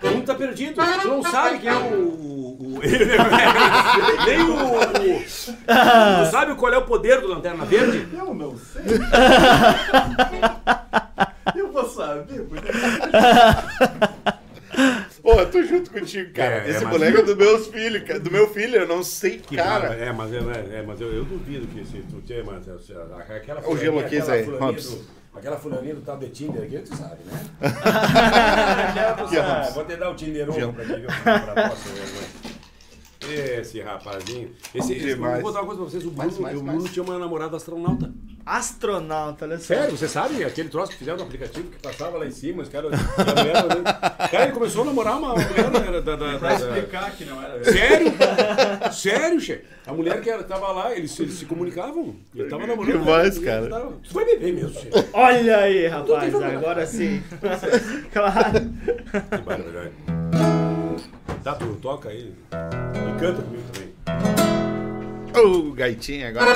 Todo 0.00 0.14
mundo 0.14 0.26
tá 0.26 0.34
perdido. 0.34 0.74
Tu 1.02 1.08
não 1.08 1.22
sabe 1.24 1.58
quem 1.58 1.68
é 1.68 1.74
o. 1.74 1.78
o 1.78 2.80
nem 4.26 4.42
o, 4.42 4.76
o. 4.76 5.22
Tu 5.24 6.30
sabe 6.30 6.54
qual 6.54 6.72
é 6.72 6.78
o 6.78 6.84
poder 6.84 7.20
do 7.20 7.26
Lanterna 7.26 7.64
Verde? 7.64 8.06
Eu 8.12 8.32
não 8.32 8.56
sei. 8.56 8.82
Eu 11.84 11.88
saber. 11.88 12.42
porque- 12.44 12.68
Pô, 15.22 15.46
tu 15.46 15.62
junto 15.64 15.90
contigo, 15.90 16.32
cara. 16.32 16.66
É, 16.66 16.70
Esse 16.70 16.82
é, 16.84 16.86
moleque 16.86 17.18
é 17.18 17.22
do 17.22 17.36
meus 17.36 17.66
filhos, 17.68 18.02
cara. 18.02 18.18
Do 18.18 18.30
meu 18.30 18.48
filho, 18.52 18.76
eu 18.76 18.88
não 18.88 19.02
sei, 19.04 19.38
Que 19.38 19.54
cara. 19.56 19.94
É, 19.94 20.10
mas, 20.12 20.32
eu, 20.32 20.50
é, 20.50 20.82
mas 20.82 21.00
eu, 21.00 21.12
eu 21.12 21.24
duvido 21.24 21.66
que 21.68 21.84
se 21.84 21.98
tu 22.10 22.20
tinha, 22.22 22.42
mas 22.42 22.64
se- 22.64 22.78
se- 22.86 22.92
aquela 23.32 23.60
O 23.68 23.76
gelo 23.76 24.00
aqui, 24.00 24.16
aquela 24.18 24.24
Zé, 24.36 24.42
fulaninha 24.44 24.66
Robson. 24.72 24.96
do- 24.96 25.22
Aquela 25.34 25.56
fulaninha 25.56 25.94
do 25.94 26.00
tal 26.02 26.18
de 26.18 26.28
Tinder 26.28 26.62
aqui, 26.64 26.78
tu 26.80 26.94
sabe, 26.96 27.16
né? 27.24 27.40
Aquela, 28.90 29.12
tu 29.14 29.34
sabe. 29.34 29.72
Vou 29.72 29.84
te 29.84 29.96
dar 29.96 30.10
o 30.10 30.14
Tinder 30.14 30.44
Gelo. 30.52 30.60
novo 30.60 30.72
pra 30.74 30.84
ti, 30.84 31.00
viu? 31.00 31.06
Pra 31.22 31.38
próxima? 31.68 32.51
Esse 33.30 33.80
rapazinho. 33.80 34.50
Esse, 34.74 34.94
esse, 34.94 35.08
eu 35.10 35.16
vou 35.18 35.40
contar 35.42 35.60
uma 35.60 35.66
coisa 35.66 35.80
pra 35.82 35.90
vocês. 35.90 36.04
O 36.04 36.10
Bruno, 36.10 36.18
Mais, 36.18 36.38
mais, 36.38 36.56
o 36.58 36.62
Bruno 36.62 36.80
mais. 36.80 36.92
tinha 36.92 37.02
uma 37.02 37.18
namorada 37.18 37.56
astronauta. 37.56 38.10
Astronauta, 38.44 39.44
olha 39.44 39.56
só. 39.58 39.66
Sério, 39.74 39.96
você 39.96 40.08
sabe 40.08 40.42
aquele 40.44 40.68
troço 40.68 40.90
que 40.90 40.98
fizeram 40.98 41.18
no 41.18 41.24
aplicativo 41.24 41.68
que 41.70 41.80
passava 41.80 42.18
lá 42.18 42.26
em 42.26 42.30
cima, 42.32 42.62
os 42.62 42.68
caras. 42.68 42.90
olhando. 42.92 43.84
Cara, 44.30 44.44
ele 44.44 44.52
começou 44.52 44.82
a 44.82 44.86
namorar 44.86 45.16
uma 45.18 45.34
mulher 45.34 45.70
da. 45.70 46.00
da, 46.00 46.16
da, 46.16 46.38
Pra 46.38 46.48
da- 46.48 46.54
explicar 46.56 47.10
que 47.12 47.24
não 47.24 47.40
era. 47.40 47.62
Sério? 47.64 48.12
Sério, 48.92 49.40
che? 49.40 49.60
A 49.86 49.92
mulher 49.92 50.20
que 50.20 50.28
era, 50.28 50.42
tava 50.42 50.72
lá, 50.72 50.92
eles, 50.96 51.18
eles 51.20 51.34
se 51.34 51.44
comunicavam. 51.44 52.16
Ele 52.34 52.48
tava 52.48 52.66
namorando. 52.66 52.98
demais, 52.98 53.36
ela, 53.36 53.44
cara. 53.46 53.68
tava- 53.68 53.92
Tu 54.02 54.12
vai 54.14 54.24
beber 54.24 54.52
mesmo, 54.54 54.70
che. 54.70 54.86
Que 54.88 55.04
Olha 55.12 55.56
aí, 55.58 55.86
rapaz, 55.86 56.34
agora 56.34 56.84
sim. 56.86 57.22
claro. 58.12 58.60
barbaridade. 59.30 59.92
Tá, 61.42 61.54
tu 61.54 61.74
toca 61.82 62.08
aí. 62.08 62.32
E 62.52 63.20
canta 63.20 63.42
comigo 63.42 63.64
também. 63.72 63.92
Ô, 65.44 65.72
gaitinha 65.72 66.28
agora. 66.28 66.54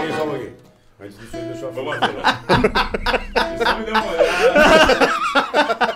Quem 0.00 0.12
falou 0.12 0.34
aqui? 0.34 0.52
Antes 1.00 1.16
disso 1.16 1.36
deixa 1.36 1.64
eu 1.64 1.72
falar. 1.72 2.00
Só 3.56 3.78
me 3.78 3.84
deu 3.84 3.94
uma 3.94 4.06
olhada. 4.10 5.78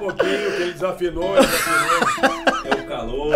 Um 0.00 0.04
pouquinho, 0.06 0.50
que 0.56 0.62
ele 0.62 0.72
desafinou, 0.72 1.36
ele 1.36 1.46
desafinou. 1.46 2.40
É 2.64 2.74
o 2.74 2.86
calor. 2.88 3.34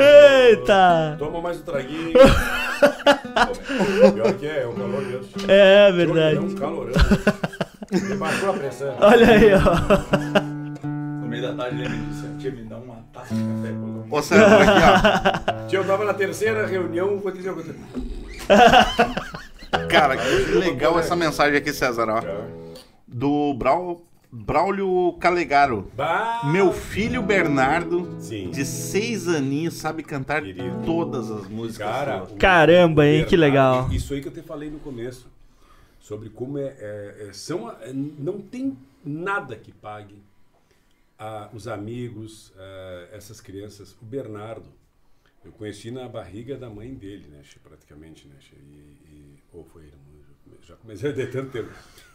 Eita! 0.00 1.16
Toma 1.18 1.40
mais 1.42 1.58
um 1.60 1.62
traguinho. 1.62 2.12
Pior 4.14 4.32
que 4.34 4.46
é, 4.46 4.62
é 4.62 4.66
um 4.66 4.74
calor 4.74 5.02
mesmo. 5.02 5.28
É 5.46 5.88
É 5.88 5.92
verdade. 5.92 6.38
um 6.38 6.54
calorão. 6.54 6.92
Ele 7.92 8.14
baixou 8.14 8.50
a 8.50 8.52
pressão. 8.54 8.96
Olha 9.00 9.26
aí, 9.30 9.50
ó. 9.54 10.78
No 10.88 11.26
meio 11.28 11.42
da 11.42 11.54
tarde 11.54 11.82
ele 11.82 11.88
me 11.90 12.06
disse, 12.06 12.26
tia, 12.38 12.50
me 12.52 12.62
dá 12.64 12.76
uma 12.76 12.96
taça 13.12 13.34
de 13.34 13.40
café. 13.42 13.74
Ô, 14.10 14.22
César, 14.22 14.56
aqui, 14.62 15.68
Tia, 15.68 15.78
eu 15.80 15.84
tava 15.86 16.04
na 16.04 16.14
terceira 16.14 16.66
reunião, 16.66 17.18
vou 17.18 17.30
dizer 17.32 17.50
uma 17.50 17.62
coisa. 17.62 17.74
ó. 18.48 19.88
Cara, 19.88 20.16
que 20.16 20.28
legal 20.54 20.98
essa 20.98 21.14
mensagem 21.14 21.58
aqui, 21.58 21.72
César, 21.72 22.08
ó. 22.08 22.22
Do 23.06 23.52
Brau... 23.54 24.02
Braulio 24.30 25.16
Calegaro. 25.20 25.90
Bah! 25.96 26.42
Meu 26.52 26.72
filho 26.72 27.22
Bernardo, 27.22 28.16
Sim. 28.20 28.50
de 28.50 28.64
seis 28.64 29.26
aninhos, 29.26 29.74
sabe 29.74 30.02
cantar 30.02 30.42
Querido. 30.42 30.82
todas 30.84 31.30
as 31.30 31.46
músicas. 31.48 31.86
Cara, 31.88 32.26
Caramba, 32.38 33.06
hein, 33.06 33.24
que 33.24 33.36
legal. 33.36 33.90
Isso 33.90 34.12
aí 34.12 34.20
que 34.20 34.28
eu 34.28 34.32
te 34.32 34.42
falei 34.42 34.70
no 34.70 34.78
começo. 34.78 35.26
Sobre 35.98 36.28
como 36.30 36.58
é, 36.58 36.76
é- 36.78 37.26
é- 37.28 37.32
são, 37.32 37.70
é, 37.70 37.92
não 37.92 38.40
tem 38.40 38.76
nada 39.04 39.56
que 39.56 39.72
pague 39.72 40.16
a- 41.18 41.48
os 41.52 41.66
amigos, 41.66 42.52
é, 42.56 43.08
essas 43.12 43.40
crianças. 43.40 43.96
O 44.00 44.04
Bernardo, 44.04 44.66
eu 45.44 45.52
conheci 45.52 45.90
na 45.90 46.06
barriga 46.08 46.56
da 46.56 46.68
mãe 46.70 46.94
dele, 46.94 47.26
né, 47.28 47.40
praticamente, 47.62 48.26
né, 48.28 48.36
e, 48.52 48.56
e- 49.10 49.38
ou 49.52 49.64
foi 49.64 49.82
ele, 49.82 49.92
já 50.62 50.76
comecei 50.76 51.10
a 51.10 51.14
ter 51.14 51.30
tanto 51.30 51.50
tempo. 51.50 51.70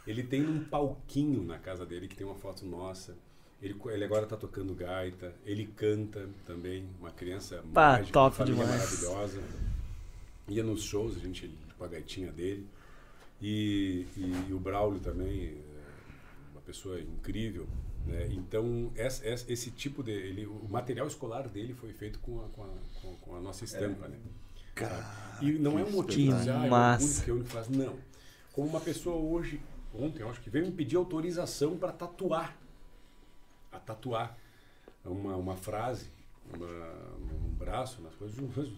Ele 0.06 0.22
tem 0.22 0.44
um 0.46 0.62
palquinho 0.64 1.42
na 1.42 1.58
casa 1.58 1.84
dele 1.86 2.06
que 2.08 2.16
tem 2.16 2.26
uma 2.26 2.34
foto 2.36 2.64
nossa. 2.66 3.16
Ele, 3.62 3.74
ele 3.86 4.04
agora 4.04 4.26
tá 4.26 4.36
tocando 4.36 4.74
gaita, 4.74 5.34
ele 5.46 5.66
canta 5.66 6.28
também, 6.46 6.84
uma 7.00 7.10
criança 7.10 7.64
Pá, 7.72 7.92
mágica, 7.92 8.12
top 8.12 8.36
uma 8.38 8.44
demais. 8.44 8.68
maravilhosa 8.70 9.40
ia 10.48 10.62
nos 10.62 10.82
shows, 10.82 11.16
a 11.16 11.20
gente 11.20 11.50
com 11.78 11.84
a 11.84 11.88
gaitinha 11.88 12.30
dele. 12.30 12.66
E, 13.40 14.06
e, 14.16 14.52
o 14.52 14.58
Braulio 14.58 15.00
também, 15.00 15.44
é 15.48 15.54
uma 16.52 16.60
pessoa 16.60 17.00
incrível. 17.00 17.66
Né? 18.06 18.28
Então, 18.32 18.92
essa- 18.94 19.26
essa- 19.26 19.50
esse 19.50 19.70
tipo 19.70 20.02
de. 20.02 20.12
Ele, 20.12 20.46
o 20.46 20.68
material 20.68 21.06
escolar 21.06 21.48
dele 21.48 21.72
foi 21.74 21.92
feito 21.92 22.18
com 22.18 22.44
a, 22.44 22.48
com 22.50 22.62
a, 22.64 22.68
com- 23.00 23.16
com 23.16 23.36
a 23.36 23.40
nossa 23.40 23.64
estampa. 23.64 24.08
né? 24.08 24.18
e 25.40 25.52
não 25.52 25.78
é 25.78 25.84
um 25.84 25.90
motivo 25.92 26.36
Que 26.36 26.42
de, 26.44 26.50
ah, 26.50 26.64
é 26.64 26.66
é 26.66 27.32
único 27.32 27.48
faz. 27.48 27.68
Não. 27.68 27.96
Como 28.52 28.68
uma 28.68 28.80
pessoa 28.80 29.16
hoje, 29.16 29.60
ontem, 29.94 30.22
eu 30.22 30.28
acho 30.30 30.40
que 30.40 30.50
veio 30.50 30.66
me 30.66 30.72
pedir 30.72 30.96
autorização 30.96 31.76
para 31.78 31.92
tatuar. 31.92 32.56
A 33.72 33.78
tatuar 33.78 34.36
uma, 35.04 35.36
uma 35.36 35.56
frase, 35.56 36.10
uma- 36.54 37.26
um 37.32 37.54
braço, 37.54 38.00
nas 38.02 38.14
coisas. 38.14 38.38
Mas, 38.56 38.68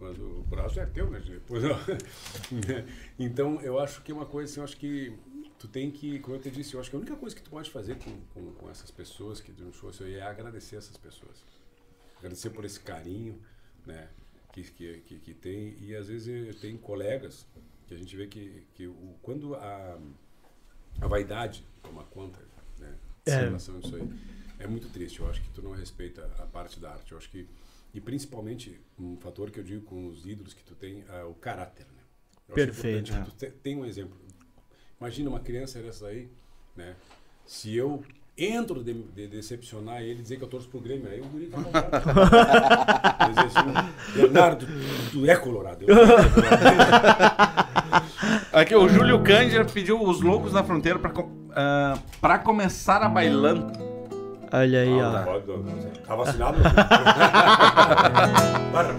mas 0.00 0.18
o 0.18 0.42
braço 0.48 0.80
é 0.80 0.86
teu, 0.86 1.08
né? 1.10 1.20
Depois, 1.20 1.62
não. 1.62 1.70
então, 3.18 3.60
eu 3.60 3.78
acho 3.78 4.02
que 4.02 4.10
é 4.10 4.14
uma 4.14 4.26
coisa 4.26 4.50
assim, 4.50 4.60
eu 4.60 4.64
acho 4.64 4.76
que 4.76 5.16
tu 5.58 5.68
tem 5.68 5.90
que, 5.90 6.18
como 6.18 6.36
eu 6.36 6.40
te 6.40 6.50
disse, 6.50 6.74
eu 6.74 6.80
acho 6.80 6.90
que 6.90 6.96
a 6.96 6.98
única 6.98 7.14
coisa 7.16 7.36
que 7.36 7.42
tu 7.42 7.50
pode 7.50 7.70
fazer 7.70 7.96
com, 7.98 8.20
com, 8.34 8.52
com 8.54 8.70
essas 8.70 8.90
pessoas 8.90 9.40
que 9.40 9.52
tu 9.52 9.72
show 9.72 9.90
assim, 9.90 10.12
é 10.12 10.22
agradecer 10.22 10.76
essas 10.76 10.96
pessoas. 10.96 11.44
Agradecer 12.18 12.50
por 12.50 12.64
esse 12.64 12.80
carinho, 12.80 13.40
né? 13.86 14.08
Que, 14.52 14.62
que, 14.64 15.00
que, 15.02 15.18
que 15.20 15.34
tem. 15.34 15.76
E 15.80 15.94
às 15.94 16.08
vezes 16.08 16.28
eu 16.48 16.60
tenho 16.60 16.78
colegas 16.78 17.46
que 17.86 17.94
a 17.94 17.96
gente 17.96 18.16
vê 18.16 18.26
que, 18.26 18.66
que 18.74 18.86
o, 18.86 19.14
quando 19.22 19.54
a, 19.54 19.98
a 21.00 21.06
vaidade 21.06 21.64
toma 21.82 22.04
conta, 22.04 22.38
né? 22.78 22.94
É. 23.26 23.36
Relação 23.36 23.76
a 23.76 23.78
isso 23.80 23.94
aí. 23.96 24.08
É 24.58 24.66
muito 24.66 24.88
triste. 24.88 25.20
Eu 25.20 25.28
acho 25.28 25.40
que 25.42 25.48
tu 25.50 25.60
não 25.62 25.72
respeita 25.72 26.24
a 26.38 26.46
parte 26.46 26.78
da 26.78 26.90
arte. 26.92 27.12
Eu 27.12 27.18
acho 27.18 27.28
que 27.30 27.46
e 27.94 28.00
principalmente 28.00 28.80
um 28.98 29.16
fator 29.18 29.50
que 29.50 29.58
eu 29.60 29.64
digo 29.64 29.82
com 29.82 30.06
os 30.08 30.24
ídolos 30.24 30.54
que 30.54 30.64
tu 30.64 30.74
tem 30.74 31.04
é 31.08 31.24
o 31.24 31.34
caráter, 31.34 31.84
né? 31.86 32.02
Eu 32.48 32.54
Perfeito. 32.54 33.12
que 33.12 33.20
tu 33.24 33.30
te- 33.32 33.50
tem 33.50 33.76
um 33.76 33.84
exemplo. 33.84 34.16
Imagina 35.00 35.28
uma 35.30 35.40
criança 35.40 35.80
dessa 35.82 36.06
aí, 36.06 36.28
né? 36.76 36.94
Se 37.44 37.74
eu 37.74 38.02
entro 38.38 38.82
de, 38.82 38.94
de 38.94 39.26
decepcionar 39.28 40.00
ele 40.00 40.22
dizer 40.22 40.38
que 40.38 40.44
eu 40.44 40.48
torço 40.48 40.68
pro 40.68 40.80
Grêmio, 40.80 41.06
aí 41.10 41.20
o 41.20 41.24
guri. 41.26 41.50
Dizer 43.28 43.46
assim, 43.46 44.14
Bernardo, 44.14 44.66
tu 45.10 45.26
é 45.26 45.36
colorado. 45.36 45.84
Eu 45.86 45.94
sou 45.94 46.06
colorado. 46.34 47.72
Aqui, 48.52 48.74
o 48.74 48.88
Júlio 48.88 49.22
Cândido 49.22 49.64
pediu 49.72 50.02
os 50.02 50.20
loucos 50.20 50.52
na 50.52 50.62
fronteira 50.62 50.98
pra, 50.98 51.12
ah, 51.54 51.98
pra 52.20 52.38
começar 52.38 53.02
a 53.02 53.08
bailando. 53.08 53.72
Olha 54.52 54.80
aí, 54.80 55.00
ó. 55.00 55.06
Ah, 55.08 55.40
não, 55.46 55.62
Tá 56.06 56.14
vacinado? 56.14 56.58
Para. 58.72 58.94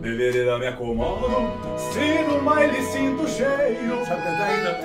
Beberida 0.00 0.58
me 0.58 0.66
acomodo, 0.66 1.52
se 1.76 2.22
no 2.22 2.40
baile 2.40 2.82
sinto 2.82 3.28
cheiro. 3.28 4.04
Sabe 4.06 4.22
cantar 4.22 4.48
ainda? 4.48 4.78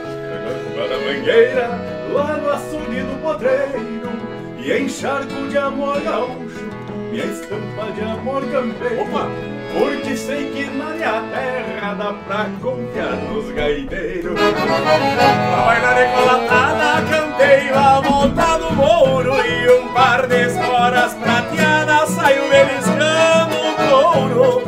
Na 0.90 0.98
mangueira, 0.98 1.70
lá 2.14 2.38
no 2.38 2.50
açude 2.50 3.02
do 3.02 3.22
podreiro, 3.22 4.12
e 4.60 4.84
encharco 4.84 5.48
de 5.50 5.58
amor 5.58 6.02
gaúcho, 6.02 6.70
minha 7.12 7.26
estampa 7.26 7.92
de 7.96 8.02
amor 8.02 8.42
campeiro. 8.52 9.02
Opa! 9.04 9.30
Porque 9.74 10.16
sei 10.16 10.52
que 10.52 10.66
na 10.66 10.92
minha 10.92 11.24
terra 11.32 11.94
dá 11.96 12.14
pra 12.28 12.50
confiar 12.62 13.16
nos 13.16 13.50
gaiteiros. 13.52 14.38
A 14.40 15.66
bailar 15.66 15.96
decolatada, 15.96 17.02
cantei 17.10 17.70
a 17.70 18.00
volta 18.02 18.58
do 18.58 18.72
mouro 18.76 19.34
E 19.36 19.70
um 19.72 19.88
par 19.94 20.28
de 20.28 20.46
esporas 20.46 21.14
prateadas 21.16 22.10
saiu 22.10 22.50
beliscando 22.50 23.63
o 23.94 24.12
couro 24.12 24.64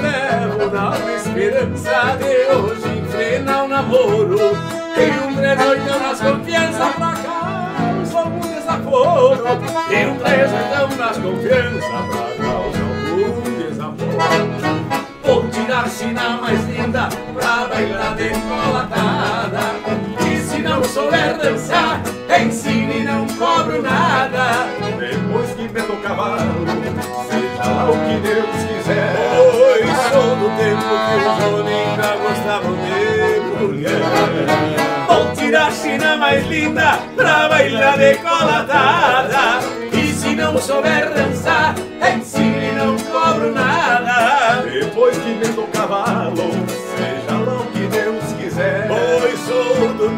Levo 0.00 0.70
na 0.72 1.14
esperança 1.14 2.16
de 2.18 2.54
hoje 2.54 2.98
enfrenar 2.98 3.64
o 3.64 3.68
namoro. 3.68 4.38
Tem 4.94 5.10
um 5.20 5.34
três 5.34 5.66
oitão 5.66 6.00
nas 6.00 6.20
confianças 6.20 6.94
pra 6.94 7.12
causar 7.12 8.18
algum 8.18 8.40
desaforo 8.40 9.44
Tem 9.88 10.10
um 10.10 10.16
três 10.18 10.52
oitão 10.52 10.96
nas 10.96 11.16
confianças 11.18 11.84
pra 11.84 12.44
causar 12.44 12.82
algum 12.82 13.42
desaforo 13.58 14.90
Vou 15.22 15.48
tirar 15.48 15.88
China 15.88 16.40
mais 16.40 16.64
linda 16.64 17.08
pra 17.34 17.68
bailar 17.68 18.14
decolatada 18.16 19.60
se 20.60 20.62
não 20.62 20.84
souber 20.84 21.38
dançar, 21.38 22.02
ensine 22.38 23.00
e 23.00 23.04
não 23.04 23.26
cobro 23.26 23.80
nada. 23.80 24.66
Depois 24.98 25.50
que 25.52 25.66
vendo 25.68 25.94
o 25.94 25.96
cavalo, 26.02 26.66
seja 27.30 27.64
lá 27.64 27.90
o 27.90 27.92
que 27.92 28.20
Deus 28.20 28.46
quiser. 28.68 29.14
Pois 29.52 29.96
sou 30.12 30.36
do 30.36 30.50
tempo 30.58 30.82
que 31.06 31.16
os 31.16 31.38
homens 31.54 31.96
gostavam 32.20 32.72
de 32.76 33.64
mulher. 33.64 34.00
Vou 35.08 35.32
tirar 35.34 35.68
a 35.68 35.70
China 35.70 36.16
mais 36.16 36.46
linda 36.46 36.98
pra 37.16 37.48
bailar 37.48 37.96
decoladada. 37.96 39.60
E 39.92 40.12
se 40.12 40.36
não 40.36 40.58
souber 40.58 41.10
dançar, 41.14 41.74
ensine 42.14 42.68
e 42.68 42.72
não 42.72 42.98
cobro 42.98 43.54
nada. 43.54 44.62
Depois 44.70 45.16
que 45.16 45.32
vendo 45.42 45.62
o 45.62 45.68
cavalo. 45.68 46.69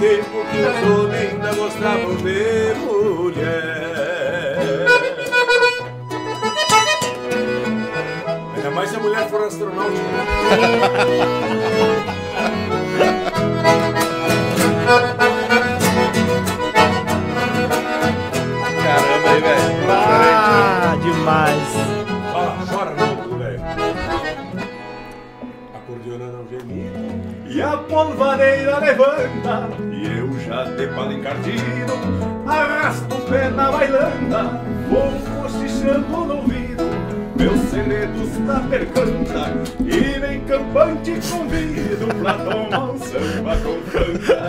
Tempo 0.02 0.44
que 0.50 0.58
os 0.58 0.98
homens 0.98 1.30
ainda 1.32 1.54
gostavam 1.54 2.16
de 2.16 2.74
mulher. 2.80 4.56
Ainda 8.56 8.70
mais 8.72 8.90
se 8.90 8.96
a 8.96 8.98
mulher 8.98 9.28
for 9.30 9.44
astronauta. 9.44 9.92
Caramba 18.82 19.30
aí, 19.30 19.40
velho. 19.40 19.88
Ah, 19.88 20.98
demais. 21.00 21.68
Fala, 22.32 22.58
chora 22.68 22.90
não, 22.96 23.38
velho. 23.38 23.60
Acordeona 25.76 26.26
não 26.26 26.48
gemia. 26.48 27.01
E 27.54 27.60
a 27.60 27.76
polvadeira 27.76 28.78
levanta 28.78 29.68
E 29.92 30.06
eu 30.06 30.40
já 30.40 30.64
de 30.64 30.86
palo 30.86 31.12
encardido 31.12 31.92
Arrasto 32.46 33.14
o 33.14 33.20
pé 33.30 33.50
na 33.50 33.70
bailanta 33.70 34.58
Vou 34.88 35.12
cochichando 35.42 36.08
no 36.08 36.36
ouvido 36.36 36.84
Meus 37.36 37.60
segredos 37.68 38.38
da 38.46 38.58
percanta 38.60 39.52
E 39.80 40.18
bem 40.18 40.40
campante 40.46 41.20
convido 41.30 42.06
Pra 42.22 42.32
tomar 42.32 42.90
um 42.90 42.98
samba 42.98 43.56
com 43.56 43.82
canta. 43.90 44.42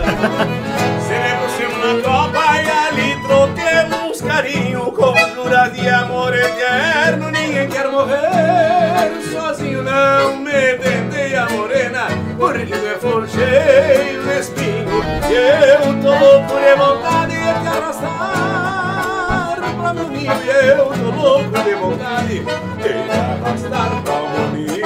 Celebro 1.06 1.78
na 1.80 2.02
copa 2.02 2.62
e 2.62 2.70
ali 2.70 3.22
troquemos 3.26 4.22
carinho 4.22 4.80
Com 4.92 5.14
juras 5.34 5.74
de 5.74 5.86
amor 5.90 6.34
eterno 6.34 7.30
Ninguém 7.30 7.68
quer 7.68 7.86
morrer 7.90 9.20
sozinho 9.30 9.82
Não 9.82 10.38
me 10.38 10.78
tentei 10.78 11.36
a 11.36 11.46
morena 11.50 12.23
Porque 12.38 12.74
é 12.74 12.98
forjeiro 13.00 14.32
espinho 14.38 15.02
E 15.28 15.34
eu 15.34 15.80
tô 16.02 16.10
louco 16.10 16.54
de 16.60 16.74
vontade 16.76 17.34
de 17.34 17.52
te 17.60 17.68
arrastar 17.68 19.58
pra 19.76 19.94
meu 19.94 20.08
ninho. 20.08 20.32
E 20.32 20.48
eu 20.48 20.86
tô 20.86 21.10
louco 21.10 21.58
de 21.62 21.74
vontade 21.74 22.38
de 22.38 22.44
te 22.44 23.10
arrastar 23.10 23.90
pra 24.02 24.14
meu 24.30 24.48
ninho. 24.52 24.84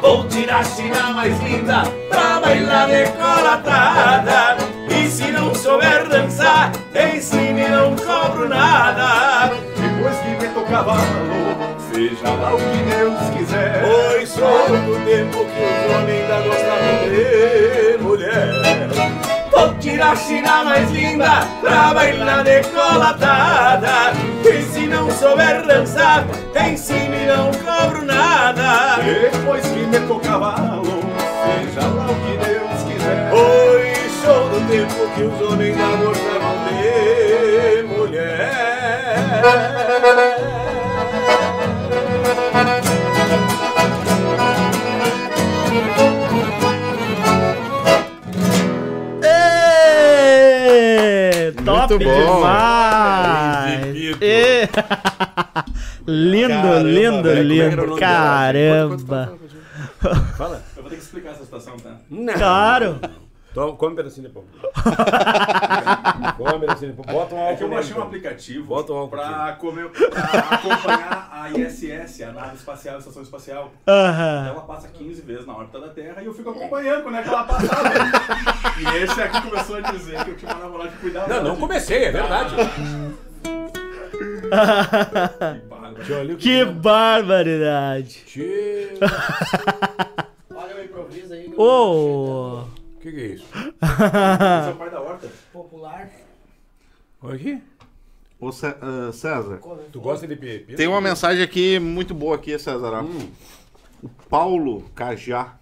Vou 0.00 0.28
tirar 0.28 0.60
a 0.60 0.64
China 0.64 1.10
mais 1.14 1.40
linda 1.42 1.82
pra 2.08 2.40
bailar 2.40 2.86
decolatada 2.88 4.56
E 4.88 5.08
se 5.08 5.32
não 5.32 5.54
souber 5.54 6.08
dançar, 6.08 6.70
ensine, 6.94 7.68
não 7.68 7.96
cobro 7.96 8.48
nada. 8.48 9.50
Depois 9.76 10.16
que 10.18 10.28
me 10.28 10.46
o 10.56 10.64
cavalo, 10.64 11.55
seja 11.96 12.28
lá 12.28 12.54
o 12.54 12.58
que 12.58 12.82
Deus 12.94 13.18
quiser. 13.30 13.82
Pois 13.82 14.28
sou 14.28 14.68
do 14.68 15.04
tempo 15.06 15.46
que 15.46 15.62
os 15.64 15.96
homens 15.96 16.20
ainda 16.20 16.36
gostavam 16.46 16.94
de 17.08 18.02
mulher. 18.02 18.48
Vou 19.50 19.74
tirar 19.78 20.12
a 20.12 20.16
China 20.16 20.64
mais 20.64 20.90
linda 20.90 21.46
pra 21.62 21.94
bailar 21.94 22.44
decolatada 22.44 24.12
E 24.44 24.62
se 24.62 24.86
não 24.86 25.10
souber 25.10 25.66
dançar, 25.66 26.26
ensine, 26.70 27.24
não 27.26 27.50
cobro 27.64 28.04
nada. 28.04 28.98
Depois 29.02 29.64
que 29.64 29.86
me 29.86 29.96
o 29.96 30.20
cavalo, 30.20 30.84
seja 30.84 31.86
lá 31.86 32.08
o 32.10 32.14
que 32.14 32.36
Deus 32.44 32.82
quiser. 32.92 33.30
Pois 33.30 34.12
sou 34.22 34.50
do 34.50 34.60
tempo 34.68 35.14
que 35.14 35.22
os 35.22 35.50
homens 35.50 35.74
ainda 35.80 35.96
gostavam 36.04 36.56
de 36.68 36.76
Ê, 50.18 51.52
top 51.64 51.98
bom. 51.98 51.98
demais! 52.36 53.96
Ê. 54.20 54.68
lindo, 56.06 56.48
Caramba, 56.48 56.78
lindo, 56.80 57.22
velho, 57.22 57.22
como 57.22 57.30
é 57.30 57.42
lindo. 57.42 57.76
dela? 57.86 57.98
Caramba! 57.98 59.32
Fala. 60.36 60.62
Eu 60.76 60.82
vou 60.82 60.90
ter 60.90 60.96
que 60.96 61.02
explicar 61.02 61.30
essa 61.30 61.44
situação, 61.44 61.76
tá? 61.78 61.96
Não. 62.10 62.34
Claro! 62.38 63.00
Toma, 63.56 63.74
come 63.74 63.92
um 63.94 63.96
pedacinho 63.96 64.28
de 64.28 64.34
pão. 64.34 64.44
come 66.36 66.56
um 66.56 66.60
pedacinho 66.60 66.92
de 66.92 67.02
pão. 67.02 67.14
Bota 67.14 67.34
um 67.34 67.38
álcool. 67.38 67.52
É 67.52 67.56
que 67.56 67.64
eu 67.64 67.70
baixei 67.70 67.96
um 67.96 68.02
aplicativo 68.02 68.66
Bota 68.66 68.92
um 68.92 69.08
pra, 69.08 69.56
comer, 69.58 69.88
pra 69.88 70.40
acompanhar 70.56 71.30
a 71.32 71.50
ISS, 71.52 72.20
a 72.24 72.32
nave 72.32 72.56
espacial, 72.56 72.96
a 72.96 72.98
estação 72.98 73.22
espacial. 73.22 73.70
Aham. 73.88 74.48
Ela 74.48 74.60
passa 74.60 74.88
15 74.88 75.22
vezes 75.22 75.46
na 75.46 75.56
órbita 75.56 75.80
da 75.80 75.88
Terra 75.88 76.20
e 76.20 76.26
eu 76.26 76.34
fico 76.34 76.50
acompanhando 76.50 77.02
quando 77.02 77.16
é 77.16 77.22
que 77.22 77.28
ela 77.30 77.44
passava. 77.44 77.94
e 78.78 78.96
esse 79.02 79.22
aqui 79.22 79.40
começou 79.40 79.76
a 79.76 79.80
dizer 79.80 80.22
que 80.22 80.30
eu 80.32 80.36
tinha 80.36 80.52
uma 80.52 80.60
namorada 80.64 80.90
que 80.90 80.98
cuidava 80.98 81.26
Não, 81.26 81.42
não 81.44 81.54
de- 81.54 81.60
comecei, 81.60 82.04
é 82.04 82.12
verdade. 82.12 82.54
Que 86.36 86.36
Que 86.36 86.64
barbaridade! 86.66 88.22
Olha 90.54 90.76
o 90.76 90.84
improviso 90.84 91.32
aí. 91.32 91.54
Ô! 91.56 92.60
O 92.60 92.75
que, 93.10 93.12
que 93.12 93.20
é 93.20 93.26
isso? 93.34 93.46
Esse 93.46 94.68
é 94.68 94.72
o 94.72 94.76
pai 94.76 94.90
da 94.90 95.00
horta? 95.00 95.28
Popular. 95.52 96.10
Olha 97.22 97.34
aqui. 97.36 97.62
Ô, 98.38 98.52
Cé- 98.52 98.76
ah, 98.80 99.10
César, 99.12 99.60
Tu 99.92 100.00
gosta 100.00 100.26
de 100.26 100.36
PP? 100.36 100.74
tem 100.74 100.86
uma 100.86 101.00
mensagem 101.00 101.42
aqui 101.42 101.78
muito 101.78 102.12
boa 102.14 102.36
aqui, 102.36 102.58
César. 102.58 102.92
ó. 102.92 103.02
Hum. 103.02 103.30
O 104.02 104.08
Paulo 104.08 104.82
Cajá. 104.94 105.58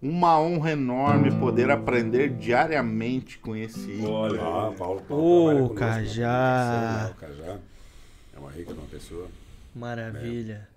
Uma 0.00 0.38
honra 0.38 0.72
enorme 0.72 1.30
poder 1.40 1.70
aprender 1.70 2.28
diariamente 2.28 3.38
com 3.38 3.56
esse 3.56 3.90
ídolo. 3.90 4.12
Olha, 4.12 4.40
ah, 4.42 4.72
Paulo. 4.76 5.00
Ô, 5.08 5.44
trabalha 5.46 5.58
conosco 5.60 5.74
Cajá. 5.76 7.02
né? 7.06 7.10
O 7.10 7.14
Cajá 7.20 7.58
é 8.34 8.38
uma 8.38 8.50
rica 8.50 8.74
de 8.74 8.78
uma 8.78 8.88
pessoa. 8.88 9.28
Maravilha. 9.74 10.68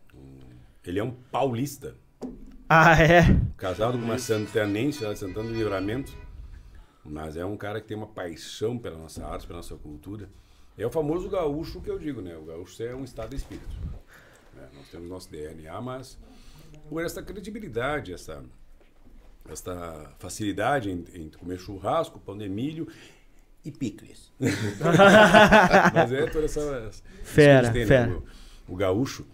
Ele 0.86 1.00
é 1.00 1.04
um 1.04 1.12
paulista. 1.12 1.94
Ah, 2.70 3.02
é? 3.02 3.22
Casado 3.56 3.98
com 3.98 4.04
uma 4.04 4.20
santanense 4.20 5.04
lá 5.04 5.14
de 5.14 5.20
Santana 5.20 5.48
do 5.50 5.56
Livramento. 5.56 6.14
Mas 7.04 7.38
é 7.38 7.46
um 7.46 7.56
cara 7.56 7.80
que 7.80 7.88
tem 7.88 7.96
uma 7.96 8.08
paixão 8.08 8.78
pela 8.78 8.98
nossa 8.98 9.26
arte, 9.26 9.48
pela 9.48 9.58
nossa 9.58 9.76
cultura. 9.76 10.30
É 10.78 10.86
o 10.86 10.90
famoso 10.90 11.30
gaúcho 11.30 11.80
que 11.82 11.90
eu 11.90 11.98
digo, 11.98 12.22
né? 12.22 12.36
O 12.36 12.44
gaúcho 12.44 12.84
é 12.84 12.94
um 12.94 13.04
estado 13.04 13.30
de 13.30 13.38
espírito. 13.38 13.68
né? 14.54 14.68
Nós 14.76 14.90
temos 14.90 15.10
nosso 15.10 15.32
DNA, 15.32 15.80
mas 15.82 16.18
por 16.90 17.04
essa 17.04 17.24
credibilidade, 17.24 18.14
essa, 18.14 18.44
essa 19.50 20.14
facilidade 20.20 20.92
em, 20.92 21.06
em 21.14 21.30
comer 21.30 21.58
churrasco, 21.58 22.20
pão 22.20 22.38
de 22.38 22.50
milho 22.50 22.88
e 23.64 23.72
picles. 23.72 24.32
mas 25.94 26.12
é 26.12 26.28
toda 26.28 26.46
essa... 26.46 26.92
Fera, 27.24 27.72
gente 27.72 27.88
fera. 27.88 28.08
né? 28.08 28.22
O, 28.68 28.74
o 28.74 28.76
gaúcho, 28.76 29.26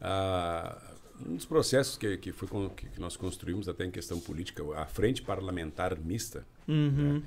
ah, 0.00 0.91
um 1.26 1.36
dos 1.36 1.44
processos 1.44 1.96
que, 1.96 2.16
que, 2.16 2.32
foi, 2.32 2.48
que 2.70 2.86
que 2.86 3.00
nós 3.00 3.16
construímos 3.16 3.68
até 3.68 3.84
em 3.84 3.90
questão 3.90 4.20
política, 4.20 4.62
a 4.76 4.86
Frente 4.86 5.22
Parlamentar 5.22 5.98
Mista, 5.98 6.46
né, 6.66 7.22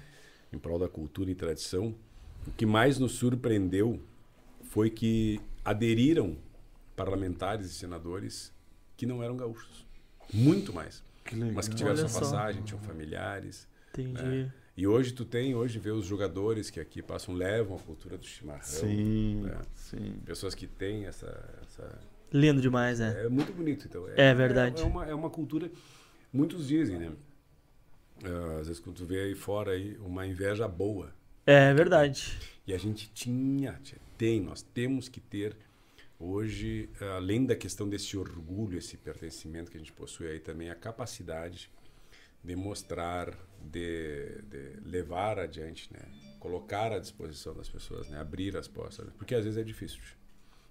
em 0.51 0.57
prol 0.57 0.79
da 0.79 0.87
cultura 0.87 1.29
e 1.29 1.35
tradição, 1.35 1.95
o 2.47 2.51
que 2.51 2.65
mais 2.65 2.99
nos 2.99 3.13
surpreendeu 3.13 3.99
foi 4.63 4.89
que 4.89 5.39
aderiram 5.63 6.37
parlamentares 6.95 7.67
e 7.67 7.73
senadores 7.73 8.53
que 8.95 9.05
não 9.05 9.21
eram 9.21 9.35
gaúchos. 9.35 9.85
Muito 10.33 10.73
mais. 10.73 11.03
Mas 11.53 11.67
que 11.67 11.75
tiveram 11.75 11.97
Olha 11.97 12.07
sua 12.07 12.19
só. 12.23 12.31
passagem, 12.31 12.63
tinham 12.63 12.81
familiares. 12.81 13.67
Entendi. 13.89 14.21
né? 14.21 14.53
E 14.77 14.85
hoje 14.85 15.13
tu 15.13 15.23
tem, 15.23 15.55
hoje 15.55 15.79
vê 15.79 15.91
os 15.91 16.05
jogadores 16.05 16.69
que 16.69 16.79
aqui 16.79 17.01
passam, 17.01 17.33
levam 17.33 17.77
a 17.77 17.79
cultura 17.79 18.17
do 18.17 18.25
chimarrão. 18.25 18.61
Sim, 18.61 19.43
né? 19.43 19.61
sim. 19.73 20.19
Pessoas 20.25 20.53
que 20.53 20.67
têm 20.67 21.05
essa, 21.05 21.27
essa 21.63 21.99
Lindo 22.31 22.61
demais, 22.61 22.99
é. 22.99 23.25
é 23.25 23.29
muito 23.29 23.53
bonito, 23.53 23.85
então. 23.87 24.07
É 24.09 24.33
verdade. 24.33 24.81
É, 24.81 24.85
uma, 24.85 25.05
é 25.05 25.13
uma 25.13 25.29
cultura, 25.29 25.71
muitos 26.33 26.67
dizem, 26.67 26.97
né? 26.97 27.11
Ah, 28.23 28.59
às 28.59 28.67
vezes 28.67 28.81
quando 28.81 28.97
tu 28.97 29.05
vê 29.05 29.21
aí 29.21 29.35
fora 29.35 29.71
aí 29.71 29.97
uma 29.97 30.25
inveja 30.25 30.67
boa. 30.67 31.13
É 31.45 31.73
verdade. 31.73 32.37
E 32.65 32.73
a 32.73 32.77
gente 32.77 33.11
tinha, 33.13 33.79
tem, 34.17 34.41
nós 34.41 34.61
temos 34.61 35.07
que 35.07 35.19
ter 35.19 35.55
hoje, 36.19 36.89
além 37.15 37.45
da 37.45 37.55
questão 37.55 37.87
desse 37.87 38.17
orgulho, 38.17 38.77
esse 38.77 38.97
pertencimento 38.97 39.69
que 39.69 39.77
a 39.77 39.79
gente 39.79 39.93
possui 39.93 40.27
aí 40.27 40.39
também, 40.39 40.69
a 40.69 40.75
capacidade 40.75 41.69
de 42.43 42.55
mostrar, 42.55 43.33
de, 43.59 44.41
de 44.43 44.79
levar 44.83 45.39
adiante, 45.39 45.91
né? 45.91 45.99
Colocar 46.39 46.91
à 46.91 46.99
disposição 46.99 47.55
das 47.55 47.67
pessoas, 47.67 48.07
né? 48.07 48.19
Abrir 48.19 48.55
as 48.55 48.67
portas, 48.67 49.07
porque 49.17 49.33
às 49.35 49.43
vezes 49.43 49.57
é 49.57 49.63
difícil, 49.63 49.99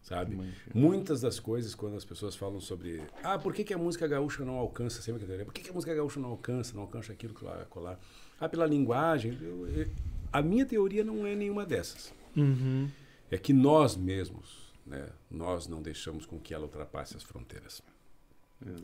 sabe? 0.04 0.38
Muitas 0.72 1.22
das 1.22 1.40
coisas 1.40 1.74
quando 1.74 1.96
as 1.96 2.04
pessoas 2.04 2.36
falam 2.36 2.60
sobre, 2.60 3.02
ah, 3.22 3.38
por 3.38 3.52
que, 3.52 3.64
que 3.64 3.74
a 3.74 3.78
música 3.78 4.06
gaúcha 4.06 4.44
não 4.44 4.54
alcança, 4.54 5.02
sempre 5.02 5.24
que 5.24 5.32
eu 5.32 5.44
por 5.44 5.52
que, 5.52 5.62
que 5.62 5.70
a 5.70 5.72
música 5.72 5.92
gaúcha 5.94 6.20
não 6.20 6.28
alcança, 6.28 6.74
não 6.74 6.82
alcança 6.82 7.12
aquilo, 7.12 7.34
colar, 7.34 7.64
colar. 7.64 7.98
Ah, 8.38 8.48
pela 8.48 8.66
linguagem. 8.66 9.36
Eu- 9.40 9.66
eu- 9.66 9.88
a 10.32 10.42
minha 10.42 10.66
teoria 10.66 11.02
não 11.02 11.26
é 11.26 11.34
nenhuma 11.34 11.64
dessas. 11.64 12.12
Uhum. 12.36 12.88
É 13.30 13.38
que 13.38 13.52
nós 13.52 13.96
mesmos, 13.96 14.72
né, 14.86 15.08
nós 15.30 15.66
não 15.66 15.80
deixamos 15.80 16.26
com 16.26 16.38
que 16.38 16.52
ela 16.52 16.64
ultrapasse 16.64 17.16
as 17.16 17.22
fronteiras. 17.22 17.82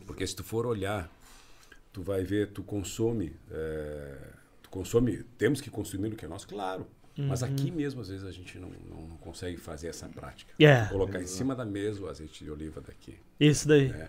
Porque 0.06 0.26
se 0.26 0.34
tu 0.34 0.42
for 0.44 0.66
olhar, 0.66 1.10
tu 1.92 2.02
vai 2.02 2.22
ver, 2.24 2.52
tu 2.52 2.62
consome, 2.62 3.34
é, 3.50 4.32
tu 4.62 4.70
consome, 4.70 5.22
temos 5.38 5.60
que 5.60 5.70
consumir 5.70 6.12
o 6.12 6.16
que 6.16 6.24
é 6.24 6.28
nosso, 6.28 6.46
claro. 6.48 6.86
Mas 7.16 7.42
aqui 7.42 7.70
mesmo, 7.70 8.00
às 8.00 8.08
vezes, 8.08 8.24
a 8.24 8.30
gente 8.30 8.58
não, 8.58 8.70
não, 8.88 9.08
não 9.08 9.16
consegue 9.18 9.58
fazer 9.58 9.88
essa 9.88 10.08
prática. 10.08 10.52
É. 10.58 10.86
Colocar 10.86 11.20
em 11.20 11.26
cima 11.26 11.54
da 11.54 11.64
mesa 11.64 12.00
o 12.02 12.08
azeite 12.08 12.44
de 12.44 12.50
oliva 12.50 12.80
daqui. 12.80 13.16
Isso 13.38 13.68
daí. 13.68 13.88
né? 13.88 14.08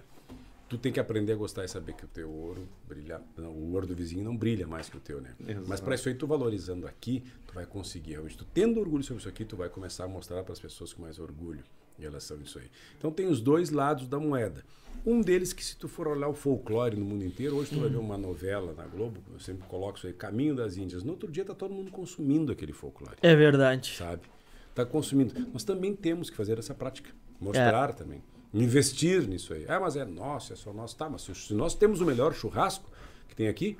Tu 0.69 0.77
tem 0.77 0.93
que 0.93 1.01
aprender 1.01 1.33
a 1.33 1.35
gostar 1.35 1.65
e 1.65 1.67
saber 1.67 1.93
que 1.93 2.05
o 2.05 2.07
teu 2.07 2.29
ouro 2.31 2.65
brilha. 2.87 3.19
Não, 3.35 3.49
o 3.51 3.73
ouro 3.73 3.85
do 3.85 3.93
vizinho 3.93 4.23
não 4.23 4.37
brilha 4.37 4.65
mais 4.65 4.87
que 4.89 4.95
o 4.95 5.01
teu, 5.01 5.19
né? 5.19 5.35
Exato. 5.45 5.65
Mas 5.67 5.81
para 5.81 5.95
isso 5.95 6.07
aí, 6.07 6.15
tu 6.15 6.25
valorizando 6.25 6.87
aqui, 6.87 7.21
tu 7.45 7.53
vai 7.53 7.65
conseguir. 7.65 8.11
Realmente, 8.11 8.37
tu 8.37 8.45
tendo 8.45 8.79
orgulho 8.79 9.03
sobre 9.03 9.19
isso 9.19 9.27
aqui, 9.27 9.43
tu 9.43 9.57
vai 9.57 9.67
começar 9.67 10.05
a 10.05 10.07
mostrar 10.07 10.43
para 10.43 10.53
as 10.53 10.59
pessoas 10.59 10.93
com 10.93 11.01
mais 11.01 11.19
orgulho 11.19 11.61
em 11.99 12.03
relação 12.03 12.37
a 12.37 12.39
isso 12.41 12.57
aí. 12.57 12.71
Então 12.97 13.11
tem 13.11 13.27
os 13.27 13.41
dois 13.41 13.69
lados 13.69 14.07
da 14.07 14.17
moeda. 14.17 14.63
Um 15.05 15.21
deles 15.21 15.51
que 15.53 15.63
se 15.63 15.75
tu 15.75 15.87
for 15.87 16.07
olhar 16.07 16.27
o 16.27 16.33
folclore 16.33 16.95
no 16.95 17.03
mundo 17.05 17.25
inteiro, 17.25 17.55
hoje 17.55 17.71
tu 17.71 17.79
vai 17.79 17.89
ver 17.89 17.97
uma 17.97 18.17
novela 18.17 18.73
na 18.73 18.85
Globo, 18.85 19.19
eu 19.33 19.39
sempre 19.39 19.67
coloco 19.67 19.97
isso 19.97 20.07
aí, 20.07 20.13
Caminho 20.13 20.55
das 20.55 20.77
Índias. 20.77 21.03
No 21.03 21.11
outro 21.11 21.31
dia 21.31 21.43
tá 21.43 21.55
todo 21.55 21.73
mundo 21.73 21.89
consumindo 21.91 22.51
aquele 22.51 22.71
folclore 22.73 23.17
É 23.21 23.35
verdade. 23.35 23.95
sabe? 23.97 24.21
Está 24.69 24.85
consumindo. 24.85 25.33
Nós 25.51 25.63
também 25.63 25.95
temos 25.95 26.29
que 26.29 26.37
fazer 26.37 26.57
essa 26.59 26.73
prática. 26.73 27.09
Mostrar 27.39 27.93
também. 27.93 28.21
Investir 28.53 29.27
nisso 29.27 29.53
aí. 29.53 29.65
Ah, 29.67 29.79
mas 29.79 29.95
é 29.95 30.05
nosso, 30.05 30.53
é 30.53 30.55
só 30.55 30.71
nosso. 30.71 30.95
Tá, 30.95 31.09
mas 31.09 31.21
se 31.23 31.53
nós 31.53 31.73
temos 31.73 31.99
o 31.99 32.05
melhor 32.05 32.33
churrasco 32.33 32.89
que 33.27 33.35
tem 33.35 33.47
aqui, 33.47 33.77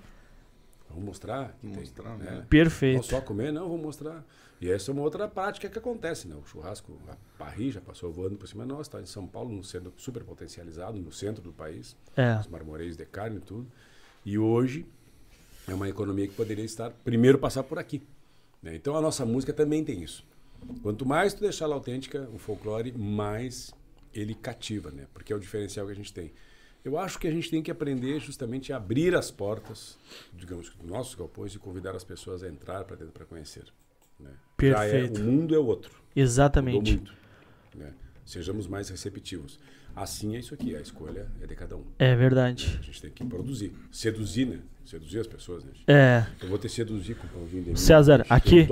vamos 0.92 1.06
mostrar. 1.06 1.58
Que 1.60 1.68
Mostrar, 1.68 2.16
tem, 2.18 2.26
né? 2.26 2.36
Não 2.38 2.46
Perfeito. 2.46 3.06
só 3.06 3.20
comer, 3.22 3.52
não, 3.52 3.68
vamos 3.68 3.82
mostrar. 3.82 4.24
E 4.60 4.70
essa 4.70 4.92
é 4.92 4.94
uma 4.94 5.02
outra 5.02 5.28
prática 5.28 5.68
que 5.68 5.80
acontece, 5.80 6.28
né? 6.28 6.36
O 6.36 6.46
churrasco, 6.46 6.96
a 7.08 7.16
parrilla 7.38 7.82
passou 7.82 8.12
voando 8.12 8.36
por 8.38 8.48
cima 8.48 8.64
de 8.64 8.70
nós, 8.70 8.82
está 8.88 9.02
em 9.02 9.06
São 9.08 9.26
Paulo, 9.26 9.52
no 9.52 9.64
centro 9.64 9.92
super 9.98 10.24
potencializado, 10.24 11.00
no 11.00 11.12
centro 11.12 11.42
do 11.42 11.52
país 11.52 11.96
É. 12.16 12.36
os 12.40 12.48
marmoreios 12.48 12.96
de 12.96 13.06
carne 13.06 13.38
e 13.38 13.42
tudo. 13.42 13.68
E 14.24 14.38
hoje 14.38 14.86
é 15.68 15.74
uma 15.74 15.90
economia 15.90 16.28
que 16.28 16.36
poderia 16.36 16.64
estar 16.66 16.92
primeiro 17.04 17.40
passar 17.40 17.64
por 17.64 17.80
aqui. 17.80 18.04
né? 18.62 18.76
Então 18.76 18.96
a 18.96 19.02
nossa 19.02 19.26
música 19.26 19.52
também 19.52 19.84
tem 19.84 20.04
isso. 20.04 20.24
Quanto 20.84 21.08
mais 21.08 21.34
tu 21.34 21.42
deixar 21.42 21.66
ela 21.66 21.74
autêntica, 21.74 22.30
o 22.32 22.38
folclore, 22.38 22.92
mais 22.96 23.74
ele 24.14 24.36
cativa, 24.36 24.92
né? 24.92 25.08
Porque 25.12 25.34
é 25.34 25.36
o 25.36 25.40
diferencial 25.40 25.88
que 25.88 25.92
a 25.94 25.96
gente 25.96 26.14
tem. 26.14 26.32
Eu 26.84 26.98
acho 26.98 27.20
que 27.20 27.28
a 27.28 27.32
gente 27.32 27.50
tem 27.50 27.62
que 27.62 27.70
aprender 27.70 28.20
justamente 28.20 28.74
a 28.74 28.78
abrir 28.78 29.16
as 29.16 29.30
portas, 29.30 29.98
digamos, 30.34 30.70
dos 30.70 30.90
nossos 30.90 31.14
galpões 31.14 31.54
e 31.54 31.60
convidar 31.60 31.96
as 31.96 32.04
pessoas 32.04 32.42
a 32.42 32.48
entrar 32.48 32.84
para 32.86 32.96
dentro 32.96 33.14
para 33.14 33.26
conhecer. 33.26 33.66
Né? 34.20 34.32
É- 34.32 34.36
Perfeito. 34.58 35.22
o 35.22 35.24
mundo 35.24 35.54
é 35.54 35.60
outro. 35.60 35.92
Mudou 35.92 36.08
Exatamente. 36.16 36.96
muito. 36.98 37.14
Né? 37.76 37.94
Sejamos 38.26 38.68
mais 38.68 38.90
receptivos. 38.90 39.60
Assim 39.96 40.36
é 40.36 40.40
isso 40.40 40.54
aqui, 40.54 40.76
a 40.76 40.82
escolha 40.82 41.26
é 41.42 41.48
de 41.48 41.56
cada 41.56 41.76
um. 41.76 41.82
É 42.00 42.16
verdade. 42.16 42.80
A 42.82 42.86
gente 42.86 43.02
tem 43.02 43.12
que 43.12 43.24
produzir. 43.26 43.74
Seduzir, 43.92 44.46
né? 44.48 44.58
Seduzir 44.86 45.20
as 45.20 45.28
pessoas, 45.28 45.64
né? 45.64 45.70
É. 45.88 46.24
Eu 46.42 46.50
vou 46.50 46.58
te 46.58 46.68
seduzir 46.68 47.16
com 47.16 47.26
o 47.28 47.30
pãozinho 47.30 47.62
de 47.64 47.68
milho. 47.70 47.78
César, 47.78 48.22
Eu 48.22 48.26
aqui. 48.30 48.68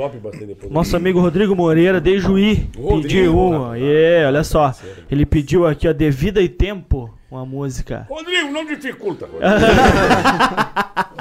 Nosso 0.69 0.95
amigo 0.97 1.19
Rodrigo 1.21 1.55
Moreira, 1.55 2.01
de 2.01 2.19
Juí, 2.19 2.69
pediu 3.01 3.37
uma. 3.37 3.59
rapaz. 3.75 3.83
É, 3.83 4.25
olha 4.27 4.43
só. 4.43 4.63
Parceiro. 4.65 5.03
Ele 5.09 5.25
pediu 5.25 5.65
aqui, 5.67 5.87
ó, 5.87 5.93
De 5.93 6.09
Vida 6.09 6.41
e 6.41 6.49
Tempo, 6.49 7.13
uma 7.29 7.45
música. 7.45 8.05
Rodrigo, 8.09 8.51
não 8.51 8.65
dificulta. 8.65 9.27
Rodrigo. 9.27 9.49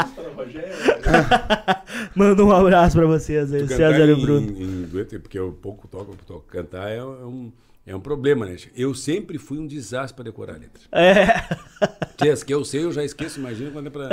Manda 2.14 2.44
um 2.44 2.50
abraço 2.52 2.96
pra 2.96 3.06
vocês 3.06 3.52
aí, 3.52 3.62
Tu 3.62 3.68
César 3.68 4.06
e 4.06 4.12
o 4.12 4.18
em- 4.18 4.20
Bruno. 4.20 4.50
Em, 4.50 4.82
dueto, 4.82 5.18
porque 5.20 5.38
eu 5.38 5.52
pouco 5.60 5.86
toco, 5.88 6.16
toco. 6.26 6.44
Cantar 6.48 6.88
é 6.90 7.02
um, 7.04 7.52
é 7.88 7.96
um 7.96 8.00
problema, 8.00 8.44
né? 8.44 8.54
Eu 8.76 8.94
sempre 8.94 9.38
fui 9.38 9.58
um 9.58 9.66
desastre 9.66 10.14
para 10.14 10.24
decorar 10.24 10.56
a 10.56 10.58
letra. 10.58 10.82
É. 10.92 12.30
As 12.30 12.42
que 12.42 12.52
eu 12.52 12.62
sei, 12.62 12.84
eu 12.84 12.92
já 12.92 13.02
esqueço, 13.02 13.40
imagina 13.40 13.70
quando 13.70 13.86
é 13.86 13.90
pra. 13.90 14.08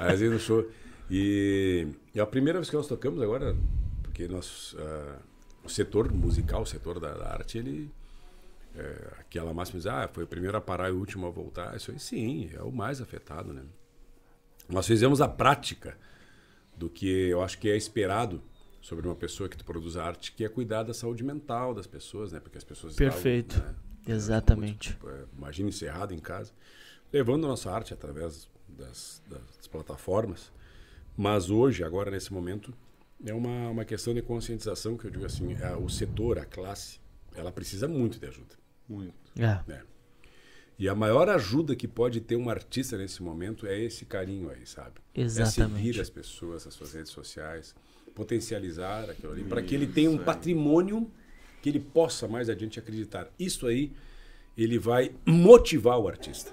Às 0.00 0.20
vezes 0.20 0.32
no 0.32 0.40
show. 0.40 0.66
E, 1.10 1.86
a 2.18 2.24
primeira 2.24 2.58
vez 2.58 2.70
que 2.70 2.76
nós 2.76 2.86
tocamos 2.86 3.20
agora, 3.20 3.54
porque 4.02 4.26
nós, 4.26 4.74
ah, 4.78 5.18
o 5.62 5.68
setor 5.68 6.10
musical, 6.10 6.62
o 6.62 6.66
setor 6.66 6.98
da, 6.98 7.12
da 7.12 7.32
arte, 7.34 7.58
ele. 7.58 7.90
É, 8.74 9.12
aquela 9.20 9.52
máxima 9.52 9.78
diz, 9.78 9.86
ah, 9.86 10.08
foi 10.10 10.24
o 10.24 10.26
primeiro 10.26 10.56
a 10.56 10.60
parar 10.60 10.88
e 10.88 10.92
o 10.92 10.98
último 10.98 11.26
a 11.26 11.30
voltar. 11.30 11.76
Isso 11.76 11.90
aí 11.90 11.98
sim, 11.98 12.50
é 12.54 12.62
o 12.62 12.72
mais 12.72 12.98
afetado, 12.98 13.52
né? 13.52 13.60
Nós 14.70 14.86
fizemos 14.86 15.20
a 15.20 15.28
prática 15.28 15.98
do 16.74 16.88
que 16.88 17.28
eu 17.28 17.42
acho 17.42 17.58
que 17.58 17.68
é 17.68 17.76
esperado 17.76 18.42
sobre 18.84 19.06
uma 19.06 19.16
pessoa 19.16 19.48
que 19.48 19.56
produz 19.64 19.96
arte, 19.96 20.30
que 20.32 20.44
é 20.44 20.48
cuidar 20.48 20.82
da 20.82 20.92
saúde 20.92 21.24
mental 21.24 21.72
das 21.72 21.86
pessoas, 21.86 22.32
né? 22.32 22.38
Porque 22.38 22.58
as 22.58 22.64
pessoas 22.64 22.94
Perfeito. 22.94 23.56
estavam, 23.56 23.72
né, 23.72 23.78
Exatamente. 24.06 24.98
muito, 25.00 25.08
é, 25.08 25.24
imagina 25.38 25.70
encerrado 25.70 26.12
em 26.12 26.18
casa, 26.18 26.52
levando 27.10 27.46
a 27.46 27.48
nossa 27.48 27.70
arte 27.70 27.94
através 27.94 28.46
das, 28.68 29.22
das 29.26 29.66
plataformas. 29.68 30.52
Mas 31.16 31.48
hoje, 31.48 31.82
agora 31.82 32.10
nesse 32.10 32.30
momento, 32.30 32.74
é 33.24 33.32
uma, 33.32 33.70
uma 33.70 33.86
questão 33.86 34.12
de 34.12 34.20
conscientização 34.20 34.98
que 34.98 35.06
eu 35.06 35.10
digo 35.10 35.24
assim, 35.24 35.54
é, 35.54 35.74
o 35.74 35.88
setor, 35.88 36.38
a 36.38 36.44
classe, 36.44 37.00
ela 37.34 37.50
precisa 37.50 37.88
muito 37.88 38.18
de 38.18 38.26
ajuda. 38.26 38.54
Muito. 38.86 39.14
É. 39.38 39.60
né? 39.66 39.82
E 40.78 40.90
a 40.90 40.94
maior 40.94 41.30
ajuda 41.30 41.74
que 41.74 41.88
pode 41.88 42.20
ter 42.20 42.36
um 42.36 42.50
artista 42.50 42.98
nesse 42.98 43.22
momento 43.22 43.66
é 43.66 43.80
esse 43.80 44.04
carinho 44.04 44.50
aí, 44.50 44.66
sabe? 44.66 45.00
É 45.14 45.22
Exatamente. 45.22 45.86
seguir 45.86 46.00
as 46.02 46.10
pessoas, 46.10 46.66
as 46.66 46.74
suas 46.74 46.92
redes 46.92 47.12
sociais, 47.12 47.74
potencializar 48.14 49.10
aquilo 49.10 49.32
ali, 49.32 49.44
para 49.44 49.62
que 49.62 49.74
ele 49.74 49.86
tenha 49.86 50.10
um 50.10 50.18
patrimônio 50.18 51.10
que 51.62 51.68
ele 51.68 51.80
possa 51.80 52.28
mais 52.28 52.50
adiante 52.50 52.78
acreditar. 52.78 53.30
Isso 53.38 53.66
aí, 53.66 53.92
ele 54.56 54.78
vai 54.78 55.12
motivar 55.26 55.98
o 55.98 56.06
artista. 56.06 56.52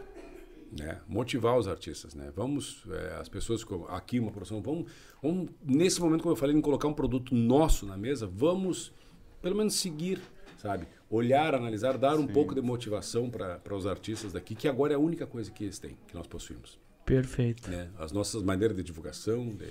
Né? 0.72 0.99
Motivar 1.07 1.57
os 1.57 1.68
artistas, 1.68 2.15
né? 2.15 2.32
Vamos, 2.34 2.84
é, 2.90 3.15
as 3.19 3.28
pessoas 3.28 3.65
aqui 3.90 4.19
uma 4.19 4.32
produção, 4.32 4.61
vamos, 4.61 4.90
vamos 5.22 5.49
nesse 5.61 5.99
momento 5.99 6.22
como 6.22 6.32
eu 6.32 6.38
falei, 6.38 6.56
em 6.56 6.61
colocar 6.61 6.88
um 6.88 6.94
produto 6.94 7.36
nosso 7.36 7.86
na 7.86 7.98
mesa, 7.98 8.26
vamos 8.26 8.94
pelo 9.41 9.56
menos 9.56 9.76
seguir, 9.76 10.22
sabe? 10.57 10.88
Olhar, 11.10 11.53
analisar, 11.56 11.98
dar 11.98 12.18
um 12.18 12.28
pouco 12.28 12.56
de 12.56 12.61
motivação 12.61 13.30
para 13.30 13.76
os 13.76 13.86
artistas 13.86 14.32
daqui, 14.32 14.56
que 14.56 14.68
agora 14.68 14.94
é 14.94 14.95
a 14.95 14.99
única 14.99 15.28
coisa 15.28 15.52
que 15.52 15.65
eles 15.65 15.78
têm, 15.78 15.98
que 16.07 16.15
nós 16.15 16.26
possuímos 16.26 16.80
Perfeito. 17.06 17.69
né? 17.69 17.90
As 17.98 18.14
nossas 18.14 18.41
maneiras 18.41 18.78
de 18.78 18.84
divulgação, 18.84 19.49
de, 19.49 19.68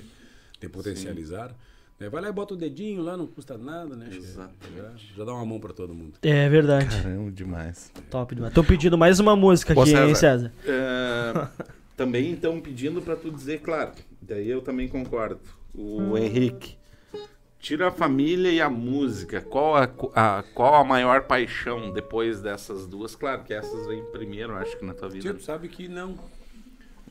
de 0.61 0.69
potencializar. 0.69 1.55
né? 1.99 2.09
Vai 2.09 2.23
lá 2.23 2.28
e 2.28 2.32
bota 2.32 2.55
o 2.55 2.57
dedinho 2.57 3.03
lá, 3.03 3.16
não 3.16 3.27
custa 3.27 3.57
nada, 3.59 3.97
né? 3.97 4.09
Exatamente. 4.12 4.77
Já, 4.77 4.91
já 5.19 5.24
dá 5.24 5.32
uma 5.32 5.45
mão 5.47 5.59
para 5.59 5.73
todo 5.73 5.95
mundo. 5.95 6.15
É 6.23 6.49
verdade. 6.49 6.87
Caramba, 7.03 7.31
demais. 7.31 7.91
Top 8.11 8.35
demais. 8.35 8.51
Estão 8.53 8.65
pedindo 8.65 8.97
mais 8.99 9.19
uma 9.20 9.35
música 9.35 9.73
aqui, 9.73 9.91
hein, 9.91 10.15
César. 10.15 10.15
César? 10.15 10.53
É, 10.66 11.49
também 11.97 12.32
estão 12.32 12.61
pedindo 12.61 13.01
para 13.03 13.16
tu 13.16 13.31
dizer, 13.31 13.61
claro, 13.61 13.93
daí 14.20 14.49
eu 14.49 14.61
também 14.61 14.89
concordo. 14.89 15.41
O 15.74 16.16
Henrique, 16.19 16.77
tira 17.61 17.89
a 17.89 17.91
família 17.93 18.51
e 18.51 18.61
a 18.61 18.69
música. 18.69 19.41
Qual 19.41 19.77
a, 19.77 19.89
a- 20.15 20.43
qual 20.55 20.74
a 20.74 20.85
maior 20.85 21.23
paixão 21.24 21.93
depois 21.93 22.41
dessas 22.41 22.87
duas? 22.87 23.15
Claro 23.15 23.45
que 23.45 23.53
essas 23.55 23.87
vêm 23.87 24.03
primeiro, 24.11 24.55
acho 24.57 24.77
que 24.78 24.85
na 24.85 24.95
tua 24.95 25.09
vida. 25.09 25.28
Tipo, 25.28 25.43
sabe 25.43 25.69
que 25.69 25.87
não. 25.89 26.16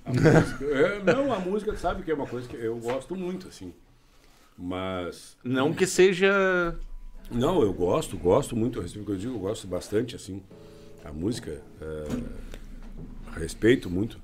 A 0.10 0.40
música, 0.41 0.65
é, 0.65 1.03
não, 1.03 1.31
a 1.34 1.40
música 1.40 1.76
sabe 1.77 2.03
que 2.03 2.11
é 2.11 2.14
uma 2.14 2.27
coisa 2.27 2.48
que 2.48 2.56
eu 2.56 2.77
gosto 2.77 3.15
muito, 3.15 3.48
assim. 3.48 3.73
Mas. 4.57 5.38
Não 5.44 5.73
que 5.73 5.86
seja. 5.88 6.76
Não, 7.31 7.61
eu 7.61 7.72
gosto, 7.72 8.18
gosto 8.18 8.56
muito, 8.56 8.80
eu 8.80 8.84
respeito 8.84 9.03
o 9.03 9.06
que 9.06 9.11
eu 9.11 9.18
digo, 9.18 9.36
eu 9.36 9.40
gosto 9.40 9.68
bastante, 9.68 10.15
assim. 10.15 10.41
A 11.06 11.11
música, 11.14 11.61
é, 11.81 12.07
respeito 13.40 13.90
muito. 13.90 14.19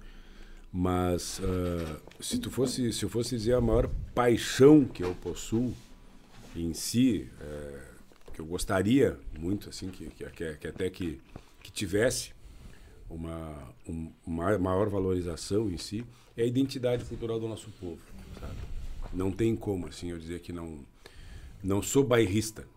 Mas 0.73 1.39
ah, 1.41 1.97
se 2.19 2.37
tu 2.37 2.51
fosse, 2.51 2.91
se 2.91 3.05
eu 3.05 3.09
fosse 3.09 3.37
dizer 3.37 3.53
a 3.53 3.61
maior 3.61 3.89
paixão 4.13 4.83
que 4.83 5.03
eu 5.03 5.15
possuo 5.15 5.73
em 6.53 6.73
si, 6.73 7.29
é, 7.39 7.79
que 8.33 8.41
eu 8.41 8.45
gostaria 8.45 9.17
muito, 9.39 9.69
assim, 9.69 9.87
que, 9.89 10.07
que, 10.07 10.25
que- 10.25 10.53
que 10.55 10.67
até 10.67 10.89
que, 10.89 11.21
que 11.63 11.71
tivesse 11.71 12.33
uma, 13.09 13.73
um- 13.87 14.11
uma 14.25 14.57
maior 14.57 14.89
valorização 14.89 15.69
em 15.69 15.77
si, 15.77 16.05
é 16.35 16.43
a 16.43 16.45
identidade 16.45 17.05
cultural 17.05 17.39
do 17.39 17.47
nosso 17.47 17.69
povo, 17.79 17.99
sabe? 18.39 18.55
Não 19.13 19.31
tem 19.31 19.55
como, 19.55 19.87
assim, 19.87 20.09
eu 20.11 20.17
dizer 20.17 20.39
que 20.41 20.51
não, 20.51 20.79
não 21.63 21.81
sou 21.81 22.03
bairrista, 22.03 22.67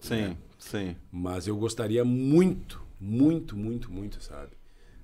Sim, 0.00 0.36
sim. 0.58 0.96
mas 1.10 1.46
eu 1.46 1.56
gostaria 1.56 2.04
muito, 2.04 2.80
muito, 3.00 3.56
muito, 3.56 3.90
muito, 3.90 4.22
sabe? 4.22 4.52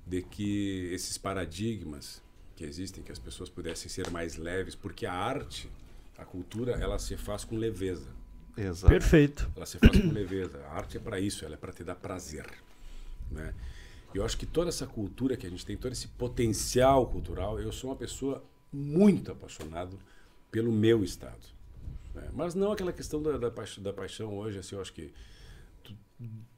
De 0.07 0.23
que 0.23 0.91
esses 0.93 1.17
paradigmas 1.19 2.23
que 2.55 2.65
existem, 2.65 3.03
que 3.03 3.11
as 3.11 3.19
pessoas 3.19 3.49
pudessem 3.49 3.89
ser 3.89 4.11
mais 4.11 4.37
leves, 4.37 4.75
porque 4.77 5.07
a 5.07 5.13
arte, 5.13 5.69
a 6.17 6.25
cultura, 6.25 6.73
ela 6.73 6.99
se 6.99 7.17
faz 7.17 7.43
com 7.43 7.57
leveza. 7.57 8.09
Exato. 8.57 8.93
Perfeito. 8.93 9.51
Ela 9.57 9.67
se 9.67 9.79
faz 9.79 9.99
com 9.99 10.13
leveza. 10.13 10.59
A 10.67 10.75
arte 10.75 10.97
é 10.97 11.01
para 11.01 11.19
isso, 11.19 11.45
ela 11.45 11.55
é 11.55 11.57
para 11.57 11.73
te 11.73 11.83
dar 11.83 11.97
prazer, 11.97 12.47
né? 13.31 13.53
E 14.15 14.19
eu 14.19 14.25
acho 14.25 14.39
que 14.39 14.47
toda 14.47 14.69
essa 14.69 14.87
cultura 14.87 15.37
que 15.37 15.47
a 15.47 15.51
gente 15.51 15.67
tem, 15.67 15.77
todo 15.77 15.93
esse 15.93 16.07
potencial 16.07 17.07
cultural, 17.09 17.61
eu 17.61 17.73
sou 17.73 17.91
uma 17.91 17.97
pessoa 17.97 18.45
muito 18.73 19.33
apaixonado 19.33 19.99
pelo 20.51 20.71
meu 20.71 21.03
estado. 21.03 21.47
né? 22.15 22.29
Mas 22.33 22.55
não 22.55 22.71
aquela 22.71 22.93
questão 22.93 23.21
da, 23.21 23.37
da, 23.37 23.51
paixão, 23.51 23.83
da 23.83 23.93
paixão 23.93 24.39
hoje, 24.39 24.59
assim, 24.59 24.77
eu 24.77 24.81
acho 24.81 24.93
que 24.93 25.13
tu, 25.83 25.93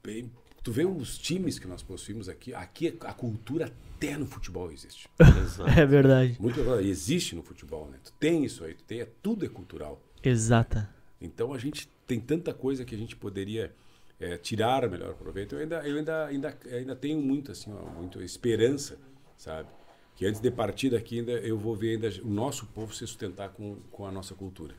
bem, 0.03 0.31
tu 0.63 0.71
vê 0.71 0.85
os 0.85 1.17
times 1.17 1.57
que 1.57 1.67
nós 1.67 1.81
possuímos 1.81 2.29
aqui, 2.29 2.53
aqui 2.53 2.95
a 3.01 3.13
cultura 3.13 3.73
até 3.95 4.15
no 4.15 4.27
futebol 4.27 4.71
existe. 4.71 5.09
É 5.75 5.83
verdade. 5.83 6.37
Muito 6.39 6.59
existe 6.79 7.35
no 7.35 7.41
futebol, 7.41 7.89
né? 7.89 7.97
Tu 8.03 8.13
tem 8.19 8.45
isso 8.45 8.63
aí, 8.63 8.75
tu 8.75 8.83
tem, 8.83 9.01
é, 9.01 9.07
tudo 9.23 9.43
é 9.43 9.49
cultural. 9.49 9.99
Exata. 10.23 10.87
Então 11.19 11.53
a 11.53 11.57
gente 11.57 11.87
tem 12.05 12.19
tanta 12.19 12.53
coisa 12.53 12.85
que 12.85 12.93
a 12.93 12.97
gente 12.97 13.15
poderia 13.15 13.73
é, 14.19 14.37
tirar 14.37 14.85
o 14.85 14.89
melhor 14.89 15.13
proveito. 15.15 15.55
Eu 15.55 15.61
ainda, 15.61 15.87
eu 15.87 15.97
ainda, 15.97 16.25
ainda, 16.25 16.57
ainda 16.71 16.95
tenho 16.95 17.21
muito 17.21 17.51
assim, 17.51 17.71
ó, 17.71 17.85
muito 17.89 18.21
esperança, 18.21 18.97
sabe? 19.37 19.69
Que 20.15 20.25
antes 20.25 20.41
de 20.41 20.49
partir 20.49 20.89
daqui 20.89 21.19
ainda 21.19 21.33
eu 21.33 21.57
vou 21.57 21.75
ver 21.75 21.95
ainda 21.95 22.09
o 22.23 22.27
nosso 22.27 22.65
povo 22.67 22.93
se 22.93 23.05
sustentar 23.05 23.49
com, 23.49 23.77
com 23.91 24.05
a 24.05 24.11
nossa 24.11 24.33
cultura, 24.33 24.73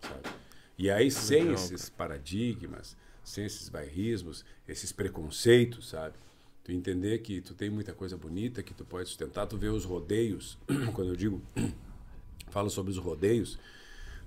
sabe? 0.00 0.28
E 0.76 0.90
aí 0.90 1.10
sem 1.10 1.52
esses 1.52 1.88
paradigmas, 1.88 2.96
sem 3.22 3.46
esses 3.46 3.68
bairrismos, 3.68 4.44
esses 4.68 4.92
preconceitos, 4.92 5.88
sabe? 5.88 6.14
Tu 6.62 6.72
entender 6.72 7.18
que 7.18 7.40
tu 7.40 7.54
tem 7.54 7.70
muita 7.70 7.92
coisa 7.92 8.16
bonita 8.16 8.62
que 8.62 8.74
tu 8.74 8.84
pode 8.84 9.08
sustentar, 9.08 9.46
tu 9.46 9.56
vê 9.56 9.68
os 9.68 9.84
rodeios, 9.84 10.58
quando 10.94 11.08
eu 11.08 11.16
digo 11.16 11.42
falo 12.50 12.68
sobre 12.68 12.90
os 12.90 12.98
rodeios, 12.98 13.58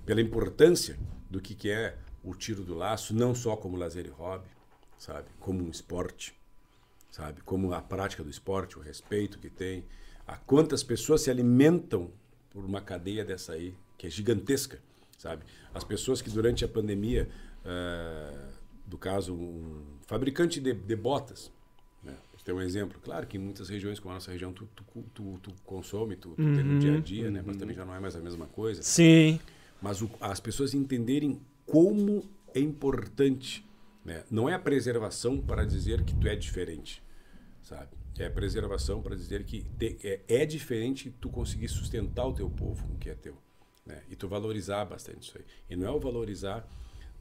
pela 0.04 0.20
importância 0.20 0.98
do 1.30 1.40
que, 1.40 1.54
que 1.54 1.70
é 1.70 1.96
o 2.28 2.34
tiro 2.34 2.62
do 2.62 2.74
laço, 2.74 3.14
não 3.14 3.34
só 3.34 3.56
como 3.56 3.76
lazer 3.76 4.06
e 4.06 4.10
hobby, 4.10 4.48
sabe? 4.98 5.26
Como 5.40 5.64
um 5.64 5.70
esporte, 5.70 6.34
sabe? 7.10 7.40
Como 7.42 7.72
a 7.72 7.80
prática 7.80 8.22
do 8.22 8.30
esporte, 8.30 8.78
o 8.78 8.82
respeito 8.82 9.38
que 9.38 9.48
tem, 9.48 9.84
a 10.26 10.36
quantas 10.36 10.82
pessoas 10.82 11.22
se 11.22 11.30
alimentam 11.30 12.10
por 12.50 12.64
uma 12.64 12.80
cadeia 12.80 13.24
dessa 13.24 13.52
aí, 13.52 13.74
que 13.96 14.06
é 14.06 14.10
gigantesca, 14.10 14.78
sabe? 15.16 15.42
As 15.72 15.84
pessoas 15.84 16.20
que 16.20 16.30
durante 16.30 16.64
a 16.64 16.68
pandemia, 16.68 17.28
ah, 17.64 18.50
do 18.86 18.98
caso, 18.98 19.34
um 19.34 19.82
fabricante 20.06 20.60
de, 20.60 20.72
de 20.72 20.96
botas, 20.96 21.50
né? 22.02 22.14
Ter 22.44 22.52
um 22.52 22.62
exemplo. 22.62 22.98
Claro 23.02 23.26
que 23.26 23.36
em 23.36 23.40
muitas 23.40 23.68
regiões, 23.68 23.98
como 24.00 24.12
a 24.12 24.14
nossa 24.14 24.30
região, 24.32 24.52
tu, 24.54 24.66
tu, 24.74 24.84
tu, 25.14 25.38
tu 25.42 25.52
consome, 25.66 26.16
tu, 26.16 26.30
tu 26.30 26.36
tem 26.36 26.64
no 26.64 26.78
dia 26.78 26.94
a 26.96 27.00
dia, 27.00 27.30
né? 27.30 27.42
Mas 27.44 27.56
também 27.56 27.74
já 27.76 27.84
não 27.84 27.94
é 27.94 28.00
mais 28.00 28.16
a 28.16 28.20
mesma 28.20 28.46
coisa. 28.46 28.82
Sim. 28.82 29.38
Mas 29.82 30.00
o- 30.00 30.10
as 30.20 30.40
pessoas 30.40 30.72
entenderem 30.72 31.38
como 31.70 32.28
é 32.54 32.60
importante. 32.60 33.64
Né? 34.04 34.24
Não 34.30 34.48
é 34.48 34.54
a 34.54 34.58
preservação 34.58 35.38
para 35.40 35.64
dizer 35.64 36.02
que 36.02 36.14
tu 36.14 36.26
é 36.26 36.34
diferente, 36.34 37.02
sabe? 37.62 37.90
É 38.18 38.26
a 38.26 38.30
preservação 38.30 39.00
para 39.02 39.14
dizer 39.14 39.44
que 39.44 39.62
te- 39.78 39.98
é, 40.02 40.20
é 40.28 40.46
diferente 40.46 41.14
tu 41.20 41.28
conseguir 41.28 41.68
sustentar 41.68 42.26
o 42.26 42.32
teu 42.32 42.50
povo 42.50 42.86
com 42.86 42.94
o 42.94 42.98
que 42.98 43.10
é 43.10 43.14
teu. 43.14 43.36
Né? 43.86 44.02
E 44.10 44.16
tu 44.16 44.26
valorizar 44.28 44.84
bastante 44.84 45.28
isso 45.28 45.38
aí. 45.38 45.44
E 45.70 45.76
não 45.76 45.86
é 45.86 45.90
o 45.90 46.00
valorizar 46.00 46.66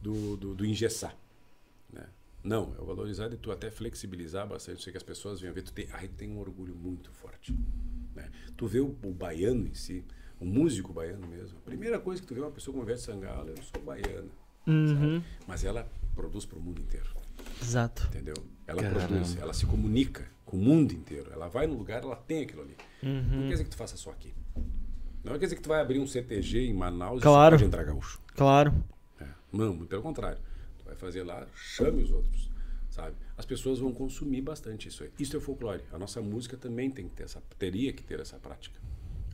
do, 0.02 0.38
do, 0.38 0.56
do 0.56 0.66
engessar. 0.66 1.16
Né? 1.92 2.06
Não, 2.44 2.74
é 2.78 2.82
o 2.82 2.86
valorizar 2.86 3.28
de 3.28 3.38
tu 3.38 3.52
até 3.52 3.70
flexibilizar 3.70 4.48
bastante 4.48 4.80
isso 4.80 4.90
aí 4.90 4.92
que 4.92 4.98
as 4.98 5.04
pessoas 5.04 5.40
venham 5.40 5.54
ver. 5.54 5.64
Tu 5.64 5.74
tem, 5.74 5.88
aí 5.92 6.08
tem 6.08 6.32
um 6.32 6.40
orgulho 6.40 6.76
muito 6.76 7.12
forte. 7.12 7.54
Né? 8.16 8.30
Tu 8.56 8.66
vê 8.66 8.80
o, 8.80 8.96
o 9.04 9.12
baiano 9.14 9.68
em 9.68 9.74
si, 9.74 10.04
o 10.40 10.46
músico 10.46 10.94
baiano 10.94 11.26
mesmo. 11.28 11.58
A 11.58 11.62
primeira 11.62 12.00
coisa 12.00 12.22
que 12.22 12.28
tu 12.28 12.34
vê 12.34 12.42
uma 12.42 12.52
pessoa 12.52 12.74
como 12.74 12.86
Ivete 12.86 13.02
Sangalo, 13.02 13.50
eu 13.50 13.58
sou 13.64 13.82
baiana. 13.84 14.30
Uhum. 14.68 15.22
Mas 15.48 15.64
ela 15.64 15.88
produz 16.16 16.46
para 16.46 16.58
o 16.58 16.62
mundo 16.62 16.82
inteiro, 16.82 17.08
Exato. 17.62 18.08
entendeu? 18.08 18.36
Ela 18.66 18.84
produz, 18.84 19.38
ela 19.38 19.54
se 19.54 19.66
comunica 19.66 20.28
com 20.46 20.58
o 20.58 20.60
mundo 20.60 20.92
inteiro. 20.94 21.32
Ela 21.32 21.48
vai 21.48 21.68
no 21.68 21.76
lugar, 21.78 22.04
ela 22.04 22.16
tem 22.16 22.44
aquilo 22.44 22.62
ali. 22.64 22.76
Não 23.02 23.44
quer 23.44 23.52
dizer 23.52 23.64
que 23.64 23.70
tu 23.70 23.78
faça 23.78 23.96
só 23.96 24.12
aqui. 24.12 24.34
Não 25.24 25.34
quer 25.34 25.46
dizer 25.46 25.56
que 25.56 25.62
tu 25.62 25.70
vai 25.70 25.80
abrir 25.82 26.00
um 26.00 26.08
CTG 26.08 26.68
em 26.68 26.74
Manaus 26.74 27.22
Claro. 27.22 27.56
e 27.56 27.60
pode 27.60 27.66
entrar 27.66 27.84
gaúcho. 27.84 28.20
Claro. 28.36 28.74
É. 29.20 29.26
Não, 29.52 29.74
muito 29.74 29.90
pelo 29.90 30.02
contrário. 30.02 30.40
Tu 30.80 30.86
vai 30.86 30.96
fazer 30.96 31.24
lá, 31.24 31.46
chame 31.56 32.04
os 32.04 32.12
outros, 32.12 32.50
sabe? 32.90 33.16
As 33.38 33.46
pessoas 33.46 33.80
vão 33.80 33.94
consumir 33.94 34.42
bastante 34.42 34.88
isso 34.88 35.04
aí. 35.04 35.12
Isso 35.20 35.36
é 35.38 35.40
folclore. 35.40 35.84
A 35.92 35.98
nossa 36.00 36.22
música 36.22 36.58
também 36.58 36.90
tem 36.90 37.08
que 37.08 37.16
ter 37.16 37.24
essa, 37.24 37.42
teria 37.58 37.92
que 37.94 38.04
ter 38.04 38.20
essa 38.20 38.38
prática. 38.38 38.80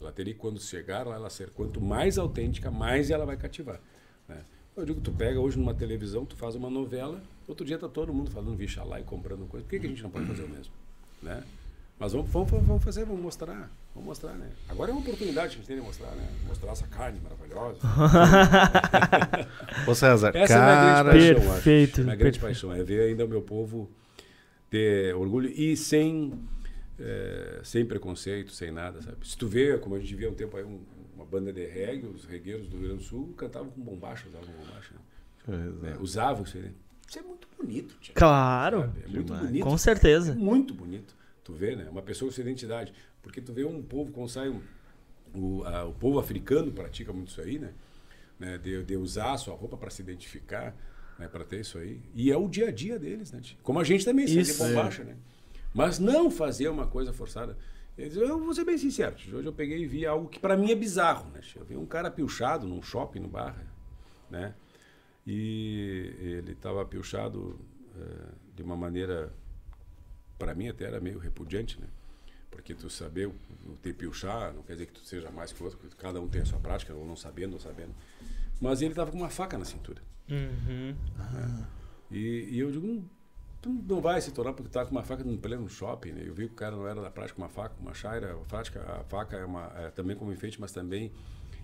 Ela 0.03 0.11
teria 0.13 0.33
que, 0.33 0.39
quando 0.39 0.59
chegar 0.59 1.05
lá, 1.07 1.15
ela 1.15 1.29
ser 1.29 1.49
quanto 1.49 1.79
mais 1.81 2.17
autêntica, 2.17 2.69
mais 2.69 3.09
ela 3.09 3.25
vai 3.25 3.37
cativar. 3.37 3.79
Né? 4.27 4.37
Eu 4.75 4.85
digo, 4.85 5.01
tu 5.01 5.11
pega 5.11 5.39
hoje 5.39 5.57
numa 5.57 5.73
televisão, 5.73 6.25
tu 6.25 6.35
faz 6.35 6.55
uma 6.55 6.69
novela, 6.69 7.21
outro 7.47 7.65
dia 7.65 7.77
tá 7.77 7.87
todo 7.87 8.13
mundo 8.13 8.31
falando 8.31 8.55
vixa 8.55 8.83
lá 8.83 8.99
e 8.99 9.03
comprando 9.03 9.47
coisa. 9.47 9.63
Por 9.65 9.69
que, 9.71 9.79
que 9.79 9.85
a 9.85 9.89
gente 9.89 10.01
não 10.03 10.09
pode 10.09 10.25
fazer 10.25 10.43
o 10.43 10.49
mesmo? 10.49 10.73
Né? 11.21 11.43
Mas 11.99 12.11
vamos, 12.11 12.29
vamos, 12.31 12.49
vamos 12.51 12.83
fazer, 12.83 13.05
vamos 13.05 13.21
mostrar. 13.21 13.71
Vamos 13.93 14.07
mostrar, 14.09 14.33
né? 14.33 14.49
Agora 14.67 14.89
é 14.89 14.93
uma 14.93 15.01
oportunidade 15.01 15.49
que 15.49 15.53
a 15.53 15.57
gente 15.59 15.67
tem 15.67 15.75
de 15.77 15.83
mostrar, 15.83 16.09
né? 16.15 16.27
Mostrar 16.47 16.71
essa 16.71 16.87
carne 16.87 17.19
maravilhosa. 17.21 17.77
Ô 19.87 19.93
César, 19.95 20.31
Essa 20.35 20.53
é 20.53 20.57
a 20.57 20.59
minha 20.59 20.93
cara. 20.95 21.03
grande 21.13 21.33
paixão, 21.35 21.43
eu 21.43 21.51
acho. 21.53 21.63
Perfeito, 21.63 22.01
Minha 22.01 22.15
grande 22.15 22.39
perfeito. 22.39 22.41
paixão 22.41 22.73
é 22.73 22.83
ver 22.83 23.09
ainda 23.09 23.25
o 23.25 23.27
meu 23.29 23.41
povo 23.41 23.89
ter 24.69 25.15
orgulho 25.15 25.49
e 25.49 25.77
sem, 25.77 26.33
eh, 26.99 27.61
sem 27.63 27.85
preconceito, 27.85 28.51
sem 28.51 28.71
nada, 28.71 29.01
sabe? 29.01 29.17
Se 29.27 29.37
tu 29.37 29.47
vê, 29.47 29.77
como 29.77 29.95
a 29.95 29.99
gente 29.99 30.15
via 30.15 30.29
um 30.29 30.33
tempo 30.33 30.55
aí, 30.57 30.63
um- 30.63 30.81
uma 31.15 31.25
banda 31.25 31.51
de 31.53 31.65
reggae, 31.65 32.07
os 32.07 32.25
regueiros 32.25 32.67
do 32.67 32.77
Rio 32.77 32.87
Grande 32.87 33.03
do 33.03 33.07
Sul 33.07 33.33
cantavam 33.37 33.69
com 33.69 33.81
bombacha, 33.81 34.27
usavam 34.27 34.49
bombacha. 34.53 34.93
Né? 35.47 35.57
Né? 35.81 35.97
Usavam 35.99 36.43
isso 36.43 36.57
aí. 36.57 36.63
né? 36.63 36.71
Isso 37.07 37.19
é 37.19 37.21
muito 37.21 37.47
bonito, 37.57 37.95
tia. 37.99 38.13
Claro. 38.15 38.81
sabe? 38.81 38.99
É 39.03 39.07
muito 39.07 39.25
Demais. 39.25 39.45
bonito. 39.45 39.63
Com 39.63 39.75
É 39.75 39.77
certeza. 39.77 40.33
muito 40.35 40.73
bonito. 40.73 41.15
Tu 41.43 41.53
vê, 41.53 41.75
né? 41.75 41.87
Uma 41.89 42.01
pessoa 42.01 42.29
com 42.29 42.35
sua 42.35 42.41
identidade. 42.41 42.93
Porque 43.21 43.39
tu 43.41 43.53
vê 43.53 43.63
um 43.63 43.81
povo, 43.81 44.11
quando 44.11 44.29
sai 44.29 44.49
um, 44.49 44.61
o, 45.35 45.63
a- 45.63 45.85
o 45.85 45.93
povo 45.93 46.19
africano 46.19 46.71
pratica 46.71 47.11
muito 47.13 47.29
isso 47.29 47.41
aí, 47.41 47.59
né? 47.59 47.71
né? 48.39 48.57
De, 48.57 48.83
de 48.83 48.95
usar 48.97 49.33
a 49.33 49.37
sua 49.37 49.53
roupa 49.55 49.77
para 49.77 49.89
se 49.89 50.01
identificar, 50.01 50.75
né? 51.19 51.27
para 51.27 51.43
ter 51.43 51.59
isso 51.59 51.77
aí. 51.77 51.99
E 52.15 52.31
é 52.31 52.37
o 52.37 52.47
dia 52.47 52.69
a 52.69 52.71
dia 52.71 52.97
deles, 52.97 53.31
né? 53.31 53.39
tia? 53.41 53.57
Como 53.61 53.79
a 53.79 53.83
gente 53.83 54.03
também, 54.05 54.25
Isso. 54.25 54.63
bombacha, 54.63 55.03
né? 55.03 55.15
Mas 55.73 55.99
não 55.99 56.29
fazer 56.29 56.69
uma 56.69 56.85
coisa 56.87 57.11
forçada. 57.11 57.57
Eu 57.97 58.39
vou 58.39 58.53
ser 58.53 58.63
bem 58.65 58.77
sincero, 58.77 59.15
hoje 59.15 59.45
eu 59.45 59.53
peguei 59.53 59.83
e 59.83 59.85
vi 59.85 60.03
algo 60.05 60.27
que 60.27 60.39
para 60.39 60.57
mim 60.57 60.71
é 60.71 60.75
bizarro, 60.75 61.29
né? 61.29 61.41
Eu 61.55 61.63
vi 61.63 61.77
um 61.77 61.85
cara 61.85 62.09
pilchado 62.09 62.65
num 62.67 62.81
shopping 62.81 63.19
no 63.19 63.27
bar, 63.27 63.55
né? 64.31 64.55
E 65.27 66.11
ele 66.19 66.53
estava 66.53 66.83
pilchado 66.85 67.59
eh, 67.95 68.29
de 68.55 68.63
uma 68.63 68.75
maneira, 68.75 69.31
para 70.39 70.55
mim 70.55 70.69
até 70.69 70.85
era 70.85 70.99
meio 70.99 71.19
repudiante, 71.19 71.79
né? 71.79 71.87
Porque 72.49 72.73
tu 72.73 72.89
saber 72.89 73.27
o, 73.27 73.35
o 73.67 73.77
ter 73.81 73.93
pilchar 73.93 74.53
não 74.53 74.63
quer 74.63 74.73
dizer 74.73 74.87
que 74.87 74.93
tu 74.93 75.05
seja 75.05 75.29
mais 75.29 75.53
que 75.53 75.61
o 75.61 75.65
outro, 75.65 75.79
cada 75.95 76.19
um 76.19 76.27
tem 76.27 76.41
a 76.41 76.45
sua 76.45 76.59
prática, 76.59 76.93
ou 76.95 77.05
não 77.05 77.15
sabendo, 77.15 77.53
ou 77.53 77.59
sabendo. 77.59 77.93
Mas 78.59 78.81
ele 78.81 78.91
estava 78.91 79.11
com 79.11 79.17
uma 79.17 79.29
faca 79.29 79.55
na 79.57 79.65
cintura. 79.65 80.01
Uhum. 80.29 80.95
E, 82.09 82.49
e 82.51 82.59
eu 82.59 82.71
digo, 82.71 82.85
"Hum, 82.87 83.05
não 83.69 84.01
vai 84.01 84.19
se 84.21 84.31
tornar 84.31 84.53
porque 84.53 84.69
tu 84.69 84.73
tá 84.73 84.85
com 84.85 84.91
uma 84.91 85.03
faca 85.03 85.23
no 85.23 85.37
pleno 85.37 85.69
shopping, 85.69 86.11
né? 86.11 86.23
Eu 86.25 86.33
vi 86.33 86.47
que 86.47 86.53
o 86.53 86.55
cara 86.55 86.75
não 86.75 86.87
era 86.87 87.01
da 87.01 87.09
prática 87.09 87.37
uma 87.37 87.49
faca, 87.49 87.75
uma 87.79 87.93
chaira, 87.93 88.33
a 88.33 88.37
prática, 88.45 88.81
a 88.81 89.03
faca 89.03 89.37
é, 89.37 89.45
uma, 89.45 89.71
é 89.75 89.89
também 89.89 90.15
como 90.15 90.31
enfeite, 90.31 90.59
mas 90.59 90.71
também 90.71 91.11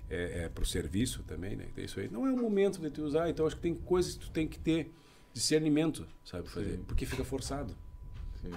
é, 0.09 0.45
é 0.45 0.49
para 0.49 0.63
o 0.63 0.65
serviço 0.65 1.23
também, 1.23 1.55
né? 1.55 1.67
Tem 1.75 1.85
isso 1.85 1.99
aí. 1.99 2.09
Não 2.09 2.25
é 2.25 2.31
o 2.31 2.37
momento 2.37 2.79
de 2.79 2.89
tu 2.89 3.03
usar, 3.03 3.29
então 3.29 3.45
acho 3.45 3.55
que 3.55 3.61
tem 3.61 3.75
coisas 3.75 4.13
que 4.13 4.19
tu 4.19 4.31
tem 4.31 4.47
que 4.47 4.59
ter 4.59 4.91
discernimento, 5.33 6.07
sabe, 6.23 6.49
fazer, 6.49 6.79
porque 6.87 7.05
fica 7.05 7.23
forçado, 7.23 7.75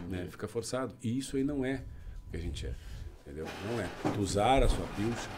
né? 0.09 0.27
Fica 0.31 0.49
forçado. 0.49 0.95
E 1.03 1.19
isso 1.19 1.37
aí 1.37 1.45
não 1.45 1.65
é 1.65 1.83
o 2.29 2.31
que 2.31 2.37
a 2.37 2.41
gente 2.41 2.67
é, 2.67 2.75
entendeu? 3.21 3.47
Não 3.67 3.81
é. 3.81 3.89
Tu 4.15 4.21
usar 4.21 4.63
a 4.63 4.69
sua 4.69 4.87
pilcha, 4.89 5.29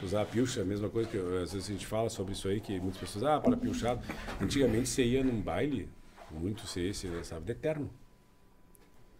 tu 0.00 0.06
usar 0.06 0.22
a 0.22 0.26
pilcha 0.26 0.60
é 0.60 0.62
a 0.62 0.66
mesma 0.66 0.90
coisa 0.90 1.08
que 1.08 1.16
às 1.16 1.52
vezes 1.52 1.68
a 1.68 1.72
gente 1.72 1.86
fala 1.86 2.10
sobre 2.10 2.32
isso 2.32 2.48
aí, 2.48 2.60
que 2.60 2.78
muitas 2.78 3.00
pessoas, 3.00 3.24
ah, 3.24 3.40
para 3.40 3.56
pilchado. 3.56 4.04
Antigamente 4.40 4.88
você 4.88 5.04
ia 5.04 5.24
num 5.24 5.40
baile, 5.40 5.88
muito 6.34 6.66
você, 6.66 6.92
você 6.92 7.24
sabe, 7.24 7.46
de 7.46 7.52
eterno. 7.52 7.90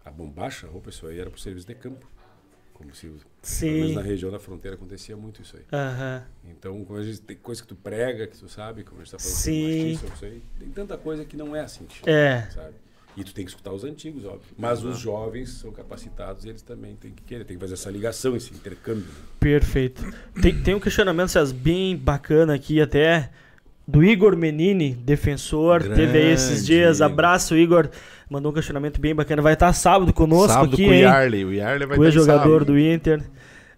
A 0.04 0.10
bombacha, 0.10 0.66
a 0.66 0.70
roupa, 0.70 0.90
isso 0.90 1.06
aí 1.06 1.18
era 1.18 1.30
pro 1.30 1.40
serviço 1.40 1.66
de 1.66 1.74
campo. 1.74 2.06
Como 2.74 2.92
se, 2.94 3.10
Sim. 3.40 3.94
na 3.94 4.02
região 4.02 4.30
da 4.32 4.38
fronteira 4.38 4.76
acontecia 4.76 5.16
muito 5.16 5.40
isso 5.40 5.56
aí. 5.56 5.62
Aham. 5.72 6.24
Então, 6.44 6.84
quando 6.84 7.00
a 7.00 7.04
gente 7.04 7.20
tem 7.20 7.36
coisa 7.36 7.62
que 7.62 7.68
tu 7.68 7.76
prega, 7.76 8.26
que 8.26 8.36
tu 8.36 8.48
sabe, 8.48 8.82
como 8.82 9.00
a 9.00 9.04
gente 9.04 9.12
tá 9.12 9.18
falando 9.18 9.36
Sim. 9.36 9.96
sobre 9.96 10.14
isso 10.14 10.24
aí, 10.24 10.42
tem 10.58 10.68
tanta 10.70 10.98
coisa 10.98 11.24
que 11.24 11.36
não 11.36 11.54
é 11.54 11.60
assim. 11.60 11.84
tio, 11.86 12.08
É. 12.08 12.48
Sabe? 12.50 12.74
E 13.16 13.22
tu 13.22 13.32
tem 13.32 13.44
que 13.44 13.50
escutar 13.52 13.72
os 13.72 13.84
antigos, 13.84 14.24
óbvio. 14.24 14.52
Mas 14.58 14.82
os 14.82 14.98
jovens 14.98 15.50
são 15.50 15.70
capacitados 15.70 16.44
e 16.44 16.48
eles 16.48 16.62
também 16.62 16.96
têm 16.96 17.12
que 17.12 17.22
querer, 17.22 17.44
tem 17.44 17.56
que 17.56 17.60
fazer 17.60 17.74
essa 17.74 17.88
ligação, 17.88 18.34
esse 18.34 18.52
intercâmbio. 18.52 19.06
Perfeito. 19.38 20.02
Tem, 20.42 20.60
tem 20.60 20.74
um 20.74 20.80
questionamento, 20.80 21.28
César, 21.28 21.54
bem 21.54 21.96
bacana 21.96 22.54
aqui 22.56 22.80
até, 22.80 23.30
do 23.86 24.02
Igor 24.02 24.36
Menini, 24.36 24.94
defensor. 24.94 25.82
Teve 25.82 26.18
aí 26.18 26.32
esses 26.32 26.48
Grande 26.50 26.66
dias. 26.66 26.96
Igor. 26.98 27.06
Abraço, 27.12 27.56
Igor. 27.56 27.88
Mandou 28.28 28.50
um 28.50 28.54
questionamento 28.54 29.00
bem 29.00 29.14
bacana. 29.14 29.42
Vai 29.42 29.52
estar 29.52 29.72
sábado 29.72 30.12
conosco 30.12 30.48
Sábado 30.52 30.74
aqui, 30.74 30.84
com 30.84 30.90
o? 30.90 30.94
Yarley. 30.94 31.44
O 31.44 31.52
Yarley 31.52 31.86
vai 31.86 31.98
O 31.98 32.04
ex-jogador 32.04 32.60
sábado. 32.60 32.64
do 32.64 32.78
Inter. 32.78 33.22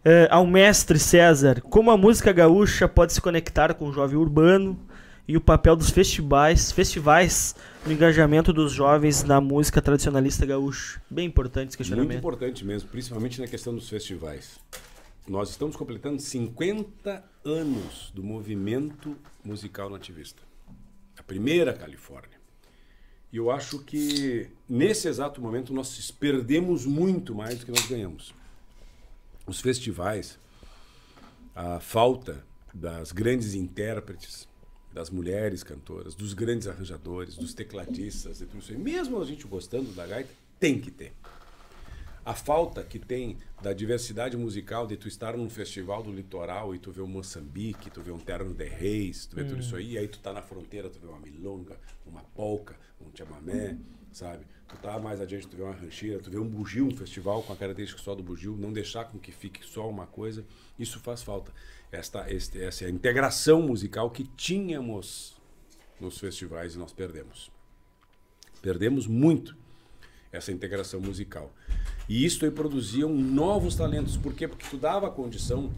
É, 0.04 0.28
ao 0.30 0.46
mestre 0.46 1.00
César, 1.00 1.60
como 1.62 1.90
a 1.90 1.96
música 1.96 2.32
gaúcha 2.32 2.86
pode 2.86 3.12
se 3.12 3.20
conectar 3.20 3.74
com 3.74 3.88
o 3.88 3.92
jovem 3.92 4.16
urbano 4.16 4.78
e 5.26 5.36
o 5.36 5.40
papel 5.40 5.74
dos 5.74 5.90
festivais, 5.90 6.70
festivais 6.70 7.56
no 7.84 7.92
engajamento 7.92 8.52
dos 8.52 8.70
jovens 8.70 9.24
na 9.24 9.40
música 9.40 9.82
tradicionalista 9.82 10.46
gaúcha? 10.46 11.00
Bem 11.10 11.26
importante 11.26 11.70
esse 11.70 11.78
Muito 11.78 11.78
questionamento. 11.78 12.18
importante 12.18 12.64
mesmo, 12.64 12.88
principalmente 12.88 13.40
na 13.40 13.48
questão 13.48 13.74
dos 13.74 13.88
festivais. 13.88 14.60
Nós 15.28 15.50
estamos 15.50 15.74
completando 15.74 16.20
50 16.22 17.24
anos 17.44 18.12
do 18.14 18.22
movimento 18.22 19.16
musical 19.44 19.90
nativista. 19.90 20.42
A 21.18 21.22
primeira 21.22 21.72
Califórnia. 21.72 22.36
E 23.32 23.36
eu 23.36 23.50
acho 23.50 23.80
que 23.80 24.48
nesse 24.68 25.08
exato 25.08 25.40
momento 25.40 25.74
nós 25.74 26.10
perdemos 26.10 26.86
muito 26.86 27.34
mais 27.34 27.58
do 27.58 27.64
que 27.64 27.72
nós 27.72 27.86
ganhamos. 27.86 28.32
Os 29.46 29.60
festivais, 29.60 30.38
a 31.54 31.80
falta 31.80 32.44
das 32.72 33.10
grandes 33.10 33.54
intérpretes, 33.54 34.48
das 34.92 35.10
mulheres 35.10 35.62
cantoras, 35.62 36.14
dos 36.14 36.34
grandes 36.34 36.68
arranjadores, 36.68 37.36
dos 37.36 37.52
tecladistas, 37.52 38.40
e 38.40 38.46
tudo 38.46 38.60
isso. 38.60 38.72
aí, 38.72 38.78
mesmo 38.78 39.20
a 39.20 39.24
gente 39.24 39.46
gostando 39.46 39.92
da 39.92 40.06
gaita, 40.06 40.30
tem 40.58 40.80
que 40.80 40.90
ter. 40.90 41.12
A 42.26 42.34
falta 42.34 42.82
que 42.82 42.98
tem 42.98 43.38
da 43.62 43.72
diversidade 43.72 44.36
musical 44.36 44.84
de 44.84 44.96
tu 44.96 45.06
estar 45.06 45.36
num 45.36 45.48
festival 45.48 46.02
do 46.02 46.10
litoral 46.10 46.74
e 46.74 46.78
tu 46.80 46.90
vê 46.90 47.00
um 47.00 47.06
Moçambique, 47.06 47.88
tu 47.88 48.02
vê 48.02 48.10
um 48.10 48.18
Terno 48.18 48.52
de 48.52 48.64
Reis, 48.64 49.26
tu 49.26 49.36
vê 49.36 49.44
tudo 49.44 49.60
isso 49.60 49.76
aí, 49.76 49.92
e 49.92 49.98
aí 49.98 50.08
tu 50.08 50.18
tá 50.18 50.32
na 50.32 50.42
fronteira, 50.42 50.90
tu 50.90 50.98
vê 50.98 51.06
uma 51.06 51.20
milonga, 51.20 51.78
uma 52.04 52.22
polca, 52.34 52.74
um 53.00 53.16
chamamé, 53.16 53.78
sabe? 54.10 54.44
Tu 54.66 54.76
tá 54.78 54.98
mais 54.98 55.20
adiante, 55.20 55.46
tu 55.46 55.56
vê 55.56 55.62
uma 55.62 55.72
rancheira, 55.72 56.18
tu 56.18 56.28
vê 56.28 56.36
um 56.36 56.48
bugio, 56.48 56.88
um 56.88 56.96
festival 56.96 57.44
com 57.44 57.52
a 57.52 57.56
característica 57.56 58.02
só 58.02 58.12
do 58.12 58.24
bugio, 58.24 58.56
não 58.56 58.72
deixar 58.72 59.04
com 59.04 59.20
que 59.20 59.30
fique 59.30 59.64
só 59.64 59.88
uma 59.88 60.08
coisa, 60.08 60.44
isso 60.76 60.98
faz 60.98 61.22
falta. 61.22 61.52
Esta, 61.92 62.28
este, 62.28 62.60
essa 62.60 62.90
integração 62.90 63.62
musical 63.62 64.10
que 64.10 64.24
tínhamos 64.24 65.40
nos 66.00 66.18
festivais 66.18 66.74
e 66.74 66.78
nós 66.78 66.92
perdemos. 66.92 67.52
Perdemos 68.60 69.06
muito 69.06 69.56
essa 70.36 70.52
integração 70.52 71.00
musical. 71.00 71.52
E 72.08 72.24
isso 72.24 72.44
aí 72.44 72.50
produziam 72.50 73.12
novos 73.12 73.74
talentos. 73.74 74.16
Por 74.16 74.34
quê? 74.34 74.46
Porque 74.46 74.68
tu 74.68 74.76
dava 74.76 75.10
condição 75.10 75.72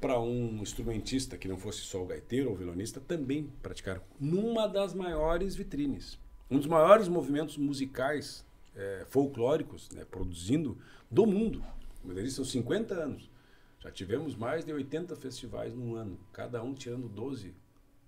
para 0.00 0.20
um 0.20 0.58
instrumentista 0.60 1.36
que 1.36 1.48
não 1.48 1.56
fosse 1.56 1.80
só 1.80 2.02
o 2.02 2.06
gaiteiro 2.06 2.48
ou 2.48 2.54
o 2.54 2.58
violonista 2.58 3.00
também 3.00 3.50
praticar 3.62 4.02
numa 4.20 4.66
das 4.66 4.94
maiores 4.94 5.54
vitrines. 5.54 6.18
Um 6.50 6.58
dos 6.58 6.66
maiores 6.66 7.08
movimentos 7.08 7.56
musicais 7.56 8.44
eh, 8.76 9.04
folclóricos 9.08 9.88
né, 9.90 10.04
produzindo 10.04 10.76
do 11.10 11.26
mundo. 11.26 11.64
Disse, 12.04 12.36
são 12.36 12.44
50 12.44 12.94
anos. 12.94 13.30
Já 13.80 13.90
tivemos 13.90 14.34
mais 14.34 14.64
de 14.64 14.72
80 14.72 15.16
festivais 15.16 15.74
num 15.74 15.94
ano, 15.94 16.18
cada 16.32 16.62
um 16.62 16.74
tirando 16.74 17.08
12 17.08 17.54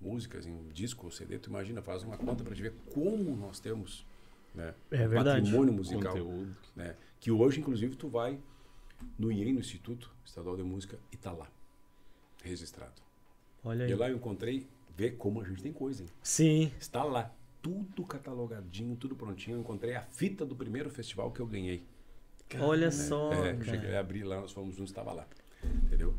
músicas 0.00 0.46
em 0.46 0.68
disco 0.68 1.06
ou 1.06 1.10
CD. 1.10 1.38
Tu 1.38 1.50
imagina, 1.50 1.82
faz 1.82 2.02
uma 2.02 2.16
conta 2.16 2.42
para 2.44 2.54
te 2.54 2.62
ver 2.62 2.74
como 2.92 3.36
nós 3.36 3.60
temos 3.60 4.06
né, 4.56 4.74
É 4.90 5.06
verdade. 5.06 5.40
patrimônio 5.42 5.72
musical. 5.74 6.12
Conteúdo. 6.12 6.56
Né, 6.74 6.96
que 7.20 7.30
hoje, 7.30 7.60
inclusive, 7.60 7.94
tu 7.96 8.08
vai 8.08 8.38
no 9.18 9.30
IEM, 9.30 9.52
no 9.52 9.60
Instituto 9.60 10.10
Estadual 10.24 10.56
de 10.56 10.62
Música, 10.62 10.98
e 11.12 11.16
tá 11.16 11.30
lá, 11.32 11.46
registrado. 12.42 12.94
Olha 13.64 13.82
E 13.84 13.86
aí. 13.86 13.94
lá 13.94 14.08
eu 14.10 14.16
encontrei, 14.16 14.66
ver 14.96 15.12
como 15.16 15.40
a 15.40 15.44
gente 15.44 15.62
tem 15.62 15.72
coisa, 15.72 16.02
hein? 16.02 16.08
Sim. 16.22 16.72
Está 16.78 17.02
lá, 17.04 17.30
tudo 17.60 18.04
catalogadinho, 18.04 18.96
tudo 18.96 19.14
prontinho. 19.16 19.56
Eu 19.56 19.60
encontrei 19.60 19.94
a 19.94 20.02
fita 20.02 20.44
do 20.46 20.54
primeiro 20.56 20.88
festival 20.90 21.30
que 21.32 21.40
eu 21.40 21.46
ganhei. 21.46 21.84
Olha 22.60 22.90
só. 22.92 23.32
é, 23.32 23.54
cara. 23.54 23.64
cheguei 23.64 23.96
a 23.96 24.00
abrir 24.00 24.22
lá, 24.22 24.40
nós 24.40 24.52
fomos 24.52 24.76
juntos, 24.76 24.90
estava 24.90 25.12
lá. 25.12 25.26
Entendeu? 25.84 26.14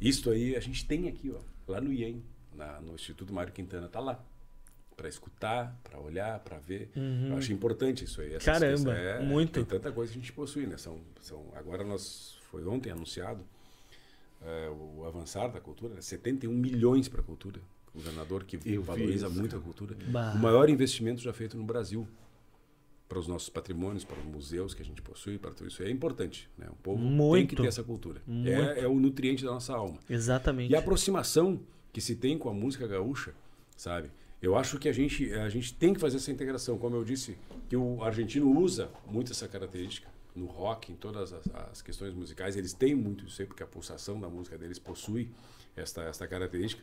Isso 0.00 0.28
aí 0.30 0.56
a 0.56 0.60
gente 0.60 0.84
tem 0.86 1.08
aqui, 1.08 1.30
ó, 1.30 1.40
lá 1.70 1.80
no 1.80 1.92
IEM, 1.92 2.22
na- 2.54 2.80
no 2.80 2.94
Instituto 2.94 3.32
Mário 3.32 3.52
Quintana, 3.52 3.88
tá 3.88 4.00
lá. 4.00 4.22
Para 5.00 5.08
escutar, 5.08 5.80
para 5.82 5.98
olhar, 5.98 6.38
para 6.40 6.58
ver. 6.58 6.90
Eu 6.94 7.38
acho 7.38 7.50
importante 7.54 8.04
isso 8.04 8.20
aí. 8.20 8.34
Uhum. 8.34 8.38
Caramba, 8.38 8.94
questões. 8.94 9.26
muito. 9.26 9.52
Tem 9.52 9.64
tanta 9.64 9.90
coisa 9.90 10.12
que 10.12 10.18
a 10.18 10.20
gente 10.20 10.32
possui, 10.34 10.66
né? 10.66 10.76
São, 10.76 11.00
são, 11.22 11.42
agora 11.54 11.82
nós, 11.82 12.36
foi 12.50 12.66
ontem 12.66 12.90
anunciado 12.90 13.42
é, 14.44 14.68
o 14.68 15.06
avançar 15.06 15.48
da 15.48 15.58
cultura, 15.58 15.94
né? 15.94 16.02
71 16.02 16.52
milhões 16.52 17.08
para 17.08 17.22
a 17.22 17.24
cultura. 17.24 17.58
O 17.94 17.98
governador 17.98 18.44
que 18.44 18.60
Eu 18.66 18.82
valoriza 18.82 19.26
isso, 19.26 19.38
muito 19.38 19.56
a 19.56 19.60
cultura. 19.60 19.96
Bah. 20.08 20.34
O 20.34 20.38
maior 20.38 20.68
investimento 20.68 21.22
já 21.22 21.32
feito 21.32 21.56
no 21.56 21.64
Brasil 21.64 22.06
para 23.08 23.18
os 23.18 23.26
nossos 23.26 23.48
patrimônios, 23.48 24.04
para 24.04 24.18
os 24.18 24.24
museus 24.26 24.74
que 24.74 24.82
a 24.82 24.84
gente 24.84 25.00
possui, 25.00 25.38
para 25.38 25.50
tudo 25.52 25.68
isso. 25.68 25.82
É 25.82 25.90
importante. 25.90 26.46
Né? 26.58 26.66
O 26.70 26.76
povo 26.76 27.00
tem 27.00 27.10
Muito. 27.10 27.48
que 27.48 27.56
ter 27.56 27.68
essa 27.68 27.82
cultura. 27.82 28.20
É, 28.44 28.82
é 28.82 28.86
o 28.86 29.00
nutriente 29.00 29.44
da 29.46 29.50
nossa 29.50 29.74
alma. 29.74 29.98
Exatamente. 30.10 30.70
E 30.70 30.76
a 30.76 30.78
aproximação 30.78 31.58
que 31.90 32.02
se 32.02 32.14
tem 32.16 32.36
com 32.36 32.50
a 32.50 32.52
música 32.52 32.86
gaúcha, 32.86 33.32
sabe? 33.78 34.10
Eu 34.42 34.56
acho 34.56 34.78
que 34.78 34.88
a 34.88 34.92
gente, 34.92 35.32
a 35.34 35.48
gente 35.48 35.74
tem 35.74 35.92
que 35.92 36.00
fazer 36.00 36.16
essa 36.16 36.30
integração. 36.30 36.78
Como 36.78 36.96
eu 36.96 37.04
disse, 37.04 37.36
que 37.68 37.76
o 37.76 38.02
argentino 38.02 38.50
usa 38.58 38.90
muito 39.06 39.32
essa 39.32 39.46
característica 39.46 40.08
no 40.34 40.46
rock, 40.46 40.92
em 40.92 40.96
todas 40.96 41.32
as, 41.32 41.46
as 41.70 41.82
questões 41.82 42.14
musicais. 42.14 42.56
Eles 42.56 42.72
têm 42.72 42.94
muito 42.94 43.26
isso 43.26 43.42
aí, 43.42 43.46
porque 43.46 43.62
a 43.62 43.66
pulsação 43.66 44.18
da 44.18 44.28
música 44.28 44.56
deles 44.56 44.78
possui 44.78 45.30
esta, 45.76 46.02
esta 46.02 46.26
característica. 46.26 46.82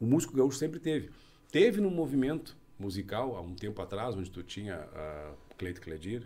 O 0.00 0.06
músico 0.06 0.36
gaúcho 0.36 0.58
sempre 0.58 0.78
teve. 0.78 1.10
Teve 1.50 1.80
num 1.80 1.90
movimento 1.90 2.56
musical, 2.78 3.36
há 3.36 3.40
um 3.40 3.54
tempo 3.54 3.80
atrás, 3.80 4.14
onde 4.14 4.30
tu 4.30 4.42
tinha 4.42 4.76
a 4.76 5.32
Cleito 5.56 5.80
Cledir, 5.80 6.22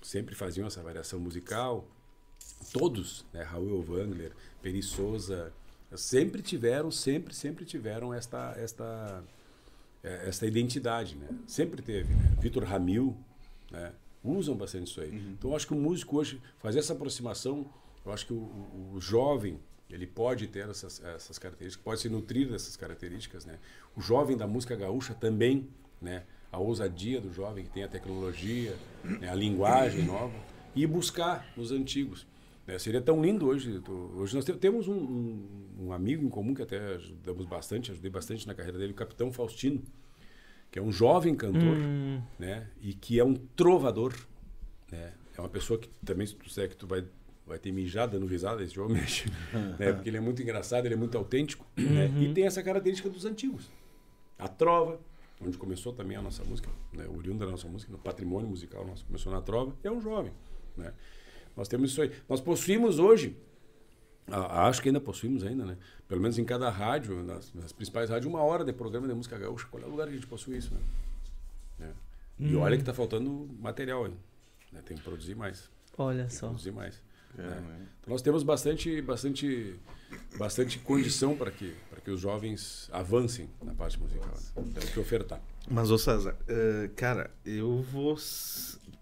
sempre 0.00 0.34
faziam 0.34 0.66
essa 0.66 0.82
variação 0.82 1.18
musical. 1.18 1.88
Todos, 2.72 3.24
né, 3.32 3.42
Raul 3.42 3.84
Wangler, 3.88 4.32
Peri 4.60 4.82
Souza, 4.82 5.52
sempre 5.96 6.42
tiveram, 6.42 6.90
sempre, 6.90 7.34
sempre 7.34 7.64
tiveram 7.64 8.12
esta, 8.12 8.54
esta, 8.56 9.24
eh, 10.02 10.24
esta 10.28 10.46
identidade, 10.46 11.16
né? 11.16 11.28
Sempre 11.46 11.82
teve, 11.82 12.14
né? 12.14 12.36
Vitor 12.40 12.64
Ramil, 12.64 13.16
né? 13.70 13.92
Usam 14.24 14.54
bastante 14.54 14.88
isso 14.90 15.00
aí. 15.00 15.10
Então, 15.32 15.50
eu 15.50 15.56
acho 15.56 15.66
que 15.66 15.72
o 15.74 15.76
músico 15.76 16.16
hoje, 16.16 16.40
fazer 16.58 16.78
essa 16.78 16.92
aproximação, 16.92 17.66
eu 18.04 18.12
acho 18.12 18.26
que 18.26 18.32
o, 18.32 18.36
o- 18.36 18.92
o 18.94 19.00
jovem, 19.00 19.58
ele 19.90 20.06
pode 20.06 20.46
ter 20.46 20.68
essas, 20.68 21.02
essas 21.04 21.38
características, 21.38 21.84
pode 21.84 22.00
se 22.00 22.08
nutrir 22.08 22.48
dessas 22.48 22.76
características, 22.76 23.44
né? 23.44 23.58
O 23.96 24.00
jovem 24.00 24.36
da 24.36 24.46
música 24.46 24.76
gaúcha 24.76 25.12
também, 25.14 25.68
né? 26.00 26.22
A 26.50 26.58
ousadia 26.58 27.20
do 27.20 27.32
jovem 27.32 27.64
que 27.64 27.70
tem 27.70 27.82
a 27.82 27.88
tecnologia, 27.88 28.76
né? 29.04 29.28
a 29.28 29.34
linguagem 29.34 30.04
nova, 30.04 30.34
e 30.74 30.86
buscar 30.86 31.46
os 31.56 31.70
antigos. 31.72 32.26
Né? 32.66 32.78
Seria 32.78 33.00
tão 33.00 33.22
lindo 33.22 33.46
hoje. 33.46 33.80
tu- 33.80 34.12
hoje 34.16 34.34
nós 34.34 34.44
te- 34.44 34.52
temos 34.54 34.88
um, 34.88 34.94
um- 34.94 35.48
um 35.86 35.92
amigo 35.92 36.24
em 36.24 36.28
comum 36.28 36.54
que 36.54 36.62
até 36.62 36.94
ajudamos 36.94 37.46
bastante, 37.46 37.90
ajudei 37.90 38.10
bastante 38.10 38.46
na 38.46 38.54
carreira 38.54 38.78
dele, 38.78 38.92
o 38.92 38.96
Capitão 38.96 39.32
Faustino, 39.32 39.82
que 40.70 40.78
é 40.78 40.82
um 40.82 40.92
jovem 40.92 41.34
cantor, 41.34 41.76
Hum. 41.76 42.22
né? 42.38 42.68
E 42.80 42.94
que 42.94 43.18
é 43.18 43.24
um 43.24 43.34
trovador, 43.34 44.14
né? 44.90 45.12
É 45.36 45.40
uma 45.40 45.48
pessoa 45.48 45.78
que 45.78 45.88
também, 46.04 46.26
se 46.26 46.34
tu 46.34 46.44
disser 46.44 46.68
que 46.68 46.76
tu 46.76 46.86
vai, 46.86 47.04
vai 47.46 47.58
ter 47.58 47.72
mijada 47.72 48.18
no 48.18 48.26
risada, 48.26 48.62
esse 48.62 48.78
homem, 48.78 49.02
né? 49.78 49.92
Porque 49.92 50.08
ele 50.08 50.16
é 50.16 50.20
muito 50.20 50.40
engraçado, 50.42 50.86
ele 50.86 50.94
é 50.94 50.96
muito 50.96 51.16
autêntico, 51.18 51.66
né? 51.76 52.10
E 52.20 52.32
tem 52.32 52.44
essa 52.46 52.62
característica 52.62 53.08
dos 53.10 53.24
antigos. 53.24 53.70
A 54.38 54.46
trova, 54.48 55.00
onde 55.44 55.58
começou 55.58 55.92
também 55.92 56.16
a 56.16 56.22
nossa 56.22 56.44
música, 56.44 56.70
né? 56.92 57.06
O 57.06 57.16
oriundo 57.18 57.44
da 57.44 57.50
nossa 57.50 57.66
música, 57.68 57.90
no 57.92 57.98
patrimônio 57.98 58.48
musical 58.48 58.86
nosso, 58.86 59.04
começou 59.06 59.32
na 59.32 59.40
trova, 59.40 59.74
é 59.82 59.90
um 59.90 60.00
jovem, 60.00 60.32
né? 60.76 60.92
Nós 61.56 61.68
temos 61.68 61.90
isso 61.90 62.02
aí. 62.02 62.10
Nós 62.28 62.40
possuímos 62.40 62.98
hoje, 62.98 63.36
acho 64.28 64.80
que 64.80 64.88
ainda 64.88 65.00
possuímos 65.00 65.44
ainda, 65.44 65.64
né? 65.64 65.76
Pelo 66.08 66.20
menos 66.20 66.38
em 66.38 66.44
cada 66.44 66.70
rádio, 66.70 67.22
nas, 67.22 67.52
nas 67.54 67.72
principais 67.72 68.10
rádios, 68.10 68.26
uma 68.26 68.42
hora 68.42 68.64
de 68.64 68.72
programa 68.72 69.06
de 69.06 69.14
música 69.14 69.38
gaúcha. 69.38 69.66
Qual 69.70 69.82
é 69.82 69.86
o 69.86 69.90
lugar 69.90 70.06
que 70.06 70.12
a 70.12 70.16
gente 70.16 70.26
possui 70.26 70.56
isso, 70.56 70.72
né? 70.74 70.80
né? 71.78 71.92
E 72.38 72.56
olha 72.56 72.76
que 72.76 72.84
tá 72.84 72.94
faltando 72.94 73.48
material 73.60 74.04
aí. 74.04 74.14
Né? 74.72 74.80
Tem 74.84 74.96
que 74.96 75.02
produzir 75.02 75.34
mais. 75.34 75.70
Olha 75.96 76.28
só. 76.30 76.48
produzir 76.48 76.72
mais. 76.72 77.00
É, 77.38 77.42
né? 77.42 77.60
né? 77.60 77.86
Então 78.00 78.12
nós 78.12 78.22
temos 78.22 78.42
bastante, 78.42 79.00
bastante, 79.00 79.78
bastante 80.36 80.78
condição 80.78 81.36
para 81.36 81.50
que, 81.50 81.74
para 81.88 82.00
que 82.00 82.10
os 82.10 82.20
jovens 82.20 82.88
avancem 82.92 83.48
na 83.62 83.74
parte 83.74 83.98
musical. 83.98 84.28
Né? 84.56 84.64
Temos 84.74 84.90
que 84.90 85.00
ofertar. 85.00 85.40
Mas, 85.70 85.90
ô 85.90 85.98
César, 85.98 86.36
eh, 86.48 86.90
cara, 86.96 87.30
eu 87.44 87.82
vou. 87.82 88.16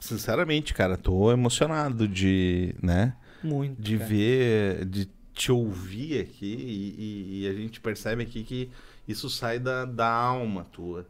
Sinceramente, 0.00 0.72
cara, 0.74 0.96
tô 0.96 1.30
emocionado 1.30 2.08
de, 2.08 2.74
né? 2.82 3.16
Muito. 3.42 3.80
De 3.80 3.96
cara. 3.98 4.08
ver, 4.10 4.84
de 4.86 5.08
te 5.34 5.52
ouvir 5.52 6.20
aqui 6.20 6.46
e, 6.46 6.94
e- 6.98 7.42
e 7.44 7.48
a 7.48 7.52
gente 7.52 7.80
percebe 7.80 8.22
aqui 8.22 8.42
que 8.42 8.70
isso 9.06 9.28
sai 9.30 9.58
da, 9.58 9.84
da 9.84 10.10
alma 10.10 10.64
tua. 10.64 11.06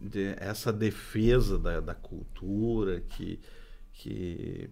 De, 0.00 0.34
essa 0.38 0.72
defesa 0.72 1.58
da, 1.58 1.78
da 1.80 1.94
cultura, 1.94 3.02
que, 3.10 3.38
que 3.92 4.70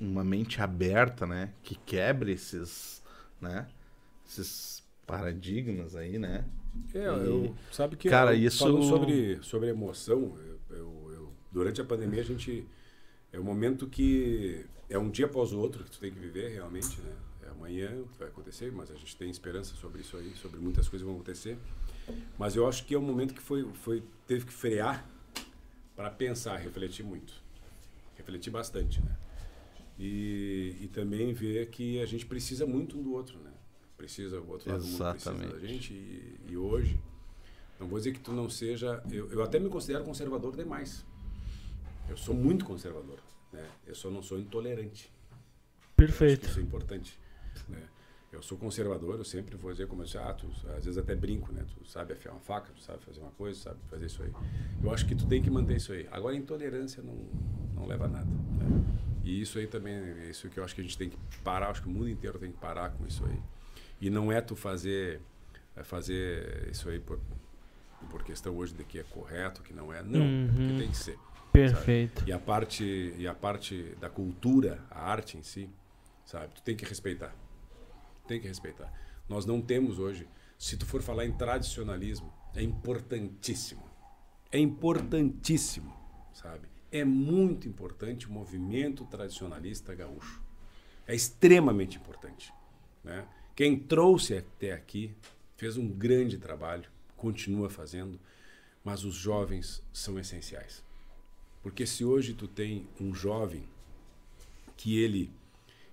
uma 0.00 0.24
mente 0.24 0.62
aberta, 0.62 1.26
né? 1.26 1.50
Que 1.62 1.74
quebre 1.74 2.32
esses, 2.32 3.02
né? 3.40 3.66
Esses 4.26 4.82
paradigmas 5.06 5.94
aí, 5.94 6.18
né? 6.18 6.44
É, 6.94 6.98
E- 6.98 7.02
eu, 7.02 7.54
sabe 7.70 7.94
que 7.96 8.08
Cara, 8.08 8.34
eu- 8.34 8.38
isso- 8.46 8.58
falando 8.60 8.84
sobre, 8.84 9.38
sobre 9.42 9.68
emoção, 9.68 10.36
eu, 10.70 10.76
eu- 10.76 11.10
eu- 11.12 11.32
durante 11.52 11.80
a 11.80 11.84
pandemia 11.84 12.20
a 12.22 12.24
gente 12.24 12.66
é 13.34 13.40
um 13.40 13.42
momento 13.42 13.88
que 13.88 14.64
é 14.88 14.96
um 14.96 15.10
dia 15.10 15.26
após 15.26 15.52
o 15.52 15.58
outro 15.58 15.82
que 15.82 15.90
tu 15.90 15.98
tem 15.98 16.12
que 16.12 16.20
viver 16.20 16.50
realmente, 16.50 17.00
né? 17.00 17.12
É 17.42 17.48
amanhã 17.48 17.88
que 18.12 18.18
vai 18.18 18.28
acontecer, 18.28 18.70
mas 18.70 18.92
a 18.92 18.94
gente 18.94 19.16
tem 19.16 19.28
esperança 19.28 19.74
sobre 19.74 20.02
isso 20.02 20.16
aí, 20.16 20.32
sobre 20.36 20.60
muitas 20.60 20.88
coisas 20.88 21.04
que 21.04 21.10
vão 21.10 21.16
acontecer. 21.20 21.58
Mas 22.38 22.54
eu 22.54 22.66
acho 22.68 22.86
que 22.86 22.94
é 22.94 22.98
um 22.98 23.02
momento 23.02 23.34
que 23.34 23.42
foi, 23.42 23.68
foi 23.74 24.04
teve 24.24 24.46
que 24.46 24.52
frear 24.52 25.04
para 25.96 26.10
pensar, 26.10 26.58
refletir 26.58 27.04
muito, 27.04 27.32
refletir 28.16 28.50
bastante, 28.50 29.00
né? 29.00 29.16
E, 29.98 30.76
e 30.82 30.88
também 30.88 31.32
ver 31.32 31.70
que 31.70 32.00
a 32.00 32.06
gente 32.06 32.26
precisa 32.26 32.64
muito 32.64 32.96
um 32.96 33.02
do 33.02 33.14
outro, 33.14 33.38
né? 33.40 33.52
Precisa, 33.96 34.40
o 34.40 34.48
outro 34.48 34.70
lado 34.70 34.82
do 34.82 34.86
mundo 34.86 35.10
precisa 35.10 35.32
da 35.32 35.44
Exatamente. 35.44 35.66
gente. 35.66 35.92
E, 35.92 36.40
e 36.50 36.56
hoje, 36.56 37.00
não 37.80 37.88
vou 37.88 37.98
dizer 37.98 38.12
que 38.12 38.20
tu 38.20 38.32
não 38.32 38.48
seja... 38.48 39.02
Eu, 39.10 39.30
eu 39.32 39.42
até 39.42 39.58
me 39.58 39.68
considero 39.68 40.04
conservador 40.04 40.56
demais. 40.56 41.04
Eu 42.08 42.16
sou 42.16 42.34
muito 42.34 42.64
conservador, 42.64 43.18
né? 43.54 43.66
Eu 43.86 43.94
só 43.94 44.10
não 44.10 44.22
sou 44.22 44.38
intolerante. 44.38 45.10
Perfeito. 45.96 46.46
Isso 46.48 46.58
é 46.58 46.62
importante. 46.62 47.18
Né? 47.68 47.82
Eu 48.32 48.42
sou 48.42 48.58
conservador, 48.58 49.16
eu 49.16 49.24
sempre 49.24 49.56
vou 49.56 49.70
dizer 49.70 49.86
como 49.86 50.02
eu 50.02 50.06
disse, 50.06 50.18
ah, 50.18 50.34
tu, 50.34 50.48
às 50.76 50.84
vezes 50.84 50.98
até 50.98 51.14
brinco, 51.14 51.52
né? 51.52 51.64
Tu 51.78 51.88
sabe 51.88 52.12
afiar 52.14 52.32
uma 52.34 52.40
faca, 52.40 52.72
tu 52.74 52.82
sabe 52.82 53.02
fazer 53.04 53.20
uma 53.20 53.30
coisa, 53.30 53.58
sabe 53.60 53.78
fazer 53.88 54.06
isso 54.06 54.22
aí. 54.24 54.32
Eu 54.82 54.92
acho 54.92 55.06
que 55.06 55.14
tu 55.14 55.24
tem 55.26 55.40
que 55.40 55.48
manter 55.48 55.76
isso 55.76 55.92
aí. 55.92 56.08
Agora, 56.10 56.34
intolerância 56.34 57.00
não, 57.02 57.14
não 57.74 57.86
leva 57.86 58.06
a 58.06 58.08
nada. 58.08 58.26
Né? 58.26 58.84
E 59.22 59.40
isso 59.40 59.56
aí 59.58 59.68
também, 59.68 59.94
é 59.94 60.28
isso 60.30 60.48
que 60.50 60.58
eu 60.58 60.64
acho 60.64 60.74
que 60.74 60.80
a 60.80 60.84
gente 60.84 60.98
tem 60.98 61.08
que 61.10 61.16
parar, 61.44 61.70
acho 61.70 61.80
que 61.82 61.88
o 61.88 61.90
mundo 61.92 62.08
inteiro 62.08 62.38
tem 62.38 62.50
que 62.50 62.58
parar 62.58 62.90
com 62.90 63.06
isso 63.06 63.24
aí. 63.24 63.40
E 64.00 64.10
não 64.10 64.32
é 64.32 64.40
tu 64.40 64.56
fazer, 64.56 65.20
é 65.76 65.84
fazer 65.84 66.68
isso 66.72 66.88
aí 66.88 66.98
por, 66.98 67.20
por 68.10 68.24
questão 68.24 68.56
hoje 68.56 68.74
de 68.74 68.82
que 68.82 68.98
é 68.98 69.04
correto, 69.04 69.62
que 69.62 69.72
não 69.72 69.92
é. 69.92 70.02
Não, 70.02 70.20
Uhum. 70.20 70.48
porque 70.48 70.76
tem 70.76 70.90
que 70.90 70.96
ser. 70.96 71.16
Perfeito. 71.54 72.24
E 72.26 72.32
a 72.32 72.38
parte 72.38 73.14
e 73.16 73.28
a 73.28 73.32
parte 73.32 73.94
da 74.00 74.10
cultura, 74.10 74.84
a 74.90 75.08
arte 75.08 75.38
em 75.38 75.42
si, 75.44 75.70
sabe? 76.24 76.52
Tu 76.52 76.62
tem 76.62 76.74
que 76.74 76.84
respeitar. 76.84 77.32
Tem 78.26 78.40
que 78.40 78.48
respeitar. 78.48 78.92
Nós 79.28 79.46
não 79.46 79.62
temos 79.62 80.00
hoje, 80.00 80.26
se 80.58 80.76
tu 80.76 80.84
for 80.84 81.00
falar 81.00 81.24
em 81.24 81.32
tradicionalismo, 81.32 82.32
é 82.56 82.62
importantíssimo. 82.62 83.88
É 84.50 84.58
importantíssimo, 84.58 85.94
sabe? 86.32 86.66
É 86.90 87.04
muito 87.04 87.68
importante 87.68 88.28
o 88.28 88.32
movimento 88.32 89.04
tradicionalista 89.04 89.94
gaúcho. 89.94 90.42
É 91.06 91.14
extremamente 91.14 91.98
importante, 91.98 92.52
né? 93.04 93.28
Quem 93.54 93.78
trouxe 93.78 94.36
até 94.36 94.72
aqui 94.72 95.16
fez 95.56 95.76
um 95.76 95.88
grande 95.88 96.36
trabalho, 96.36 96.90
continua 97.16 97.70
fazendo, 97.70 98.18
mas 98.82 99.04
os 99.04 99.14
jovens 99.14 99.80
são 99.92 100.18
essenciais. 100.18 100.83
Porque 101.64 101.84
se 101.86 102.04
hoje 102.04 102.34
tu 102.34 102.46
tem 102.46 102.86
um 103.00 103.12
jovem 103.14 103.64
que 104.76 105.02
ele 105.02 105.32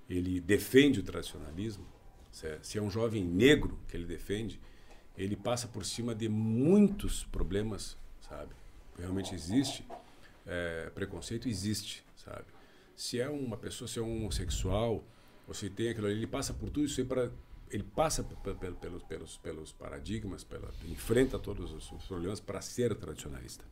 ele 0.09 0.41
defende 0.41 0.99
o 0.99 1.03
tradicionalismo, 1.03 1.85
se 2.29 2.45
é, 2.45 2.59
se 2.61 2.77
é 2.77 2.81
um 2.81 2.89
jovem 2.91 3.23
negro 3.23 3.79
que 3.87 3.95
ele 3.95 4.05
defende, 4.05 4.59
ele 5.17 5.37
passa 5.37 5.69
por 5.69 5.85
cima 5.85 6.13
de 6.13 6.27
muitos 6.27 7.23
problemas, 7.23 7.95
sabe? 8.27 8.53
Realmente 8.99 9.33
existe 9.33 9.85
é, 10.45 10.89
preconceito, 10.93 11.47
existe, 11.47 12.03
sabe? 12.17 12.43
Se 12.93 13.21
é 13.21 13.29
uma 13.29 13.55
pessoa, 13.55 13.87
se 13.87 13.99
é 13.99 14.01
um 14.01 14.17
homossexual, 14.17 15.01
você 15.47 15.69
tem 15.69 15.87
aquilo 15.87 16.07
ali, 16.07 16.17
ele 16.17 16.27
passa 16.27 16.53
por 16.53 16.69
tudo 16.69 16.83
isso 16.85 16.99
aí 16.99 17.07
para 17.07 17.31
ele 17.69 17.83
passa 17.83 18.21
pe- 18.21 18.35
pe- 18.35 18.53
pe- 18.53 18.71
pelos, 18.73 19.03
pelos, 19.03 19.37
pelos 19.37 19.71
paradigmas, 19.71 20.43
pela, 20.43 20.69
enfrenta 20.89 21.39
todos 21.39 21.71
os, 21.71 21.89
os 21.89 22.03
problemas 22.03 22.41
para 22.41 22.59
ser 22.59 22.93
tradicionalista 22.95 23.63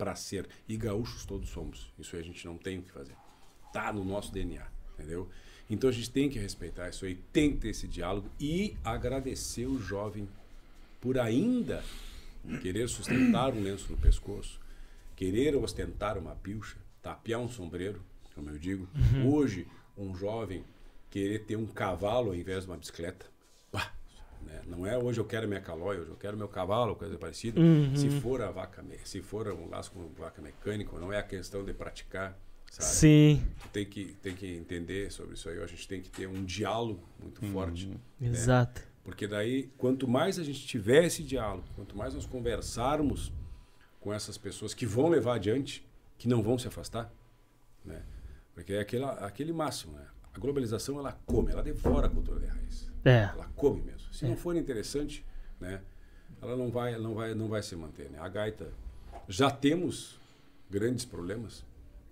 para 0.00 0.14
ser. 0.14 0.48
E 0.66 0.78
gaúchos 0.78 1.26
todos 1.26 1.50
somos. 1.50 1.92
Isso 1.98 2.16
aí 2.16 2.22
a 2.22 2.24
gente 2.24 2.46
não 2.46 2.56
tem 2.56 2.78
o 2.78 2.82
que 2.82 2.90
fazer. 2.90 3.14
Tá 3.70 3.92
no 3.92 4.02
nosso 4.02 4.32
DNA, 4.32 4.66
entendeu? 4.94 5.28
Então 5.68 5.90
a 5.90 5.92
gente 5.92 6.10
tem 6.10 6.30
que 6.30 6.38
respeitar 6.38 6.88
isso 6.88 7.04
aí, 7.04 7.16
tem 7.30 7.52
que 7.52 7.58
ter 7.58 7.68
esse 7.68 7.86
diálogo 7.86 8.30
e 8.40 8.74
agradecer 8.82 9.66
o 9.66 9.78
jovem 9.78 10.26
por 11.02 11.18
ainda 11.18 11.84
querer 12.62 12.88
sustentar 12.88 13.52
um 13.52 13.62
lenço 13.62 13.92
no 13.92 13.98
pescoço, 13.98 14.58
querer 15.14 15.54
ostentar 15.54 16.16
uma 16.16 16.34
pilcha, 16.34 16.78
tapear 17.02 17.38
um 17.38 17.48
sombreiro, 17.48 18.02
como 18.34 18.48
eu 18.48 18.58
digo. 18.58 18.88
Hoje, 19.30 19.66
um 19.98 20.16
jovem 20.16 20.64
querer 21.10 21.40
ter 21.40 21.56
um 21.56 21.66
cavalo 21.66 22.30
ao 22.30 22.34
invés 22.34 22.64
de 22.64 22.70
uma 22.70 22.78
bicicleta. 22.78 23.26
Né? 24.42 24.62
Não 24.66 24.86
é 24.86 24.96
hoje 24.96 25.20
eu 25.20 25.24
quero 25.24 25.46
minha 25.46 25.60
calóia, 25.60 26.00
hoje 26.00 26.10
eu 26.10 26.16
quero 26.16 26.36
meu 26.36 26.48
cavalo, 26.48 26.96
coisa 26.96 27.16
parecida. 27.18 27.60
Se 27.94 28.08
for 28.20 28.40
a 28.42 28.50
vaca, 28.50 28.84
se 29.04 29.20
for 29.20 29.48
um 29.48 29.68
laço 29.68 29.90
com 29.92 30.08
vaca 30.18 30.40
mecânica, 30.40 30.98
não 30.98 31.12
é 31.12 31.18
a 31.18 31.22
questão 31.22 31.64
de 31.64 31.72
praticar, 31.72 32.38
sabe? 32.70 32.88
Sim, 32.88 33.42
Tu 33.62 33.68
tem 33.68 33.86
que 33.86 34.16
tem 34.22 34.34
que 34.34 34.46
entender 34.56 35.10
sobre 35.10 35.34
isso 35.34 35.48
aí. 35.48 35.62
A 35.62 35.66
gente 35.66 35.86
tem 35.86 36.00
que 36.00 36.10
ter 36.10 36.26
um 36.26 36.44
diálogo 36.44 37.02
muito 37.20 37.44
forte, 37.52 37.86
né? 37.86 37.96
exato. 38.20 38.82
Porque 39.02 39.26
daí, 39.26 39.70
quanto 39.78 40.06
mais 40.06 40.38
a 40.38 40.44
gente 40.44 40.66
tiver 40.66 41.04
esse 41.04 41.22
diálogo, 41.22 41.64
quanto 41.74 41.96
mais 41.96 42.14
nós 42.14 42.26
conversarmos 42.26 43.32
com 43.98 44.12
essas 44.12 44.36
pessoas 44.38 44.72
que 44.74 44.86
vão 44.86 45.08
levar 45.08 45.34
adiante, 45.36 45.86
que 46.18 46.28
não 46.28 46.42
vão 46.42 46.58
se 46.58 46.68
afastar, 46.68 47.12
né? 47.84 48.02
Porque 48.54 48.74
é 48.74 48.80
aquela, 48.80 49.12
aquele 49.26 49.52
máximo, 49.52 49.94
né? 49.94 50.06
A 50.34 50.38
globalização, 50.38 50.98
ela 50.98 51.18
come, 51.26 51.50
ela 51.50 51.62
devora 51.62 52.06
a 52.06 52.10
cultura 52.10 52.40
de 52.40 52.46
raiz. 52.46 52.89
É. 53.04 53.28
Ela 53.34 53.46
come 53.56 53.82
mesmo. 53.82 54.00
Se 54.12 54.26
não 54.26 54.36
for 54.36 54.54
interessante, 54.56 55.24
né? 55.60 55.80
Ela 56.42 56.56
não 56.56 56.70
vai, 56.70 56.98
não 56.98 57.14
vai, 57.14 57.34
não 57.34 57.48
vai 57.48 57.62
se 57.62 57.74
manter, 57.76 58.10
né? 58.10 58.18
A 58.20 58.28
gaita, 58.28 58.68
já 59.28 59.50
temos 59.50 60.18
grandes 60.70 61.04
problemas, 61.04 61.64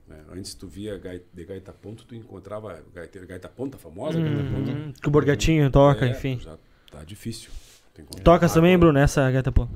né? 0.07 0.17
Antes 0.33 0.55
tu 0.55 0.67
via 0.67 0.97
gaita, 0.99 1.25
de 1.33 1.45
gaita 1.45 1.73
ponto, 1.73 2.05
tu 2.05 2.15
encontrava 2.15 2.83
gaita, 2.95 3.19
gaita 3.27 3.49
ponta 3.49 3.79
famosa, 3.79 4.21
gaita 4.21 4.43
ponta, 4.51 4.71
Hum, 4.71 4.93
que 5.01 5.09
o 5.09 5.11
Borgatinho 5.11 5.71
toca, 5.71 6.07
é, 6.07 6.11
enfim. 6.11 6.39
Já 6.43 6.57
tá 6.91 7.05
difícil. 7.05 7.51
Toca 7.95 8.03
encontrar 8.47 8.49
também. 8.49 8.79
Bruno, 8.79 8.99
essa 8.99 9.31
gata 9.31 9.51
pô. 9.51 9.67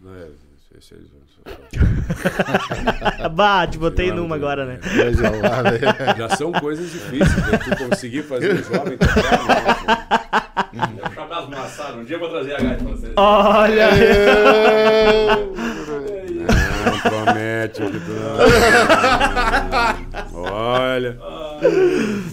Não 0.00 0.14
é, 0.14 0.28
esse- 0.78 0.94
esse- 0.94 1.12
bah, 3.34 3.66
te 3.66 3.78
botei 3.78 4.12
numa 4.12 4.36
agora, 4.36 4.64
né? 4.66 4.78
Né? 4.82 6.14
Já 6.16 6.28
são 6.36 6.52
coisas 6.52 6.90
difíceis. 6.90 7.36
né? 7.36 7.58
Tu 7.58 7.88
conseguir 7.88 8.22
fazer 8.22 8.54
um 8.54 8.62
jovem 8.62 8.96
tocar, 8.98 9.46
né? 9.48 9.71
Eu 11.04 11.12
chamar 11.14 11.38
as 11.40 11.48
maçadas. 11.48 11.96
Um 11.96 12.04
dia 12.04 12.16
eu 12.16 12.20
vou 12.20 12.28
trazer 12.30 12.54
a 12.54 12.60
gaita 12.60 12.84
pra 12.84 12.92
vocês. 12.92 13.12
Olha! 13.16 13.88
Não 16.84 17.00
promete 17.00 17.80
que 17.82 18.00
tu 18.00 18.12
não. 20.32 20.42
Olha. 20.42 21.18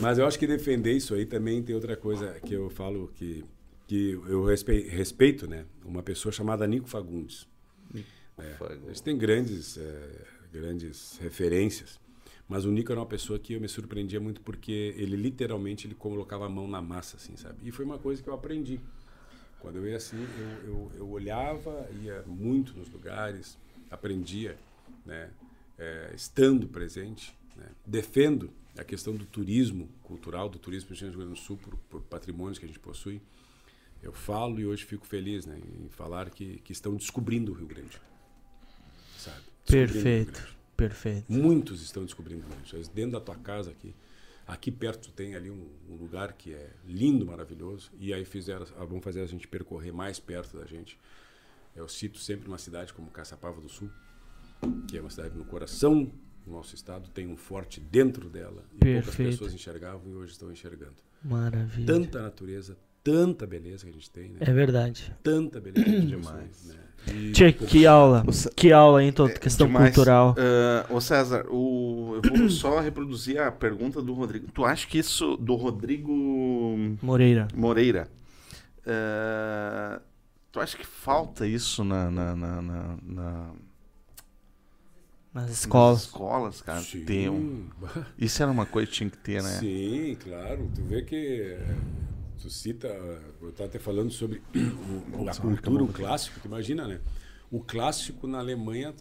Mas 0.01 0.17
eu 0.17 0.26
acho 0.26 0.39
que 0.39 0.47
defender 0.47 0.93
isso 0.93 1.13
aí 1.13 1.26
também 1.26 1.61
tem 1.61 1.76
outra 1.76 1.95
coisa 1.95 2.35
que 2.45 2.53
eu 2.53 2.69
falo 2.69 3.11
que, 3.15 3.43
que 3.88 4.11
eu 4.27 4.43
respe- 4.45 4.88
respeito, 4.89 5.47
né? 5.47 5.65
Uma 5.85 6.01
pessoa 6.01 6.31
chamada 6.31 6.65
Nico 6.67 6.88
Fagundes. 6.88 7.47
É, 8.38 8.55
gente 8.88 9.03
tem 9.03 9.17
grandes, 9.17 9.77
eh, 9.77 10.21
grandes 10.53 11.19
referências, 11.21 11.99
mas 12.49 12.65
o 12.65 12.71
Nico 12.71 12.91
era 12.91 12.99
uma 12.99 13.05
pessoa 13.05 13.38
que 13.38 13.53
eu 13.53 13.61
me 13.61 13.69
surpreendia 13.69 14.19
muito 14.19 14.41
porque 14.41 14.95
ele 14.97 15.15
literalmente 15.15 15.85
ele 15.85 15.93
colocava 15.93 16.47
a 16.47 16.49
mão 16.49 16.67
na 16.67 16.81
massa, 16.81 17.17
assim, 17.17 17.38
sabe? 17.38 17.59
E 17.63 17.71
foi 17.71 17.85
uma 17.85 17.99
coisa 17.99 18.23
que 18.23 18.27
eu 18.27 18.34
aprendi. 18.34 18.80
Quando 19.59 19.76
eu 19.76 19.88
ia 19.88 19.97
assim, 19.97 20.17
eu, 20.17 20.67
eu, 20.67 20.91
eu 20.95 21.09
olhava, 21.09 21.88
ia 22.01 22.23
muito 22.26 22.76
nos 22.76 22.89
lugares, 22.89 23.55
aprendia, 23.91 24.57
né? 25.05 25.30
Eh, 25.77 26.11
estando 26.15 26.67
presente, 26.67 27.34
né? 27.55 27.67
defendo 27.85 28.51
a 28.77 28.84
questão 28.84 29.15
do 29.15 29.26
turismo 29.26 29.88
cultural, 30.01 30.49
do 30.49 30.57
turismo 30.57 30.89
no 30.89 30.95
Rio 30.95 31.11
Grande 31.11 31.34
do 31.34 31.39
Sul, 31.39 31.57
por, 31.57 31.77
por 31.89 32.01
patrimônios 32.01 32.57
que 32.57 32.65
a 32.65 32.67
gente 32.67 32.80
possui. 32.80 33.21
Eu 34.01 34.11
falo 34.11 34.59
e 34.59 34.65
hoje 34.65 34.85
fico 34.85 35.05
feliz 35.05 35.45
né, 35.45 35.57
em 35.57 35.89
falar 35.89 36.30
que, 36.30 36.59
que 36.59 36.71
estão 36.71 36.95
descobrindo 36.95 37.51
o 37.51 37.55
Rio 37.55 37.67
Grande. 37.67 38.01
Sabe? 39.17 39.38
Descobrindo 39.65 39.93
Perfeito, 39.93 40.31
Grande. 40.31 40.59
Perfeito. 40.80 41.26
Muitos 41.31 41.81
estão 41.81 42.03
descobrindo 42.03 42.41
o 42.41 42.43
Rio 42.43 42.49
Grande. 42.51 42.65
Às 42.65 42.72
vezes, 42.72 42.88
Dentro 42.88 43.11
da 43.11 43.19
tua 43.19 43.35
casa 43.35 43.72
aqui, 43.72 43.95
aqui 44.47 44.72
perto 44.72 45.11
tem 45.11 45.35
ali 45.35 45.51
um, 45.51 45.68
um 45.89 45.95
lugar 45.95 46.34
que 46.34 46.53
é 46.53 46.72
lindo, 46.85 47.26
maravilhoso, 47.26 47.91
e 47.99 48.14
aí 48.14 48.26
fizeram, 48.26 48.65
ah, 48.77 48.85
vão 48.85 49.01
fazer 49.01 49.22
a 49.22 49.26
gente 49.27 49.47
percorrer 49.47 49.91
mais 49.91 50.19
perto 50.19 50.57
da 50.57 50.65
gente. 50.65 50.99
Eu 51.76 51.88
cito 51.88 52.18
sempre 52.18 52.47
uma 52.47 52.57
cidade 52.57 52.93
como 52.93 53.10
Caçapava 53.11 53.61
do 53.61 53.69
Sul, 53.69 53.89
que 54.88 54.97
é 54.97 55.01
uma 55.01 55.10
cidade 55.10 55.38
no 55.38 55.45
coração 55.45 56.11
do 56.45 56.51
nosso 56.51 56.73
estado, 56.73 57.10
tem 57.10 57.27
um 57.27 57.38
forte 57.38 57.80
dentro 57.80 58.30
dela, 58.30 58.65
e 58.73 58.80
poucas 58.80 59.06
Perfeito. 59.06 59.31
pessoas 59.31 59.53
enxergavam 59.53 60.11
e 60.11 60.15
hoje 60.15 60.31
estão 60.31 60.51
enxergando. 60.51 60.95
Maravilha. 61.23 61.85
Tanta 61.85 62.22
natureza, 62.22 62.77
tanta 63.11 63.48
beleza 63.48 63.84
que 63.86 63.90
a 63.90 63.94
gente 63.94 64.10
tem, 64.11 64.30
né? 64.30 64.38
É 64.41 64.52
verdade. 64.52 65.14
Tanta 65.23 65.60
beleza 65.60 65.84
que 65.86 65.95
a 65.95 65.99
gente 66.02 66.15
possui, 66.18 66.34
né? 66.68 66.76
E 67.07 67.31
Tchê, 67.31 67.52
que 67.53 67.86
aula. 67.88 68.23
Que 68.56 68.72
aula, 68.73 69.02
hein, 69.03 69.11
Toto? 69.11 69.40
Questão 69.40 69.68
Demais. 69.68 69.94
cultural. 69.95 70.36
Ah, 70.38 70.86
ô 70.94 70.99
César, 70.99 71.45
o, 71.49 72.19
eu 72.23 72.38
vou 72.38 72.49
só 72.52 72.80
reproduzir 72.80 73.40
a 73.41 73.52
pergunta 73.52 74.02
do 74.02 74.14
Rodrigo. 74.14 74.48
Tu 74.53 74.65
acha 74.65 74.86
que 74.86 74.98
isso 74.99 75.38
do 75.38 75.56
Rodrigo 75.56 76.11
Moreira. 77.02 77.48
Moreira? 77.56 78.07
ah, 78.86 80.02
tu 80.52 80.60
acha 80.60 80.77
que 80.77 80.86
falta 80.86 81.48
isso 81.48 81.84
na, 81.84 82.11
na, 82.11 82.36
na, 82.36 82.61
na- 82.61 82.98
na- 83.02 83.52
Nas 85.34 85.44
nas 85.44 85.52
escolas. 85.52 86.02
escolas, 86.02 86.61
cara? 86.61 86.81
Sim. 86.81 87.06
Ter 87.06 87.30
um- 87.30 87.68
Isso 88.18 88.41
era 88.44 88.52
uma 88.52 88.65
coisa 88.65 88.88
que 88.90 88.94
tinha 88.98 89.10
que 89.10 89.18
ter, 89.18 89.41
né? 89.41 89.49
Sim, 89.60 90.18
claro. 90.23 90.69
Tu 90.76 90.81
vê 90.84 91.02
que 91.03 91.57
tu 92.41 92.49
cita, 92.49 92.87
eu 93.41 93.49
estava 93.49 93.69
até 93.69 93.79
falando 93.79 94.11
sobre 94.11 94.41
o- 95.13 95.27
a 95.29 95.35
cultura, 95.35 95.83
o 95.83 95.87
clássico. 95.87 96.39
Tu 96.39 96.47
imagina, 96.47 96.87
né? 96.87 96.99
O 97.51 97.59
clássico 97.61 98.27
na 98.27 98.39
Alemanha, 98.39 98.93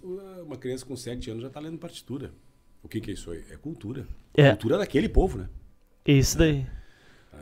uma 0.42 0.56
criança 0.56 0.84
com 0.86 0.96
7 0.96 1.30
anos 1.30 1.42
já 1.42 1.48
está 1.48 1.60
lendo 1.60 1.78
partitura. 1.78 2.32
O 2.82 2.88
que, 2.88 3.00
que 3.00 3.10
é 3.10 3.14
isso 3.14 3.30
aí? 3.30 3.44
É 3.50 3.56
cultura. 3.56 4.06
É. 4.34 4.50
Cultura 4.50 4.78
daquele 4.78 5.08
povo, 5.08 5.38
né? 5.38 5.48
Isso 6.06 6.38
daí. 6.38 6.66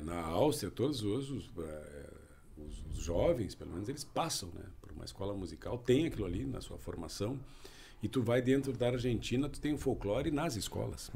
Na 0.02 0.20
Áustria, 0.20 0.70
todos 0.70 1.02
os, 1.02 1.30
os, 1.30 1.50
eh, 1.58 2.10
os- 2.58 2.84
os 2.90 2.98
jovens, 3.04 3.54
pelo 3.54 3.70
menos, 3.72 3.88
eles 3.88 4.02
passam 4.02 4.48
né, 4.54 4.62
por 4.80 4.90
uma 4.90 5.04
escola 5.04 5.32
musical, 5.34 5.78
tem 5.78 6.06
aquilo 6.06 6.26
ali 6.26 6.44
na 6.44 6.60
sua 6.60 6.76
formação. 6.78 7.38
E 8.02 8.08
tu 8.08 8.20
vai 8.22 8.42
dentro 8.42 8.72
da 8.72 8.88
Argentina, 8.88 9.48
tu 9.48 9.60
tem 9.60 9.72
o 9.72 9.78
folclore 9.78 10.30
nas 10.30 10.56
escolas. 10.56 11.10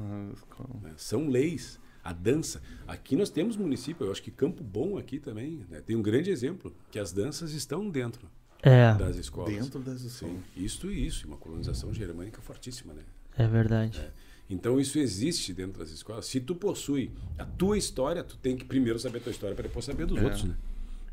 né? 0.81 0.93
São 0.97 1.27
leis. 1.27 1.79
A 2.03 2.13
dança. 2.13 2.61
Aqui 2.87 3.15
nós 3.15 3.29
temos 3.29 3.55
município, 3.55 4.05
eu 4.05 4.11
acho 4.11 4.23
que 4.23 4.31
Campo 4.31 4.63
Bom 4.63 4.97
aqui 4.97 5.19
também 5.19 5.65
né? 5.69 5.81
tem 5.81 5.95
um 5.95 6.01
grande 6.01 6.29
exemplo, 6.31 6.73
que 6.89 6.97
as 6.97 7.11
danças 7.11 7.51
estão 7.53 7.89
dentro 7.89 8.27
É, 8.63 8.93
das 8.95 9.17
escolas. 9.17 9.53
Dentro 9.53 9.79
das 9.79 10.01
escolas. 10.01 10.35
Sim, 10.35 10.43
isto 10.55 10.91
e 10.91 11.05
isso, 11.05 11.27
uma 11.27 11.37
colonização 11.37 11.93
germânica 11.93 12.41
fortíssima, 12.41 12.93
né? 12.93 13.03
é 13.37 13.47
verdade. 13.47 14.01
Então 14.49 14.79
isso 14.79 14.99
existe 14.99 15.53
dentro 15.53 15.79
das 15.79 15.91
escolas. 15.91 16.25
Se 16.25 16.39
tu 16.41 16.53
possui 16.53 17.11
a 17.37 17.45
tua 17.45 17.77
história, 17.77 18.21
tu 18.23 18.37
tem 18.37 18.57
que 18.57 18.65
primeiro 18.65 18.99
saber 18.99 19.19
a 19.19 19.21
tua 19.21 19.31
história 19.31 19.55
para 19.55 19.63
depois 19.67 19.85
saber 19.85 20.05
dos 20.05 20.21
outros, 20.21 20.43
né? 20.43 20.55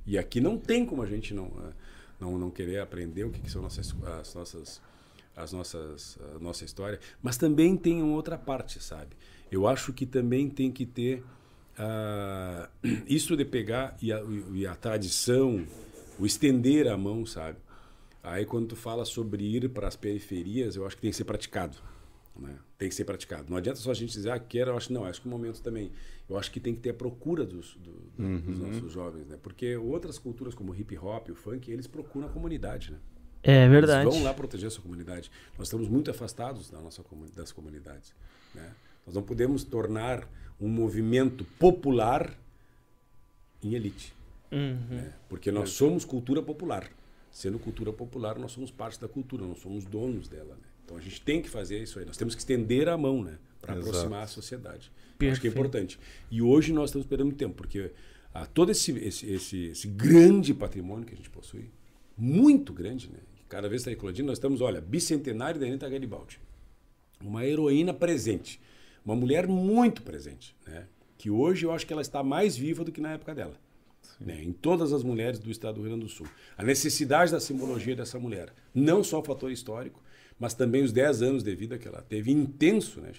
E 0.04 0.18
aqui 0.18 0.40
não 0.40 0.58
tem 0.58 0.84
como 0.84 1.02
a 1.02 1.06
gente 1.06 1.32
não 1.32 1.46
eh, 1.46 1.72
não, 2.18 2.36
não 2.36 2.50
querer 2.50 2.80
aprender 2.80 3.24
o 3.24 3.30
que, 3.30 3.38
que 3.40 3.50
são 3.50 3.62
nossas, 3.62 3.94
as 4.20 4.34
nossas 4.34 4.80
as 5.36 5.52
nossas 5.52 6.18
a 6.34 6.38
nossa 6.40 6.64
história, 6.64 6.98
mas 7.22 7.36
também 7.36 7.76
tem 7.76 8.02
uma 8.02 8.16
outra 8.16 8.36
parte, 8.36 8.82
sabe? 8.82 9.14
Eu 9.50 9.66
acho 9.66 9.92
que 9.92 10.04
também 10.06 10.48
tem 10.48 10.70
que 10.70 10.84
ter 10.86 11.22
ah, 11.76 12.68
isso 13.06 13.36
de 13.36 13.44
pegar 13.44 13.96
e 14.02 14.12
a, 14.12 14.20
e 14.52 14.66
a 14.66 14.74
tradição, 14.74 15.64
o 16.18 16.26
estender 16.26 16.88
a 16.88 16.96
mão, 16.96 17.24
sabe? 17.24 17.58
Aí 18.22 18.44
quando 18.44 18.68
tu 18.68 18.76
fala 18.76 19.04
sobre 19.04 19.44
ir 19.44 19.68
para 19.70 19.88
as 19.88 19.96
periferias, 19.96 20.76
eu 20.76 20.86
acho 20.86 20.96
que 20.96 21.02
tem 21.02 21.10
que 21.10 21.16
ser 21.16 21.24
praticado. 21.24 21.76
Né? 22.36 22.56
Tem 22.76 22.88
que 22.88 22.94
ser 22.94 23.04
praticado. 23.04 23.46
Não 23.48 23.56
adianta 23.56 23.78
só 23.80 23.90
a 23.90 23.94
gente 23.94 24.12
dizer, 24.12 24.30
ah, 24.30 24.38
quero, 24.38 24.70
eu 24.72 24.76
acho 24.76 24.92
não, 24.92 25.04
acho 25.04 25.20
que 25.20 25.26
o 25.26 25.30
momento 25.30 25.60
também. 25.60 25.90
Eu 26.28 26.36
acho 26.36 26.50
que 26.52 26.60
tem 26.60 26.74
que 26.74 26.80
ter 26.80 26.90
a 26.90 26.94
procura 26.94 27.44
dos, 27.44 27.74
do- 27.76 27.90
do- 28.16 28.40
dos 28.42 28.58
nossos 28.58 28.92
jovens, 28.92 29.26
né? 29.26 29.38
Porque 29.42 29.76
outras 29.76 30.18
culturas 30.18 30.54
como 30.54 30.72
o 30.72 30.76
hip 30.76 30.96
hop, 30.98 31.30
o 31.30 31.34
funk, 31.34 31.70
eles 31.70 31.86
procuram 31.86 32.28
a 32.28 32.30
comunidade, 32.30 32.92
né? 32.92 32.98
É 33.42 33.60
Eles 33.64 33.70
verdade. 33.72 34.08
vão 34.10 34.22
lá 34.22 34.34
proteger 34.34 34.66
a 34.66 34.70
sua 34.70 34.82
comunidade. 34.82 35.30
Nós 35.56 35.68
estamos 35.68 35.88
muito 35.88 36.10
afastados 36.10 36.68
da 36.70 36.80
nossa 36.80 37.02
das 37.34 37.50
comunidades. 37.50 38.14
Né? 38.54 38.70
Nós 39.08 39.14
não 39.14 39.22
podemos 39.22 39.64
tornar 39.64 40.28
um 40.60 40.68
movimento 40.68 41.42
popular 41.58 42.38
em 43.62 43.72
elite. 43.72 44.12
Uhum. 44.52 44.76
né? 44.90 45.14
Porque 45.30 45.50
nós 45.50 45.70
somos 45.70 46.04
cultura 46.04 46.42
popular. 46.42 46.90
Sendo 47.32 47.58
cultura 47.58 47.90
popular, 47.90 48.38
nós 48.38 48.52
somos 48.52 48.70
parte 48.70 49.00
da 49.00 49.08
cultura, 49.08 49.46
nós 49.46 49.60
somos 49.60 49.86
donos 49.86 50.28
dela. 50.28 50.54
Né? 50.54 50.68
Então 50.84 50.98
a 50.98 51.00
gente 51.00 51.22
tem 51.22 51.40
que 51.40 51.48
fazer 51.48 51.82
isso 51.82 51.98
aí. 51.98 52.04
Nós 52.04 52.18
temos 52.18 52.34
que 52.34 52.40
estender 52.42 52.86
a 52.86 52.98
mão 52.98 53.22
né? 53.22 53.38
para 53.62 53.72
aproximar 53.72 54.24
a 54.24 54.26
sociedade. 54.26 54.92
Acho 55.30 55.40
que 55.40 55.46
é 55.46 55.50
importante. 55.50 55.98
E 56.30 56.42
hoje 56.42 56.70
nós 56.74 56.90
estamos 56.90 57.06
perdendo 57.06 57.34
tempo, 57.34 57.54
porque 57.54 57.90
ah, 58.34 58.44
todo 58.44 58.70
esse, 58.70 58.92
esse, 58.98 59.26
esse, 59.32 59.64
esse 59.68 59.88
grande 59.88 60.52
patrimônio 60.52 61.06
que 61.06 61.14
a 61.14 61.16
gente 61.16 61.30
possui, 61.30 61.70
muito 62.14 62.74
grande, 62.74 63.08
né? 63.08 63.20
Cada 63.48 63.70
vez 63.70 63.80
está 63.80 63.90
eclodindo. 63.90 64.26
Nós 64.28 64.36
estamos, 64.36 64.60
olha, 64.60 64.82
bicentenário 64.82 65.58
da 65.58 65.66
Anitta 65.66 65.88
Garibaldi. 65.88 66.38
Uma 67.22 67.46
heroína 67.46 67.94
presente. 67.94 68.60
Uma 69.08 69.16
mulher 69.16 69.46
muito 69.46 70.02
presente, 70.02 70.54
né? 70.66 70.86
Que 71.16 71.30
hoje 71.30 71.64
eu 71.64 71.72
acho 71.72 71.86
que 71.86 71.94
ela 71.94 72.02
está 72.02 72.22
mais 72.22 72.58
viva 72.58 72.84
do 72.84 72.92
que 72.92 73.00
na 73.00 73.14
época 73.14 73.34
dela. 73.34 73.54
Né? 74.20 74.44
Em 74.44 74.52
todas 74.52 74.92
as 74.92 75.02
mulheres 75.02 75.38
do 75.38 75.50
estado 75.50 75.76
do 75.76 75.80
Rio 75.80 75.92
Grande 75.92 76.04
do 76.04 76.10
Sul. 76.10 76.26
A 76.58 76.62
necessidade 76.62 77.32
da 77.32 77.40
simbologia 77.40 77.96
dessa 77.96 78.18
mulher. 78.18 78.52
Não 78.74 79.02
só 79.02 79.20
o 79.20 79.24
fator 79.24 79.50
histórico, 79.50 80.02
mas 80.38 80.52
também 80.52 80.82
os 80.82 80.92
10 80.92 81.22
anos 81.22 81.42
de 81.42 81.54
vida 81.54 81.78
que 81.78 81.88
ela 81.88 82.02
teve 82.02 82.30
intenso, 82.30 83.00
né? 83.00 83.12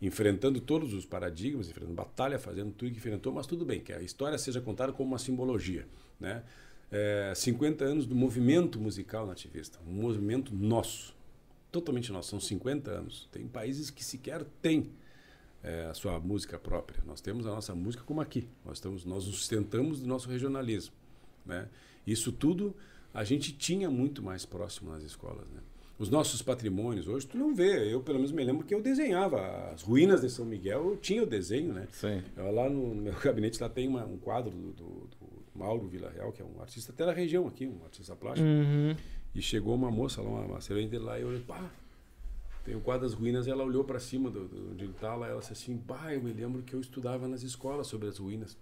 enfrentando 0.00 0.60
todos 0.60 0.94
os 0.94 1.04
paradigmas, 1.04 1.68
enfrentando 1.68 1.96
batalha, 1.96 2.38
fazendo 2.38 2.70
tudo 2.70 2.92
que 2.92 2.98
enfrentou, 2.98 3.32
mas 3.32 3.44
tudo 3.44 3.64
bem, 3.64 3.80
que 3.80 3.92
a 3.92 4.00
história 4.00 4.38
seja 4.38 4.60
contada 4.60 4.92
como 4.92 5.08
uma 5.10 5.18
simbologia. 5.18 5.84
Né? 6.20 6.44
É, 6.92 7.32
50 7.34 7.84
anos 7.84 8.06
do 8.06 8.14
movimento 8.14 8.78
musical 8.78 9.26
nativista, 9.26 9.80
um 9.84 9.94
movimento 9.94 10.54
nosso, 10.54 11.12
totalmente 11.72 12.12
nosso, 12.12 12.30
são 12.30 12.38
50 12.38 12.88
anos. 12.88 13.28
Tem 13.32 13.48
países 13.48 13.90
que 13.90 14.04
sequer 14.04 14.44
têm 14.62 14.92
é, 15.62 15.86
a 15.86 15.94
sua 15.94 16.18
música 16.20 16.58
própria. 16.58 17.02
Nós 17.06 17.20
temos 17.20 17.46
a 17.46 17.50
nossa 17.50 17.74
música 17.74 18.02
como 18.04 18.20
aqui, 18.20 18.46
nós, 18.64 18.78
estamos, 18.78 19.04
nós 19.04 19.26
nos 19.26 19.36
sustentamos 19.36 20.00
do 20.00 20.06
nosso 20.06 20.28
regionalismo. 20.28 20.94
Né? 21.44 21.68
Isso 22.06 22.32
tudo 22.32 22.74
a 23.12 23.24
gente 23.24 23.52
tinha 23.52 23.90
muito 23.90 24.22
mais 24.22 24.44
próximo 24.44 24.90
nas 24.90 25.02
escolas. 25.02 25.48
Né? 25.48 25.60
Os 25.98 26.08
nossos 26.08 26.40
patrimônios, 26.40 27.08
hoje 27.08 27.26
tu 27.26 27.36
não 27.36 27.52
vê. 27.54 27.92
Eu, 27.92 28.00
pelo 28.00 28.18
menos, 28.18 28.30
me 28.30 28.44
lembro 28.44 28.64
que 28.64 28.72
eu 28.72 28.80
desenhava. 28.80 29.70
As 29.72 29.82
ruínas 29.82 30.20
de 30.20 30.30
São 30.30 30.44
Miguel, 30.44 30.90
eu 30.90 30.96
tinha 30.96 31.22
o 31.22 31.26
desenho, 31.26 31.72
né? 31.72 31.88
Sim. 31.90 32.22
Eu, 32.36 32.52
lá 32.52 32.70
no 32.70 32.94
meu 32.94 33.14
gabinete, 33.18 33.60
lá 33.60 33.68
tem 33.68 33.88
uma- 33.88 34.04
um 34.04 34.16
quadro 34.16 34.50
do, 34.52 34.72
do, 34.72 34.84
do 34.84 35.42
Mauro 35.56 35.88
Villarreal, 35.88 36.30
que 36.30 36.40
é 36.40 36.44
um 36.44 36.60
artista 36.60 36.92
até 36.92 37.04
da 37.04 37.12
região 37.12 37.48
aqui, 37.48 37.66
um 37.66 37.82
artista 37.82 38.14
plástico. 38.14 38.46
Uhum. 38.46 38.94
E 39.34 39.42
chegou 39.42 39.74
uma 39.74 39.90
moça 39.90 40.22
lá, 40.22 40.28
uma, 40.28 40.40
uma 40.44 40.58
lá, 41.00 41.18
e 41.18 41.22
eu 41.22 41.28
olhei, 41.28 41.40
pá, 41.40 41.68
tem 42.68 42.76
o 42.76 42.80
quadro 42.80 43.08
das 43.08 43.14
ruínas, 43.14 43.48
ela 43.48 43.64
olhou 43.64 43.82
para 43.82 43.98
cima 43.98 44.30
do, 44.30 44.46
do, 44.46 44.72
onde 44.72 44.84
ele 44.84 44.92
tá 44.92 45.14
lá, 45.14 45.26
ela 45.28 45.40
disse 45.40 45.54
assim, 45.54 45.78
pá, 45.78 46.12
eu 46.12 46.22
me 46.22 46.30
lembro 46.34 46.62
que 46.62 46.74
eu 46.74 46.80
estudava 46.80 47.26
nas 47.26 47.42
escolas 47.42 47.86
sobre 47.86 48.08
as 48.08 48.18
ruínas. 48.18 48.58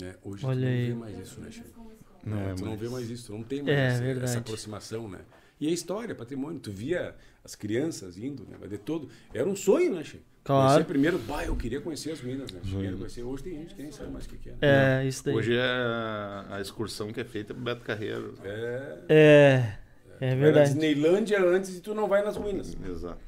Né? 0.00 0.16
Hoje 0.24 0.44
Olha 0.44 0.58
tu 0.58 0.64
não 0.64 0.68
aí. 0.72 0.86
vê 0.88 0.94
mais 0.94 1.18
isso, 1.20 1.40
né, 1.40 1.50
Chico? 1.50 1.86
Não, 2.24 2.38
É, 2.40 2.54
tu 2.54 2.64
não 2.64 2.72
mas- 2.72 2.80
vê 2.80 2.88
mais 2.88 3.08
isso, 3.08 3.26
tu 3.26 3.32
não 3.34 3.44
tem 3.44 3.62
mais 3.62 3.78
É, 3.78 3.86
essa, 4.10 4.24
essa 4.24 4.38
aproximação, 4.40 5.08
né? 5.08 5.20
E 5.60 5.68
a 5.68 5.70
história, 5.70 6.12
patrimônio, 6.12 6.58
tu 6.58 6.72
via 6.72 7.14
as 7.44 7.54
crianças 7.54 8.18
indo, 8.18 8.44
né? 8.44 8.58
De 8.66 8.78
todo. 8.78 9.08
Era 9.32 9.48
um 9.48 9.54
sonho, 9.54 9.94
né, 9.94 10.02
Chico? 10.02 10.24
Claro. 10.42 10.68
Conhecer 10.74 10.84
primeiro, 10.86 11.18
bah, 11.20 11.44
eu 11.44 11.54
queria 11.56 11.80
conhecer 11.80 12.10
as 12.10 12.20
ruínas, 12.20 12.50
né? 12.50 12.60
Queria 12.62 12.96
conhecer. 12.96 13.22
Hoje 13.22 13.44
tem 13.44 13.54
gente 13.54 13.74
que 13.76 13.82
nem 13.82 13.92
sabe 13.92 14.10
mais 14.10 14.26
o 14.26 14.28
que, 14.28 14.48
é. 14.48 14.52
né? 14.52 15.04
É, 15.04 15.06
isso 15.06 15.24
daí. 15.24 15.34
Hoje 15.34 15.56
é 15.56 15.60
a, 15.62 16.46
a 16.56 16.60
excursão 16.60 17.12
que 17.12 17.20
é 17.20 17.24
feita 17.24 17.54
pro 17.54 17.62
Beto 17.62 17.82
Carreiro. 17.82 18.34
É. 18.44 18.98
É, 19.08 19.78
é 20.20 20.26
Era 20.30 20.36
verdade. 20.36 20.68
Disneylândia 20.70 21.42
antes 21.44 21.76
e 21.76 21.80
tu 21.80 21.94
não 21.94 22.08
vai 22.08 22.22
nas 22.24 22.36
ruínas. 22.36 22.76
Exato. 22.88 23.18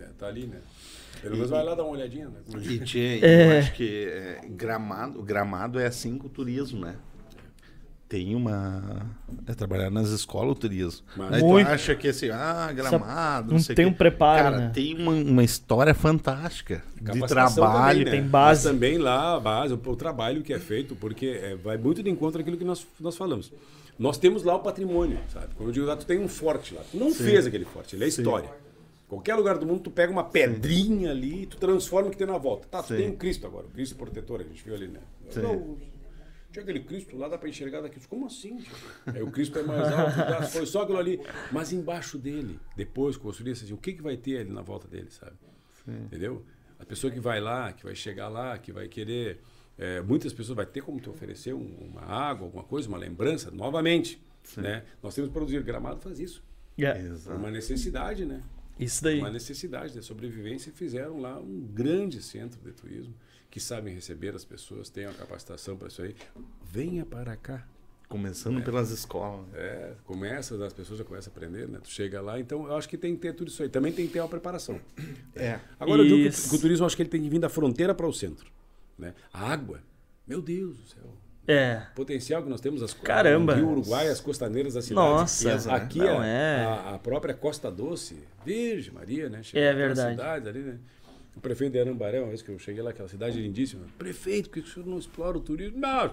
É, 0.00 0.04
tá 0.18 0.26
ali, 0.26 0.46
né? 0.46 0.58
Pelo 1.22 1.34
menos 1.34 1.50
vai 1.50 1.64
lá 1.64 1.74
dar 1.74 1.82
uma 1.82 1.92
olhadinha, 1.92 2.28
né? 2.28 2.40
E 2.62 2.78
tinha, 2.80 3.24
É. 3.24 3.54
eu 3.56 3.58
acho 3.58 3.72
que 3.74 4.04
é, 4.06 4.40
gramado, 4.50 5.22
gramado 5.22 5.78
é 5.80 5.86
assim 5.86 6.16
com 6.18 6.26
o 6.26 6.30
turismo, 6.30 6.80
né? 6.80 6.96
Tem 8.08 8.36
uma. 8.36 9.10
É 9.48 9.54
trabalhar 9.54 9.90
nas 9.90 10.10
escolas 10.10 10.52
o 10.52 10.54
turismo. 10.54 11.04
Mas- 11.16 11.32
Aí 11.32 11.42
Muito. 11.42 11.66
tu 11.66 11.72
acha 11.72 11.94
que 11.96 12.06
assim, 12.06 12.30
ah, 12.30 12.70
gramado. 12.72 13.50
não 13.50 13.58
sei 13.58 13.74
tem 13.74 13.84
um 13.84 13.92
preparo, 13.92 14.42
Cara, 14.44 14.56
né? 14.58 14.70
tem 14.72 14.94
uma, 14.94 15.10
uma 15.10 15.42
história 15.42 15.92
fantástica 15.92 16.84
de 17.00 17.18
trabalho. 17.26 17.98
também, 17.98 18.04
né? 18.04 18.10
tem 18.12 18.22
base. 18.22 18.64
Mas 18.64 18.72
também 18.72 18.98
lá 18.98 19.34
a 19.34 19.40
base, 19.40 19.74
o, 19.74 19.80
o 19.84 19.96
trabalho 19.96 20.42
que 20.42 20.52
é 20.52 20.58
feito, 20.60 20.94
porque 20.94 21.26
é, 21.42 21.56
vai 21.56 21.76
muito 21.76 22.00
de 22.00 22.08
encontro 22.08 22.40
àquilo 22.40 22.56
que 22.56 22.64
nós, 22.64 22.86
nós 23.00 23.16
falamos. 23.16 23.52
Nós 23.98 24.18
temos 24.18 24.42
lá 24.42 24.54
o 24.54 24.60
patrimônio, 24.60 25.18
sabe? 25.28 25.54
Quando 25.54 25.70
eu 25.70 25.72
digo 25.72 25.86
lá, 25.86 25.96
tu 25.96 26.04
tem 26.06 26.18
um 26.18 26.28
forte 26.28 26.74
lá. 26.74 26.82
Tu 26.90 26.96
não 26.96 27.12
fez 27.12 27.46
aquele 27.46 27.64
forte, 27.64 27.96
ele 27.96 28.04
é 28.04 28.08
história. 28.08 28.50
Qualquer 29.08 29.36
lugar 29.36 29.56
do 29.56 29.64
mundo, 29.64 29.80
tu 29.80 29.90
pega 29.90 30.12
uma 30.12 30.24
pedrinha 30.24 31.12
ali 31.12 31.42
e 31.42 31.46
tu 31.46 31.56
transforma 31.56 32.08
o 32.08 32.10
que 32.10 32.16
tem 32.16 32.26
na 32.26 32.38
volta. 32.38 32.66
Tá, 32.66 32.82
tu 32.82 32.88
Sim. 32.88 32.96
tem 32.96 33.10
um 33.10 33.16
Cristo 33.16 33.46
agora, 33.46 33.66
o 33.66 33.70
Cristo 33.70 33.94
protetor, 33.94 34.40
a 34.40 34.44
gente 34.44 34.62
viu 34.64 34.74
ali, 34.74 34.88
né? 34.88 35.00
Sim. 35.30 35.42
Não, 35.42 35.78
tinha 36.50 36.62
aquele 36.62 36.80
Cristo 36.80 37.16
lá, 37.16 37.28
dá 37.28 37.38
pra 37.38 37.48
enxergar 37.48 37.82
daqui. 37.82 38.00
Como 38.08 38.26
assim? 38.26 38.64
Aí 39.06 39.22
o 39.22 39.30
Cristo 39.30 39.58
é 39.58 39.62
mais 39.62 39.92
alto, 39.92 40.16
dá, 40.16 40.42
foi 40.42 40.66
só 40.66 40.82
aquilo 40.82 40.98
ali. 40.98 41.20
Mas 41.52 41.72
embaixo 41.72 42.18
dele, 42.18 42.58
depois 42.74 43.16
construir 43.16 43.52
assim, 43.52 43.72
o 43.72 43.76
que, 43.76 43.92
que 43.92 44.02
vai 44.02 44.16
ter 44.16 44.38
ali 44.38 44.50
na 44.50 44.62
volta 44.62 44.88
dele, 44.88 45.08
sabe? 45.10 45.36
Entendeu? 45.86 46.44
A 46.78 46.84
pessoa 46.84 47.12
que 47.12 47.20
vai 47.20 47.40
lá, 47.40 47.72
que 47.72 47.84
vai 47.84 47.94
chegar 47.94 48.28
lá, 48.28 48.58
que 48.58 48.72
vai 48.72 48.88
querer. 48.88 49.40
É, 49.78 50.00
muitas 50.00 50.32
pessoas 50.32 50.56
vai 50.56 50.66
ter 50.66 50.82
como 50.82 51.00
te 51.00 51.08
oferecer 51.10 51.54
um- 51.54 51.88
uma 51.92 52.02
água, 52.02 52.46
alguma 52.46 52.64
coisa, 52.64 52.88
uma 52.88 52.98
lembrança, 52.98 53.50
novamente. 53.50 54.20
Né? 54.56 54.84
Nós 55.02 55.14
temos 55.14 55.28
que 55.28 55.34
produzir 55.34 55.62
gramado, 55.62 56.00
faz 56.00 56.18
isso. 56.20 56.42
É, 56.78 57.00
Exato. 57.00 57.36
uma 57.38 57.50
necessidade, 57.50 58.24
né? 58.24 58.42
Isso 58.78 59.02
daí. 59.02 59.18
Uma 59.18 59.30
necessidade 59.30 59.92
de 59.94 60.02
sobrevivência 60.02 60.70
fizeram 60.72 61.18
lá 61.20 61.38
um 61.40 61.60
grande 61.72 62.22
centro 62.22 62.60
de 62.60 62.72
turismo 62.72 63.14
que 63.50 63.58
sabem 63.58 63.94
receber 63.94 64.34
as 64.36 64.44
pessoas, 64.44 64.88
têm 64.90 65.06
a 65.06 65.12
capacitação 65.12 65.76
para 65.76 65.88
isso 65.88 66.02
aí. 66.02 66.14
Venha 66.62 67.04
para 67.06 67.34
cá. 67.36 67.66
Começando 68.08 68.62
pelas 68.62 68.90
escolas. 68.92 69.46
É, 69.54 69.94
começa, 70.04 70.64
as 70.64 70.72
pessoas 70.72 70.98
já 71.00 71.04
começam 71.04 71.32
a 71.32 71.36
aprender, 71.36 71.66
né? 71.66 71.80
Tu 71.82 71.90
chega 71.90 72.20
lá, 72.20 72.38
então 72.38 72.66
eu 72.66 72.76
acho 72.76 72.88
que 72.88 72.96
tem 72.96 73.16
que 73.16 73.20
ter 73.22 73.32
tudo 73.32 73.48
isso 73.48 73.60
aí. 73.64 73.68
Também 73.68 73.92
tem 73.92 74.06
que 74.06 74.12
ter 74.12 74.20
uma 74.20 74.28
preparação. 74.28 74.78
É. 75.34 75.58
Agora 75.80 76.02
eu 76.02 76.06
digo 76.06 76.18
que, 76.22 76.28
Isso. 76.28 76.50
que 76.50 76.54
o 76.56 76.60
turismo 76.60 76.84
eu 76.84 76.86
acho 76.86 76.94
que 76.94 77.02
ele 77.02 77.08
tem 77.08 77.20
que 77.20 77.28
vir 77.28 77.40
da 77.40 77.48
fronteira 77.48 77.92
para 77.94 78.06
o 78.06 78.12
centro. 78.12 78.48
Né? 78.98 79.14
A 79.32 79.52
água, 79.52 79.80
meu 80.26 80.40
Deus 80.40 80.78
do 80.78 80.86
céu. 80.86 81.04
É. 81.48 81.82
O 81.92 81.94
potencial 81.94 82.42
que 82.42 82.48
nós 82.48 82.60
temos, 82.60 82.82
as 82.82 82.92
Caramba. 82.92 83.52
o 83.52 83.56
Rio 83.56 83.68
Uruguai, 83.70 84.08
as 84.08 84.20
costaneiras 84.20 84.74
da 84.74 84.82
cidade. 84.82 84.96
Nossa, 85.08 85.68
né? 85.68 85.74
Aqui 85.76 85.98
Não, 86.00 86.18
a, 86.20 86.26
é. 86.26 86.64
a, 86.64 86.94
a 86.94 86.98
própria 86.98 87.34
Costa 87.34 87.70
Doce, 87.70 88.18
Virgem 88.44 88.92
Maria, 88.92 89.28
né? 89.28 89.42
É 89.52 89.68
naquelas 89.72 89.76
verdade. 89.76 90.10
cidades 90.16 90.48
ali, 90.48 90.58
né? 90.60 90.78
O 91.36 91.40
prefeito 91.40 91.72
de 91.72 91.78
Arambaré, 91.78 92.18
uma 92.18 92.28
vez 92.28 92.42
que 92.42 92.48
eu 92.48 92.58
cheguei 92.58 92.82
lá, 92.82 92.90
aquela 92.90 93.08
cidade 93.08 93.40
lindíssima. 93.40 93.84
Prefeito, 93.98 94.48
por 94.48 94.54
que 94.54 94.68
o 94.68 94.72
senhor 94.72 94.86
não 94.88 94.98
explora 94.98 95.36
o 95.36 95.40
turismo? 95.40 95.78
Não, 95.78 96.08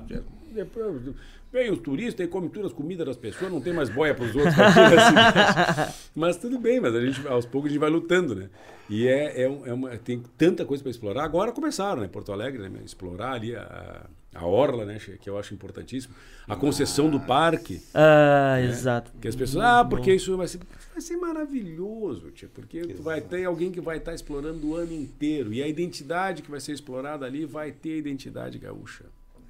depois- 0.52 1.16
Vem 1.54 1.72
os 1.72 1.78
turistas 1.78 2.26
e 2.26 2.28
come 2.28 2.50
todas 2.50 2.72
as 2.72 2.76
comidas 2.76 3.06
das 3.06 3.16
pessoas, 3.16 3.52
não 3.52 3.62
tem 3.62 3.72
mais 3.72 3.88
boia 3.88 4.16
para 4.16 4.26
os 4.26 4.36
outros. 4.36 4.56
pra 4.56 4.74
tirar 4.74 4.98
a 4.98 5.08
cidade. 5.08 5.94
mas 6.16 6.36
tudo 6.36 6.58
bem, 6.58 6.82
mas 6.82 6.96
a 6.96 7.00
gente, 7.00 7.28
aos 7.28 7.46
poucos 7.46 7.70
a 7.70 7.72
gente 7.72 7.80
vai 7.80 7.92
lutando, 7.92 8.34
né? 8.34 8.50
E 8.90 9.08
é, 9.08 9.44
é, 9.44 9.44
é 9.44 9.74
uma, 9.74 9.96
tem 9.98 10.24
tanta 10.36 10.66
coisa 10.66 10.82
para 10.82 10.90
explorar. 10.90 11.24
Agora 11.24 11.52
começaram, 11.52 12.02
né? 12.02 12.08
Porto 12.08 12.32
Alegre, 12.32 12.68
né? 12.68 12.80
Explorar 12.84 13.34
ali 13.34 13.56
a, 13.56 14.08
a 14.34 14.48
orla, 14.48 14.84
né? 14.84 14.98
Que 15.22 15.30
eu 15.30 15.38
acho 15.38 15.54
importantíssimo. 15.54 16.16
A 16.48 16.56
concessão 16.56 17.08
do 17.08 17.20
parque. 17.20 17.80
Ah, 17.94 18.60
exato. 18.60 19.12
Que 19.22 19.28
as 19.28 19.36
pessoas, 19.36 19.64
ah, 19.64 19.86
porque 19.86 20.12
isso 20.12 20.36
vai 20.36 20.48
ser, 20.48 20.60
vai 20.92 21.02
ser 21.02 21.18
maravilhoso, 21.18 22.32
tia, 22.32 22.50
porque 22.52 22.82
tu 22.82 23.04
vai 23.04 23.22
ter 23.22 23.46
alguém 23.46 23.72
que 23.72 23.80
vai 23.80 23.98
estar 23.98 24.16
explorando 24.16 24.70
o 24.70 24.76
ano 24.76 24.92
inteiro. 24.92 25.54
E 25.54 25.62
a 25.62 25.68
identidade 25.68 26.42
que 26.42 26.50
vai 26.50 26.60
ser 26.60 26.72
explorada 26.72 27.28
ali 27.28 27.46
vai 27.46 27.72
ter 27.72 27.94
a 27.94 27.98
identidade 27.98 28.58
gaúcha. 28.58 29.06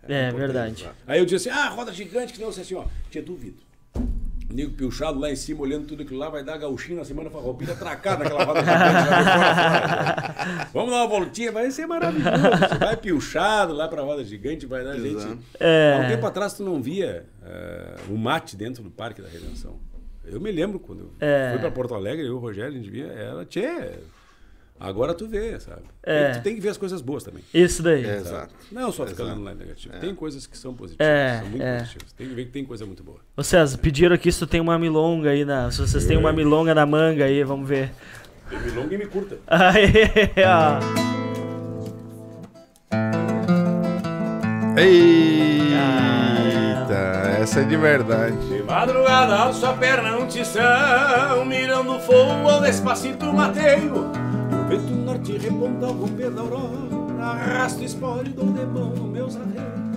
É 0.07 0.31
verdade. 0.31 0.88
Aí 1.07 1.19
eu 1.19 1.25
disse 1.25 1.49
assim, 1.49 1.59
ah, 1.59 1.69
roda 1.69 1.93
gigante, 1.93 2.34
que 2.34 2.41
não 2.41 2.51
sei 2.51 2.63
assim, 2.63 2.75
ó. 2.75 2.85
Tinha 3.09 3.23
duvido. 3.23 3.57
O 3.95 4.53
nego 4.55 4.71
pilchado 4.73 5.19
lá 5.19 5.31
em 5.31 5.35
cima, 5.35 5.61
olhando 5.61 5.88
tudo 5.88 6.03
aquilo 6.03 6.19
lá, 6.19 6.30
vai 6.30 6.43
dar 6.43 6.57
gauchinho 6.57 6.97
na 6.97 7.05
semana 7.05 7.30
farroupilha 7.30 7.73
atracada 7.73 8.23
naquela 8.23 8.43
roda 8.43 8.59
gigante. 8.59 10.69
Vamos 10.73 10.91
dar 10.91 10.97
uma 10.97 11.07
voltinha, 11.07 11.51
vai 11.51 11.71
ser 11.71 11.88
maravilhoso. 11.88 12.30
Você 12.69 12.77
vai 12.77 12.97
pilchado 12.97 13.73
lá 13.73 13.88
pra 13.88 14.01
roda 14.03 14.23
gigante, 14.23 14.65
vai 14.65 14.84
dar 14.84 14.95
gente. 14.97 15.39
É. 15.59 15.97
Há 15.97 16.05
um 16.05 16.07
tempo 16.07 16.25
atrás 16.27 16.53
tu 16.53 16.63
não 16.63 16.81
via 16.81 17.25
eh, 17.43 17.95
o 18.09 18.17
mate 18.17 18.55
dentro 18.55 18.84
do 18.84 18.91
Parque 18.91 19.21
da 19.21 19.27
Redenção. 19.30 19.80
Eu 20.25 20.39
me 20.39 20.51
lembro 20.51 20.80
quando 20.80 21.01
eu 21.01 21.11
É. 21.19 21.49
fui 21.51 21.59
pra 21.59 21.71
Porto 21.71 21.93
Alegre, 21.95 22.21
eu 22.25 22.27
e 22.27 22.31
o 22.31 22.38
Rogério, 22.39 22.71
a 22.71 22.75
gente 22.75 22.89
via, 22.89 23.07
ela, 23.07 23.45
tchê, 23.45 23.91
agora 24.84 25.14
tu 25.14 25.27
vê, 25.27 25.60
sabe? 25.60 25.81
É. 26.05 26.31
E 26.31 26.34
tu 26.35 26.43
tem 26.43 26.53
que 26.55 26.61
ver 26.61 26.69
as 26.69 26.77
coisas 26.77 27.01
boas 27.01 27.23
também. 27.23 27.43
Isso 27.53 27.81
daí. 27.81 28.05
É, 28.05 28.18
exato. 28.18 28.53
Não 28.72 28.91
só 28.91 29.07
ficar 29.07 29.23
Exato. 29.23 29.39
lá 29.41 29.51
no 29.51 29.57
negativo. 29.60 29.93
Tem 29.99 30.14
coisas 30.14 30.45
que 30.45 30.57
são 30.57 30.73
positivas, 30.73 31.07
É, 31.07 31.39
são 31.39 31.49
muito 31.49 31.64
é. 31.64 31.80
positivas. 31.80 32.14
Tem 32.14 32.27
que 32.27 32.34
ver 32.35 32.45
que 32.45 32.51
tem 32.51 32.65
coisa 32.65 32.85
muito 32.85 33.03
boa. 33.03 33.19
Ô 33.35 33.43
César, 33.43 33.77
pediram 33.77 34.14
aqui 34.14 34.31
se 34.31 34.39
tu 34.39 34.45
tem 34.47 34.61
uma 34.61 34.77
milonga 34.77 35.30
aí 35.31 35.45
na. 35.45 35.72
Se 35.72 35.80
vocês 35.81 36.05
têm 36.05 36.18
uma 36.18 36.34
milonga 36.34 36.76
na 36.76 36.85
manga 36.85 37.26
aí, 37.26 37.43
vamos 37.43 37.68
ver. 37.68 37.91
Tem 38.49 38.60
me 38.60 38.72
longa 38.72 38.93
e 38.93 38.97
me 38.97 39.05
curta. 39.07 39.38
Aí, 39.47 39.89
ó. 40.45 40.80
Eita, 45.64 47.39
essa 47.41 47.61
é 47.61 47.64
de 47.64 47.77
verdade. 47.77 48.35
De 48.47 48.64
madrugada 48.64 49.35
alço 49.35 49.65
a 49.65 49.73
perna 49.73 50.18
um 50.18 50.27
tição 50.27 51.45
Mirando 51.45 51.95
o 51.95 51.99
fogo 51.99 52.49
ao 52.49 52.61
despacito 52.61 53.26
mateio 53.34 53.81
E 53.85 53.89
o 53.89 54.32
vento 54.77 54.95
norte 54.95 55.37
reponta 55.37 55.85
ao 55.85 55.93
romper 55.93 56.31
da 56.31 56.41
aurora 56.41 57.03
Arrasto 57.21 57.83
espólio 57.83 58.33
dou 58.33 58.51
de 58.51 58.65
mão 58.65 58.89
nos 58.89 59.09
meus 59.09 59.35
arreios 59.35 59.93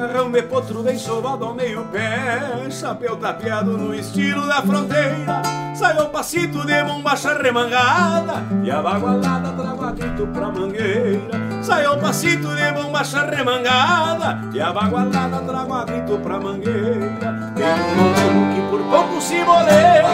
De 0.00 0.42
potro 0.44 0.82
bem 0.82 0.98
sovado 0.98 1.44
ao 1.44 1.54
meio 1.54 1.84
pé 1.92 2.40
Chapéu 2.70 3.16
tapeado 3.16 3.76
no 3.76 3.94
estilo 3.94 4.46
da 4.46 4.62
fronteira. 4.62 5.42
Sai 5.74 5.98
ao 5.98 6.08
passito 6.08 6.64
de 6.64 6.82
bombacha 6.84 7.34
remangada 7.34 8.42
E 8.64 8.70
a 8.70 8.80
bagualada 8.80 9.52
trava 9.52 9.92
grito 9.92 10.26
pra 10.28 10.50
mangueira. 10.50 11.62
Sai 11.62 11.84
ao 11.84 11.98
passito 11.98 12.48
de 12.48 12.72
bombacha 12.72 13.26
remangada 13.26 14.40
E 14.54 14.60
a 14.62 14.72
bagualada 14.72 15.42
trava 15.42 15.84
grito 15.84 16.18
pra 16.20 16.40
mangueira. 16.40 17.52
Tem 17.54 17.66
um 17.66 18.54
que 18.54 18.70
por 18.70 18.80
pouco 18.80 19.20
se 19.20 19.44
moleia 19.44 20.06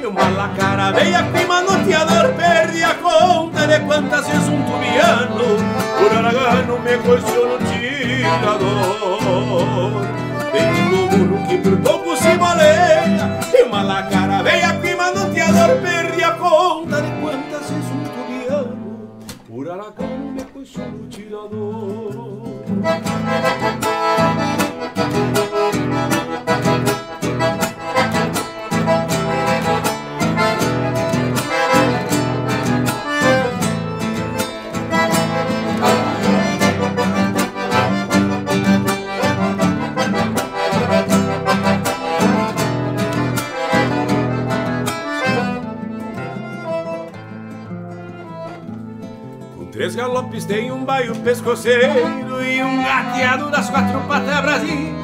E 0.00 0.04
uma 0.04 0.28
lacara 0.30 0.90
veia 0.90 1.22
que 1.22 1.46
manoteador 1.46 2.34
Perde 2.34 2.82
a 2.82 2.94
conta 2.94 3.68
de 3.68 3.78
quantas 3.86 4.26
vezes 4.26 4.48
um 4.48 4.62
tubiano 4.64 5.56
Por 5.96 6.16
aragano 6.16 6.80
me 6.80 6.96
no 6.96 7.77
Tem 10.52 10.68
um 10.72 10.90
louco 10.90 11.48
que 11.48 11.58
por 11.58 11.76
pouco 11.80 12.16
se 12.16 12.34
moleia 12.34 13.40
E 13.56 13.62
uma 13.62 13.82
lacara 13.82 14.42
veia 14.42 14.72
que 14.80 14.94
manoteador 14.94 15.80
Perde 15.80 16.24
a 16.24 16.32
conta 16.32 17.02
de 17.02 17.10
quantas 17.20 17.70
vezes 17.70 17.90
um 17.90 18.04
tubiano 18.04 19.18
Por 19.46 19.70
aragano 19.70 20.32
me 20.32 20.44
coixou 20.44 20.86
no 20.86 21.08
tirador 21.08 22.28
Galopes 49.98 50.44
tem 50.44 50.70
um 50.70 50.84
baio 50.84 51.12
pescoceiro 51.16 52.40
E 52.40 52.62
um 52.62 52.84
gateado 52.84 53.50
das 53.50 53.68
quatro 53.68 54.00
patas 54.02 54.40
Brasil. 54.42 54.94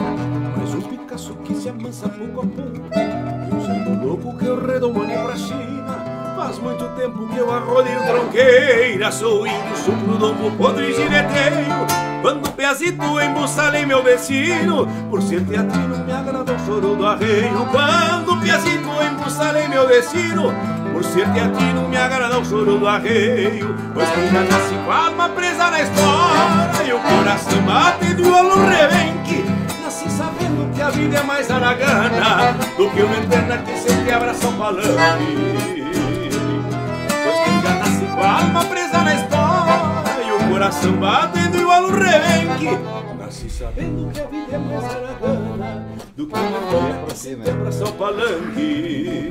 Mas 0.56 0.72
um 0.72 0.80
Picasso 0.82 1.34
que 1.42 1.52
se 1.52 1.68
amansa 1.68 2.08
pouco 2.08 2.42
a 2.42 2.46
pouco. 2.46 2.80
E 2.94 3.54
um 3.54 3.66
santo 3.66 4.06
louco 4.06 4.38
que 4.38 4.46
eu 4.46 4.64
redomone 4.64 5.14
pra 5.14 5.34
China 5.34 6.04
Faz 6.36 6.60
muito 6.60 6.86
tempo 6.90 7.26
que 7.26 7.38
eu 7.38 7.52
arrodeio 7.52 8.06
tronqueira. 8.06 9.10
Sou 9.10 9.44
índio, 9.44 9.76
supro, 9.78 10.16
domo, 10.16 10.52
podre 10.52 10.90
e 10.90 10.94
gineteio 10.94 11.86
Quando 12.22 12.52
peazito 12.52 13.20
embussalei 13.20 13.84
meu 13.84 14.00
vecino. 14.00 14.86
Por 15.10 15.20
ser 15.22 15.44
teatrino 15.44 16.04
me 16.04 16.12
agrada 16.12 16.52
o 16.52 16.58
choro 16.60 16.94
do 16.94 17.04
arreio. 17.04 17.66
Quando 17.72 18.40
peazito 18.40 18.88
embussalei 19.10 19.66
meu 19.66 19.88
vecino 19.88 20.52
Por 20.94 21.02
ser 21.02 21.28
teatrino 21.32 21.88
me 21.88 21.96
agrada 21.96 22.38
o 22.38 22.44
choro 22.44 22.78
do 22.78 22.86
arreio 22.86 23.74
Pois 23.92 24.08
já 24.08 24.44
nasce 24.44 24.74
com 24.84 24.92
a 24.92 25.06
alma 25.06 25.28
presa 25.30 25.68
na 25.68 25.82
história 25.82 26.86
E 26.86 26.92
o 26.92 27.00
coração 27.00 27.60
bate 27.62 28.14
de 28.14 28.22
olho 28.22 28.64
rebenque 28.64 29.44
Nasci 29.82 30.08
sabendo 30.08 30.72
que 30.72 30.80
a 30.80 30.90
vida 30.90 31.18
é 31.18 31.22
mais 31.24 31.50
aragana 31.50 32.56
Do 32.76 32.88
que 32.90 33.02
uma 33.02 33.16
eterna 33.16 33.58
que 33.58 33.76
sempre 33.76 34.12
abraça 34.12 34.46
um 34.46 34.56
palanque 34.56 35.84
Pois 37.08 37.38
quem 37.44 37.60
já 37.60 37.74
nasce 37.74 38.06
com 38.14 38.22
a 38.22 38.38
alma 38.38 38.64
presa 38.64 38.98
na 38.98 39.14
história 39.16 40.24
E 40.24 40.32
o 40.32 40.48
coração 40.48 40.92
batendo 40.92 41.56
igual 41.58 41.82
um 41.86 41.90
rebenque 41.90 43.13
Nasci 43.24 43.48
sabendo 43.48 44.12
que 44.12 44.20
a 44.20 44.26
vida 44.26 44.54
é 44.54 44.58
mais 44.58 44.84
aragana 44.84 45.86
Do 46.14 46.26
que 46.26 46.38
uma 46.38 47.10
sempre 47.14 47.50
abraça 47.50 47.84
um 47.86 47.92
palanque. 47.92 49.30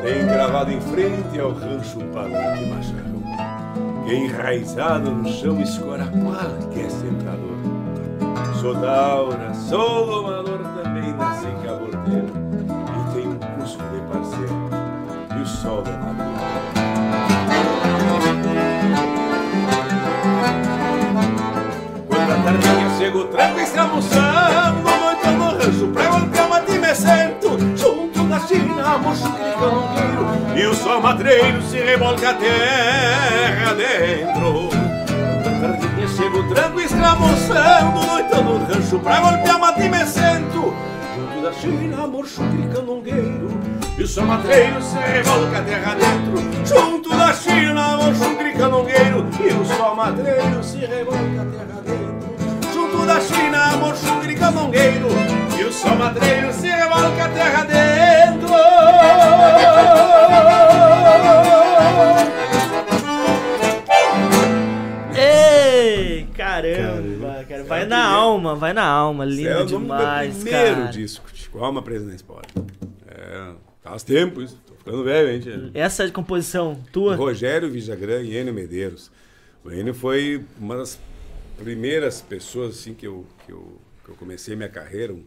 Tem 0.00 0.26
gravado 0.26 0.70
em 0.70 0.80
frente 0.80 1.40
ao 1.40 1.50
rancho 1.50 1.98
palanque 2.12 2.66
macharrão 2.66 4.04
Que 4.04 4.12
é 4.12 4.14
enraizado 4.14 5.10
no 5.10 5.28
chão 5.28 5.60
escora 5.60 6.06
qualquer 6.06 6.88
sentador. 6.88 7.58
Sou 8.60 8.76
daura, 8.76 9.52
sou 9.54 10.06
domador, 10.06 10.60
também 10.80 11.12
nasci 11.14 11.48
cabordeiro. 11.66 12.32
E 12.86 13.14
tenho 13.14 13.30
um 13.32 13.60
cusco 13.60 13.82
de 13.82 14.00
parceiro. 14.12 14.70
E 15.36 15.42
o 15.42 15.46
sol 15.46 15.82
da 15.82 16.11
tardinha 22.42 22.90
chega 22.98 23.18
o 23.18 23.24
tranco 23.26 23.60
e 23.60 23.66
se 23.66 23.78
almoçando 23.78 24.82
Noite 24.82 25.28
no 25.28 25.44
rancho 25.44 25.88
pra 25.88 26.06
golpear 26.06 26.46
uma 26.46 26.60
me 26.60 26.94
sento 26.94 27.58
Junto 27.76 28.24
da 28.24 28.40
China, 28.40 28.98
mocho 28.98 29.28
gricangueiro 29.30 30.56
E 30.56 30.66
o 30.66 30.74
sol 30.74 31.00
madreiro 31.00 31.62
se 31.62 31.78
revolca 31.78 32.30
a 32.30 32.34
terra 32.34 33.74
dentro. 33.74 34.68
A 35.46 35.60
tardinha 35.60 36.08
chega 36.08 36.38
o 36.38 36.48
tranco 36.48 36.80
e 36.80 36.88
se 36.88 36.94
almoçando 36.94 38.06
Noite 38.06 38.42
no 38.42 38.58
rancho 38.66 38.98
pra 38.98 39.20
golpear 39.20 39.56
uma 39.56 39.72
me 39.72 40.06
sento 40.06 40.74
Junto 41.14 41.42
da 41.42 41.52
China, 41.52 42.06
mocho 42.06 42.42
gricangueiro 42.42 43.52
e 43.98 44.04
o 44.04 44.08
sol 44.08 44.24
madreiro 44.24 44.80
se 44.80 44.96
revolca 44.96 45.58
a 45.58 45.62
terra 45.62 45.94
dentro 45.94 46.66
Junto 46.66 47.10
da 47.10 47.32
China, 47.34 47.98
mocho 47.98 48.36
gricangueiro 48.36 49.26
E 49.38 49.52
o 49.52 49.64
sol 49.66 49.94
madreiro 49.94 50.64
se 50.64 50.78
revolca 50.78 51.42
a 51.42 51.44
terra 51.44 51.82
dentro 51.84 52.11
da 53.12 53.20
China, 53.20 53.76
mocho 53.76 54.20
gricangueiro 54.20 55.08
E 55.58 55.64
o 55.64 55.72
sol 55.72 55.96
madreiro 55.96 56.50
se 56.52 56.66
revolca 56.66 57.24
a 57.24 57.28
terra 57.28 57.64
dentro 57.64 58.52
Ei, 65.14 66.26
caramba, 66.34 67.44
cara. 67.48 67.64
Vai 67.64 67.86
na 67.86 68.04
alma, 68.04 68.54
vai 68.54 68.72
na 68.72 68.84
alma. 68.84 69.24
Lindo 69.24 69.48
é 69.48 69.52
o 69.52 69.58
nome 69.58 69.70
do 69.70 69.78
demais, 69.78 70.34
primeiro 70.36 70.76
cara. 70.76 70.90
disco, 70.90 71.24
com 71.50 71.64
alma 71.64 71.82
presa 71.82 72.06
na 72.06 72.14
espora. 72.14 72.46
É, 73.06 73.52
faz 73.82 74.02
tempo 74.02 74.40
isso, 74.40 74.58
tô 74.66 74.74
ficando 74.74 75.04
velho, 75.04 75.30
hein, 75.30 75.40
tia? 75.40 75.70
Essa 75.74 76.04
é 76.04 76.06
de 76.06 76.12
composição 76.12 76.78
tua? 76.92 77.14
Rogério 77.16 77.70
Vijagrã 77.70 78.20
e 78.22 78.36
Enio 78.36 78.54
Medeiros. 78.54 79.10
O 79.64 79.70
Enio 79.70 79.94
foi 79.94 80.44
uma 80.58 80.76
das 80.76 80.98
primeiras 81.56 82.20
pessoas 82.20 82.78
assim 82.78 82.94
que 82.94 83.06
eu, 83.06 83.26
que 83.44 83.52
eu 83.52 83.80
que 84.04 84.10
eu 84.10 84.16
comecei 84.16 84.54
minha 84.56 84.68
carreira, 84.68 85.12
um, 85.12 85.24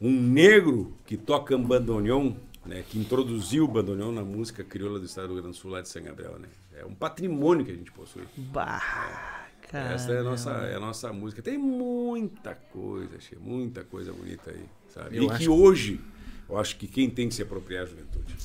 um 0.00 0.10
negro 0.10 0.96
que 1.06 1.16
toca 1.16 1.56
bandoneon, 1.56 2.34
né, 2.64 2.84
que 2.88 2.98
introduziu 2.98 3.64
o 3.64 3.68
bandoneon 3.68 4.12
na 4.12 4.22
música 4.22 4.64
crioula 4.64 4.98
do 4.98 5.06
estado 5.06 5.28
do 5.28 5.34
Rio 5.34 5.42
Grande 5.42 5.56
do 5.56 5.60
Sul, 5.60 5.70
lá 5.70 5.80
de 5.80 5.88
São 5.88 6.02
Gabriel, 6.02 6.38
né? 6.38 6.48
É 6.74 6.84
um 6.84 6.94
patrimônio 6.94 7.64
que 7.64 7.70
a 7.70 7.74
gente 7.74 7.92
possui. 7.92 8.24
Bah, 8.36 9.46
cara. 9.70 9.94
Essa 9.94 10.12
é 10.12 10.18
a 10.18 10.22
nossa, 10.22 10.50
é 10.50 10.74
a 10.74 10.80
nossa 10.80 11.12
música. 11.12 11.40
Tem 11.40 11.56
muita 11.56 12.54
coisa, 12.54 13.18
Che, 13.20 13.36
muita 13.36 13.84
coisa 13.84 14.12
bonita 14.12 14.50
aí, 14.50 14.68
sabe? 14.88 15.16
Eu 15.16 15.24
e 15.24 15.38
que 15.38 15.48
hoje, 15.48 16.00
eu 16.48 16.58
acho 16.58 16.76
que 16.76 16.86
quem 16.86 17.08
tem 17.08 17.28
que 17.28 17.34
se 17.34 17.42
apropriar 17.42 17.82
é 17.82 17.86
a 17.86 17.88
juventude. 17.88 18.36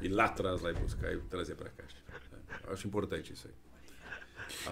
E 0.00 0.08
lá 0.08 0.26
atrás, 0.26 0.60
lá 0.60 0.70
e 0.70 0.74
buscar 0.74 1.12
e 1.12 1.18
trazer 1.22 1.54
pra 1.54 1.70
cá. 1.70 1.84
Eu 2.66 2.72
acho 2.72 2.86
importante 2.86 3.32
isso 3.32 3.48
aí. 3.48 3.63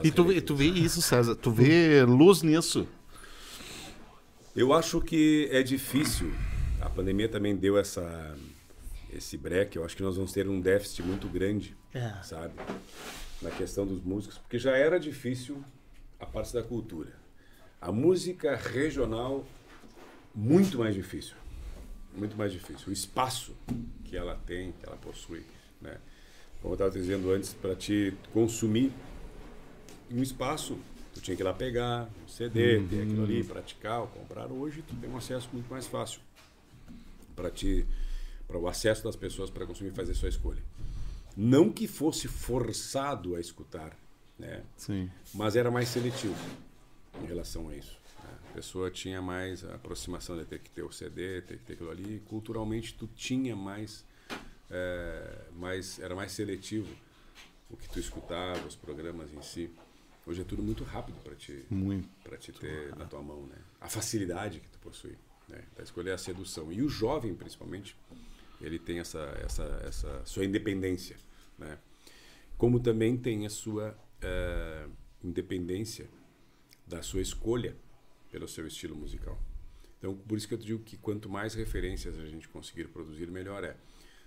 E 0.02 0.10
tu, 0.10 0.24
vê- 0.24 0.34
redes. 0.34 0.46
tu 0.46 0.54
vê 0.56 0.66
isso, 0.66 1.02
César? 1.02 1.34
Tu 1.34 1.50
vê 1.50 2.02
luz 2.04 2.42
nisso? 2.42 2.86
Eu 4.54 4.72
acho 4.72 5.00
que 5.00 5.48
é 5.50 5.62
difícil. 5.62 6.32
A 6.80 6.88
pandemia 6.88 7.28
também 7.28 7.56
deu 7.56 7.78
essa 7.78 8.36
esse 9.12 9.36
breque. 9.36 9.76
Eu 9.76 9.84
acho 9.84 9.94
que 9.96 10.02
nós 10.02 10.16
vamos 10.16 10.32
ter 10.32 10.48
um 10.48 10.60
déficit 10.60 11.02
muito 11.02 11.28
grande, 11.28 11.76
É. 11.92 12.14
sabe? 12.22 12.54
Na 13.42 13.50
questão 13.50 13.86
dos 13.86 14.02
músicos, 14.02 14.38
porque 14.38 14.58
já 14.58 14.76
era 14.76 14.98
difícil 14.98 15.62
a 16.18 16.24
parte 16.24 16.52
da 16.54 16.62
cultura. 16.62 17.12
A 17.80 17.90
música 17.92 18.56
regional 18.56 19.44
muito 20.34 20.78
mais 20.78 20.94
difícil. 20.94 21.34
Muito 22.16 22.36
mais 22.36 22.52
difícil. 22.52 22.88
O 22.88 22.92
espaço 22.92 23.54
que 24.04 24.16
ela 24.16 24.34
tem, 24.46 24.72
que 24.72 24.86
ela 24.86 24.96
possui, 24.96 25.44
né? 25.80 25.96
Como 26.60 26.72
eu 26.72 26.76
estava 26.76 26.90
dizendo 26.90 27.30
antes, 27.32 27.52
para 27.52 27.74
te 27.74 28.14
consumir 28.32 28.92
um 30.12 30.22
espaço, 30.22 30.78
tu 31.14 31.20
tinha 31.20 31.36
que 31.36 31.42
ir 31.42 31.44
lá 31.44 31.52
pegar 31.54 32.08
um 32.24 32.28
CD, 32.28 32.80
ter 32.88 33.02
aquilo 33.02 33.22
ali, 33.24 33.44
praticar, 33.44 34.00
ou 34.00 34.06
comprar. 34.08 34.50
Hoje 34.50 34.82
tu 34.82 34.94
tem 34.96 35.10
um 35.10 35.16
acesso 35.16 35.48
muito 35.52 35.68
mais 35.70 35.86
fácil 35.86 36.20
para 37.34 37.50
te 37.50 37.86
para 38.46 38.58
o 38.58 38.68
acesso 38.68 39.02
das 39.02 39.16
pessoas 39.16 39.48
para 39.48 39.64
consumir 39.66 39.90
e 39.92 39.94
fazer 39.94 40.12
sua 40.12 40.28
escolha. 40.28 40.62
Não 41.34 41.72
que 41.72 41.88
fosse 41.88 42.28
forçado 42.28 43.34
a 43.34 43.40
escutar, 43.40 43.96
né? 44.38 44.62
Sim. 44.76 45.10
mas 45.32 45.56
era 45.56 45.70
mais 45.70 45.88
seletivo 45.88 46.36
em 47.22 47.26
relação 47.26 47.70
a 47.70 47.74
isso. 47.74 47.98
né? 48.22 48.30
A 48.50 48.54
pessoa 48.54 48.90
tinha 48.90 49.22
mais 49.22 49.64
a 49.64 49.76
aproximação 49.76 50.36
de 50.36 50.44
ter 50.44 50.58
que 50.58 50.68
ter 50.68 50.82
o 50.82 50.92
CD, 50.92 51.40
ter 51.40 51.56
que 51.58 51.64
ter 51.64 51.72
aquilo 51.74 51.90
ali. 51.90 52.22
Culturalmente, 52.28 52.92
tu 52.92 53.06
tinha 53.16 53.56
mais, 53.56 54.04
é, 54.70 55.46
mais, 55.56 55.98
era 55.98 56.14
mais 56.14 56.32
seletivo 56.32 56.94
o 57.70 57.76
que 57.76 57.88
tu 57.88 57.98
escutava, 57.98 58.66
os 58.66 58.76
programas 58.76 59.32
em 59.32 59.40
si. 59.40 59.70
Hoje 60.24 60.42
é 60.42 60.44
tudo 60.44 60.62
muito 60.62 60.84
rápido 60.84 61.18
para 61.22 61.34
te, 61.34 61.64
Muito. 61.68 62.08
para 62.22 62.36
te 62.36 62.52
ter 62.52 62.94
na 62.96 63.06
tua 63.06 63.20
mão, 63.22 63.44
né? 63.46 63.56
A 63.80 63.88
facilidade 63.88 64.60
que 64.60 64.68
tu 64.68 64.78
possui, 64.78 65.16
né? 65.48 65.64
Para 65.74 65.82
escolher 65.82 66.12
a 66.12 66.18
sedução. 66.18 66.72
E 66.72 66.80
o 66.80 66.88
jovem, 66.88 67.34
principalmente, 67.34 67.96
ele 68.60 68.78
tem 68.78 69.00
essa, 69.00 69.18
essa, 69.44 69.64
essa 69.84 70.24
sua 70.24 70.44
independência, 70.44 71.16
né? 71.58 71.76
Como 72.56 72.78
também 72.78 73.16
tem 73.16 73.44
a 73.44 73.50
sua 73.50 73.98
eh, 74.20 74.86
independência 75.24 76.08
da 76.86 77.02
sua 77.02 77.20
escolha 77.20 77.76
pelo 78.30 78.46
seu 78.46 78.66
estilo 78.66 78.94
musical. 78.94 79.38
Então, 79.98 80.16
por 80.16 80.38
isso 80.38 80.46
que 80.46 80.54
eu 80.54 80.58
digo 80.58 80.82
que 80.82 80.96
quanto 80.96 81.28
mais 81.28 81.54
referências 81.54 82.18
a 82.18 82.26
gente 82.26 82.48
conseguir 82.48 82.88
produzir, 82.88 83.30
melhor 83.30 83.64
é. 83.64 83.76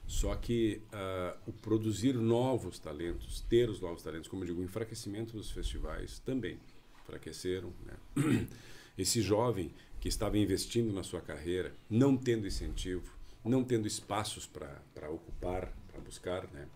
Só 0.08 0.36
que 0.36 0.82
ah, 0.92 1.36
o 1.48 1.52
produzir 1.52 2.14
novos 2.14 2.78
talentos, 2.80 3.42
ter 3.42 3.70
os 3.70 3.80
novos 3.80 4.04
talentos, 4.04 4.28
como 4.28 4.44
eu 4.44 4.48
digo, 4.48 4.62
o 4.62 4.64
enfraquecimento 4.64 5.36
dos 5.36 5.52
festivais 5.52 6.20
também 6.20 6.60
enfraqueceram. 7.04 7.74
Né? 7.86 8.48
Esse 8.98 9.22
jovem 9.22 9.74
que 10.00 10.08
estava 10.08 10.38
investindo 10.38 10.94
na 10.94 11.04
sua 11.04 11.22
carreira, 11.22 11.74
não 11.90 12.16
tendo 12.16 12.46
incentivo, 12.46 13.12
não 13.44 13.64
tendo 13.64 13.88
espaços 13.88 14.46
para 14.46 15.10
ocupar, 15.10 15.74
para 15.92 16.00
buscar, 16.02 16.48
né? 16.52 16.68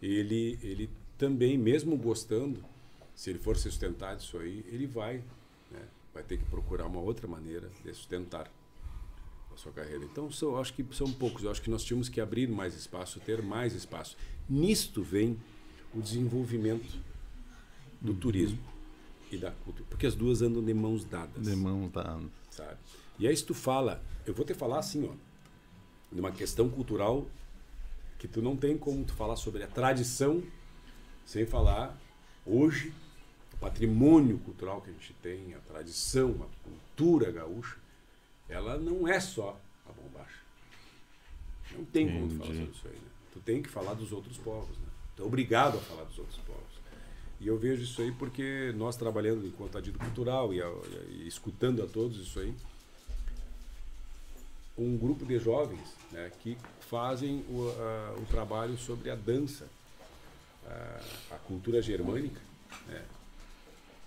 ele, 0.00 0.58
ele 0.62 0.90
também, 1.18 1.56
mesmo 1.56 1.96
gostando, 1.96 2.64
se 3.14 3.30
ele 3.30 3.38
for 3.38 3.56
sustentar 3.56 4.16
disso 4.16 4.38
aí, 4.38 4.64
ele 4.68 4.86
vai, 4.86 5.22
né? 5.70 5.86
vai 6.12 6.22
ter 6.22 6.38
que 6.38 6.44
procurar 6.46 6.86
uma 6.86 7.00
outra 7.00 7.28
maneira 7.28 7.70
de 7.84 7.94
sustentar 7.94 8.50
a 9.54 9.56
sua 9.56 9.72
carreira. 9.72 10.04
Então, 10.04 10.30
são, 10.30 10.56
acho 10.58 10.72
que 10.74 10.84
são 10.92 11.10
poucos. 11.12 11.44
Eu 11.44 11.50
acho 11.50 11.62
que 11.62 11.70
nós 11.70 11.84
tínhamos 11.84 12.08
que 12.08 12.20
abrir 12.20 12.48
mais 12.48 12.74
espaço, 12.74 13.20
ter 13.20 13.42
mais 13.42 13.74
espaço. 13.74 14.16
Nisto 14.48 15.02
vem 15.02 15.38
o 15.94 16.00
desenvolvimento 16.00 16.98
do 18.00 18.14
turismo 18.14 18.58
e 19.30 19.36
da 19.36 19.50
cultura, 19.50 19.86
porque 19.88 20.06
as 20.06 20.14
duas 20.14 20.42
andam 20.42 20.62
de 20.62 20.74
mãos 20.74 21.04
dadas, 21.04 21.46
De 21.46 21.54
mãos 21.56 21.90
dadas. 21.90 22.24
sabe? 22.50 22.76
E 23.18 23.26
aí 23.26 23.36
se 23.36 23.44
tu 23.44 23.54
fala, 23.54 24.02
eu 24.26 24.34
vou 24.34 24.44
te 24.44 24.52
falar 24.54 24.78
assim, 24.78 25.08
ó, 25.08 25.12
de 26.12 26.20
uma 26.20 26.32
questão 26.32 26.68
cultural 26.68 27.26
que 28.18 28.26
tu 28.28 28.42
não 28.42 28.56
tem 28.56 28.76
como 28.76 29.04
tu 29.04 29.14
falar 29.14 29.36
sobre 29.36 29.62
a 29.62 29.66
tradição 29.66 30.42
sem 31.24 31.46
falar 31.46 31.98
hoje 32.44 32.92
o 33.54 33.56
patrimônio 33.56 34.38
cultural 34.38 34.80
que 34.80 34.90
a 34.90 34.92
gente 34.92 35.14
tem, 35.22 35.54
a 35.54 35.58
tradição, 35.60 36.30
a 36.42 36.68
cultura 36.68 37.30
gaúcha, 37.30 37.76
ela 38.48 38.76
não 38.78 39.06
é 39.08 39.18
só 39.20 39.58
a 39.88 39.92
bombacha. 39.92 40.40
Não 41.72 41.84
tem 41.86 42.06
como 42.12 42.28
tu 42.28 42.34
falar 42.36 42.50
sobre 42.54 42.72
isso 42.76 42.88
aí, 42.88 42.94
né? 42.94 43.08
Tu 43.32 43.40
tem 43.40 43.62
que 43.62 43.68
falar 43.68 43.94
dos 43.94 44.12
outros 44.12 44.36
povos, 44.38 44.76
né? 44.78 44.86
Tu 45.16 45.22
é 45.22 45.26
obrigado 45.26 45.78
a 45.78 45.80
falar 45.80 46.04
dos 46.04 46.18
outros 46.18 46.38
povos. 46.38 46.62
E 47.40 47.46
eu 47.48 47.58
vejo 47.58 47.82
isso 47.82 48.00
aí 48.02 48.12
porque 48.12 48.72
nós 48.76 48.96
trabalhando 48.96 49.46
enquanto 49.46 49.76
adido 49.78 49.98
cultural 49.98 50.52
e, 50.54 50.62
a- 50.62 50.70
e 51.10 51.26
escutando 51.26 51.82
a 51.82 51.86
todos 51.86 52.18
isso 52.18 52.38
aí, 52.38 52.54
um 54.76 54.96
grupo 54.96 55.24
de 55.26 55.38
jovens 55.38 55.94
né, 56.10 56.30
que 56.40 56.56
fazem 56.80 57.44
o, 57.48 57.68
a- 57.78 58.14
o 58.20 58.24
trabalho 58.26 58.76
sobre 58.78 59.10
a 59.10 59.14
dança, 59.14 59.66
a, 60.66 61.34
a 61.34 61.38
cultura 61.38 61.80
germânica, 61.82 62.40
né, 62.86 63.02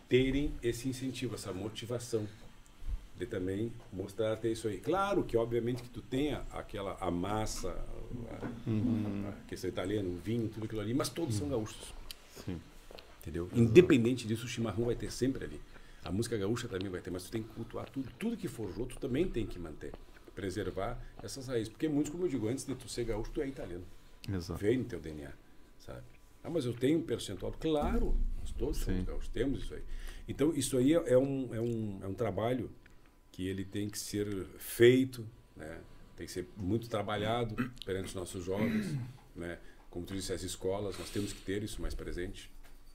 terem 0.08 0.54
esse 0.64 0.88
incentivo, 0.88 1.36
essa 1.36 1.52
motivação 1.52 2.28
de 3.18 3.26
também 3.26 3.72
mostrar 3.94 4.34
até 4.34 4.50
isso 4.50 4.68
aí. 4.68 4.78
Claro 4.80 5.24
que, 5.24 5.38
obviamente, 5.38 5.82
que 5.82 5.90
tu 5.90 6.02
tenha 6.02 6.46
aquela 6.52 6.98
a 7.00 7.10
massa, 7.10 7.70
a, 8.30 9.30
a 9.30 9.32
questão 9.48 9.70
italiana, 9.70 10.08
o 10.10 10.18
vinho, 10.18 10.50
tudo 10.50 10.66
aquilo 10.66 10.82
ali, 10.82 10.94
mas 10.94 11.10
todos 11.10 11.36
são 11.36 11.48
gaúchos. 11.48 11.94
Sim. 12.46 12.60
Entendeu? 13.22 13.50
Independente 13.54 14.28
disso, 14.28 14.46
o 14.46 14.48
chimarrão 14.48 14.86
vai 14.86 14.96
ter 14.96 15.12
sempre 15.12 15.46
ali. 15.46 15.60
A 16.04 16.12
música 16.12 16.38
gaúcha 16.38 16.68
também 16.68 16.90
vai 16.90 17.02
ter, 17.02 17.10
mas 17.10 17.24
tu 17.24 17.32
tem 17.32 17.42
que 17.42 17.50
cultuar 17.50 17.90
tudo. 17.90 18.10
Tudo 18.20 18.38
que 18.38 18.48
for 18.48 18.68
outro, 18.78 18.98
tu 18.98 19.00
também 19.00 19.28
tem 19.28 19.48
que 19.48 19.58
manter. 19.58 19.94
Preservar 20.36 21.00
essas 21.24 21.48
raízes. 21.48 21.70
Porque 21.70 21.88
muitos, 21.88 22.12
como 22.12 22.26
eu 22.26 22.30
digo, 22.30 22.48
antes 22.48 22.66
de 22.66 22.76
tu 22.76 22.88
ser 22.90 23.06
gaúcho, 23.06 23.32
tu 23.32 23.42
é 23.42 23.48
italiano. 23.48 23.86
Exato. 24.32 24.60
Vem 24.60 24.80
no 24.80 24.84
teu 24.84 25.00
DNA, 25.00 25.32
sabe? 25.80 26.04
Ah, 26.44 26.50
mas 26.50 26.66
eu 26.66 26.74
tenho 26.74 27.00
um 27.00 27.02
percentual. 27.02 27.52
Claro, 27.60 28.16
nós 28.40 28.52
todos 28.52 28.78
somos 28.78 29.06
gaúchos, 29.06 29.30
temos 29.30 29.64
isso 29.64 29.74
aí. 29.74 29.82
Então, 30.28 30.54
isso 30.54 30.78
aí 30.78 30.94
é 30.94 31.18
um, 31.18 31.56
é 31.56 31.62
um, 31.62 32.00
é 32.04 32.08
um 32.08 32.14
trabalho 32.14 32.70
que 33.36 33.46
ele 33.46 33.66
tem 33.66 33.90
que 33.90 34.00
ser 34.00 34.46
feito, 34.58 35.28
né? 35.58 35.82
tem 36.16 36.26
que 36.26 36.32
ser 36.32 36.48
muito 36.56 36.88
trabalhado 36.88 37.54
perante 37.86 38.06
os 38.08 38.14
nossos 38.16 38.46
jovens. 38.46 38.98
Né? 39.36 39.60
Como 39.90 40.06
tu 40.06 40.14
disse, 40.16 40.32
as 40.32 40.42
escolas, 40.42 40.98
nós 40.98 41.10
temos 41.10 41.34
que 41.34 41.42
ter 41.42 41.62
isso 41.62 41.82
mais 41.82 41.94
presente. 41.94 42.50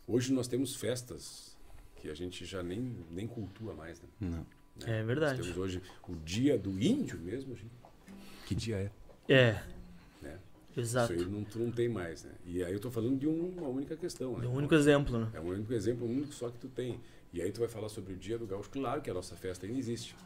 Hoje 0.09 0.33
nós 0.33 0.49
temos 0.49 0.75
festas 0.75 1.55
que 1.97 2.09
a 2.09 2.15
gente 2.15 2.47
já 2.47 2.62
nem, 2.62 2.97
nem 3.11 3.27
cultua 3.27 3.75
mais. 3.75 4.01
Né? 4.01 4.09
Não. 4.19 4.47
É 4.87 4.97
Nós 5.01 5.07
verdade. 5.07 5.43
temos 5.43 5.59
hoje 5.59 5.83
o 6.09 6.17
dia 6.17 6.57
do 6.59 6.71
índio 6.83 7.19
mesmo. 7.19 7.55
gente. 7.55 7.71
Que 8.47 8.55
dia 8.55 8.77
é? 8.77 8.91
É, 9.33 9.62
Né? 10.23 10.39
exato. 10.75 11.12
Isso 11.12 11.23
aí 11.25 11.31
não, 11.31 11.45
tu 11.45 11.59
não 11.59 11.71
tem 11.71 11.87
mais, 11.87 12.25
né? 12.25 12.33
E 12.47 12.65
aí 12.65 12.73
eu 12.73 12.81
tô 12.81 12.91
falando 12.91 13.19
de 13.19 13.29
um- 13.29 13.51
uma 13.59 13.69
única 13.69 13.95
questão, 13.95 14.39
né? 14.39 14.47
É 14.47 14.49
um 14.49 14.55
único 14.55 14.75
exemplo, 14.75 15.19
né? 15.19 15.31
É 15.35 15.41
um 15.41 15.49
único 15.49 15.75
exemplo, 15.75 16.07
um 16.07 16.11
único 16.11 16.33
só 16.33 16.49
que 16.49 16.57
tu 16.57 16.69
tem. 16.69 16.99
E 17.31 17.43
aí 17.43 17.53
tu 17.53 17.61
vai 17.61 17.69
falar 17.69 17.91
sobre 17.91 18.15
o 18.15 18.17
Dia 18.17 18.39
do 18.39 18.47
Gaúcho. 18.47 18.71
Claro 18.71 19.03
que 19.03 19.11
a 19.11 19.15
nossa 19.15 19.37
festa 19.37 19.67
ainda 19.67 19.79
existe. 19.79 20.17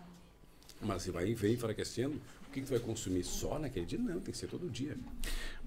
Mas 0.80 1.02
você 1.02 1.10
vai 1.10 1.34
vem 1.34 1.54
enfraquecendo, 1.54 2.20
o 2.46 2.50
que, 2.52 2.60
que 2.60 2.66
tu 2.66 2.70
vai 2.70 2.78
consumir 2.78 3.24
só 3.24 3.58
naquele 3.58 3.86
dia? 3.86 3.98
Não, 3.98 4.20
tem 4.20 4.32
que 4.32 4.38
ser 4.38 4.48
todo 4.48 4.68
dia. 4.70 4.96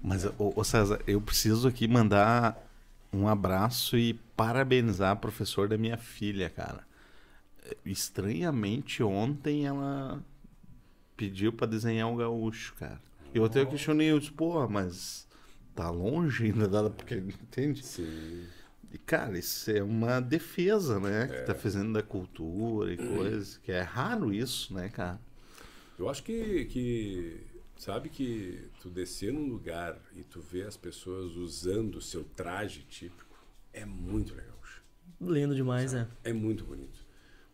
Mas, 0.02 0.24
ô, 0.24 0.52
ô 0.54 0.64
César, 0.64 1.00
eu 1.06 1.20
preciso 1.20 1.68
aqui 1.68 1.86
mandar 1.88 2.64
um 3.12 3.26
abraço 3.26 3.96
e 3.96 4.14
parabenizar 4.36 5.12
a 5.12 5.16
professor 5.16 5.68
da 5.68 5.76
minha 5.76 5.96
filha, 5.96 6.48
cara. 6.50 6.86
Estranhamente, 7.84 9.02
ontem 9.02 9.66
ela 9.66 10.22
pediu 11.16 11.52
pra 11.52 11.66
desenhar 11.66 12.08
um 12.08 12.16
gaúcho, 12.16 12.74
cara. 12.78 13.00
Eu 13.34 13.44
até 13.44 13.66
questionei, 13.66 14.10
eu 14.10 14.18
disse, 14.18 14.32
pô, 14.32 14.66
mas 14.68 15.26
tá 15.74 15.90
longe 15.90 16.44
ainda 16.46 16.66
dela, 16.66 16.90
porque 16.90 17.16
entende? 17.42 17.84
Sim. 17.84 18.46
E, 18.92 18.98
cara, 18.98 19.38
isso 19.38 19.70
é 19.70 19.82
uma 19.82 20.20
defesa, 20.20 20.98
né? 20.98 21.28
Que 21.28 21.46
tá 21.46 21.54
fazendo 21.54 21.92
da 21.92 22.02
cultura 22.02 22.92
e 22.92 22.96
coisas, 22.96 23.58
que 23.58 23.70
é 23.70 23.80
raro 23.80 24.32
isso, 24.32 24.72
né, 24.72 24.88
cara? 24.88 25.20
Eu 25.98 26.08
acho 26.08 26.22
que, 26.22 26.64
que 26.66 27.46
sabe 27.76 28.08
que 28.08 28.70
tu 28.80 28.88
descer 28.88 29.32
num 29.32 29.46
lugar 29.46 29.98
e 30.14 30.22
tu 30.22 30.40
vê 30.40 30.62
as 30.62 30.76
pessoas 30.76 31.32
usando 31.36 31.96
o 31.96 32.00
seu 32.00 32.24
traje 32.24 32.82
típico 32.88 33.36
é 33.72 33.84
muito 33.84 34.34
legal. 34.34 34.58
Lindo 35.20 35.54
demais, 35.54 35.92
né? 35.92 36.06
É 36.22 36.32
muito 36.32 36.64
bonito. 36.64 36.98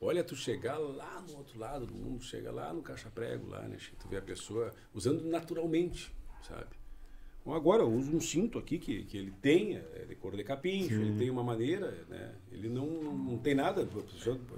Olha, 0.01 0.23
tu 0.23 0.37
chegar 0.37 0.77
lá 0.77 1.23
no 1.27 1.39
outro 1.39 1.59
lado 1.59 1.87
do 1.87 1.95
mundo, 1.95 2.23
chega 2.23 2.53
lá 2.53 2.73
no 2.75 2.83
caixa 2.83 3.11
prego, 3.11 3.49
lá, 3.49 3.63
né? 3.63 3.79
Tu 3.99 4.09
vê 4.09 4.19
a 4.19 4.23
pessoa 4.23 4.75
usando 4.93 5.25
naturalmente, 5.25 6.15
sabe? 6.47 6.77
Bom, 7.45 7.53
agora 7.53 7.83
eu 7.83 7.93
uso 7.93 8.17
um 8.17 8.21
cinto 8.21 8.59
aqui 8.59 8.79
que, 8.79 9.05
que 9.05 9.19
ele 9.19 9.31
tem, 9.43 9.77
é 9.77 10.07
de 10.09 10.15
cor 10.15 10.35
de 10.35 10.43
capincho, 10.43 10.95
ele 10.95 11.19
tem 11.19 11.29
uma 11.29 11.45
maneira, 11.45 11.93
né? 12.09 12.33
Ele 12.51 12.71
não, 12.71 12.87
não 12.87 13.37
tem 13.37 13.55
nada, 13.55 13.87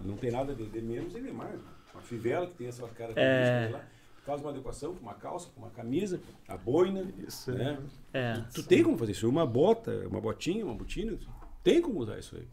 não 0.04 0.16
tem 0.16 0.30
nada 0.30 0.54
de, 0.54 0.66
de 0.68 0.80
menos 0.80 1.14
e 1.16 1.20
de 1.20 1.32
mais. 1.32 1.60
Uma 1.92 2.02
fivela 2.02 2.46
que 2.46 2.54
tem 2.54 2.68
essa 2.68 2.86
característica 2.86 3.22
É. 3.24 3.68
lá, 3.72 3.84
faz 4.24 4.40
uma 4.40 4.50
adequação 4.50 4.94
com 4.94 5.00
uma 5.00 5.14
calça, 5.14 5.48
com 5.52 5.62
uma 5.62 5.70
camisa, 5.70 6.20
a 6.46 6.56
boina, 6.56 7.12
Isso, 7.26 7.50
né? 7.52 7.78
É. 8.12 8.34
Tu 8.54 8.62
tem 8.62 8.84
como 8.84 8.96
fazer 8.96 9.12
isso? 9.12 9.28
Uma 9.28 9.44
bota, 9.46 10.06
uma 10.06 10.20
botinha, 10.20 10.64
uma 10.64 10.74
botina, 10.74 11.18
tem 11.64 11.82
como 11.82 11.98
usar 11.98 12.18
isso 12.18 12.36
aí. 12.36 12.46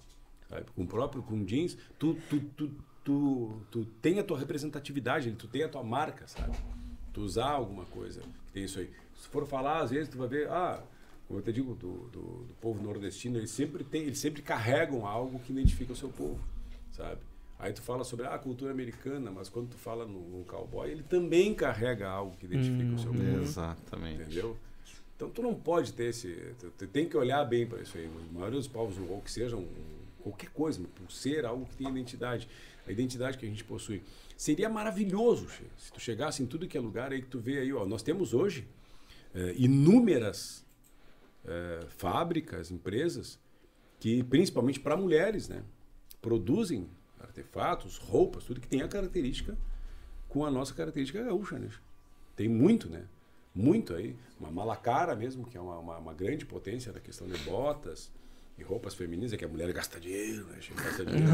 Sabe? 0.50 0.66
Com 0.76 0.84
o 0.84 0.88
próprio, 0.88 1.22
com 1.22 1.44
jeans, 1.46 1.78
tu, 2.00 2.16
tu, 2.28 2.40
tu, 2.56 2.72
tu, 3.04 3.62
tu 3.70 3.86
tem 4.02 4.18
a 4.20 4.24
tua 4.24 4.40
representatividade, 4.40 5.32
tu 5.34 5.48
tem 5.48 5.64
a 5.64 5.70
tua 5.70 5.84
marca, 5.84 6.28
sabe? 6.28 6.58
Tu 7.12 7.22
usar 7.22 7.52
alguma 7.52 7.86
coisa 7.86 8.22
que 8.48 8.52
tem 8.54 8.64
isso 8.64 8.80
aí. 8.80 8.90
Se 9.24 9.30
for 9.30 9.46
falar, 9.48 9.80
às 9.80 9.90
vezes 9.92 10.10
tu 10.10 10.18
vai 10.18 10.28
ver, 10.28 10.50
ah, 10.50 10.84
como 11.30 11.40
eu 11.40 11.44
te 11.44 11.54
digo, 11.54 11.74
do, 11.76 11.94
do, 12.10 12.22
do 12.44 12.54
povo 12.60 12.84
nordestino, 12.84 13.38
eles 13.38 13.52
sempre, 13.52 13.82
tem, 13.82 14.02
eles 14.02 14.20
sempre 14.20 14.42
carregam 14.42 15.06
algo 15.08 15.40
que 15.40 15.54
identifica 15.54 15.94
o 15.94 15.96
seu 15.96 16.10
povo, 16.10 16.38
sabe? 16.92 17.22
Aí 17.58 17.72
tu 17.72 17.82
fala 17.82 18.04
sobre 18.04 18.26
ah, 18.26 18.34
a 18.36 18.38
cultura 18.38 18.72
americana, 18.72 19.32
mas 19.32 19.48
quando 19.48 19.70
tu 19.70 19.78
fala 19.78 20.06
no, 20.06 20.20
no 20.20 20.44
cowboy, 20.44 20.90
ele 20.92 21.04
também 21.04 21.54
carrega 21.56 22.10
algo 22.10 22.36
que 22.36 22.46
identifica 22.46 22.94
o 22.96 23.00
seu 23.00 23.14
povo. 23.14 23.42
Exatamente. 23.42 24.24
Entendeu? 24.24 24.58
Então 25.16 25.30
tu 25.30 25.42
não 25.42 25.56
pode 25.56 25.94
ter 25.94 26.10
esse. 26.10 26.28
Tu, 26.60 26.70
tu 26.78 26.88
tem 26.88 27.08
que 27.08 27.16
olhar 27.16 27.46
bem 27.46 27.66
para 27.66 27.82
isso 27.82 27.98
aí. 27.98 28.06
A 28.30 28.34
maioria 28.34 28.60
dos 28.60 28.68
povos, 28.68 28.98
ou 29.10 29.22
que 29.22 29.32
sejam 29.32 29.60
um- 29.60 30.04
qualquer 30.22 30.50
coisa, 30.50 30.80
uma 30.80 30.90
pulseira, 30.90 31.48
algo 31.48 31.66
que 31.66 31.78
tenha 31.78 31.90
identidade. 31.90 32.50
A 32.86 32.92
identidade 32.92 33.38
que 33.38 33.46
a 33.46 33.50
gente 33.50 33.64
possui. 33.64 34.04
Seria 34.36 34.68
maravilhoso 34.68 35.48
Che, 35.48 35.64
se 35.78 35.94
tu 35.94 36.02
chegasse 36.02 36.44
em 36.44 36.46
tudo 36.46 36.68
que 36.68 36.78
é 36.78 36.82
lugar 36.82 37.14
aí 37.14 37.22
que 37.22 37.30
tu 37.30 37.40
vê 37.40 37.60
aí, 37.60 37.72
ó. 37.72 37.86
Nós 37.86 38.04
temos 38.04 38.34
hoje 38.34 38.68
eh, 39.36 39.54
inúmeras 39.58 40.66
eh, 41.46 41.86
fábricas, 41.90 42.72
empresas, 42.72 43.40
que 44.00 44.24
principalmente 44.24 44.80
para 44.80 44.96
mulheres, 44.96 45.48
né? 45.48 45.64
Produzem 46.22 46.90
artefatos, 47.20 47.98
roupas, 47.98 48.44
tudo 48.44 48.62
que 48.62 48.68
tem 48.68 48.82
a 48.82 48.88
característica 48.88 49.58
com 50.30 50.46
a 50.46 50.52
nossa 50.52 50.74
característica 50.74 51.24
gaúcha, 51.24 51.58
né? 51.58 51.70
Tem 52.36 52.48
muito, 52.48 52.90
né? 52.90 53.06
Muito 53.54 53.94
aí. 53.94 54.16
Uma 54.40 54.52
malacara 54.52 55.16
mesmo, 55.16 55.46
que 55.46 55.58
é 55.58 55.62
uma, 55.62 55.78
uma, 55.80 55.98
uma 55.98 56.14
grande 56.14 56.46
potência 56.46 56.92
da 56.92 57.00
questão 57.00 57.28
de 57.28 57.38
botas 57.40 58.12
e 58.58 58.64
roupas 58.64 58.94
femininas, 58.94 59.34
é 59.34 59.38
que 59.38 59.46
a 59.46 59.48
mulher 59.48 59.72
gasta 59.72 60.00
dinheiro, 60.00 60.46
né? 60.48 60.58
Chega, 60.60 60.82
Gasta 60.82 61.06
dinheiro. 61.06 61.32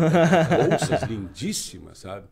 Bolsas 0.69 1.09
lindíssimas, 1.09 1.97
sabe? 1.99 2.27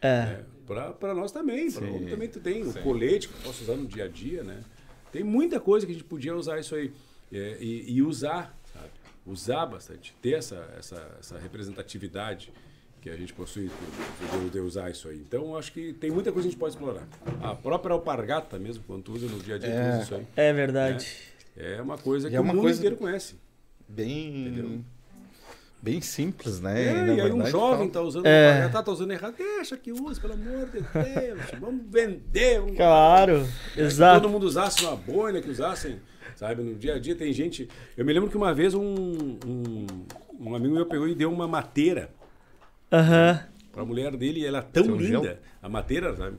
É. 0.00 0.44
Para 0.66 0.92
Para 0.92 1.14
nós 1.14 1.30
também. 1.30 1.70
Para 1.70 1.86
homem 1.86 2.08
também 2.08 2.28
tu 2.28 2.40
tem 2.40 2.62
o 2.62 2.72
sim. 2.72 2.82
colete 2.82 3.28
que 3.28 3.34
eu 3.34 3.40
posso 3.40 3.62
usar 3.62 3.76
no 3.76 3.86
dia 3.86 4.04
a 4.04 4.08
dia, 4.08 4.42
né? 4.42 4.62
Tem 5.12 5.22
muita 5.24 5.58
coisa 5.60 5.86
que 5.86 5.92
a 5.92 5.94
gente 5.94 6.04
podia 6.04 6.34
usar 6.34 6.58
isso 6.60 6.74
aí. 6.74 6.92
É, 7.32 7.56
e, 7.60 7.92
e 7.96 8.02
usar, 8.02 8.56
sabe? 8.72 8.88
Usar 9.26 9.66
bastante. 9.66 10.14
Ter 10.20 10.32
essa, 10.34 10.68
essa, 10.78 11.16
essa 11.20 11.38
representatividade 11.38 12.52
que 13.00 13.08
a 13.08 13.16
gente 13.16 13.32
possui 13.32 13.68
de, 13.70 14.38
de- 14.44 14.50
de 14.50 14.58
usar 14.60 14.90
isso 14.90 15.08
aí. 15.08 15.16
Então, 15.18 15.44
eu 15.46 15.56
acho 15.58 15.72
que 15.72 15.92
tem 15.94 16.10
muita 16.10 16.30
coisa 16.32 16.46
que 16.46 16.48
a 16.48 16.52
gente 16.52 16.58
pode 16.60 16.74
explorar. 16.74 17.06
A 17.42 17.54
própria 17.54 17.92
alpargata 17.94 18.58
mesmo, 18.58 18.84
quando 18.86 19.02
tu 19.04 19.12
usa 19.12 19.26
no 19.26 19.38
dia 19.38 19.54
a 19.54 19.58
dia, 19.58 19.70
tu 19.70 19.74
É. 19.76 19.90
usa 19.94 20.02
isso 20.02 20.14
aí. 20.16 20.26
É 20.36 20.52
verdade. 20.52 21.16
É 21.56 21.80
uma 21.80 21.96
coisa 21.96 22.28
E 22.28 22.30
que 22.30 22.36
é 22.36 22.40
o 22.40 22.42
uma 22.42 22.52
mundo 22.52 22.62
coisa- 22.62 22.78
inteiro 22.78 22.96
conhece. 22.96 23.36
Bem. 23.88 24.46
Entendeu? 24.48 24.80
Bem 25.82 26.00
simples, 26.02 26.60
né? 26.60 26.82
É, 27.10 27.14
e 27.16 27.20
aí 27.22 27.32
um 27.32 27.46
jovem 27.46 27.78
fala- 27.88 27.90
tá 27.90 28.02
usando 28.02 28.26
É. 28.26 28.48
alpargata, 28.52 28.82
tá 28.84 28.92
usando 28.92 29.10
errado. 29.12 29.34
Deixa 29.38 29.76
que 29.78 29.90
use, 29.92 30.20
pelo 30.20 30.34
amor 30.34 30.66
de 30.66 30.80
Deus. 30.82 31.40
Vamos 31.58 31.82
vender. 31.88 32.60
Vamos 32.60 32.76
Claro, 32.76 33.46
É, 33.76 33.80
exato. 33.80 34.16
Que 34.16 34.22
todo 34.22 34.30
mundo 34.32 34.44
usasse 34.44 34.84
uma 34.84 34.94
boina, 34.96 35.40
que 35.40 35.48
usassem, 35.48 35.98
sabe? 36.36 36.62
No 36.62 36.74
dia 36.74 36.96
a 36.96 36.98
dia 36.98 37.14
tem 37.16 37.32
gente. 37.32 37.66
Eu 37.96 38.04
me 38.04 38.12
lembro 38.12 38.28
que 38.28 38.36
uma 38.36 38.52
vez 38.52 38.74
um, 38.74 39.38
um, 39.46 39.86
um 40.38 40.54
amigo 40.54 40.74
meu 40.74 40.84
pegou 40.84 41.08
e 41.08 41.14
deu 41.14 41.32
uma 41.32 41.48
mateira 41.48 42.10
Aham. 42.92 43.40
pra 43.72 43.84
mulher 43.84 44.14
dele 44.16 44.44
ela 44.44 44.58
é 44.58 44.62
tão 44.62 44.84
Seu 44.84 44.96
linda. 44.96 45.22
gel? 45.22 45.36
A 45.62 45.68
mateira, 45.68 46.14
sabe? 46.16 46.36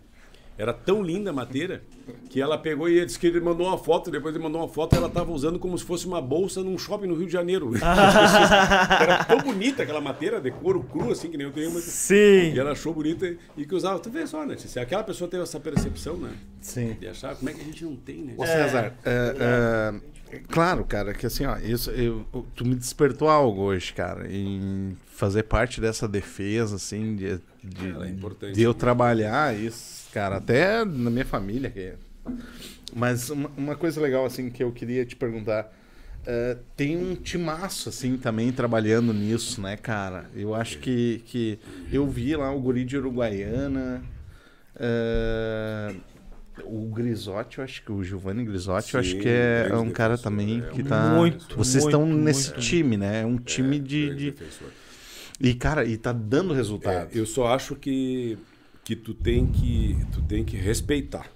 Era 0.61 0.73
tão 0.73 1.01
linda 1.01 1.31
a 1.31 1.33
mateira 1.33 1.81
que 2.29 2.39
ela 2.39 2.55
pegou 2.55 2.87
e 2.87 2.97
ele 2.97 3.07
disse 3.07 3.17
que 3.17 3.25
ele 3.25 3.39
mandou 3.39 3.65
uma 3.65 3.79
foto. 3.79 4.11
Depois 4.11 4.35
ele 4.35 4.43
mandou 4.43 4.61
uma 4.61 4.67
foto 4.67 4.93
e 4.93 4.97
ela 4.97 5.09
tava 5.09 5.31
usando 5.31 5.57
como 5.57 5.75
se 5.75 5.83
fosse 5.83 6.05
uma 6.05 6.21
bolsa 6.21 6.61
num 6.61 6.77
shopping 6.77 7.07
no 7.07 7.15
Rio 7.15 7.25
de 7.25 7.33
Janeiro. 7.33 7.71
Era 7.81 9.23
tão 9.23 9.39
bonita 9.39 9.81
aquela 9.81 9.99
mateira 9.99 10.39
de 10.39 10.51
couro 10.51 10.83
cru, 10.83 11.11
assim, 11.11 11.31
que 11.31 11.37
nem 11.37 11.47
eu 11.47 11.51
tenho. 11.53 11.73
Mas... 11.73 11.85
Sim. 11.85 12.53
E 12.53 12.59
ela 12.59 12.73
achou 12.73 12.93
bonita 12.93 13.35
e 13.57 13.65
que 13.65 13.73
usava. 13.73 13.99
Tu 13.99 14.11
vê 14.11 14.27
só, 14.27 14.45
né? 14.45 14.55
Se 14.55 14.79
aquela 14.79 15.03
pessoa 15.03 15.27
teve 15.27 15.41
essa 15.41 15.59
percepção, 15.59 16.15
né? 16.15 16.31
Sim. 16.59 16.95
De 16.99 17.07
achar, 17.07 17.35
como 17.35 17.49
é 17.49 17.53
que 17.53 17.61
a 17.61 17.65
gente 17.65 17.83
não 17.83 17.95
tem, 17.95 18.17
né? 18.17 18.33
Ô 18.37 18.45
César, 18.45 18.93
é, 19.03 19.35
é, 20.31 20.39
claro, 20.47 20.85
cara, 20.85 21.13
que 21.13 21.25
assim, 21.25 21.45
ó, 21.45 21.57
isso, 21.57 21.89
eu, 21.89 22.23
tu 22.55 22.65
me 22.65 22.75
despertou 22.75 23.27
algo 23.27 23.61
hoje, 23.61 23.93
cara, 23.93 24.31
em 24.31 24.95
fazer 25.07 25.43
parte 25.43 25.81
dessa 25.81 26.07
defesa, 26.07 26.75
assim, 26.75 27.15
de, 27.15 27.39
de, 27.63 28.45
é 28.45 28.51
de 28.51 28.61
eu 28.61 28.73
trabalhar 28.73 29.55
isso, 29.55 30.00
cara, 30.11 30.37
até 30.37 30.83
na 30.85 31.09
minha 31.09 31.25
família. 31.25 31.69
Que... 31.69 31.93
Mas 32.93 33.29
uma, 33.29 33.49
uma 33.57 33.75
coisa 33.75 34.01
legal, 34.01 34.25
assim, 34.25 34.49
que 34.49 34.63
eu 34.63 34.71
queria 34.71 35.05
te 35.05 35.15
perguntar. 35.15 35.71
é, 36.25 36.57
tem 36.75 36.97
um 36.97 37.15
timaço, 37.15 37.89
assim, 37.89 38.17
também 38.17 38.51
trabalhando 38.51 39.13
nisso, 39.13 39.61
né, 39.61 39.77
cara? 39.77 40.29
Eu 40.35 40.53
acho 40.55 40.79
que, 40.79 41.23
que 41.27 41.59
eu 41.91 42.07
vi 42.09 42.35
lá 42.35 42.51
o 42.53 42.59
Guri 42.61 42.85
de 42.85 42.97
Uruguaiana. 42.97 44.03
é, 44.75 45.95
o 46.65 46.87
Grisotti, 46.91 47.59
eu 47.59 47.63
acho 47.63 47.83
que 47.83 47.91
o 47.91 48.03
Giovanni 48.03 48.45
Grisotti, 48.45 48.93
eu 48.95 48.99
acho 48.99 49.17
Sim, 49.17 49.17
que 49.17 49.29
é, 49.29 49.63
grande 49.63 49.83
um 49.83 49.91
cara 49.91 50.17
defensor, 50.17 50.19
também 50.19 50.61
é 50.61 50.69
que 50.69 50.83
tá. 50.83 50.99
Muito, 50.99 51.57
Vocês 51.57 51.85
muito, 51.85 51.97
estão 51.97 52.05
nesse 52.05 52.51
muito. 52.51 52.59
time, 52.59 52.97
né? 52.97 53.21
É 53.21 53.25
um 53.25 53.37
time 53.37 53.79
de, 53.79 54.13
de-. 54.15 54.35
E, 55.39 55.53
cara, 55.55 55.85
e 55.85 55.97
tá 55.97 56.11
dando 56.13 56.53
É, 56.53 56.55
resultado. 56.55 57.09
eu 57.11 57.25
só 57.25 57.47
acho 57.53 57.75
que, 57.75 58.37
que 58.91 58.95
tu 58.97 59.13
tem 59.13 59.49
que 59.49 59.95
tu 60.11 60.21
tem 60.23 60.43
que 60.43 60.57
respeitar. 60.57 61.31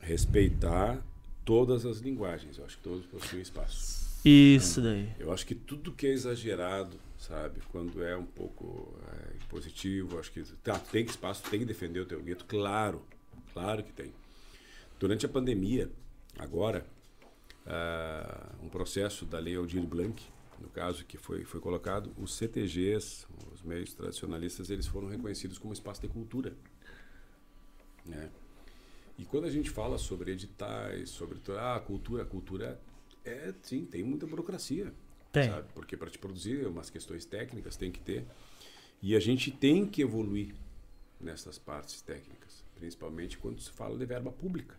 Respeitar 0.00 1.00
todas 1.44 1.86
as 1.86 1.98
linguagens. 1.98 2.58
Eu 2.58 2.64
acho 2.64 2.76
que 2.76 2.82
todos 2.82 3.06
possuem 3.06 3.40
espaço. 3.40 4.20
Isso 4.24 4.80
daí. 4.80 5.08
Eu 5.18 5.32
acho 5.32 5.46
que 5.46 5.54
tudo 5.54 5.92
que 5.92 6.08
é 6.08 6.10
exagerado, 6.10 6.98
sabe? 7.18 7.60
Quando 7.70 8.02
é 8.02 8.16
um 8.16 8.24
pouco 8.24 8.92
é, 9.12 9.44
positivo, 9.48 10.18
acho 10.18 10.32
que 10.32 10.42
tá, 10.64 10.76
tem 10.76 11.04
espaço, 11.04 11.48
tem 11.48 11.60
que 11.60 11.66
defender 11.66 12.00
o 12.00 12.04
teu 12.04 12.20
gueto, 12.20 12.44
claro, 12.46 13.00
claro 13.52 13.84
que 13.84 13.92
tem. 13.92 14.12
Durante 14.98 15.24
a 15.24 15.28
pandemia, 15.28 15.88
agora, 16.36 16.84
ah, 17.64 18.50
um 18.60 18.68
processo 18.68 19.24
da 19.24 19.38
Lei 19.38 19.54
Aldir 19.54 19.82
Blanc, 19.82 20.20
no 20.60 20.68
caso 20.70 21.04
que 21.04 21.16
foi 21.16 21.44
foi 21.44 21.60
colocado, 21.60 22.10
os 22.18 22.34
CTGs, 22.34 23.24
meios 23.66 23.92
tradicionalistas, 23.92 24.70
eles 24.70 24.86
foram 24.86 25.08
reconhecidos 25.08 25.58
como 25.58 25.72
espaço 25.74 26.00
de 26.00 26.08
cultura, 26.08 26.54
né? 28.04 28.30
E 29.18 29.24
quando 29.24 29.44
a 29.46 29.50
gente 29.50 29.70
fala 29.70 29.96
sobre 29.98 30.32
editais, 30.32 31.10
sobre 31.10 31.38
ah, 31.58 31.76
a 31.76 31.80
cultura, 31.80 32.22
a 32.22 32.26
cultura 32.26 32.80
é 33.24 33.52
sim, 33.62 33.84
tem 33.84 34.02
muita 34.04 34.26
burocracia. 34.26 34.92
Tem. 35.32 35.50
Sabe? 35.50 35.68
Porque 35.74 35.96
para 35.96 36.10
te 36.10 36.18
produzir 36.18 36.66
umas 36.66 36.90
questões 36.90 37.24
técnicas 37.24 37.76
tem 37.76 37.90
que 37.90 38.00
ter. 38.00 38.26
E 39.02 39.16
a 39.16 39.20
gente 39.20 39.50
tem 39.50 39.86
que 39.86 40.02
evoluir 40.02 40.54
nessas 41.20 41.58
partes 41.58 42.00
técnicas, 42.02 42.62
principalmente 42.74 43.38
quando 43.38 43.60
se 43.60 43.70
fala 43.70 43.96
de 43.98 44.04
verba 44.04 44.30
pública. 44.30 44.76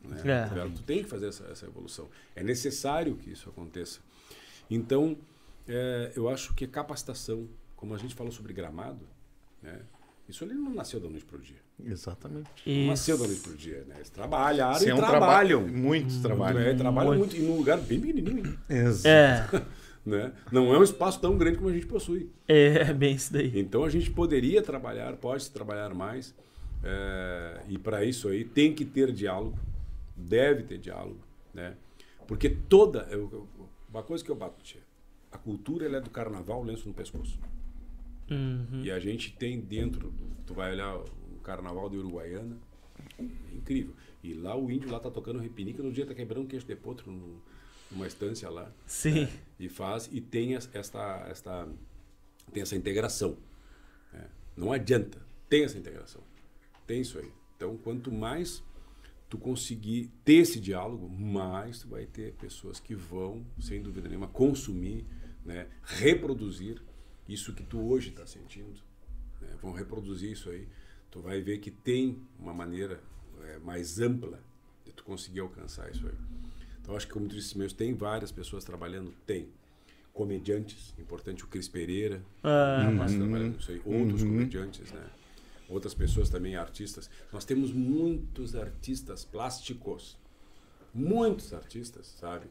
Né? 0.00 0.20
É. 0.20 0.46
Verba- 0.48 0.70
Tu 0.76 0.82
tem 0.82 1.02
que 1.02 1.08
fazer 1.08 1.26
essa, 1.28 1.44
essa 1.46 1.66
evolução. 1.66 2.08
É 2.36 2.42
necessário 2.42 3.16
que 3.16 3.30
isso 3.30 3.48
aconteça. 3.48 4.00
Então, 4.70 5.18
é, 5.66 6.12
eu 6.14 6.28
acho 6.28 6.54
que 6.54 6.66
capacitação, 6.68 7.48
como 7.82 7.96
a 7.96 7.98
gente 7.98 8.14
falou 8.14 8.30
sobre 8.32 8.52
gramado, 8.52 9.00
né? 9.60 9.80
isso 10.28 10.44
ali 10.44 10.54
não 10.54 10.72
nasceu 10.72 11.00
da 11.00 11.08
noite 11.08 11.24
para 11.24 11.36
o 11.36 11.40
dia. 11.40 11.56
Exatamente. 11.84 12.48
Não 12.64 12.86
nasceu 12.86 13.18
da 13.18 13.26
noite 13.26 13.40
para 13.40 13.50
o 13.52 13.56
dia. 13.56 13.84
Né? 13.88 13.96
Eles 13.96 14.08
trabalharam 14.08 14.78
Sim, 14.78 14.86
e 14.86 14.90
é 14.90 14.94
um 14.94 14.98
trabalham. 14.98 15.60
trabalho. 15.64 15.68
Muitos 15.82 16.16
trabalham. 16.18 16.60
É, 16.60 16.74
trabalham 16.74 17.14
Muito. 17.16 17.34
muito. 17.34 17.36
e 17.36 17.40
num 17.40 17.56
lugar 17.56 17.80
bem 17.80 18.00
pequenininho. 18.00 18.56
Exato. 18.70 19.56
É, 19.56 19.62
Né? 20.06 20.32
Não 20.50 20.72
é 20.74 20.78
um 20.78 20.82
espaço 20.82 21.20
tão 21.20 21.36
grande 21.38 21.58
como 21.58 21.68
a 21.70 21.72
gente 21.72 21.86
possui. 21.86 22.30
é 22.48 22.92
bem 22.92 23.14
isso 23.16 23.32
daí. 23.32 23.56
Então 23.60 23.82
a 23.84 23.88
gente 23.90 24.10
poderia 24.12 24.60
trabalhar, 24.62 25.16
pode 25.16 25.48
trabalhar 25.50 25.92
mais. 25.94 26.32
é, 26.84 27.60
e 27.68 27.78
para 27.78 28.04
isso 28.04 28.28
aí 28.28 28.44
tem 28.44 28.72
que 28.74 28.84
ter 28.84 29.12
diálogo, 29.12 29.56
deve 30.16 30.62
ter 30.64 30.78
diálogo, 30.78 31.20
né? 31.54 31.74
Porque 32.28 32.48
toda 32.48 33.06
eu- 33.10 33.28
eu- 33.32 33.48
uma 33.90 34.02
coisa 34.02 34.24
que 34.24 34.30
eu 34.30 34.34
bato, 34.36 34.60
tia, 34.64 34.80
a 35.30 35.38
cultura 35.38 35.84
ela 35.86 35.98
é 35.98 36.00
do 36.00 36.10
carnaval, 36.10 36.62
lenço 36.64 36.88
no 36.88 36.94
pescoço. 36.94 37.38
Uhum. 38.32 38.82
E 38.84 38.90
a 38.90 38.98
gente 38.98 39.32
tem 39.32 39.60
dentro, 39.60 40.10
do- 40.10 40.36
tu 40.46 40.54
vai 40.54 40.72
olhar 40.72 40.96
o 40.96 41.38
carnaval 41.42 41.88
de 41.90 41.96
Uruguaiana, 41.98 42.56
é 43.18 43.22
incrível. 43.54 43.94
E 44.22 44.32
lá 44.34 44.56
o 44.56 44.70
índio 44.70 44.90
lá 44.90 44.98
tá 45.00 45.10
tocando 45.10 45.38
repinica, 45.40 45.82
no 45.82 45.92
dia 45.92 46.06
tá 46.06 46.14
quebrando 46.14 46.46
queixo 46.46 46.66
de 46.66 46.76
potro 46.76 47.10
no- 47.10 47.42
numa 47.90 48.06
estância 48.06 48.48
lá 48.48 48.72
Sim. 48.86 49.28
e 49.60 49.68
faz 49.68 50.08
e 50.10 50.20
tem 50.20 50.54
es- 50.54 50.70
esta 50.72 51.26
esta 51.28 51.68
tem 52.52 52.62
essa 52.62 52.74
integração 52.76 53.36
né? 54.12 54.28
Não 54.56 54.72
adianta. 54.72 55.18
Tem 55.48 55.64
essa 55.64 55.76
integração. 55.78 56.22
Tem 56.86 57.00
isso 57.02 57.18
aí. 57.18 57.30
Então, 57.56 57.76
quanto 57.76 58.10
mais 58.10 58.62
tu 59.28 59.36
conseguir 59.38 60.10
ter 60.24 60.34
esse 60.36 60.58
diálogo, 60.60 61.08
mais 61.08 61.80
tu 61.80 61.88
vai 61.88 62.06
ter 62.06 62.32
pessoas 62.34 62.78
que 62.80 62.94
vão, 62.94 63.44
sem 63.60 63.82
dúvida 63.82 64.08
nenhuma, 64.08 64.28
consumir, 64.28 65.04
né, 65.44 65.66
reproduzir 65.82 66.82
isso 67.32 67.52
que 67.54 67.62
tu 67.62 67.80
hoje 67.80 68.10
está 68.10 68.26
sentindo. 68.26 68.80
né, 69.40 69.56
vão 69.60 69.72
reproduzir 69.72 70.30
isso 70.32 70.50
aí. 70.50 70.68
Tu 71.10 71.20
vai 71.20 71.40
ver 71.40 71.58
que 71.58 71.70
tem 71.70 72.20
uma 72.38 72.54
maneira 72.54 73.00
é, 73.42 73.58
mais 73.58 73.98
ampla 74.00 74.40
de 74.84 74.92
tu 74.92 75.04
conseguir 75.04 75.40
alcançar 75.40 75.90
isso 75.90 76.06
aí. 76.06 76.14
Então, 76.80 76.96
acho 76.96 77.06
que, 77.06 77.12
como 77.12 77.28
tu 77.28 77.34
disse 77.36 77.56
mesmo, 77.56 77.76
tem 77.78 77.94
várias 77.94 78.32
pessoas 78.32 78.64
trabalhando, 78.64 79.12
tem. 79.26 79.48
Comediantes, 80.12 80.94
importante 80.98 81.42
o 81.44 81.46
Cris 81.46 81.68
Pereira, 81.68 82.22
Ah, 82.42 82.80
trabalhando 83.16 83.56
nisso 83.56 83.70
aí, 83.70 83.80
outros 83.84 84.22
comediantes, 84.22 84.92
né? 84.92 85.06
Outras 85.68 85.94
pessoas 85.94 86.28
também, 86.28 86.54
artistas. 86.54 87.08
Nós 87.32 87.44
temos 87.46 87.72
muitos 87.72 88.54
artistas 88.54 89.24
plásticos, 89.24 90.18
muitos 90.92 91.54
artistas, 91.54 92.08
sabe? 92.20 92.46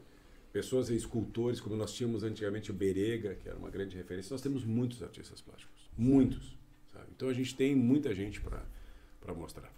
Pessoas 0.52 0.90
e 0.90 0.96
escultores, 0.96 1.60
como 1.60 1.74
nós 1.76 1.94
tínhamos 1.94 2.22
antigamente 2.22 2.70
o 2.70 2.74
Berega, 2.74 3.34
que 3.34 3.48
era 3.48 3.56
uma 3.56 3.70
grande 3.70 3.96
referência. 3.96 4.34
Nós 4.34 4.42
temos 4.42 4.64
muitos 4.64 5.02
artistas 5.02 5.40
plásticos, 5.40 5.90
muitos, 5.96 6.58
sabe? 6.92 7.06
Então 7.16 7.28
a 7.28 7.32
gente 7.32 7.54
tem 7.54 7.74
muita 7.74 8.14
gente 8.14 8.38
para 8.40 9.34
mostrar, 9.34 9.72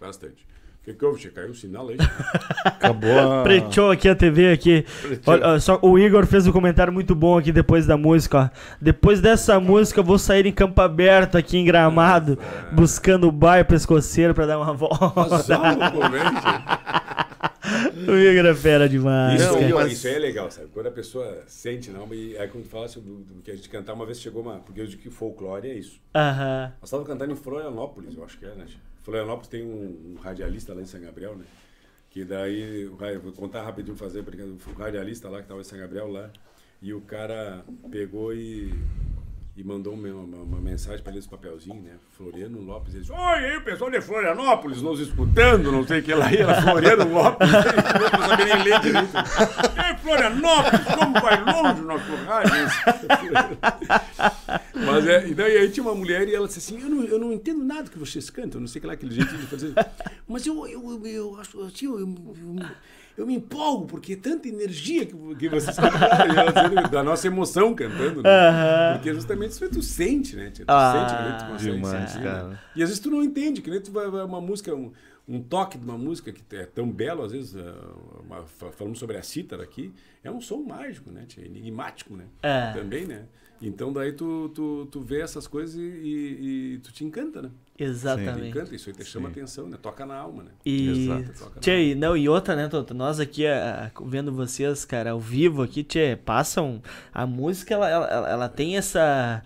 bastante. 0.00 0.44
O 0.80 0.84
que, 0.84 0.94
que 0.94 1.04
houve? 1.04 1.20
Tia? 1.20 1.30
Caiu 1.30 1.50
o 1.50 1.54
sinal 1.54 1.88
aí? 1.88 1.98
Acabou 2.64 3.18
a... 3.18 3.42
Preteou 3.42 3.90
aqui 3.90 4.08
a 4.08 4.14
TV 4.14 4.52
aqui. 4.52 4.84
Olha, 5.26 5.60
só, 5.60 5.78
o 5.82 5.98
Igor 5.98 6.26
fez 6.26 6.46
um 6.46 6.52
comentário 6.52 6.92
muito 6.92 7.14
bom 7.14 7.38
aqui 7.38 7.52
depois 7.52 7.86
da 7.86 7.96
música, 7.96 8.38
ó. 8.38 8.76
Depois 8.80 9.20
dessa 9.20 9.60
música, 9.60 10.00
eu 10.00 10.04
vou 10.04 10.18
sair 10.18 10.46
em 10.46 10.52
campo 10.52 10.80
aberto 10.80 11.36
aqui 11.36 11.58
em 11.58 11.64
Gramado, 11.64 12.38
buscando 12.72 13.28
o 13.28 13.32
bairro 13.32 13.68
pescoceiro 13.68 14.34
pra 14.34 14.46
dar 14.46 14.58
uma 14.58 14.72
volta. 14.74 15.38
Só 15.40 15.58
no 15.58 15.92
comente. 15.92 16.42
o 18.08 18.16
Igor 18.16 18.46
é 18.46 18.54
fera 18.54 18.88
demais. 18.88 19.40
Isso, 19.40 19.52
Não, 19.60 19.70
mas- 19.74 19.92
isso 19.92 20.06
aí 20.06 20.14
é 20.14 20.18
legal, 20.18 20.50
sabe? 20.50 20.68
Quando 20.68 20.86
a 20.86 20.90
pessoa 20.90 21.42
sente, 21.46 21.90
não, 21.90 22.12
e 22.14 22.36
aí 22.38 22.48
quando 22.48 22.64
tu 22.64 22.70
fala 22.70 22.88
sobre 22.88 23.10
do, 23.10 23.16
do 23.18 23.42
que 23.42 23.50
a 23.50 23.56
gente 23.56 23.68
cantar, 23.68 23.94
uma 23.94 24.06
vez 24.06 24.20
chegou 24.20 24.42
uma. 24.42 24.58
Porque 24.60 24.80
eu 24.80 24.86
digo 24.86 25.02
que 25.02 25.10
folclore 25.10 25.68
é 25.68 25.74
isso. 25.74 26.00
Aham. 26.14 26.72
Nós 26.80 26.88
estávamos 26.88 27.10
cantando 27.10 27.32
em 27.32 27.36
Florianópolis, 27.36 28.16
eu 28.16 28.24
acho 28.24 28.38
que 28.38 28.44
é, 28.46 28.54
né? 28.54 28.66
Florianópolis 29.02 29.48
tem 29.48 29.64
um, 29.64 30.14
um 30.16 30.20
radialista 30.20 30.74
lá 30.74 30.80
em 30.82 30.86
São 30.86 31.00
Gabriel, 31.00 31.34
né? 31.36 31.44
Que 32.10 32.24
daí, 32.24 32.86
vou 33.22 33.32
contar 33.32 33.62
rapidinho, 33.62 33.96
fazer, 33.96 34.22
porque 34.22 34.40
o 34.42 34.58
radialista 34.78 35.28
lá 35.28 35.38
que 35.38 35.44
estava 35.44 35.60
em 35.60 35.64
São 35.64 35.78
Gabriel 35.78 36.08
lá, 36.10 36.30
e 36.80 36.92
o 36.94 37.00
cara 37.00 37.64
pegou 37.90 38.32
e, 38.34 38.72
e 39.58 39.64
mandou 39.64 39.92
uma, 39.92 40.08
uma, 40.08 40.36
uma 40.36 40.60
mensagem 40.60 41.02
para 41.02 41.10
ele 41.10 41.18
esse 41.18 41.28
papelzinho, 41.28 41.82
né? 41.82 41.96
Floriano 42.12 42.60
Lopes, 42.60 42.94
ele 42.94 43.02
disse, 43.02 43.12
oi, 43.12 43.44
aí 43.44 43.56
o 43.56 43.64
pessoal 43.64 43.90
de 43.90 44.00
Florianópolis 44.00 44.80
nos 44.80 45.00
escutando, 45.00 45.72
não 45.72 45.84
sei 45.84 45.98
o 45.98 46.02
que 46.04 46.14
lá, 46.14 46.32
e 46.32 46.36
era 46.36 46.62
Floriano 46.62 47.12
Lopes, 47.12 47.48
não 47.50 48.28
sabia 48.28 48.54
nem 48.54 48.62
ler 48.62 48.80
direito. 48.80 49.16
É 49.76 49.96
Florianópolis, 49.96 50.84
como 50.94 51.20
vai 51.20 51.44
longe 51.44 51.80
o 51.80 51.84
nosso 51.84 52.14
rádio? 52.24 52.52
Mas 54.74 55.06
é, 55.08 55.26
e 55.26 55.34
daí 55.34 55.56
aí 55.58 55.68
tinha 55.70 55.84
uma 55.84 55.94
mulher 55.94 56.28
e 56.28 56.36
ela 56.36 56.46
disse 56.46 56.60
assim: 56.60 56.80
Eu 56.80 56.88
não, 56.88 57.02
eu 57.02 57.18
não 57.18 57.32
entendo 57.32 57.64
nada 57.64 57.90
que 57.90 57.98
vocês 57.98 58.30
cantam, 58.30 58.60
não 58.60 58.68
sei 58.68 58.78
o 58.78 58.82
que 58.82 58.86
lá, 58.86 58.92
aquele 58.92 59.12
jeitinho 59.12 59.40
de 59.40 59.46
fazer. 59.46 59.74
Mas 60.28 60.46
eu, 60.46 60.68
eu, 60.68 60.88
eu, 60.88 61.06
eu 61.06 61.40
acho 61.40 61.60
assim, 61.62 61.86
eu, 61.86 61.98
eu, 61.98 62.06
eu, 62.06 62.56
eu 62.60 62.66
me 63.26 63.34
empolgo, 63.34 63.86
porque 63.86 64.12
é 64.12 64.16
tanta 64.16 64.48
energia 64.48 65.04
que, 65.06 65.14
que 65.36 65.48
vocês 65.48 65.76
cantaram. 65.76 66.88
Da 66.90 67.02
nossa 67.02 67.26
emoção 67.26 67.74
cantando, 67.74 68.22
né? 68.22 68.30
Aham. 68.30 68.94
Porque 68.94 69.12
justamente 69.14 69.50
isso 69.52 69.64
aí 69.64 69.70
tu 69.70 69.82
sente, 69.82 70.36
né? 70.36 70.50
Tu 70.54 70.62
Ah, 70.66 70.92
sente 70.92 71.16
que 71.16 71.22
nem 71.28 71.38
tu 71.38 71.44
consegue 71.52 71.76
demais, 71.76 72.10
sentir, 72.10 72.22
cara. 72.22 72.48
né? 72.48 72.58
E 72.76 72.82
às 72.82 72.88
vezes 72.88 73.02
tu 73.02 73.10
não 73.10 73.22
entende, 73.22 73.60
que 73.62 73.70
nem 73.70 73.80
tu 73.80 73.90
vai, 73.92 74.08
vai 74.10 74.24
uma 74.24 74.40
música, 74.40 74.74
um, 74.74 74.92
um 75.26 75.42
toque 75.42 75.76
de 75.78 75.84
uma 75.84 75.98
música 75.98 76.32
que 76.32 76.42
é 76.56 76.64
tão 76.64 76.90
belo, 76.90 77.22
às 77.22 77.32
vezes, 77.32 77.54
é, 77.56 77.74
uma- 78.26 78.44
falamos 78.72 78.98
sobre 78.98 79.16
a 79.16 79.22
cítara 79.22 79.62
aqui, 79.62 79.92
é 80.24 80.30
um 80.30 80.40
som 80.40 80.58
mágico, 80.62 81.10
né? 81.10 81.24
tia? 81.26 81.44
Enigmático, 81.44 82.16
né? 82.16 82.24
É. 82.42 82.72
Também, 82.72 83.04
né? 83.06 83.24
Então 83.60 83.92
daí 83.92 84.12
tu, 84.12 84.50
tu, 84.54 84.86
tu 84.90 85.00
vê 85.00 85.20
essas 85.20 85.46
coisas 85.48 85.74
e, 85.74 85.80
e- 85.80 86.74
e 86.74 86.78
tu 86.78 86.92
te 86.92 87.04
encanta, 87.04 87.42
né? 87.42 87.50
Exatamente. 87.78 88.48
encanta, 88.48 88.74
isso 88.74 88.90
aí 88.90 89.04
chama 89.04 89.28
atenção, 89.28 89.68
né? 89.68 89.76
Toca 89.80 90.04
na 90.04 90.16
alma, 90.16 90.42
né? 90.42 90.50
E, 90.66 90.88
Exato, 90.88 91.60
tchê, 91.60 91.90
e 91.90 91.94
não, 91.94 92.16
e 92.16 92.28
outra, 92.28 92.56
né, 92.56 92.66
Toto? 92.68 92.92
Nós 92.92 93.20
aqui, 93.20 93.46
ah, 93.46 93.90
vendo 94.04 94.32
vocês, 94.32 94.84
cara, 94.84 95.12
ao 95.12 95.20
vivo 95.20 95.62
aqui, 95.62 95.84
tchê, 95.84 96.16
passam. 96.24 96.82
A 97.14 97.26
música, 97.26 97.74
ela, 97.74 97.88
ela, 97.88 98.28
ela- 98.30 98.48
tem 98.48 98.76
essa. 98.76 99.42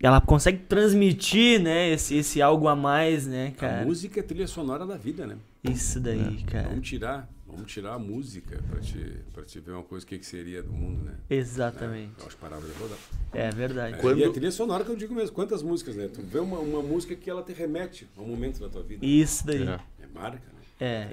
Ela 0.00 0.20
consegue 0.20 0.58
transmitir, 0.58 1.60
né, 1.60 1.90
esse, 1.90 2.16
esse 2.16 2.40
algo 2.42 2.68
a 2.68 2.76
mais, 2.76 3.26
né, 3.26 3.52
A 3.56 3.60
cara? 3.60 3.84
música 3.84 4.20
é 4.20 4.22
trilha 4.22 4.46
sonora 4.46 4.86
da 4.86 4.96
vida, 4.96 5.26
né? 5.26 5.36
Isso 5.64 5.98
daí, 6.00 6.42
cara. 6.44 6.68
Vamos 6.68 6.86
tirar, 6.86 7.28
vamos 7.56 7.72
tirar 7.72 7.94
a 7.94 7.98
música 7.98 8.62
pra 8.70 8.80
te, 8.80 8.98
pra 9.32 9.42
te 9.42 9.58
ver 9.60 9.72
uma 9.72 9.82
coisa, 9.82 10.04
o 10.04 10.08
que, 10.08 10.18
que 10.18 10.26
seria 10.26 10.62
do 10.62 10.72
mundo, 10.72 11.02
né? 11.04 11.14
Exatamente. 11.28 12.12
Eu 12.20 12.26
acho 12.26 12.36
que 12.36 12.40
parava 12.42 12.66
de 12.66 12.72
rodar. 12.78 12.98
É 13.32 13.50
verdade. 13.50 13.98
Quando- 14.00 14.18
E 14.18 14.24
a 14.24 14.30
trilha 14.30 14.50
sonora 14.52 14.84
que 14.84 14.90
eu 14.90 14.96
digo 14.96 15.14
mesmo, 15.14 15.34
quantas 15.34 15.62
músicas, 15.62 15.96
né? 15.96 16.08
Tu 16.08 16.22
vê 16.22 16.38
uma, 16.38 16.58
uma 16.58 16.82
música 16.82 17.14
que 17.16 17.28
ela 17.28 17.42
te 17.42 17.52
remete 17.52 18.06
a 18.16 18.20
um 18.22 18.26
momento 18.28 18.60
da 18.60 18.68
tua 18.68 18.82
vida. 18.82 19.04
Isso 19.04 19.46
daí. 19.46 19.66
É. 19.66 19.80
É 20.02 20.06
marca, 20.14 20.38
né? 20.38 20.52
É. 20.78 21.08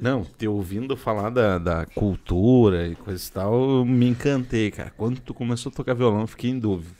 Não, 0.00 0.24
te 0.24 0.46
ouvindo 0.46 0.96
falar 0.96 1.30
da, 1.30 1.58
da 1.58 1.86
cultura 1.86 2.86
e 2.86 2.94
coisa 2.94 3.26
e 3.28 3.32
tal, 3.32 3.78
eu 3.80 3.84
me 3.84 4.06
encantei, 4.08 4.70
cara. 4.70 4.90
Quando 4.96 5.18
tu 5.20 5.34
começou 5.34 5.70
a 5.70 5.74
tocar 5.74 5.94
violão, 5.94 6.20
eu 6.20 6.26
fiquei 6.26 6.50
em 6.50 6.58
dúvida. 6.58 6.94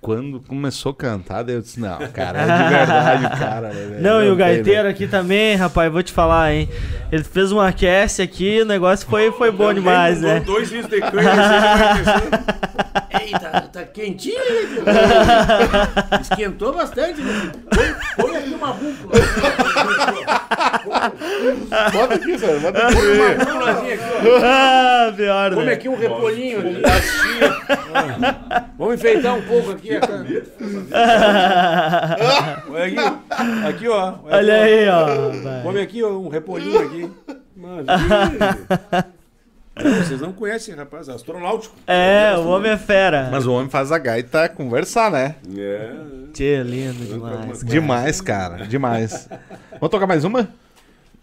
Quando 0.00 0.40
começou 0.40 0.92
a 0.92 0.94
cantar, 0.94 1.42
daí 1.42 1.54
eu 1.54 1.60
disse, 1.62 1.78
não, 1.80 1.98
cara, 2.12 2.40
é 2.40 2.44
de 2.64 2.68
verdade, 2.74 3.38
cara. 3.38 3.68
né, 3.68 3.86
velho? 3.88 4.02
Não, 4.02 4.22
e 4.22 4.28
o 4.28 4.34
né? 4.34 4.38
gaiteiro 4.38 4.88
aqui 4.88 5.06
também, 5.06 5.54
rapaz, 5.56 5.92
vou 5.92 6.02
te 6.02 6.12
falar, 6.12 6.52
hein? 6.52 6.68
Ele 7.12 7.24
fez 7.24 7.52
um 7.52 7.60
aquece 7.60 8.20
aqui, 8.22 8.62
o 8.62 8.64
negócio 8.64 9.06
foi, 9.08 9.30
foi 9.32 9.50
bom 9.50 9.72
demais, 9.72 10.20
né? 10.20 10.40
Dois 10.40 10.70
litros 10.70 10.90
de 10.90 11.00
canha, 11.00 11.32
assim, 11.32 12.28
Ei, 13.24 13.30
tá, 13.32 13.84
quentinho 13.84 14.38
aí, 14.40 14.66
filho. 14.66 14.84
Esquentou 16.20 16.74
bastante, 16.74 17.20
né? 17.20 17.52
Põe- 17.70 18.26
Põe 18.26 18.36
aqui 18.36 18.54
uma 18.54 18.72
búfala. 18.72 19.12
Bota 21.92 22.14
aqui, 22.14 22.38
senhor, 22.38 22.60
bota 22.60 22.86
aqui. 22.86 22.96
Uma 23.50 23.70
aqui, 23.70 23.98
ó. 24.22 24.38
Ah, 24.44 25.12
pior, 25.16 25.54
Come 25.54 25.70
aqui 25.72 25.88
um 25.88 25.96
repolhinho 25.96 26.58
aqui. 26.60 26.82
Vamos 28.78 28.94
enfeitar 28.94 29.34
um 29.36 29.42
pouco 29.42 29.70
aqui. 29.72 29.90
Olha 32.70 32.84
aqui, 32.84 32.96
aqui 33.68 33.88
ó. 33.88 34.14
Olha 34.24 34.62
aí, 34.62 34.88
ó. 34.88 35.62
Come 35.62 35.80
aqui 35.80 36.02
ó, 36.02 36.10
um 36.10 36.28
repolhinho 36.28 36.80
aqui. 36.80 37.10
Mano, 37.56 37.86
vocês 40.04 40.20
não 40.20 40.32
conhecem, 40.32 40.74
rapaz, 40.74 41.08
astronáutico. 41.08 41.74
É, 41.86 42.34
o 42.36 42.46
homem 42.48 42.72
é 42.72 42.76
fera. 42.76 43.28
Mas 43.30 43.46
o 43.46 43.52
homem 43.52 43.68
faz 43.68 43.90
a 43.90 43.98
gaita 43.98 44.48
conversar, 44.48 45.10
né? 45.10 45.36
É. 45.56 45.90
Tchê, 46.32 46.62
lindo 46.62 47.04
demais. 47.04 47.62
cara. 47.62 47.64
Demais, 47.64 48.20
cara, 48.20 48.66
demais. 48.66 49.28
Vamos 49.72 49.90
tocar 49.90 50.06
mais 50.06 50.24
uma? 50.24 50.48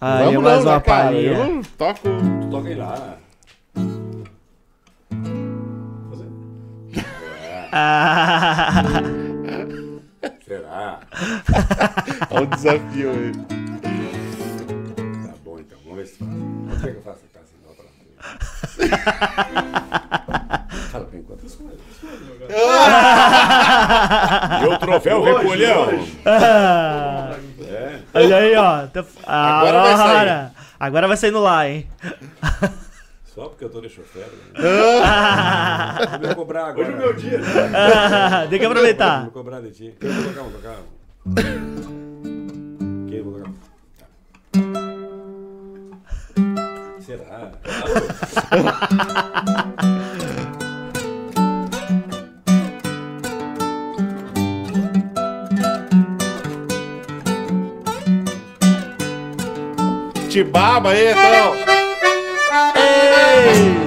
Aí, 0.03 0.35
mais 0.37 0.63
não, 0.65 0.71
uma 0.71 0.77
né, 0.77 0.81
cara? 0.81 0.81
palhinha. 0.81 1.31
Eu 1.31 1.61
toco. 1.77 1.99
Tu 2.01 2.49
toca 2.49 2.67
aí 2.69 2.75
lá. 2.75 3.17
Ah, 7.73 8.83
Será? 10.45 10.99
Olha 12.31 12.43
o 12.43 12.45
desafio 12.47 13.11
aí. 13.11 13.31
Tá 15.27 15.33
bom 15.43 15.59
então, 15.59 15.77
vamos 15.83 15.97
ver 15.97 16.07
se 16.07 16.17
faz. 16.17 16.29
Como 16.31 16.73
é 16.73 16.91
que 16.91 16.97
eu 16.97 17.01
faço 17.03 17.21
a 17.25 17.29
casa 17.37 17.51
pra 17.63 18.89
Fala 20.91 21.05
bem 21.05 21.23
quantas 21.23 21.55
coisas. 21.55 21.80
E 24.61 24.65
o 24.67 24.77
troféu 24.77 25.23
repolhão. 25.23 26.05
ah. 26.25 27.31
É. 27.61 27.99
Olha 28.13 28.35
aí, 28.37 28.55
ó. 28.55 28.83
Agora 29.25 29.81
vai 29.81 29.97
sair. 29.97 30.51
Agora. 30.79 31.07
Vai 31.07 31.17
sair 31.17 31.31
no 31.31 31.39
lá, 31.39 31.67
hein? 31.69 31.87
Só 33.33 33.45
porque 33.47 33.63
eu 33.63 33.69
tô 33.69 33.79
de 33.79 33.87
chofer. 33.89 34.25
Né? 34.53 34.59
Vou 36.19 36.27
me 36.27 36.35
cobrar 36.35 36.65
agora. 36.67 36.87
Hoje 36.87 36.91
é 36.91 36.95
o 36.95 36.97
meu 36.99 37.13
dia. 37.13 37.39
Tem 38.49 38.59
que 38.59 38.65
aproveitar. 38.65 39.21
Vou 39.23 39.31
cobrar 39.31 39.61
de 39.61 39.71
ti. 39.71 39.95
Vou 40.01 40.11
colocar? 40.33 40.41
Vou 40.43 40.51
colocar. 40.51 40.75
Quem 43.09 43.21
vou 43.23 43.31
colocar? 43.33 43.51
Tá. 43.97 44.05
Será? 46.99 47.51
te 60.31 60.45
baba 60.45 60.91
aí, 60.91 61.11
então. 61.11 61.53
Ei! 62.77 63.81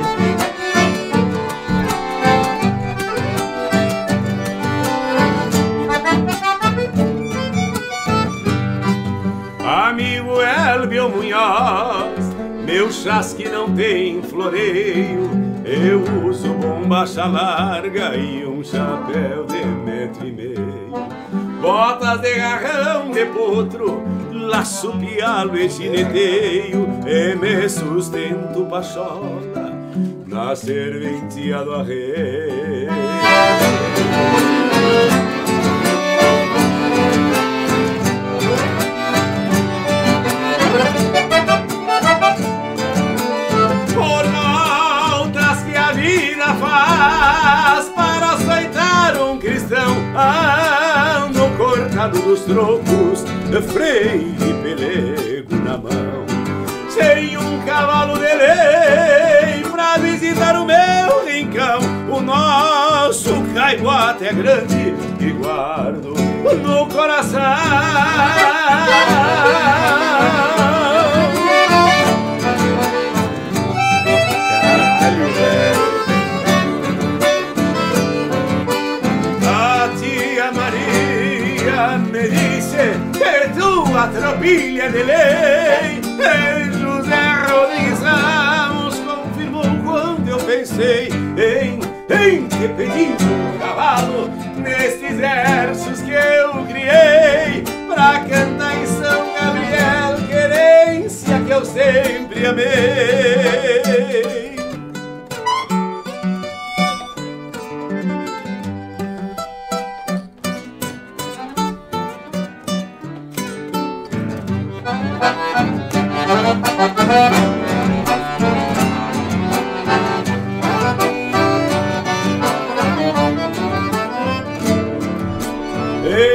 Amigo 9.67 10.43
Elvio 10.43 11.09
Munhoz, 11.09 12.35
meu 12.67 12.93
chasque 12.93 13.49
não 13.49 13.75
tem 13.75 14.21
floreio. 14.23 15.31
Eu 15.65 16.03
uso 16.29 16.53
bombacha 16.53 17.25
larga 17.25 18.15
e 18.17 18.45
um 18.45 18.63
chapéu 18.63 19.47
de 19.47 19.65
metro 19.65 20.29
e 20.29 20.31
meio. 20.31 21.09
Botas 21.63 22.21
de 22.21 22.35
garrão 22.35 23.11
de 23.11 23.25
potro 23.25 24.24
laço 24.49 24.93
pialo 24.93 25.57
e 25.57 25.69
gineteio. 25.69 26.87
E 27.07 27.35
me 27.37 27.69
sustento 27.69 28.65
pachola 28.67 29.73
na 30.27 30.55
serventia 30.57 31.63
do 31.63 31.75
arreio. 31.75 32.91
por 43.95 44.25
voltas 44.27 45.63
que 45.63 45.77
a 45.77 45.93
vida 45.93 46.55
faz 46.55 47.89
para 47.91 48.33
aceitar 48.33 49.21
um 49.21 49.39
cristão. 49.39 49.95
Ando 50.17 51.49
cortado 51.57 52.19
dos 52.21 52.41
trocos, 52.41 53.25
freio 53.63 54.35
e 54.41 54.55
pelego 54.63 55.57
na 55.65 55.79
mão. 55.79 56.25
Sem 56.89 57.37
um 57.37 57.61
cavalo 57.65 58.15
de 58.15 58.21
lei 58.21 59.65
pra 59.71 59.97
visitar 59.99 60.57
o 60.57 60.65
meu 60.65 61.27
rincão. 61.27 61.81
O 62.11 62.21
nosso 62.21 63.43
caiboate 63.55 64.27
é 64.27 64.33
grande 64.33 64.95
e 65.21 65.31
guardo 65.31 66.15
no 66.63 66.87
coração. 66.89 67.41
Tua 83.95 84.09
tropilha 84.09 84.91
de 84.91 85.05
lei. 85.05 86.01
E 86.19 86.73
José 86.73 87.47
Rodrigues 87.49 88.01
Ramos 88.01 88.99
confirmou 88.99 89.63
quando 89.85 90.29
eu 90.29 90.39
pensei 90.39 91.11
Em, 91.37 91.79
em 92.13 92.49
te 92.49 92.67
pedir 92.77 93.15
um 93.23 93.57
cavalo 93.59 94.29
Nestes 94.57 95.17
versos 95.17 96.03
que 96.03 96.11
eu 96.11 96.65
criei. 96.65 97.63
Pra 97.87 98.19
cantar 98.29 98.83
em 98.83 98.87
São 98.87 99.33
Gabriel 99.33 100.17
Querência 100.29 101.39
que 101.47 101.53
eu 101.53 101.65
sempre 101.65 102.47
amei 102.47 104.54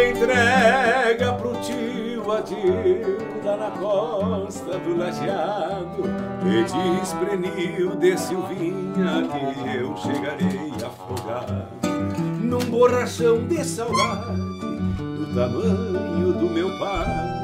Entrega 0.09 1.33
pro 1.33 1.53
tio 1.61 2.31
Adilda 2.31 3.57
na 3.57 3.71
costa 3.71 4.79
do 4.79 4.97
lajeado 4.97 6.03
E 6.45 6.63
diz 6.63 7.13
prenil 7.13 7.95
de 7.97 8.17
Silvinha 8.17 9.27
que 9.29 9.77
eu 9.77 9.97
chegarei 9.97 10.71
afogado 10.85 11.67
Num 12.41 12.59
borrachão 12.59 13.45
de 13.45 13.63
saudade 13.65 14.37
do 14.37 15.35
tamanho 15.35 16.33
do 16.33 16.49
meu 16.49 16.69
pai 16.79 17.38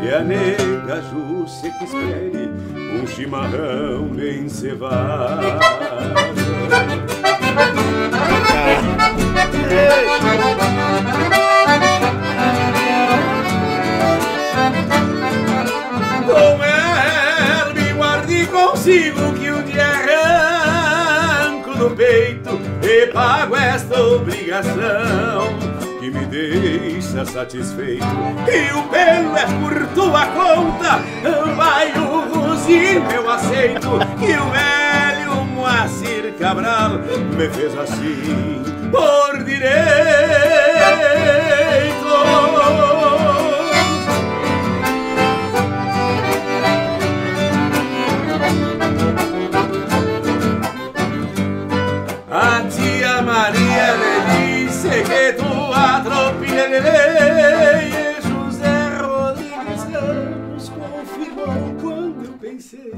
E 0.00 0.10
a 0.10 0.20
nega 0.22 1.02
Júcia 1.02 1.70
que 1.72 1.84
espere 1.84 2.50
um 3.02 3.06
chimarrão 3.06 4.08
bem 4.08 4.48
cevado. 4.48 5.46
Com 16.26 16.64
ela 16.64 17.74
me 17.74 17.92
guarde 17.94 18.46
consigo 18.46 19.32
que 19.34 19.50
um 19.50 19.62
dia 19.64 19.86
arranco 19.86 21.74
do 21.76 21.90
peito 21.90 22.60
e 22.82 23.06
pago 23.12 23.56
esta 23.56 24.00
obrigação 24.00 25.67
que 26.08 26.18
me 26.18 26.24
deixa 26.26 27.24
satisfeito. 27.24 28.04
E 28.48 28.72
o 28.72 28.82
pelo 28.84 29.36
é 29.36 29.46
por 29.60 29.86
tua 29.94 30.26
conta, 30.26 31.00
vai 31.56 31.92
o 31.92 32.48
ruzir 32.48 33.02
eu 33.14 33.30
aceito. 33.30 33.98
E 34.20 34.36
o 34.36 34.50
velho 34.50 35.44
Moacir 35.54 36.32
Cabral 36.38 36.98
me 37.36 37.48
fez 37.50 37.76
assim 37.76 38.62
por 38.90 39.44
direito. 39.44 39.68
Tropilha 56.68 56.80
de 56.80 56.90
lei 56.90 57.88
e 57.88 58.20
José 58.22 58.88
Rodrigues 59.00 59.84
Ramos 59.84 60.68
confirmou 60.68 61.74
quando 61.80 62.24
eu 62.26 62.32
pensei 62.38 62.92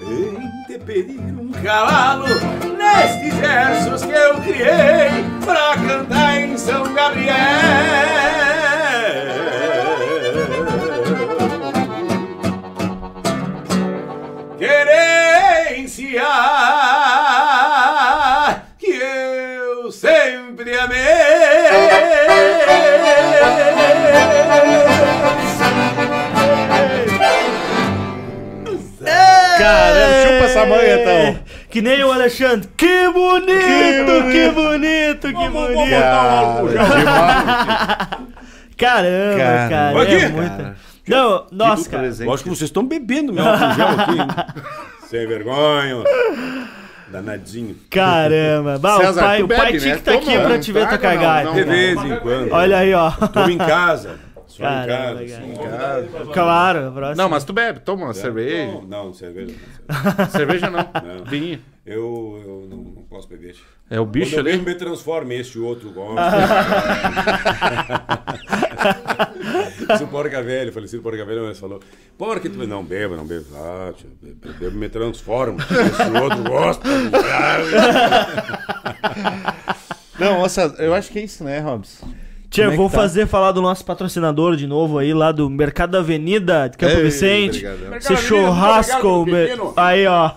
em 0.00 0.66
te 0.66 0.78
pedir 0.78 1.20
um 1.20 1.52
cavalo 1.52 2.24
nestes 2.76 3.34
versos 3.34 4.02
que 4.04 4.12
eu 4.12 4.40
criei 4.40 5.24
pra 5.44 5.76
cantar 5.86 6.40
em 6.40 6.56
São 6.56 6.94
Gabriel. 6.94 7.36
Querência 14.58 16.22
Caramba, 29.72 30.22
chupa 30.22 30.44
essa 30.44 30.66
manha, 30.66 30.94
então. 31.00 31.44
Que 31.70 31.80
nem 31.82 32.04
o 32.04 32.12
Alexandre. 32.12 32.68
Que 32.76 33.08
bonito, 33.08 34.30
que 34.30 34.50
bonito, 34.50 35.28
que 35.28 35.48
bonito. 35.48 35.90
Caramba, 38.76 39.38
Cara. 39.38 39.68
cara, 39.68 40.02
Aqui, 40.02 40.14
é 40.14 40.28
muita. 40.28 40.76
Não, 41.06 41.46
nossa, 41.52 41.88
cara. 41.88 42.10
Eu 42.20 42.32
acho 42.32 42.42
que 42.42 42.48
vocês 42.48 42.62
estão 42.68 42.84
bebendo 42.86 43.32
meu 43.32 43.44
álcool 43.46 43.74
gel 43.74 43.88
aqui. 43.88 44.60
Sem 45.08 45.26
vergonha. 45.26 46.02
Danadinho. 47.08 47.76
Caramba. 47.90 48.78
Bah, 48.78 48.96
o 48.96 49.00
César, 49.02 49.20
pai, 49.22 49.38
tu 49.38 49.44
o 49.44 49.48
pai 49.48 49.66
bebe, 49.66 49.78
tinha 49.78 49.94
né? 49.94 50.00
que 50.00 50.10
estar 50.10 50.12
aqui 50.14 50.32
Toma, 50.32 50.48
pra 50.48 50.58
te 50.58 50.72
ver 50.72 50.88
tua 50.88 50.98
cagada. 50.98 51.44
não, 51.44 51.54
De 51.54 51.64
vez 51.64 52.02
em 52.02 52.16
quando. 52.16 52.52
Olha 52.52 52.78
aí, 52.78 52.94
ó. 52.94 53.10
Tô 53.10 53.48
em 53.48 53.58
casa. 53.58 54.18
Só 54.52 54.62
em 54.64 54.66
Caramba, 54.66 55.20
casa. 55.24 55.40
cara. 55.70 55.96
assim. 55.98 56.32
Claro, 56.32 56.92
próximo. 56.92 57.16
Não, 57.16 57.28
mas 57.28 57.44
tu 57.44 57.52
bebe, 57.54 57.80
toma 57.80 58.04
uma 58.04 58.14
cerveja. 58.14 58.66
Não, 58.72 58.82
não, 58.82 59.12
cerveja 59.14 59.54
não. 59.88 60.26
Cerveja 60.30 60.70
não. 60.70 60.78
Não. 60.80 61.24
Vinho. 61.24 61.58
Eu, 61.84 62.40
eu 62.46 62.66
não, 62.70 62.76
não 62.76 63.02
posso 63.04 63.26
beber. 63.28 63.56
É 63.90 63.98
o 63.98 64.06
bicho 64.06 64.36
Quando 64.36 64.46
eu 64.46 64.52
ali. 64.52 64.58
bebo, 64.62 64.70
me 64.70 64.76
transforma, 64.76 65.34
este 65.34 65.58
outro 65.58 65.90
gosta. 65.90 66.22
Se 69.98 70.04
o 70.04 70.08
Porca 70.08 70.42
Velho, 70.42 70.72
falecido 70.72 71.02
Porca 71.02 71.24
Velho, 71.24 71.44
mas 71.46 71.58
falou: 71.58 71.80
Porca, 72.16 72.48
tu 72.48 72.66
não 72.66 72.84
beba, 72.84 73.16
não 73.16 73.26
beba. 73.26 73.44
Ah, 73.54 73.92
tio, 73.96 74.08
bebo, 74.60 74.76
me 74.76 74.88
transforma. 74.88 75.58
Esse 75.62 76.22
outro 76.22 76.42
gosta. 76.44 76.88
Não, 80.18 80.40
nossa, 80.40 80.74
eu 80.78 80.94
acho 80.94 81.10
que 81.10 81.18
é 81.18 81.24
isso, 81.24 81.42
né, 81.42 81.58
Robson? 81.58 82.08
Tia, 82.52 82.64
é 82.66 82.76
vou 82.76 82.88
tá? 82.90 82.96
fazer 82.96 83.26
falar 83.26 83.50
do 83.52 83.62
nosso 83.62 83.84
patrocinador 83.84 84.56
de 84.56 84.66
novo 84.66 84.98
aí, 84.98 85.12
lá 85.14 85.32
do 85.32 85.48
Mercado 85.48 85.90
da 85.92 85.98
Avenida 86.00 86.68
de 86.68 86.76
Campo 86.76 86.94
Ei, 86.96 87.02
Vicente. 87.04 87.66
obrigado. 87.66 87.96
Esse 87.96 88.16
churrasco. 88.18 89.24
me- 89.24 89.48
Aí, 89.76 90.06
ó. 90.06 90.30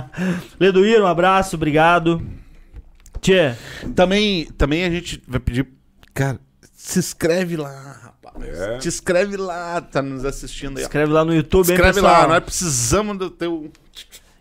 Leduíro, 0.60 1.02
um 1.04 1.06
abraço, 1.06 1.56
obrigado. 1.56 2.22
Tchê, 3.20 3.54
Também, 3.94 4.46
também 4.56 4.84
a 4.84 4.90
gente 4.90 5.22
vai 5.26 5.40
pedir. 5.40 5.66
Cara, 6.14 6.38
se 6.74 6.98
inscreve 6.98 7.56
lá, 7.56 7.96
rapaz. 8.02 8.46
É. 8.60 8.78
Te 8.78 8.88
inscreve 8.88 9.36
lá, 9.36 9.80
tá 9.80 10.00
nos 10.02 10.24
assistindo 10.24 10.76
aí. 10.78 10.84
ó. 10.84 10.86
Escreve 10.86 11.12
lá 11.12 11.24
no 11.24 11.34
YouTube, 11.34 11.66
pessoal? 11.76 12.04
lá, 12.22 12.28
nós 12.28 12.44
precisamos 12.44 13.18
do 13.18 13.28
teu. 13.30 13.70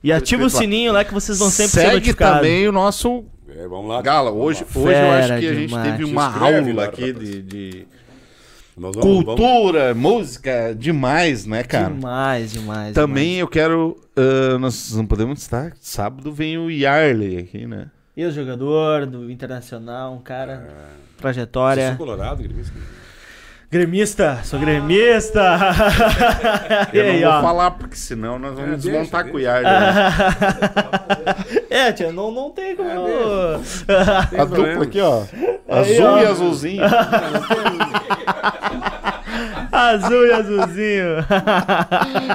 E 0.04 0.12
ativa 0.14 0.44
o 0.46 0.50
sininho 0.50 0.94
lá 0.94 1.04
que 1.04 1.14
vocês 1.14 1.40
vão 1.40 1.50
sempre 1.50 1.72
ser 1.72 1.80
Segue 1.82 1.94
notificados. 1.96 2.38
também 2.38 2.68
o 2.68 2.72
nosso. 2.72 3.26
É, 3.56 3.68
vamos 3.68 3.88
lá. 3.88 4.02
Gala, 4.02 4.30
vamos 4.32 4.46
hoje, 4.46 4.66
hoje 4.76 4.98
eu 5.00 5.12
acho 5.12 5.28
que 5.40 5.48
a 5.48 5.54
gente 5.54 5.68
demais. 5.70 5.92
teve 5.92 6.04
uma 6.04 6.38
aula 6.38 6.84
aqui 6.86 7.14
de, 7.14 7.42
de 7.42 7.88
vamos- 8.76 8.98
vamos- 8.98 9.24
cultura, 9.26 9.94
música, 9.94 10.76
demais, 10.78 11.46
né, 11.46 11.64
cara? 11.64 11.94
Demais, 11.94 12.52
demais. 12.52 12.94
Também 12.94 13.36
eu 13.40 13.48
quero. 13.48 13.98
ah, 14.16 14.58
nós 14.60 14.94
não 14.96 15.06
podemos 15.06 15.42
estar. 15.42 15.72
Sábado 15.80 16.32
vem 16.34 16.58
o 16.58 16.70
Yarley 16.70 17.38
aqui, 17.40 17.66
né? 17.66 17.88
E 18.18 18.26
o 18.26 18.32
jogador 18.32 19.06
do 19.06 19.30
Internacional, 19.32 20.14
um 20.14 20.20
cara, 20.22 20.68
É. 20.70 21.22
Trajetória. 21.22 21.96
colorado? 21.98 22.44
Gremista, 23.76 24.40
sou 24.46 24.58
gremista. 24.58 25.60
e 26.94 26.98
Eu 26.98 27.04
aí, 27.04 27.20
não 27.22 27.30
vou 27.30 27.40
ó. 27.40 27.42
falar, 27.42 27.72
porque 27.72 27.98
senão 27.98 28.40
nós 28.40 28.56
vamos 28.56 28.72
É, 28.72 28.76
desmontar 28.78 29.24
deixa. 29.26 29.38
o 29.38 29.42
Yarley. 29.42 29.70
né? 29.70 30.14
é, 31.70 31.92
tia, 31.92 32.10
não, 32.14 32.32
não 32.32 32.52
tem 32.52 32.74
como. 32.74 32.88
Tem 34.32 34.40
A 34.40 34.46
problema. 34.46 34.68
dupla 34.80 34.84
aqui, 34.86 35.02
ó. 35.02 35.24
Aí, 35.68 35.98
Azul 35.98 36.06
ó. 36.06 36.18
e 36.20 36.26
azulzinho. 36.26 36.84
Azul 39.74 40.26
e 40.26 40.32
azulzinho. 40.32 41.06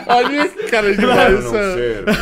Olha 0.08 0.44
esse 0.44 0.62
cara 0.70 0.90
de 0.94 0.96
ser, 1.00 1.06
meu 1.06 2.04
Deus. 2.04 2.16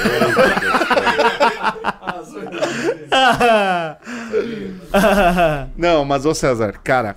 Não, 5.76 6.04
mas 6.04 6.24
ô 6.24 6.34
César, 6.34 6.74
cara, 6.84 7.16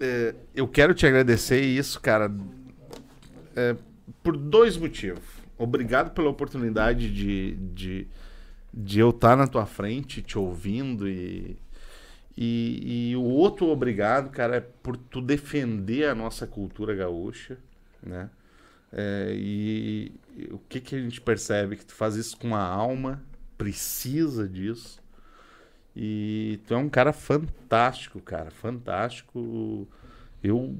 é, 0.00 0.34
eu 0.54 0.66
quero 0.68 0.94
te 0.94 1.06
agradecer 1.06 1.60
isso, 1.60 2.00
cara, 2.00 2.30
é, 3.54 3.76
por 4.22 4.36
dois 4.36 4.76
motivos. 4.76 5.24
Obrigado 5.58 6.12
pela 6.12 6.28
oportunidade 6.28 7.10
de, 7.12 7.54
de, 7.72 8.08
de 8.72 9.00
eu 9.00 9.10
estar 9.10 9.36
na 9.36 9.46
tua 9.46 9.64
frente, 9.64 10.20
te 10.20 10.38
ouvindo 10.38 11.08
e, 11.08 11.56
e, 12.36 13.10
e 13.10 13.16
o 13.16 13.22
outro 13.22 13.66
obrigado, 13.68 14.30
cara, 14.30 14.56
é 14.56 14.60
por 14.60 14.96
tu 14.96 15.22
defender 15.22 16.08
a 16.08 16.14
nossa 16.14 16.46
cultura 16.46 16.94
gaúcha, 16.94 17.56
né? 18.02 18.28
É, 18.92 19.32
e, 19.34 20.12
e 20.36 20.44
o 20.52 20.58
que 20.68 20.80
que 20.80 20.94
a 20.94 21.00
gente 21.00 21.20
percebe? 21.20 21.76
Que 21.76 21.84
tu 21.84 21.94
faz 21.94 22.14
isso 22.16 22.36
com 22.36 22.54
a 22.54 22.62
alma, 22.62 23.22
precisa 23.56 24.48
disso. 24.48 25.02
E 25.98 26.60
tu 26.66 26.74
é 26.74 26.76
um 26.76 26.90
cara 26.90 27.10
fantástico, 27.10 28.20
cara, 28.20 28.50
fantástico. 28.50 29.88
Eu 30.44 30.76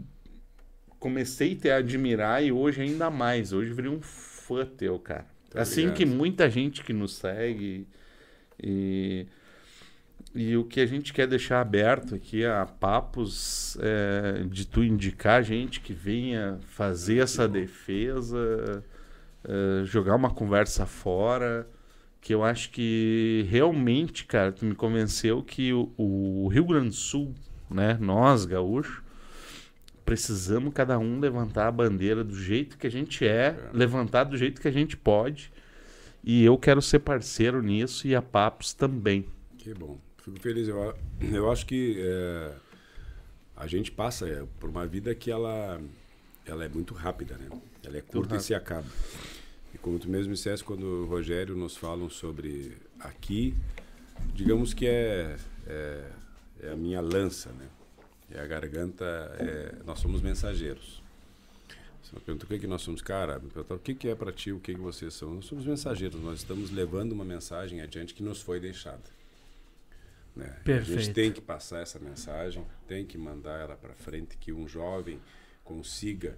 comecei 1.01 1.55
a 1.55 1.57
te 1.57 1.71
admirar 1.71 2.45
e 2.45 2.53
hoje 2.53 2.83
ainda 2.83 3.09
mais. 3.09 3.51
Hoje 3.51 3.73
virei 3.73 3.91
um 3.91 4.03
fã 4.03 4.67
teu, 4.67 4.99
cara. 4.99 5.25
assim 5.55 5.87
obrigado. 5.89 5.97
que 5.97 6.05
muita 6.05 6.51
gente 6.51 6.85
que 6.85 6.93
nos 6.93 7.15
segue. 7.15 7.89
E, 8.63 9.27
e 10.35 10.55
o 10.55 10.65
que 10.65 10.81
a 10.81 10.87
gente 10.87 11.15
quer 11.15 11.27
deixar 11.27 11.63
aberto 11.63 12.15
aqui 12.15 12.45
a 12.45 12.67
papos 12.67 13.79
é, 13.81 14.45
de 14.45 14.67
tu 14.67 14.85
indicar 14.85 15.43
gente 15.43 15.81
que 15.81 15.95
venha 15.95 16.59
fazer 16.61 17.21
essa 17.21 17.49
defesa, 17.49 18.85
é, 19.49 19.85
jogar 19.87 20.15
uma 20.15 20.31
conversa 20.31 20.85
fora 20.85 21.67
que 22.27 22.35
eu 22.35 22.43
acho 22.43 22.71
que 22.71 23.47
realmente, 23.49 24.25
cara, 24.25 24.51
tu 24.51 24.65
me 24.65 24.75
convenceu 24.75 25.45
que 25.45 25.73
o, 25.73 25.93
o 25.97 26.49
Rio 26.49 26.65
Grande 26.65 26.89
do 26.89 26.95
Sul, 26.95 27.33
né, 27.71 27.97
nós 28.01 28.45
gaúchos, 28.45 29.01
precisamos 30.05 30.75
cada 30.75 30.99
um 30.99 31.21
levantar 31.21 31.69
a 31.69 31.71
bandeira 31.71 32.25
do 32.25 32.37
jeito 32.37 32.79
que 32.79 32.87
a 32.89 32.91
gente 32.91 33.25
é, 33.25 33.57
levantar 33.73 34.25
do 34.25 34.37
jeito 34.37 34.61
que 34.61 34.67
a 34.67 34.73
gente 34.73 34.97
pode. 34.97 35.53
E 36.25 36.45
eu 36.45 36.59
quero 36.59 36.83
ser 36.83 36.99
parceiro 36.99 37.63
nisso 37.63 38.09
e 38.09 38.17
a 38.17 38.21
Papos 38.21 38.75
também. 38.75 39.25
Que 39.57 39.73
bom. 39.73 39.97
Fico 40.19 40.41
feliz. 40.41 40.67
Eu, 40.67 40.97
eu 41.33 41.49
acho 41.49 41.65
que 41.65 41.95
é, 41.97 42.55
a 43.57 43.69
gente 43.69 43.93
passa 43.93 44.29
é, 44.29 44.45
por 44.59 44.69
uma 44.69 44.85
vida 44.85 45.15
que 45.15 45.31
ela, 45.31 45.81
ela 46.45 46.65
é 46.65 46.69
muito 46.69 46.93
rápida, 46.93 47.39
né? 47.39 47.49
Ela 47.85 47.99
é 47.99 48.01
curta 48.01 48.35
e 48.35 48.41
se 48.41 48.53
acaba. 48.53 48.89
E 49.77 49.79
como 49.79 49.99
tu 49.99 50.09
mesmo 50.09 50.33
disseste, 50.33 50.65
quando 50.65 50.85
o 50.85 51.05
Rogério 51.05 51.55
nos 51.55 51.77
falam 51.77 52.09
sobre 52.09 52.79
aqui, 52.99 53.55
digamos 54.33 54.73
que 54.73 54.87
é, 54.87 55.37
é, 55.67 56.11
é 56.63 56.71
a 56.71 56.77
minha 56.77 57.03
lança, 57.03 57.51
né? 57.51 57.69
É 58.31 58.41
a 58.41 58.47
garganta, 58.47 59.05
é, 59.39 59.75
nós 59.85 59.99
somos 60.01 60.23
mensageiros. 60.23 61.03
Você 62.03 62.15
me 62.15 62.23
pergunta 62.23 62.47
o 62.47 62.49
que, 62.49 62.59
que 62.59 62.67
nós 62.67 62.81
somos, 62.81 63.03
cara, 63.03 63.39
me 63.39 63.51
o 63.55 63.79
que, 63.79 63.95
que 63.95 64.09
é 64.09 64.15
para 64.15 64.33
ti, 64.33 64.51
o 64.51 64.59
que, 64.59 64.75
que 64.75 64.81
vocês 64.81 65.13
são. 65.13 65.35
Nós 65.35 65.45
somos 65.45 65.67
mensageiros, 65.67 66.19
nós 66.23 66.39
estamos 66.39 66.71
levando 66.71 67.13
uma 67.13 67.25
mensagem 67.25 67.83
adiante 67.83 68.15
que 68.15 68.23
nos 68.23 68.41
foi 68.41 68.59
deixada. 68.59 69.05
Né? 70.35 70.47
A 70.47 70.55
gente 70.55 70.65
Perfeito. 70.65 71.13
tem 71.13 71.31
que 71.31 71.43
passar 71.43 71.83
essa 71.83 71.99
mensagem, 71.99 72.65
tem 72.89 73.05
que 73.05 73.19
mandar 73.19 73.61
ela 73.61 73.77
para 73.77 73.93
frente, 73.93 74.39
que 74.39 74.55
um 74.55 74.67
jovem 74.67 75.21
consiga, 75.63 76.35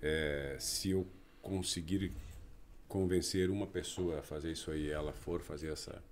eh, 0.00 0.56
se 0.60 0.90
eu 0.90 1.04
conseguir 1.42 2.12
convencer 2.88 3.50
uma 3.50 3.66
pessoa 3.66 4.20
a 4.20 4.22
fazer 4.22 4.52
isso 4.52 4.70
aí, 4.70 4.90
ela 4.90 5.12
for 5.12 5.40
fazer 5.40 5.72
essa, 5.72 6.02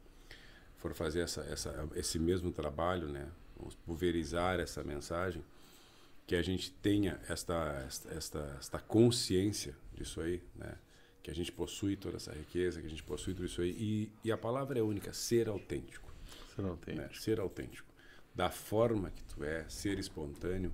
for 0.76 0.94
fazer 0.94 1.20
essa, 1.20 1.42
essa, 1.42 1.88
esse 1.94 2.18
mesmo 2.18 2.52
trabalho, 2.52 3.08
né? 3.08 3.28
Vamos 3.56 3.74
pulverizar 3.74 4.58
essa 4.60 4.82
mensagem, 4.82 5.44
que 6.26 6.34
a 6.34 6.42
gente 6.42 6.72
tenha 6.72 7.20
esta, 7.28 7.86
esta, 8.10 8.56
esta, 8.58 8.78
consciência 8.80 9.76
disso 9.92 10.20
aí, 10.20 10.42
né? 10.54 10.76
Que 11.22 11.30
a 11.30 11.34
gente 11.34 11.52
possui 11.52 11.96
toda 11.96 12.16
essa 12.16 12.32
riqueza, 12.32 12.80
que 12.80 12.86
a 12.86 12.90
gente 12.90 13.02
possui 13.02 13.34
tudo 13.34 13.46
isso 13.46 13.62
aí. 13.62 13.70
E, 13.70 14.12
e 14.24 14.32
a 14.32 14.36
palavra 14.36 14.78
é 14.78 14.82
única, 14.82 15.12
ser 15.12 15.48
autêntico 15.48 16.04
não 16.62 16.76
tem. 16.76 16.94
né? 16.94 17.08
ser 17.12 17.40
autêntico 17.40 17.92
da 18.34 18.50
forma 18.50 19.10
que 19.10 19.22
tu 19.24 19.44
é 19.44 19.68
ser 19.68 19.98
espontâneo 19.98 20.72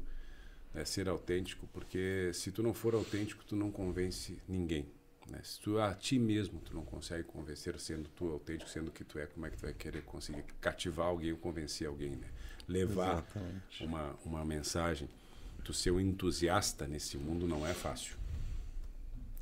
né? 0.73 0.85
ser 0.85 1.09
autêntico 1.09 1.67
porque 1.73 2.31
se 2.35 2.51
tu 2.51 2.63
não 2.63 2.75
for 2.75 2.95
autêntico 2.95 3.45
tu 3.45 3.57
não 3.57 3.71
convence 3.71 4.39
ninguém 4.49 4.87
né? 5.31 5.41
se 5.43 5.61
tu 5.61 5.79
a 5.79 5.95
ti 5.95 6.19
mesmo 6.19 6.61
tu 6.61 6.75
não 6.75 6.85
consegue 6.85 7.25
convencer 7.25 7.79
sendo 7.79 8.09
tu 8.11 8.29
autêntico 8.29 8.69
sendo 8.69 8.91
que 8.91 9.05
tu 9.05 9.19
é 9.19 9.27
como 9.27 9.47
é 9.47 9.51
que 9.51 9.57
tu 9.57 9.63
vai 9.63 9.73
querer 9.73 10.03
conseguir 10.03 10.45
cativar 10.61 11.07
alguém 11.07 11.33
ou 11.33 11.39
convencer 11.39 11.87
alguém 11.87 12.11
né? 12.11 12.29
levar 12.69 13.25
Exatamente. 13.25 13.85
uma 13.85 14.19
uma 14.25 14.45
mensagem 14.45 15.09
tu 15.65 15.73
ser 15.73 15.91
um 15.91 16.01
entusiasta 16.01 16.87
nesse 16.87 17.17
mundo 17.17 17.47
não 17.47 17.67
é 17.67 17.73
fácil 17.73 18.21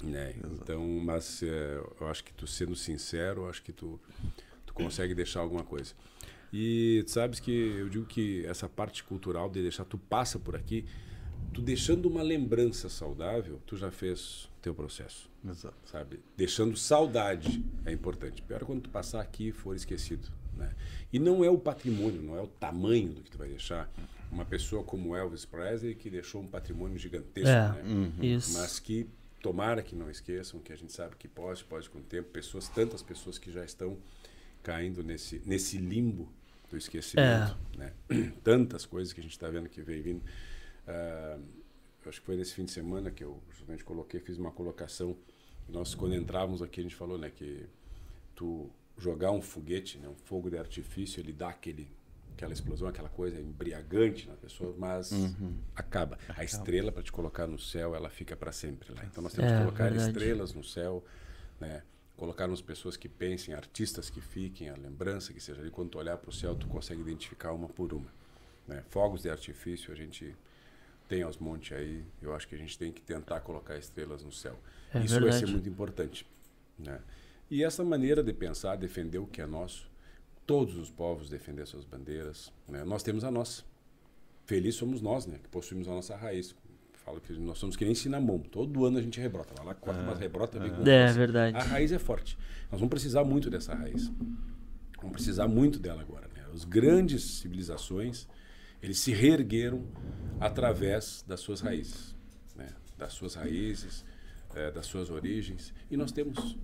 né? 0.02 0.34
Então, 0.52 0.86
mas 1.02 1.42
eh, 1.42 1.80
eu 2.00 2.08
acho 2.08 2.22
que 2.22 2.32
tu 2.32 2.46
sendo 2.46 2.76
sincero, 2.76 3.42
eu 3.42 3.50
acho 3.50 3.62
que 3.62 3.72
tu, 3.72 4.00
tu 4.64 4.72
consegue 4.72 5.14
deixar 5.14 5.40
alguma 5.40 5.64
coisa. 5.64 5.92
E 6.52 7.02
tu 7.04 7.10
sabes 7.10 7.40
que 7.40 7.50
eu 7.50 7.88
digo 7.88 8.06
que 8.06 8.46
essa 8.46 8.68
parte 8.68 9.02
cultural 9.04 9.50
de 9.50 9.60
deixar, 9.60 9.84
tu 9.84 9.98
passa 9.98 10.38
por 10.38 10.56
aqui, 10.56 10.86
tu 11.52 11.60
deixando 11.62 12.06
uma 12.06 12.22
lembrança 12.22 12.88
saudável, 12.88 13.60
tu 13.66 13.76
já 13.76 13.90
fez 13.90 14.48
teu 14.62 14.74
processo, 14.74 15.28
Exato. 15.48 15.76
sabe? 15.84 16.20
Deixando 16.36 16.76
saudade 16.76 17.64
é 17.84 17.92
importante. 17.92 18.42
Pior 18.42 18.62
é 18.62 18.64
quando 18.64 18.82
tu 18.82 18.90
passar 18.90 19.20
aqui 19.20 19.48
e 19.48 19.52
for 19.52 19.74
esquecido, 19.74 20.28
né? 20.56 20.74
E 21.12 21.18
não 21.18 21.44
é 21.44 21.50
o 21.50 21.58
patrimônio, 21.58 22.20
não 22.22 22.36
é 22.36 22.40
o 22.42 22.46
tamanho 22.46 23.12
do 23.12 23.22
que 23.22 23.30
tu 23.30 23.38
vai 23.38 23.48
deixar. 23.48 23.90
Uma 24.30 24.44
pessoa 24.44 24.84
como 24.84 25.16
Elvis 25.16 25.44
Presley 25.46 25.94
que 25.94 26.10
deixou 26.10 26.42
um 26.42 26.46
patrimônio 26.46 26.98
gigantesco, 26.98 27.48
É. 27.48 27.82
né? 27.82 28.12
Isso. 28.20 28.52
mas 28.58 28.78
que 28.78 29.08
tomara 29.40 29.82
que 29.82 29.94
não 29.94 30.10
esqueçam 30.10 30.60
que 30.60 30.72
a 30.72 30.76
gente 30.76 30.92
sabe 30.92 31.14
que 31.16 31.28
pode 31.28 31.64
pode 31.64 31.88
com 31.88 31.98
o 31.98 32.02
tempo 32.02 32.28
pessoas 32.30 32.68
tantas 32.68 33.02
pessoas 33.02 33.38
que 33.38 33.52
já 33.52 33.64
estão 33.64 33.96
caindo 34.64 35.02
nesse 35.04 35.40
nesse 35.46 35.78
limbo 35.78 36.28
do 36.68 36.76
esquecimento 36.76 37.56
né 37.76 37.92
tantas 38.42 38.84
coisas 38.84 39.12
que 39.12 39.20
a 39.20 39.22
gente 39.22 39.30
está 39.32 39.48
vendo 39.48 39.68
que 39.68 39.80
vem 39.80 40.02
vindo 40.02 40.22
Eu 42.04 42.08
acho 42.08 42.20
que 42.20 42.26
foi 42.26 42.36
nesse 42.36 42.54
fim 42.54 42.64
de 42.64 42.70
semana 42.70 43.10
que 43.10 43.22
eu 43.22 43.40
justamente 43.50 43.84
coloquei 43.84 44.20
fiz 44.20 44.38
uma 44.38 44.50
colocação. 44.50 45.16
Nós 45.68 45.94
quando 45.94 46.14
entrávamos 46.14 46.62
aqui 46.62 46.80
a 46.80 46.82
gente 46.82 46.94
falou 46.96 47.18
né 47.18 47.30
que 47.30 47.66
tu 48.34 48.70
jogar 48.96 49.30
um 49.30 49.42
foguete 49.42 49.98
né 49.98 50.08
um 50.08 50.14
fogo 50.14 50.48
de 50.50 50.56
artifício 50.58 51.20
ele 51.20 51.32
dá 51.32 51.50
aquele 51.50 51.86
aquela 52.32 52.52
explosão 52.52 52.88
aquela 52.88 53.08
coisa 53.08 53.38
embriagante 53.38 54.26
na 54.28 54.34
pessoa 54.34 54.74
mas 54.78 55.12
acaba. 55.76 56.18
A 56.36 56.42
estrela 56.42 56.90
para 56.90 57.02
te 57.02 57.12
colocar 57.12 57.46
no 57.46 57.58
céu 57.58 57.94
ela 57.94 58.08
fica 58.08 58.34
para 58.36 58.50
sempre 58.52 58.92
lá. 58.94 59.04
Então 59.04 59.22
nós 59.22 59.34
temos 59.34 59.50
É, 59.50 59.54
que 59.56 59.60
colocar 59.64 59.84
verdade. 59.90 60.10
estrelas 60.10 60.54
no 60.54 60.64
céu 60.64 61.04
né 61.60 61.82
colocarmos 62.16 62.60
pessoas 62.62 62.96
que 62.96 63.08
pensem 63.08 63.52
artistas 63.54 64.08
que 64.10 64.20
fiquem 64.20 64.70
a 64.70 64.74
lembrança 64.76 65.32
que 65.32 65.40
seja 65.40 65.60
ali. 65.60 65.70
Quando 65.70 65.90
tu 65.90 65.98
olhar 65.98 66.16
para 66.16 66.30
o 66.30 66.32
céu 66.32 66.54
tu 66.54 66.66
consegue 66.68 67.00
identificar 67.02 67.52
uma 67.52 67.68
por 67.68 67.92
uma 67.92 68.10
né? 68.66 68.82
fogos 68.88 69.22
de 69.22 69.28
artifício 69.30 69.92
a 69.92 69.96
gente 69.96 70.34
tem 71.08 71.22
aos 71.22 71.38
montes 71.38 71.76
aí 71.76 72.04
eu 72.22 72.34
acho 72.34 72.46
que 72.46 72.54
a 72.54 72.58
gente 72.58 72.78
tem 72.78 72.92
que 72.92 73.02
tentar 73.02 73.40
colocar 73.40 73.76
estrelas 73.76 74.22
no 74.22 74.30
céu 74.30 74.58
É 74.94 75.00
isso 75.00 75.14
vai 75.14 75.32
ser 75.32 75.38
verdade. 75.38 75.52
muito 75.52 75.68
importante 75.68 76.26
né? 76.78 77.00
e 77.50 77.64
essa 77.64 77.82
maneira 77.82 78.22
de 78.22 78.32
pensar 78.32 78.76
defender 78.76 79.18
o 79.18 79.26
que 79.26 79.40
é 79.40 79.46
nosso 79.46 79.88
todos 80.46 80.76
os 80.76 80.90
povos 80.90 81.28
defender 81.28 81.66
suas 81.66 81.84
bandeiras 81.84 82.52
né? 82.68 82.84
nós 82.84 83.02
temos 83.02 83.24
a 83.24 83.30
nossa 83.30 83.64
feliz 84.48 84.76
somos 84.76 85.02
nós, 85.02 85.26
né? 85.26 85.38
Que 85.42 85.48
possuímos 85.48 85.86
a 85.88 85.90
nossa 85.92 86.16
raiz. 86.16 86.56
Falo 87.04 87.20
que 87.20 87.32
nós 87.34 87.58
somos 87.58 87.76
que 87.76 87.84
nem 87.84 87.94
cinnamon. 87.94 88.38
Todo 88.38 88.86
ano 88.86 88.98
a 88.98 89.02
gente 89.02 89.20
rebrota. 89.20 89.52
Vai 89.54 89.66
lá, 89.66 89.74
corta 89.74 90.00
umas 90.00 90.18
rebrota, 90.18 90.58
vem 90.58 90.70
com 90.70 90.88
É 90.88 91.12
verdade. 91.12 91.56
A 91.56 91.62
raiz 91.62 91.92
é 91.92 91.98
forte. 91.98 92.36
Nós 92.70 92.80
vamos 92.80 92.88
precisar 92.88 93.24
muito 93.24 93.50
dessa 93.50 93.74
raiz. 93.74 94.10
Vamos 94.96 95.12
precisar 95.12 95.46
muito 95.46 95.78
dela 95.78 96.00
agora. 96.00 96.26
Né? 96.34 96.44
As 96.52 96.64
grandes 96.64 97.22
civilizações, 97.22 98.26
eles 98.82 98.98
se 99.00 99.12
reergueram 99.12 99.84
através 100.40 101.24
das 101.26 101.40
suas 101.40 101.60
raízes. 101.60 102.14
Né? 102.56 102.68
Das 102.96 103.12
suas 103.12 103.34
raízes, 103.34 104.04
eh, 104.54 104.70
das 104.70 104.86
suas 104.86 105.10
origens. 105.10 105.72
E 105.90 105.96
nós 105.96 106.12
temos. 106.12 106.56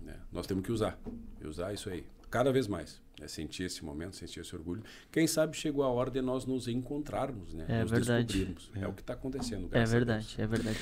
né? 0.00 0.16
Nós 0.32 0.46
temos 0.46 0.64
que 0.64 0.72
usar. 0.72 0.98
Usar 1.44 1.72
isso 1.72 1.88
aí. 1.90 2.04
Cada 2.30 2.52
vez 2.52 2.66
mais. 2.66 3.00
né? 3.20 3.28
Sentir 3.28 3.64
esse 3.64 3.84
momento, 3.84 4.16
sentir 4.16 4.40
esse 4.40 4.54
orgulho. 4.56 4.82
Quem 5.12 5.26
sabe 5.26 5.56
chegou 5.56 5.84
a 5.84 5.88
hora 5.88 6.10
de 6.10 6.20
nós 6.20 6.44
nos 6.44 6.66
encontrarmos, 6.66 7.54
né? 7.54 7.64
É 7.68 7.82
nos 7.82 7.90
verdade. 7.90 8.26
descobrirmos. 8.26 8.70
É. 8.74 8.88
o 8.88 8.92
que 8.92 9.02
está 9.02 9.12
acontecendo. 9.14 9.68
É 9.70 9.84
verdade, 9.84 10.34
é 10.38 10.46
verdade. 10.46 10.78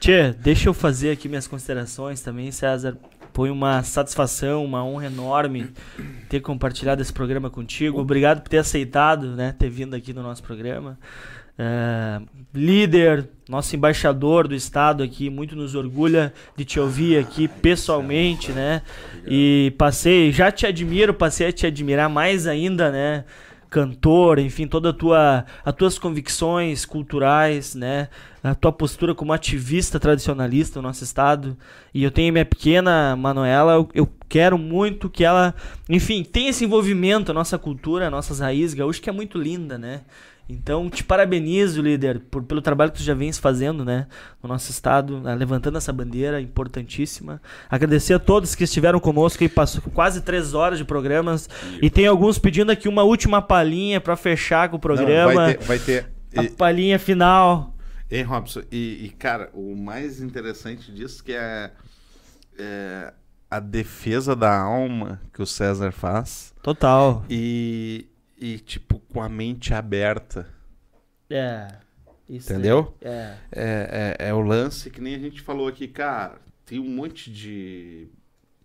Tchê, 0.00 0.32
deixa 0.32 0.68
eu 0.68 0.74
fazer 0.74 1.10
aqui 1.10 1.28
minhas 1.28 1.46
considerações 1.46 2.20
também, 2.20 2.50
César. 2.50 2.96
Foi 3.38 3.52
uma 3.52 3.84
satisfação, 3.84 4.64
uma 4.64 4.84
honra 4.84 5.06
enorme 5.06 5.70
ter 6.28 6.40
compartilhado 6.40 7.00
esse 7.00 7.12
programa 7.12 7.48
contigo. 7.48 8.00
Obrigado 8.00 8.40
por 8.40 8.48
ter 8.48 8.58
aceitado, 8.58 9.28
né, 9.36 9.54
ter 9.56 9.70
vindo 9.70 9.94
aqui 9.94 10.12
no 10.12 10.24
nosso 10.24 10.42
programa. 10.42 10.98
É, 11.56 12.20
líder, 12.52 13.28
nosso 13.48 13.76
embaixador 13.76 14.48
do 14.48 14.56
estado 14.56 15.04
aqui, 15.04 15.30
muito 15.30 15.54
nos 15.54 15.76
orgulha 15.76 16.34
de 16.56 16.64
te 16.64 16.80
ouvir 16.80 17.16
aqui 17.16 17.46
pessoalmente, 17.46 18.50
né? 18.50 18.82
E 19.24 19.72
passei, 19.78 20.32
já 20.32 20.50
te 20.50 20.66
admiro, 20.66 21.14
passei 21.14 21.46
a 21.46 21.52
te 21.52 21.64
admirar 21.64 22.08
mais 22.08 22.44
ainda, 22.44 22.90
né? 22.90 23.24
Cantor, 23.70 24.38
enfim, 24.38 24.66
toda 24.66 24.90
a 24.90 24.92
tua, 24.92 25.44
as 25.64 25.74
tuas 25.74 25.98
convicções 25.98 26.84
culturais, 26.84 27.74
né? 27.74 28.08
A 28.42 28.54
tua 28.54 28.72
postura 28.72 29.14
como 29.14 29.32
ativista 29.32 30.00
tradicionalista 30.00 30.80
no 30.80 30.88
nosso 30.88 31.04
estado. 31.04 31.56
E 31.92 32.02
eu 32.02 32.10
tenho 32.10 32.32
minha 32.32 32.44
pequena 32.44 33.14
Manuela, 33.16 33.74
eu, 33.74 33.88
eu 33.94 34.08
quero 34.28 34.56
muito 34.56 35.10
que 35.10 35.24
ela, 35.24 35.54
enfim, 35.88 36.22
tenha 36.22 36.50
esse 36.50 36.64
envolvimento, 36.64 37.30
a 37.30 37.34
nossa 37.34 37.58
cultura, 37.58 38.06
as 38.06 38.10
nossas 38.10 38.40
raízes 38.40 38.74
gaúchas, 38.74 39.00
que 39.00 39.10
é 39.10 39.12
muito 39.12 39.38
linda, 39.38 39.76
né? 39.76 40.02
Então, 40.48 40.88
te 40.88 41.04
parabenizo, 41.04 41.82
líder, 41.82 42.20
por, 42.20 42.42
pelo 42.42 42.62
trabalho 42.62 42.90
que 42.90 42.96
tu 42.98 43.02
já 43.04 43.12
vens 43.12 43.38
fazendo, 43.38 43.84
né, 43.84 44.06
no 44.42 44.48
nosso 44.48 44.70
estado, 44.70 45.20
né, 45.20 45.34
levantando 45.34 45.76
essa 45.76 45.92
bandeira 45.92 46.40
importantíssima. 46.40 47.42
Agradecer 47.68 48.14
a 48.14 48.18
todos 48.18 48.54
que 48.54 48.64
estiveram 48.64 48.98
conosco 48.98 49.44
e 49.44 49.48
passou 49.48 49.82
quase 49.92 50.22
três 50.22 50.54
horas 50.54 50.78
de 50.78 50.86
programas. 50.86 51.50
E 51.82 51.90
tem 51.90 52.06
alguns 52.06 52.38
pedindo 52.38 52.72
aqui 52.72 52.88
uma 52.88 53.02
última 53.02 53.42
palhinha 53.42 54.00
para 54.00 54.16
fechar 54.16 54.70
com 54.70 54.76
o 54.76 54.78
Não, 54.78 54.80
programa. 54.80 55.34
vai 55.34 55.54
ter. 55.54 55.64
Vai 55.64 55.78
ter 55.78 56.06
A 56.34 56.44
e, 56.44 56.50
palhinha 56.50 56.98
final. 56.98 57.74
Hein, 58.10 58.22
Robson? 58.22 58.62
E, 58.72 59.04
e, 59.04 59.08
cara, 59.18 59.50
o 59.52 59.76
mais 59.76 60.22
interessante 60.22 60.90
disso 60.90 61.22
que 61.22 61.32
é, 61.32 61.70
é 62.58 63.12
a 63.50 63.60
defesa 63.60 64.34
da 64.34 64.58
alma 64.58 65.20
que 65.32 65.42
o 65.42 65.46
César 65.46 65.92
faz 65.92 66.54
Total. 66.62 67.22
e, 67.28 68.06
e 68.38 68.58
tipo, 68.58 68.87
com 69.12 69.20
a 69.22 69.28
mente 69.28 69.72
aberta. 69.74 70.46
É. 71.30 71.68
Isso. 72.28 72.52
Entendeu? 72.52 72.94
É. 73.00 73.34
É, 73.52 74.16
é, 74.20 74.28
é 74.28 74.34
o 74.34 74.40
lance 74.40 74.90
que 74.90 75.00
nem 75.00 75.14
a 75.14 75.18
gente 75.18 75.40
falou 75.40 75.66
aqui, 75.68 75.88
cara. 75.88 76.36
Tem 76.66 76.78
um 76.78 76.88
monte 76.88 77.30
de 77.32 78.08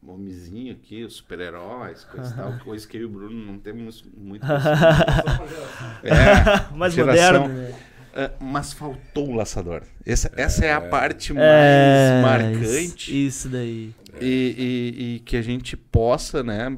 homenzinho 0.06 0.74
aqui, 0.74 1.04
os 1.06 1.14
super-heróis, 1.14 2.04
coisa 2.04 2.34
e 2.34 2.36
tal, 2.36 2.60
coisa 2.66 2.86
que 2.86 2.98
eu 2.98 3.02
e 3.02 3.06
o 3.06 3.10
Bruno 3.10 3.46
não 3.46 3.58
temos 3.58 4.04
muito. 4.18 4.46
é, 6.04 6.74
Mais 6.76 6.94
geração. 6.94 7.42
moderno, 7.48 7.62
né? 7.72 7.76
É, 8.16 8.32
mas 8.40 8.74
faltou 8.74 9.30
o 9.30 9.36
laçador. 9.36 9.82
Essa, 10.06 10.32
essa 10.36 10.64
é 10.66 10.72
a 10.74 10.80
parte 10.82 11.34
mais 11.34 11.46
É, 11.48 12.22
marcante 12.22 13.10
Isso, 13.10 13.12
isso 13.12 13.50
daí. 13.50 13.92
e, 14.22 14.94
e- 15.02 15.16
e 15.16 15.20
que 15.22 15.36
a 15.36 15.42
gente 15.42 15.76
possa, 15.76 16.44
né, 16.44 16.78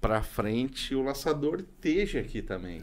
pra 0.00 0.22
frente, 0.22 0.94
o 0.94 1.02
laçador 1.02 1.60
esteja 1.60 2.20
aqui 2.20 2.40
também. 2.42 2.82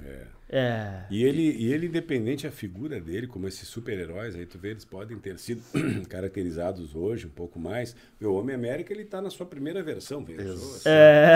É. 0.49 1.03
E 1.11 1.26
ele, 1.26 1.41
e 1.41 1.73
ele, 1.73 1.88
independente 1.88 2.48
a 2.48 2.52
figura 2.52 3.02
dele, 3.02 3.27
como 3.27 3.49
esses 3.49 3.68
super-heróis, 3.68 4.34
aí 4.34 4.45
tu 4.45 4.57
vê, 4.57 4.69
eles 4.72 4.85
podem 4.85 5.18
ter 5.18 5.38
sido 5.38 5.61
caracterizados 6.07 6.95
hoje 6.95 7.27
um 7.27 7.30
pouco 7.30 7.60
mais. 7.60 7.94
O 8.22 8.34
Homem 8.34 8.56
América, 8.56 8.94
ele 8.94 9.03
tá 9.03 9.22
na 9.22 9.30
sua 9.30 9.45
primeira 9.45 9.84
versão, 9.84 10.22
assim. 10.22 10.84
É. 10.85 11.35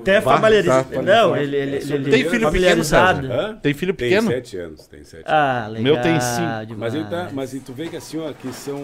Até 0.00 0.20
familiarizado. 0.20 0.90
tá, 0.92 1.02
Não, 1.02 1.30
pode- 1.30 1.42
ele, 1.44 1.56
ele, 1.56 1.76
ele, 1.76 2.10
Tem 2.10 2.28
filho 2.28 2.50
pequeno, 2.50 2.82
Hã? 3.30 3.56
Tem 3.62 3.74
filho 3.74 3.94
Tem 3.94 4.08
pequeno? 4.08 4.26
sete 4.28 4.56
anos, 4.56 4.86
tem 4.88 5.04
sete 5.04 5.28
anos. 5.28 5.32
Ah, 5.32 5.68
legal. 5.68 5.82
Meu 5.94 6.02
tem 6.02 6.20
cinco. 6.20 6.66
demais. 6.66 6.78
Mas, 6.78 6.94
ele 6.94 7.04
tá, 7.04 7.30
mas 7.32 7.54
e 7.54 7.60
tu 7.60 7.72
vê 7.72 7.88
que 7.88 7.96
assim, 7.96 8.18
ó, 8.18 8.32
que 8.32 8.52
são, 8.52 8.82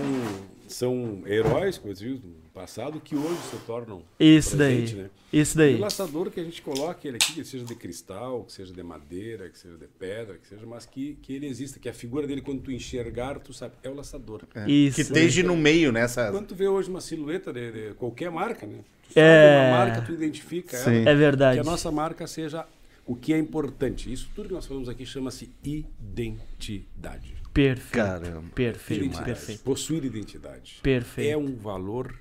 são 0.68 1.22
heróis, 1.26 1.78
como 1.78 1.90
eu 1.90 1.94
do 2.18 2.39
passado, 2.50 3.00
que 3.00 3.14
hoje 3.16 3.40
se 3.50 3.56
tornam 3.66 4.02
Isso 4.18 4.56
presente, 4.56 4.94
daí. 4.94 5.02
né? 5.04 5.10
Isso 5.32 5.56
E 5.56 5.58
daí. 5.58 5.74
o 5.76 5.78
laçador 5.80 6.30
que 6.30 6.40
a 6.40 6.44
gente 6.44 6.60
coloca 6.60 7.06
ele 7.06 7.16
aqui, 7.16 7.34
que 7.34 7.44
seja 7.44 7.64
de 7.64 7.74
cristal, 7.74 8.44
que 8.44 8.52
seja 8.52 8.72
de 8.72 8.82
madeira, 8.82 9.48
que 9.48 9.58
seja 9.58 9.76
de 9.76 9.86
pedra, 9.86 10.36
que 10.38 10.46
seja, 10.48 10.66
mas 10.66 10.84
que, 10.86 11.16
que 11.22 11.32
ele 11.34 11.46
exista, 11.46 11.78
que 11.78 11.88
a 11.88 11.92
figura 11.94 12.26
dele, 12.26 12.40
quando 12.40 12.60
tu 12.62 12.70
enxergar, 12.72 13.38
tu 13.38 13.52
sabe, 13.52 13.74
é 13.82 13.88
o 13.88 13.94
laçador. 13.94 14.42
Isso. 14.66 14.96
Que 14.96 15.02
esteja 15.02 15.42
no 15.42 15.56
meio, 15.56 15.92
né, 15.92 16.06
César? 16.08 16.32
Quando 16.32 16.46
tu 16.48 16.54
vê 16.54 16.66
hoje 16.68 16.90
uma 16.90 17.00
silhueta 17.00 17.52
de, 17.52 17.70
de 17.72 17.94
qualquer 17.94 18.30
marca, 18.30 18.66
né? 18.66 18.78
Tu 19.12 19.18
É. 19.18 19.22
sabe 19.22 19.68
uma 19.68 19.78
marca, 19.86 20.02
tu 20.06 20.12
identifica 20.12 20.76
Sim. 20.76 21.02
ela. 21.02 21.10
É 21.10 21.14
verdade. 21.14 21.60
Que 21.60 21.66
a 21.66 21.70
nossa 21.70 21.90
marca 21.90 22.26
seja 22.26 22.66
o 23.06 23.14
que 23.16 23.32
é 23.32 23.38
importante. 23.38 24.12
Isso 24.12 24.28
tudo 24.34 24.48
que 24.48 24.54
nós 24.54 24.66
falamos 24.66 24.88
aqui 24.88 25.04
chama-se 25.06 25.48
identidade. 25.64 27.34
Perfeito. 27.52 27.90
Caramba. 27.92 28.50
Perfeito, 28.54 29.04
Identidade. 29.04 29.26
perfeito. 29.26 29.62
Possuir 29.62 30.04
identidade. 30.04 30.78
Perfeito. 30.82 31.28
É 31.32 31.36
um 31.36 31.56
valor 31.56 32.14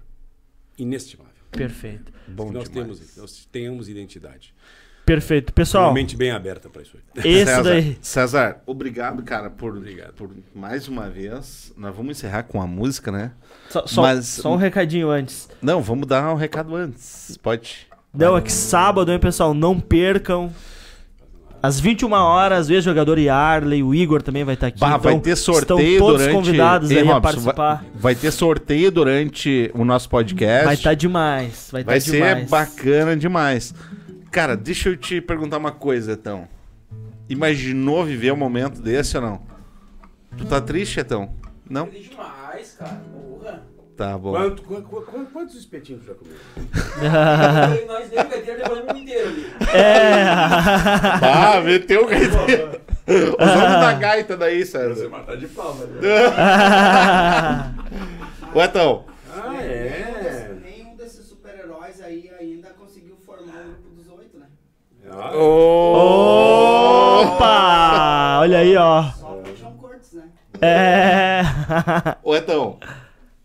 inestimável. 0.80 1.34
Perfeito. 1.52 2.12
Bom 2.28 2.48
que 2.48 2.54
nós 2.54 2.70
demais. 2.70 2.98
temos, 3.00 3.18
nós 3.18 3.48
tenhamos 3.52 3.90
identidade. 3.90 4.54
Perfeito. 5.06 5.50
Uma 5.50 5.56
Pessoal, 5.56 5.92
mente 5.94 6.16
bem 6.16 6.30
aberta 6.30 6.70
para 6.70 6.84
isso 6.84 6.96
aí. 6.96 7.26
esse 7.26 7.46
César, 7.46 7.64
daí. 7.64 7.98
César, 8.00 8.62
obrigado, 8.68 9.24
cara, 9.24 9.50
por, 9.50 9.76
Obrigado. 9.76 10.14
por 10.14 10.30
mais 10.54 10.88
uma 10.88 11.10
vez. 11.10 11.74
Nós 11.76 11.96
vamos 11.96 12.18
encerrar 12.18 12.44
com 12.44 12.62
a 12.62 12.68
música, 12.68 13.12
né? 13.12 13.32
Só, 13.70 13.88
só- 13.88 14.02
Mas- 14.04 14.28
só 14.28 14.54
um 14.54 14.58
recadinho 14.58 15.10
antes. 15.10 15.50
Não, 15.62 15.82
vamos 15.82 16.06
dar 16.08 16.32
um 16.32 16.38
recado 16.38 16.76
antes. 16.76 17.36
Pode. 17.42 17.88
Não, 18.14 18.38
é 18.38 18.42
que 18.42 18.52
sábado, 18.52 19.12
hein, 19.12 19.20
pessoal? 19.20 19.54
Não 19.54 19.80
percam. 19.80 20.54
Às 21.62 21.80
21 21.80 22.12
horas, 22.14 22.70
o 22.70 22.74
ex-jogador 22.74 23.18
Yarley, 23.18 23.84
o 23.84 23.94
Igor 23.94 24.22
também 24.22 24.46
vai 24.46 24.54
estar 24.54 24.68
aqui. 24.68 24.80
Bah, 24.80 24.96
vai 24.98 25.14
então, 25.14 25.20
ter 25.20 25.36
sorteio 25.36 25.80
Estão 25.80 26.08
todos 26.08 26.22
durante... 26.22 26.36
convidados 26.36 26.92
Ei, 26.92 26.98
aí 27.00 27.04
a 27.04 27.14
Robson, 27.14 27.22
participar. 27.22 27.76
Vai, 27.76 27.92
vai 27.96 28.16
ter 28.16 28.32
sorteio 28.32 28.92
durante 28.92 29.70
o 29.74 29.84
nosso 29.84 30.10
podcast. 30.10 30.66
Vai 30.66 30.74
estar 30.76 30.94
demais. 30.94 31.70
Vai, 31.72 31.84
Vai 31.84 32.00
tá 32.00 32.06
ser 32.06 32.12
demais. 32.12 32.50
bacana 32.50 33.18
demais. 33.18 33.74
Cara, 34.32 34.56
deixa 34.56 34.90
eu 34.90 34.96
te 34.96 35.20
perguntar 35.20 35.58
uma 35.58 35.72
coisa, 35.72 36.14
então. 36.14 36.48
Imaginou 37.28 38.06
viver 38.06 38.32
um 38.32 38.38
momento 38.38 38.82
desse 38.82 39.18
ou 39.18 39.24
não? 39.24 39.42
Tu 40.38 40.46
tá 40.46 40.62
triste, 40.62 41.00
Etão? 41.00 41.30
Não? 41.70 41.88
demais, 41.90 42.76
cara. 42.80 43.02
Tá 44.00 44.18
bom. 44.18 44.32
Quanto, 44.32 44.62
qu- 44.64 44.82
qu- 44.82 45.02
qu- 45.02 45.26
quantos 45.26 45.56
espetinhos 45.56 46.06
já 46.06 46.14
comeu? 46.14 46.34
Nós 47.86 48.10
nem 48.10 48.16
vai 48.24 48.40
ter 48.42 48.56
levando 48.58 48.94
um 48.94 48.98
inteiro 48.98 49.28
ali. 49.28 49.46
É. 49.74 50.24
Ah, 51.22 51.60
meteu 51.62 52.06
o 52.06 52.08
gaiteiro. 52.08 52.80
Os 53.06 53.50
homens 53.52 53.80
da 53.82 53.92
gaita 53.94 54.38
daí, 54.38 54.66
César. 54.66 55.10
matar 55.10 55.36
de 55.36 55.48
palma. 55.50 55.84
né? 55.84 56.00
Ô, 58.56 58.62
Etão. 58.62 59.04
Ah, 59.36 59.50
Nenhum 59.50 59.62
é? 59.62 60.20
desses- 60.24 60.62
Nenhum 60.64 60.96
desses 60.96 61.26
super-heróis 61.28 62.00
aí 62.02 62.32
ainda 62.40 62.70
conseguiu 62.70 63.18
formar 63.26 63.66
o 63.66 63.82
grupo 63.82 63.90
dos 63.98 64.08
oito, 64.18 64.38
né? 64.40 64.46
Ah, 65.12 65.32
Opa! 67.36 68.40
Olha 68.42 68.60
aí, 68.60 68.76
ó. 68.78 69.04
Só 69.12 69.38
o 69.40 69.44
John 69.44 69.74
Curtis, 69.78 70.14
né? 70.14 70.24
É. 70.62 71.42
Ô, 72.24 72.36
Etão. 72.36 72.78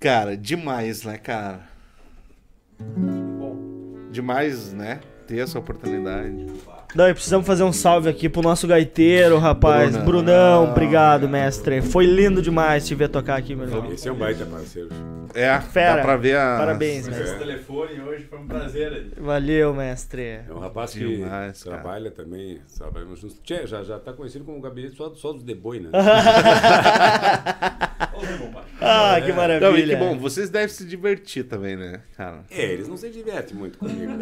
Cara, 0.04 0.36
demais, 0.36 1.02
né, 1.02 1.16
cara? 1.16 1.60
Demais, 4.10 4.70
né? 4.70 5.00
Ter 5.26 5.38
essa 5.38 5.58
oportunidade. 5.58 6.44
Não, 6.94 7.08
e 7.08 7.14
precisamos 7.14 7.46
fazer 7.46 7.62
um 7.62 7.72
salve 7.72 8.10
aqui 8.10 8.28
pro 8.28 8.42
nosso 8.42 8.66
gaiteiro, 8.66 9.38
rapaz. 9.38 9.92
Brunão. 9.92 10.04
Brunão, 10.04 10.64
obrigado, 10.72 11.26
mestre. 11.26 11.80
Foi 11.80 12.04
lindo 12.04 12.42
demais 12.42 12.86
te 12.86 12.94
ver 12.94 13.08
tocar 13.08 13.38
aqui, 13.38 13.56
meu 13.56 13.66
irmão. 13.66 13.90
esse 13.92 14.06
é 14.06 14.12
um 14.12 14.14
baita 14.14 14.44
parceiro. 14.44 14.90
É, 15.34 15.58
Fera. 15.58 15.96
dá 15.96 16.02
pra 16.02 16.16
ver 16.18 16.36
a... 16.36 16.58
Parabéns, 16.58 17.08
Esse 17.08 17.18
mestre. 17.18 17.38
telefone 17.38 18.00
hoje 18.02 18.24
foi 18.24 18.38
um 18.40 18.46
prazer 18.46 18.92
aí. 18.92 19.10
Valeu, 19.16 19.72
mestre. 19.72 20.22
É 20.22 20.44
um 20.50 20.58
rapaz 20.58 20.92
que 20.92 20.98
Demais, 20.98 21.64
cara. 21.64 21.78
trabalha 21.78 22.10
também, 22.10 22.60
trabalhamos 22.76 23.20
juntos. 23.20 23.40
Tchê, 23.42 23.66
já, 23.66 23.82
já 23.82 23.98
tá 23.98 24.12
conhecido 24.12 24.44
como 24.44 24.60
gabinete 24.60 24.96
só, 24.96 25.14
só 25.14 25.32
dos 25.32 25.42
The 25.44 25.54
Boy, 25.54 25.80
né? 25.80 25.88
Ah, 28.80 29.20
que 29.20 29.30
e 29.30 29.32
maravilha. 29.32 29.96
que 29.96 30.04
bom, 30.04 30.18
vocês 30.18 30.50
devem 30.50 30.68
se 30.68 30.84
divertir 30.84 31.44
também, 31.44 31.76
né, 31.76 32.02
cara? 32.16 32.44
É, 32.50 32.72
eles 32.72 32.88
não 32.88 32.96
se 32.96 33.08
divertem 33.10 33.56
muito 33.56 33.78
comigo. 33.78 34.12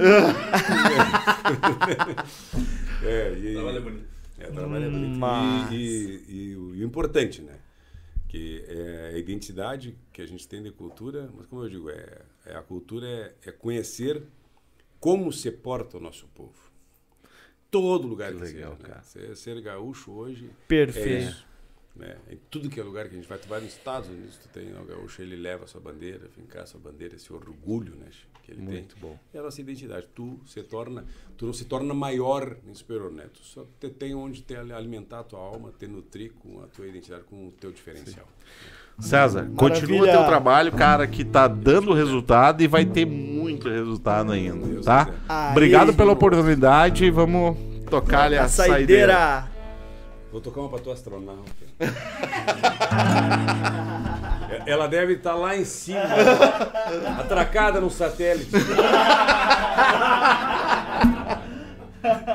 é, 3.02 3.32
e, 3.38 3.54
Trabalho 3.54 3.82
bonito. 3.82 4.06
É, 4.38 4.48
o 4.48 4.52
trabalho 4.52 4.84
é 4.84 4.90
bonito. 4.90 5.18
Mas- 5.18 5.72
E, 5.72 5.76
e- 5.76 6.24
e 6.28 6.56
o, 6.56 6.74
e 6.74 6.82
o 6.82 6.86
importante, 6.86 7.42
né? 7.42 7.58
Que 8.28 8.64
é 8.66 9.12
a 9.14 9.18
identidade 9.18 9.96
que 10.12 10.22
a 10.22 10.26
gente 10.26 10.48
tem 10.48 10.62
de 10.62 10.70
cultura, 10.70 11.28
mas 11.36 11.46
como 11.46 11.62
eu 11.64 11.68
digo, 11.68 11.90
é, 11.90 12.20
é 12.46 12.56
a 12.56 12.62
cultura 12.62 13.06
é, 13.06 13.34
é 13.48 13.52
conhecer 13.52 14.22
como 14.98 15.32
se 15.32 15.50
porta 15.50 15.98
o 15.98 16.00
nosso 16.00 16.26
povo. 16.28 16.54
Todo 17.70 18.06
lugar 18.06 18.32
que, 18.32 18.38
legal, 18.38 18.72
seja, 18.76 18.82
né? 18.82 18.88
cara. 18.88 19.02
Ser, 19.02 19.36
ser 19.36 19.60
gaúcho 19.60 20.12
hoje 20.12 20.50
Perfeito. 20.68 21.34
Né? 21.94 22.16
Em 22.30 22.38
tudo 22.50 22.70
que 22.70 22.80
é 22.80 22.82
lugar 22.82 23.06
que 23.06 23.14
a 23.14 23.18
gente 23.18 23.28
vai, 23.28 23.36
tu 23.38 23.46
vai 23.48 23.60
nos 23.60 23.70
Estados 23.74 24.08
Unidos, 24.08 24.38
tu 24.38 24.48
tem 24.48 24.72
o 24.74 24.84
gaúcho, 24.84 25.20
ele 25.20 25.36
leva 25.36 25.64
a 25.64 25.66
sua 25.66 25.80
bandeira, 25.80 26.26
fincar 26.34 26.62
a 26.62 26.66
sua 26.66 26.80
bandeira, 26.80 27.14
esse 27.16 27.30
orgulho 27.30 27.94
né, 27.96 28.06
que 28.42 28.50
ele 28.50 28.62
Muito 28.62 28.94
tem. 28.94 29.02
bom. 29.02 29.18
É 29.34 29.38
a 29.38 29.42
nossa 29.42 29.60
identidade. 29.60 30.08
Tu 30.14 30.38
se 30.46 30.62
torna, 30.62 31.04
tu 31.36 31.44
não 31.44 31.52
se 31.52 31.66
torna 31.66 31.92
maior 31.92 32.56
nem 32.64 32.74
superior, 32.74 33.12
né? 33.12 33.24
Tu 33.34 33.40
só 33.44 33.66
te, 33.78 33.90
tem 33.90 34.14
onde 34.14 34.40
te 34.40 34.54
alimentar 34.56 35.20
a 35.20 35.22
tua 35.24 35.38
alma, 35.40 35.70
te 35.78 35.86
nutrir 35.86 36.32
com 36.32 36.62
a 36.62 36.66
tua 36.66 36.86
identidade, 36.86 37.24
com 37.24 37.48
o 37.48 37.52
teu 37.52 37.70
diferencial. 37.70 38.26
César, 38.98 39.50
continua 39.56 40.06
teu 40.06 40.24
trabalho, 40.24 40.70
cara, 40.72 41.06
que 41.06 41.24
tá 41.24 41.48
dando 41.48 41.92
resultado 41.92 42.62
e 42.62 42.66
vai 42.66 42.84
ter 42.84 43.04
muito 43.06 43.68
resultado 43.68 44.32
ainda, 44.32 44.66
Deus 44.66 44.84
tá? 44.86 45.08
Obrigado 45.50 45.92
pela 45.94 46.12
oportunidade. 46.12 47.10
Vamos 47.10 47.56
tocar 47.90 48.24
ali 48.24 48.36
a, 48.36 48.44
A 48.44 48.48
saideira. 48.48 49.12
saideira. 49.14 49.51
Vou 50.32 50.40
tocar 50.40 50.62
uma 50.62 50.70
pra 50.70 50.78
tua 50.78 50.94
astronauta. 50.94 51.42
Ela 54.66 54.86
deve 54.86 55.12
estar 55.12 55.34
lá 55.34 55.54
em 55.54 55.66
cima, 55.66 56.00
atracada 57.20 57.82
no 57.82 57.90
satélite. 57.90 58.50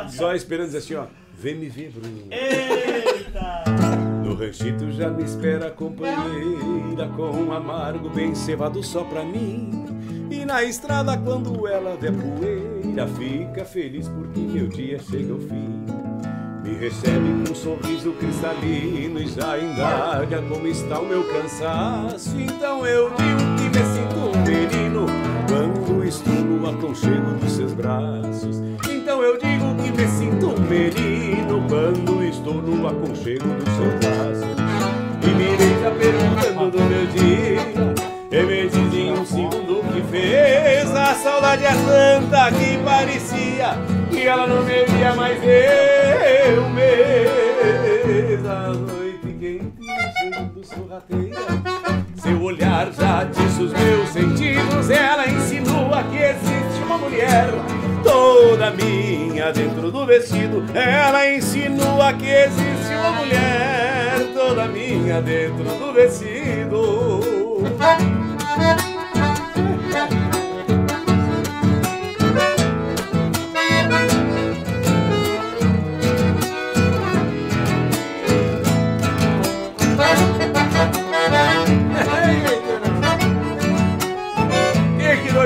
Só 0.10 0.36
esperando 0.36 0.68
dizer 0.68 0.78
assim, 0.78 0.94
ó. 0.96 1.08
Vem 1.34 1.56
me 1.56 1.70
ver, 1.70 1.92
Bruno. 1.92 2.26
No 4.24 4.36
ranchito 4.36 4.92
já 4.92 5.10
me 5.10 5.24
espera 5.24 5.68
a 5.68 5.72
companheira 5.72 7.08
com 7.16 7.32
um 7.32 7.52
amargo 7.52 8.10
bem 8.10 8.36
cevado 8.36 8.84
só 8.84 9.04
pra 9.04 9.24
mim. 9.24 10.28
E 10.30 10.46
na 10.46 10.64
estrada 10.64 11.18
quando 11.18 11.68
ela 11.68 11.96
vê 11.96 12.12
poeira 12.12 13.08
fica 13.08 13.66
feliz 13.66 14.08
porque 14.08 14.40
meu 14.40 14.68
dia 14.68 15.00
chega 15.00 15.34
ao 15.34 15.40
fim. 15.40 15.87
Me 16.68 16.76
recebe 16.76 17.46
com 17.46 17.54
um 17.54 17.56
sorriso 17.56 18.12
cristalino 18.12 19.22
e 19.22 19.28
já 19.30 19.58
indaga 19.58 20.42
como 20.42 20.68
está 20.68 21.00
o 21.00 21.06
meu 21.06 21.24
cansaço. 21.24 22.38
Então 22.38 22.86
eu 22.86 23.10
digo 23.12 23.56
que 23.56 23.70
me 23.70 23.86
sinto 23.86 24.20
um 24.20 24.44
menino 24.44 25.06
quando 25.48 26.04
estou 26.04 26.34
no 26.34 26.70
aconchego 26.70 27.36
dos 27.40 27.54
seus 27.54 27.74
braços. 27.74 28.62
Então 28.90 29.24
eu 29.24 29.38
digo 29.38 29.76
que 29.76 29.92
me 29.94 30.08
sinto 30.10 30.48
um 30.48 30.60
menino 30.60 31.66
quando 31.70 32.22
estou 32.26 32.56
no 32.56 32.86
aconchego 32.86 33.48
dos 33.48 33.74
seus 33.74 33.94
braços. 34.02 34.58
E 35.24 35.28
me 35.28 35.56
deixa 35.56 35.90
perguntando 35.92 36.72
do 36.72 36.84
meu 36.84 37.08
dia. 37.08 37.62
E 38.30 38.44
me 38.46 38.70
diz 38.70 38.94
em 38.94 39.12
um 39.14 39.26
segundo 39.26 39.84
que 39.94 40.02
fez. 40.12 40.92
A 40.94 41.16
saudade 41.16 41.64
é 41.64 41.72
tanta 41.72 42.52
que 42.52 42.78
parecia 42.84 43.97
que 44.18 44.28
ela 44.28 44.48
não 44.48 44.64
me 44.64 44.84
via 44.86 45.14
mais 45.14 45.38
eu 45.44 46.70
mês. 46.70 48.46
A 48.46 48.70
noite 48.70 49.28
quente 49.40 49.86
chegando 50.20 50.66
sorrateira. 50.66 51.38
Seu 52.16 52.42
olhar 52.42 52.92
já 52.92 53.26
disse 53.26 53.62
os 53.62 53.72
meus 53.74 54.10
sentidos. 54.10 54.90
Ela 54.90 55.30
insinua 55.30 56.04
que 56.04 56.18
existe 56.18 56.84
uma 56.84 56.98
mulher 56.98 57.50
toda 58.04 58.72
minha 58.72 59.52
dentro 59.54 59.92
do 59.92 60.06
vestido. 60.08 60.66
Ela 60.74 61.30
insinua 61.30 62.12
que 62.14 62.28
existe 62.28 62.96
uma 62.96 63.12
mulher 63.12 64.34
toda 64.34 64.66
minha 64.68 65.22
dentro 65.22 65.64
do 65.64 65.94
vestido. 65.94 67.22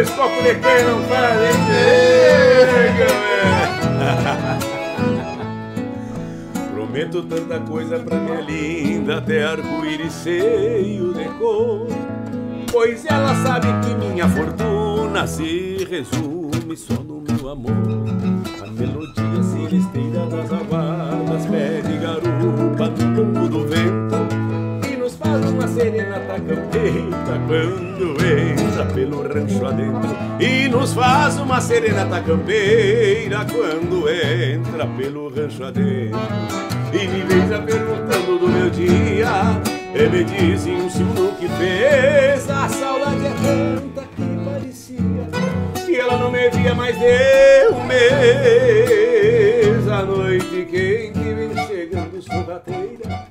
Dois 0.02 0.10
copos 0.12 0.44
de 0.44 0.56
canha 0.56 0.84
não 0.84 1.04
fazem 1.04 1.52
chega, 2.66 3.08
Prometo 6.74 7.22
tanta 7.24 7.60
coisa 7.60 8.00
pra 8.00 8.18
minha 8.18 8.42
linda, 8.42 9.20
até 9.20 9.44
arco-íris 9.44 10.24
cheio 10.24 11.14
de 11.14 11.26
cor. 11.38 11.88
Pois 12.72 13.06
ela 13.06 13.36
sabe 13.44 13.68
que 13.86 13.94
minha 13.94 14.28
fortuna 14.28 15.28
se 15.28 15.88
resume 15.90 16.76
só 16.76 16.96
no 16.96 17.22
meu 17.22 17.50
amor. 17.50 17.72
A 18.62 18.68
melodia 18.72 19.44
celesteira 19.44 20.26
das 20.26 20.52
aguadas 20.52 21.46
pede 21.46 21.98
garupa 22.00 22.31
serenata 25.82 26.40
campeira 26.40 27.42
quando 27.48 28.16
entra 28.24 28.86
pelo 28.86 29.24
rancho 29.24 29.66
adentro. 29.66 30.16
E 30.40 30.70
nos 30.70 30.94
faz 30.94 31.40
uma 31.40 31.60
serenata 31.60 32.22
campeira 32.22 33.44
quando 33.46 34.08
entra 34.08 34.86
pelo 34.86 35.30
rancho 35.30 35.64
adentro. 35.64 36.20
E 36.94 37.08
me 37.08 37.24
veja 37.24 37.58
perguntando 37.60 38.38
do 38.38 38.48
meu 38.50 38.70
dia 38.70 39.60
E 39.96 40.10
me 40.10 40.26
diz 40.26 40.68
em 40.68 40.76
um 40.76 40.90
segundo 40.90 41.38
que 41.40 41.48
fez 41.48 42.50
A 42.50 42.68
saudade 42.68 43.28
é 43.28 43.30
tanta 43.30 44.02
que 44.14 44.38
parecia 44.44 44.98
Que 45.86 45.96
ela 45.96 46.18
não 46.18 46.30
me 46.30 46.50
via 46.50 46.76
mais 46.76 47.00
de 47.00 47.70
um 47.74 47.82
mês 47.86 49.88
A 49.88 50.04
noite 50.04 50.68
quente 50.70 51.34
vem 51.34 51.56
chegando 51.66 52.22
sorrateira 52.22 53.31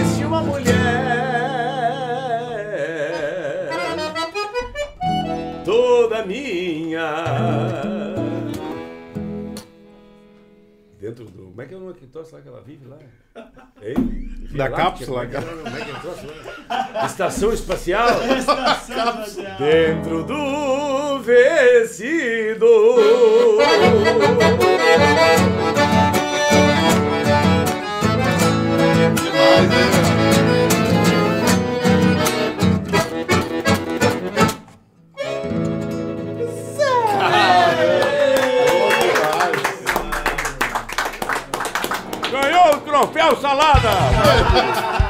Como 11.61 11.65
é 11.65 11.67
que 11.67 11.73
é 11.73 11.77
o 11.77 11.79
nome 11.81 11.93
que 11.93 12.07
troço 12.07 12.35
lá 12.35 12.41
que 12.41 12.47
ela 12.47 12.61
vive 12.61 12.87
lá? 12.87 12.97
Hein? 13.83 14.31
Da 14.55 14.67
lá, 14.67 14.77
cápsula, 14.77 15.23
é 15.23 15.27
que 15.27 15.37
é, 15.37 15.41
como 15.41 15.67
é 15.67 15.85
que 15.85 15.91
é 15.91 15.93
o 15.93 15.99
troço 15.99 16.27
lá? 16.27 17.05
Estação 17.05 17.53
espacial? 17.53 18.07
Dentro 19.59 20.23
do 20.23 21.19
vestido. 21.19 22.65
Ganhou 29.61 30.07
o 30.07 30.10
troféu 43.01 43.35
salada! 43.41 45.00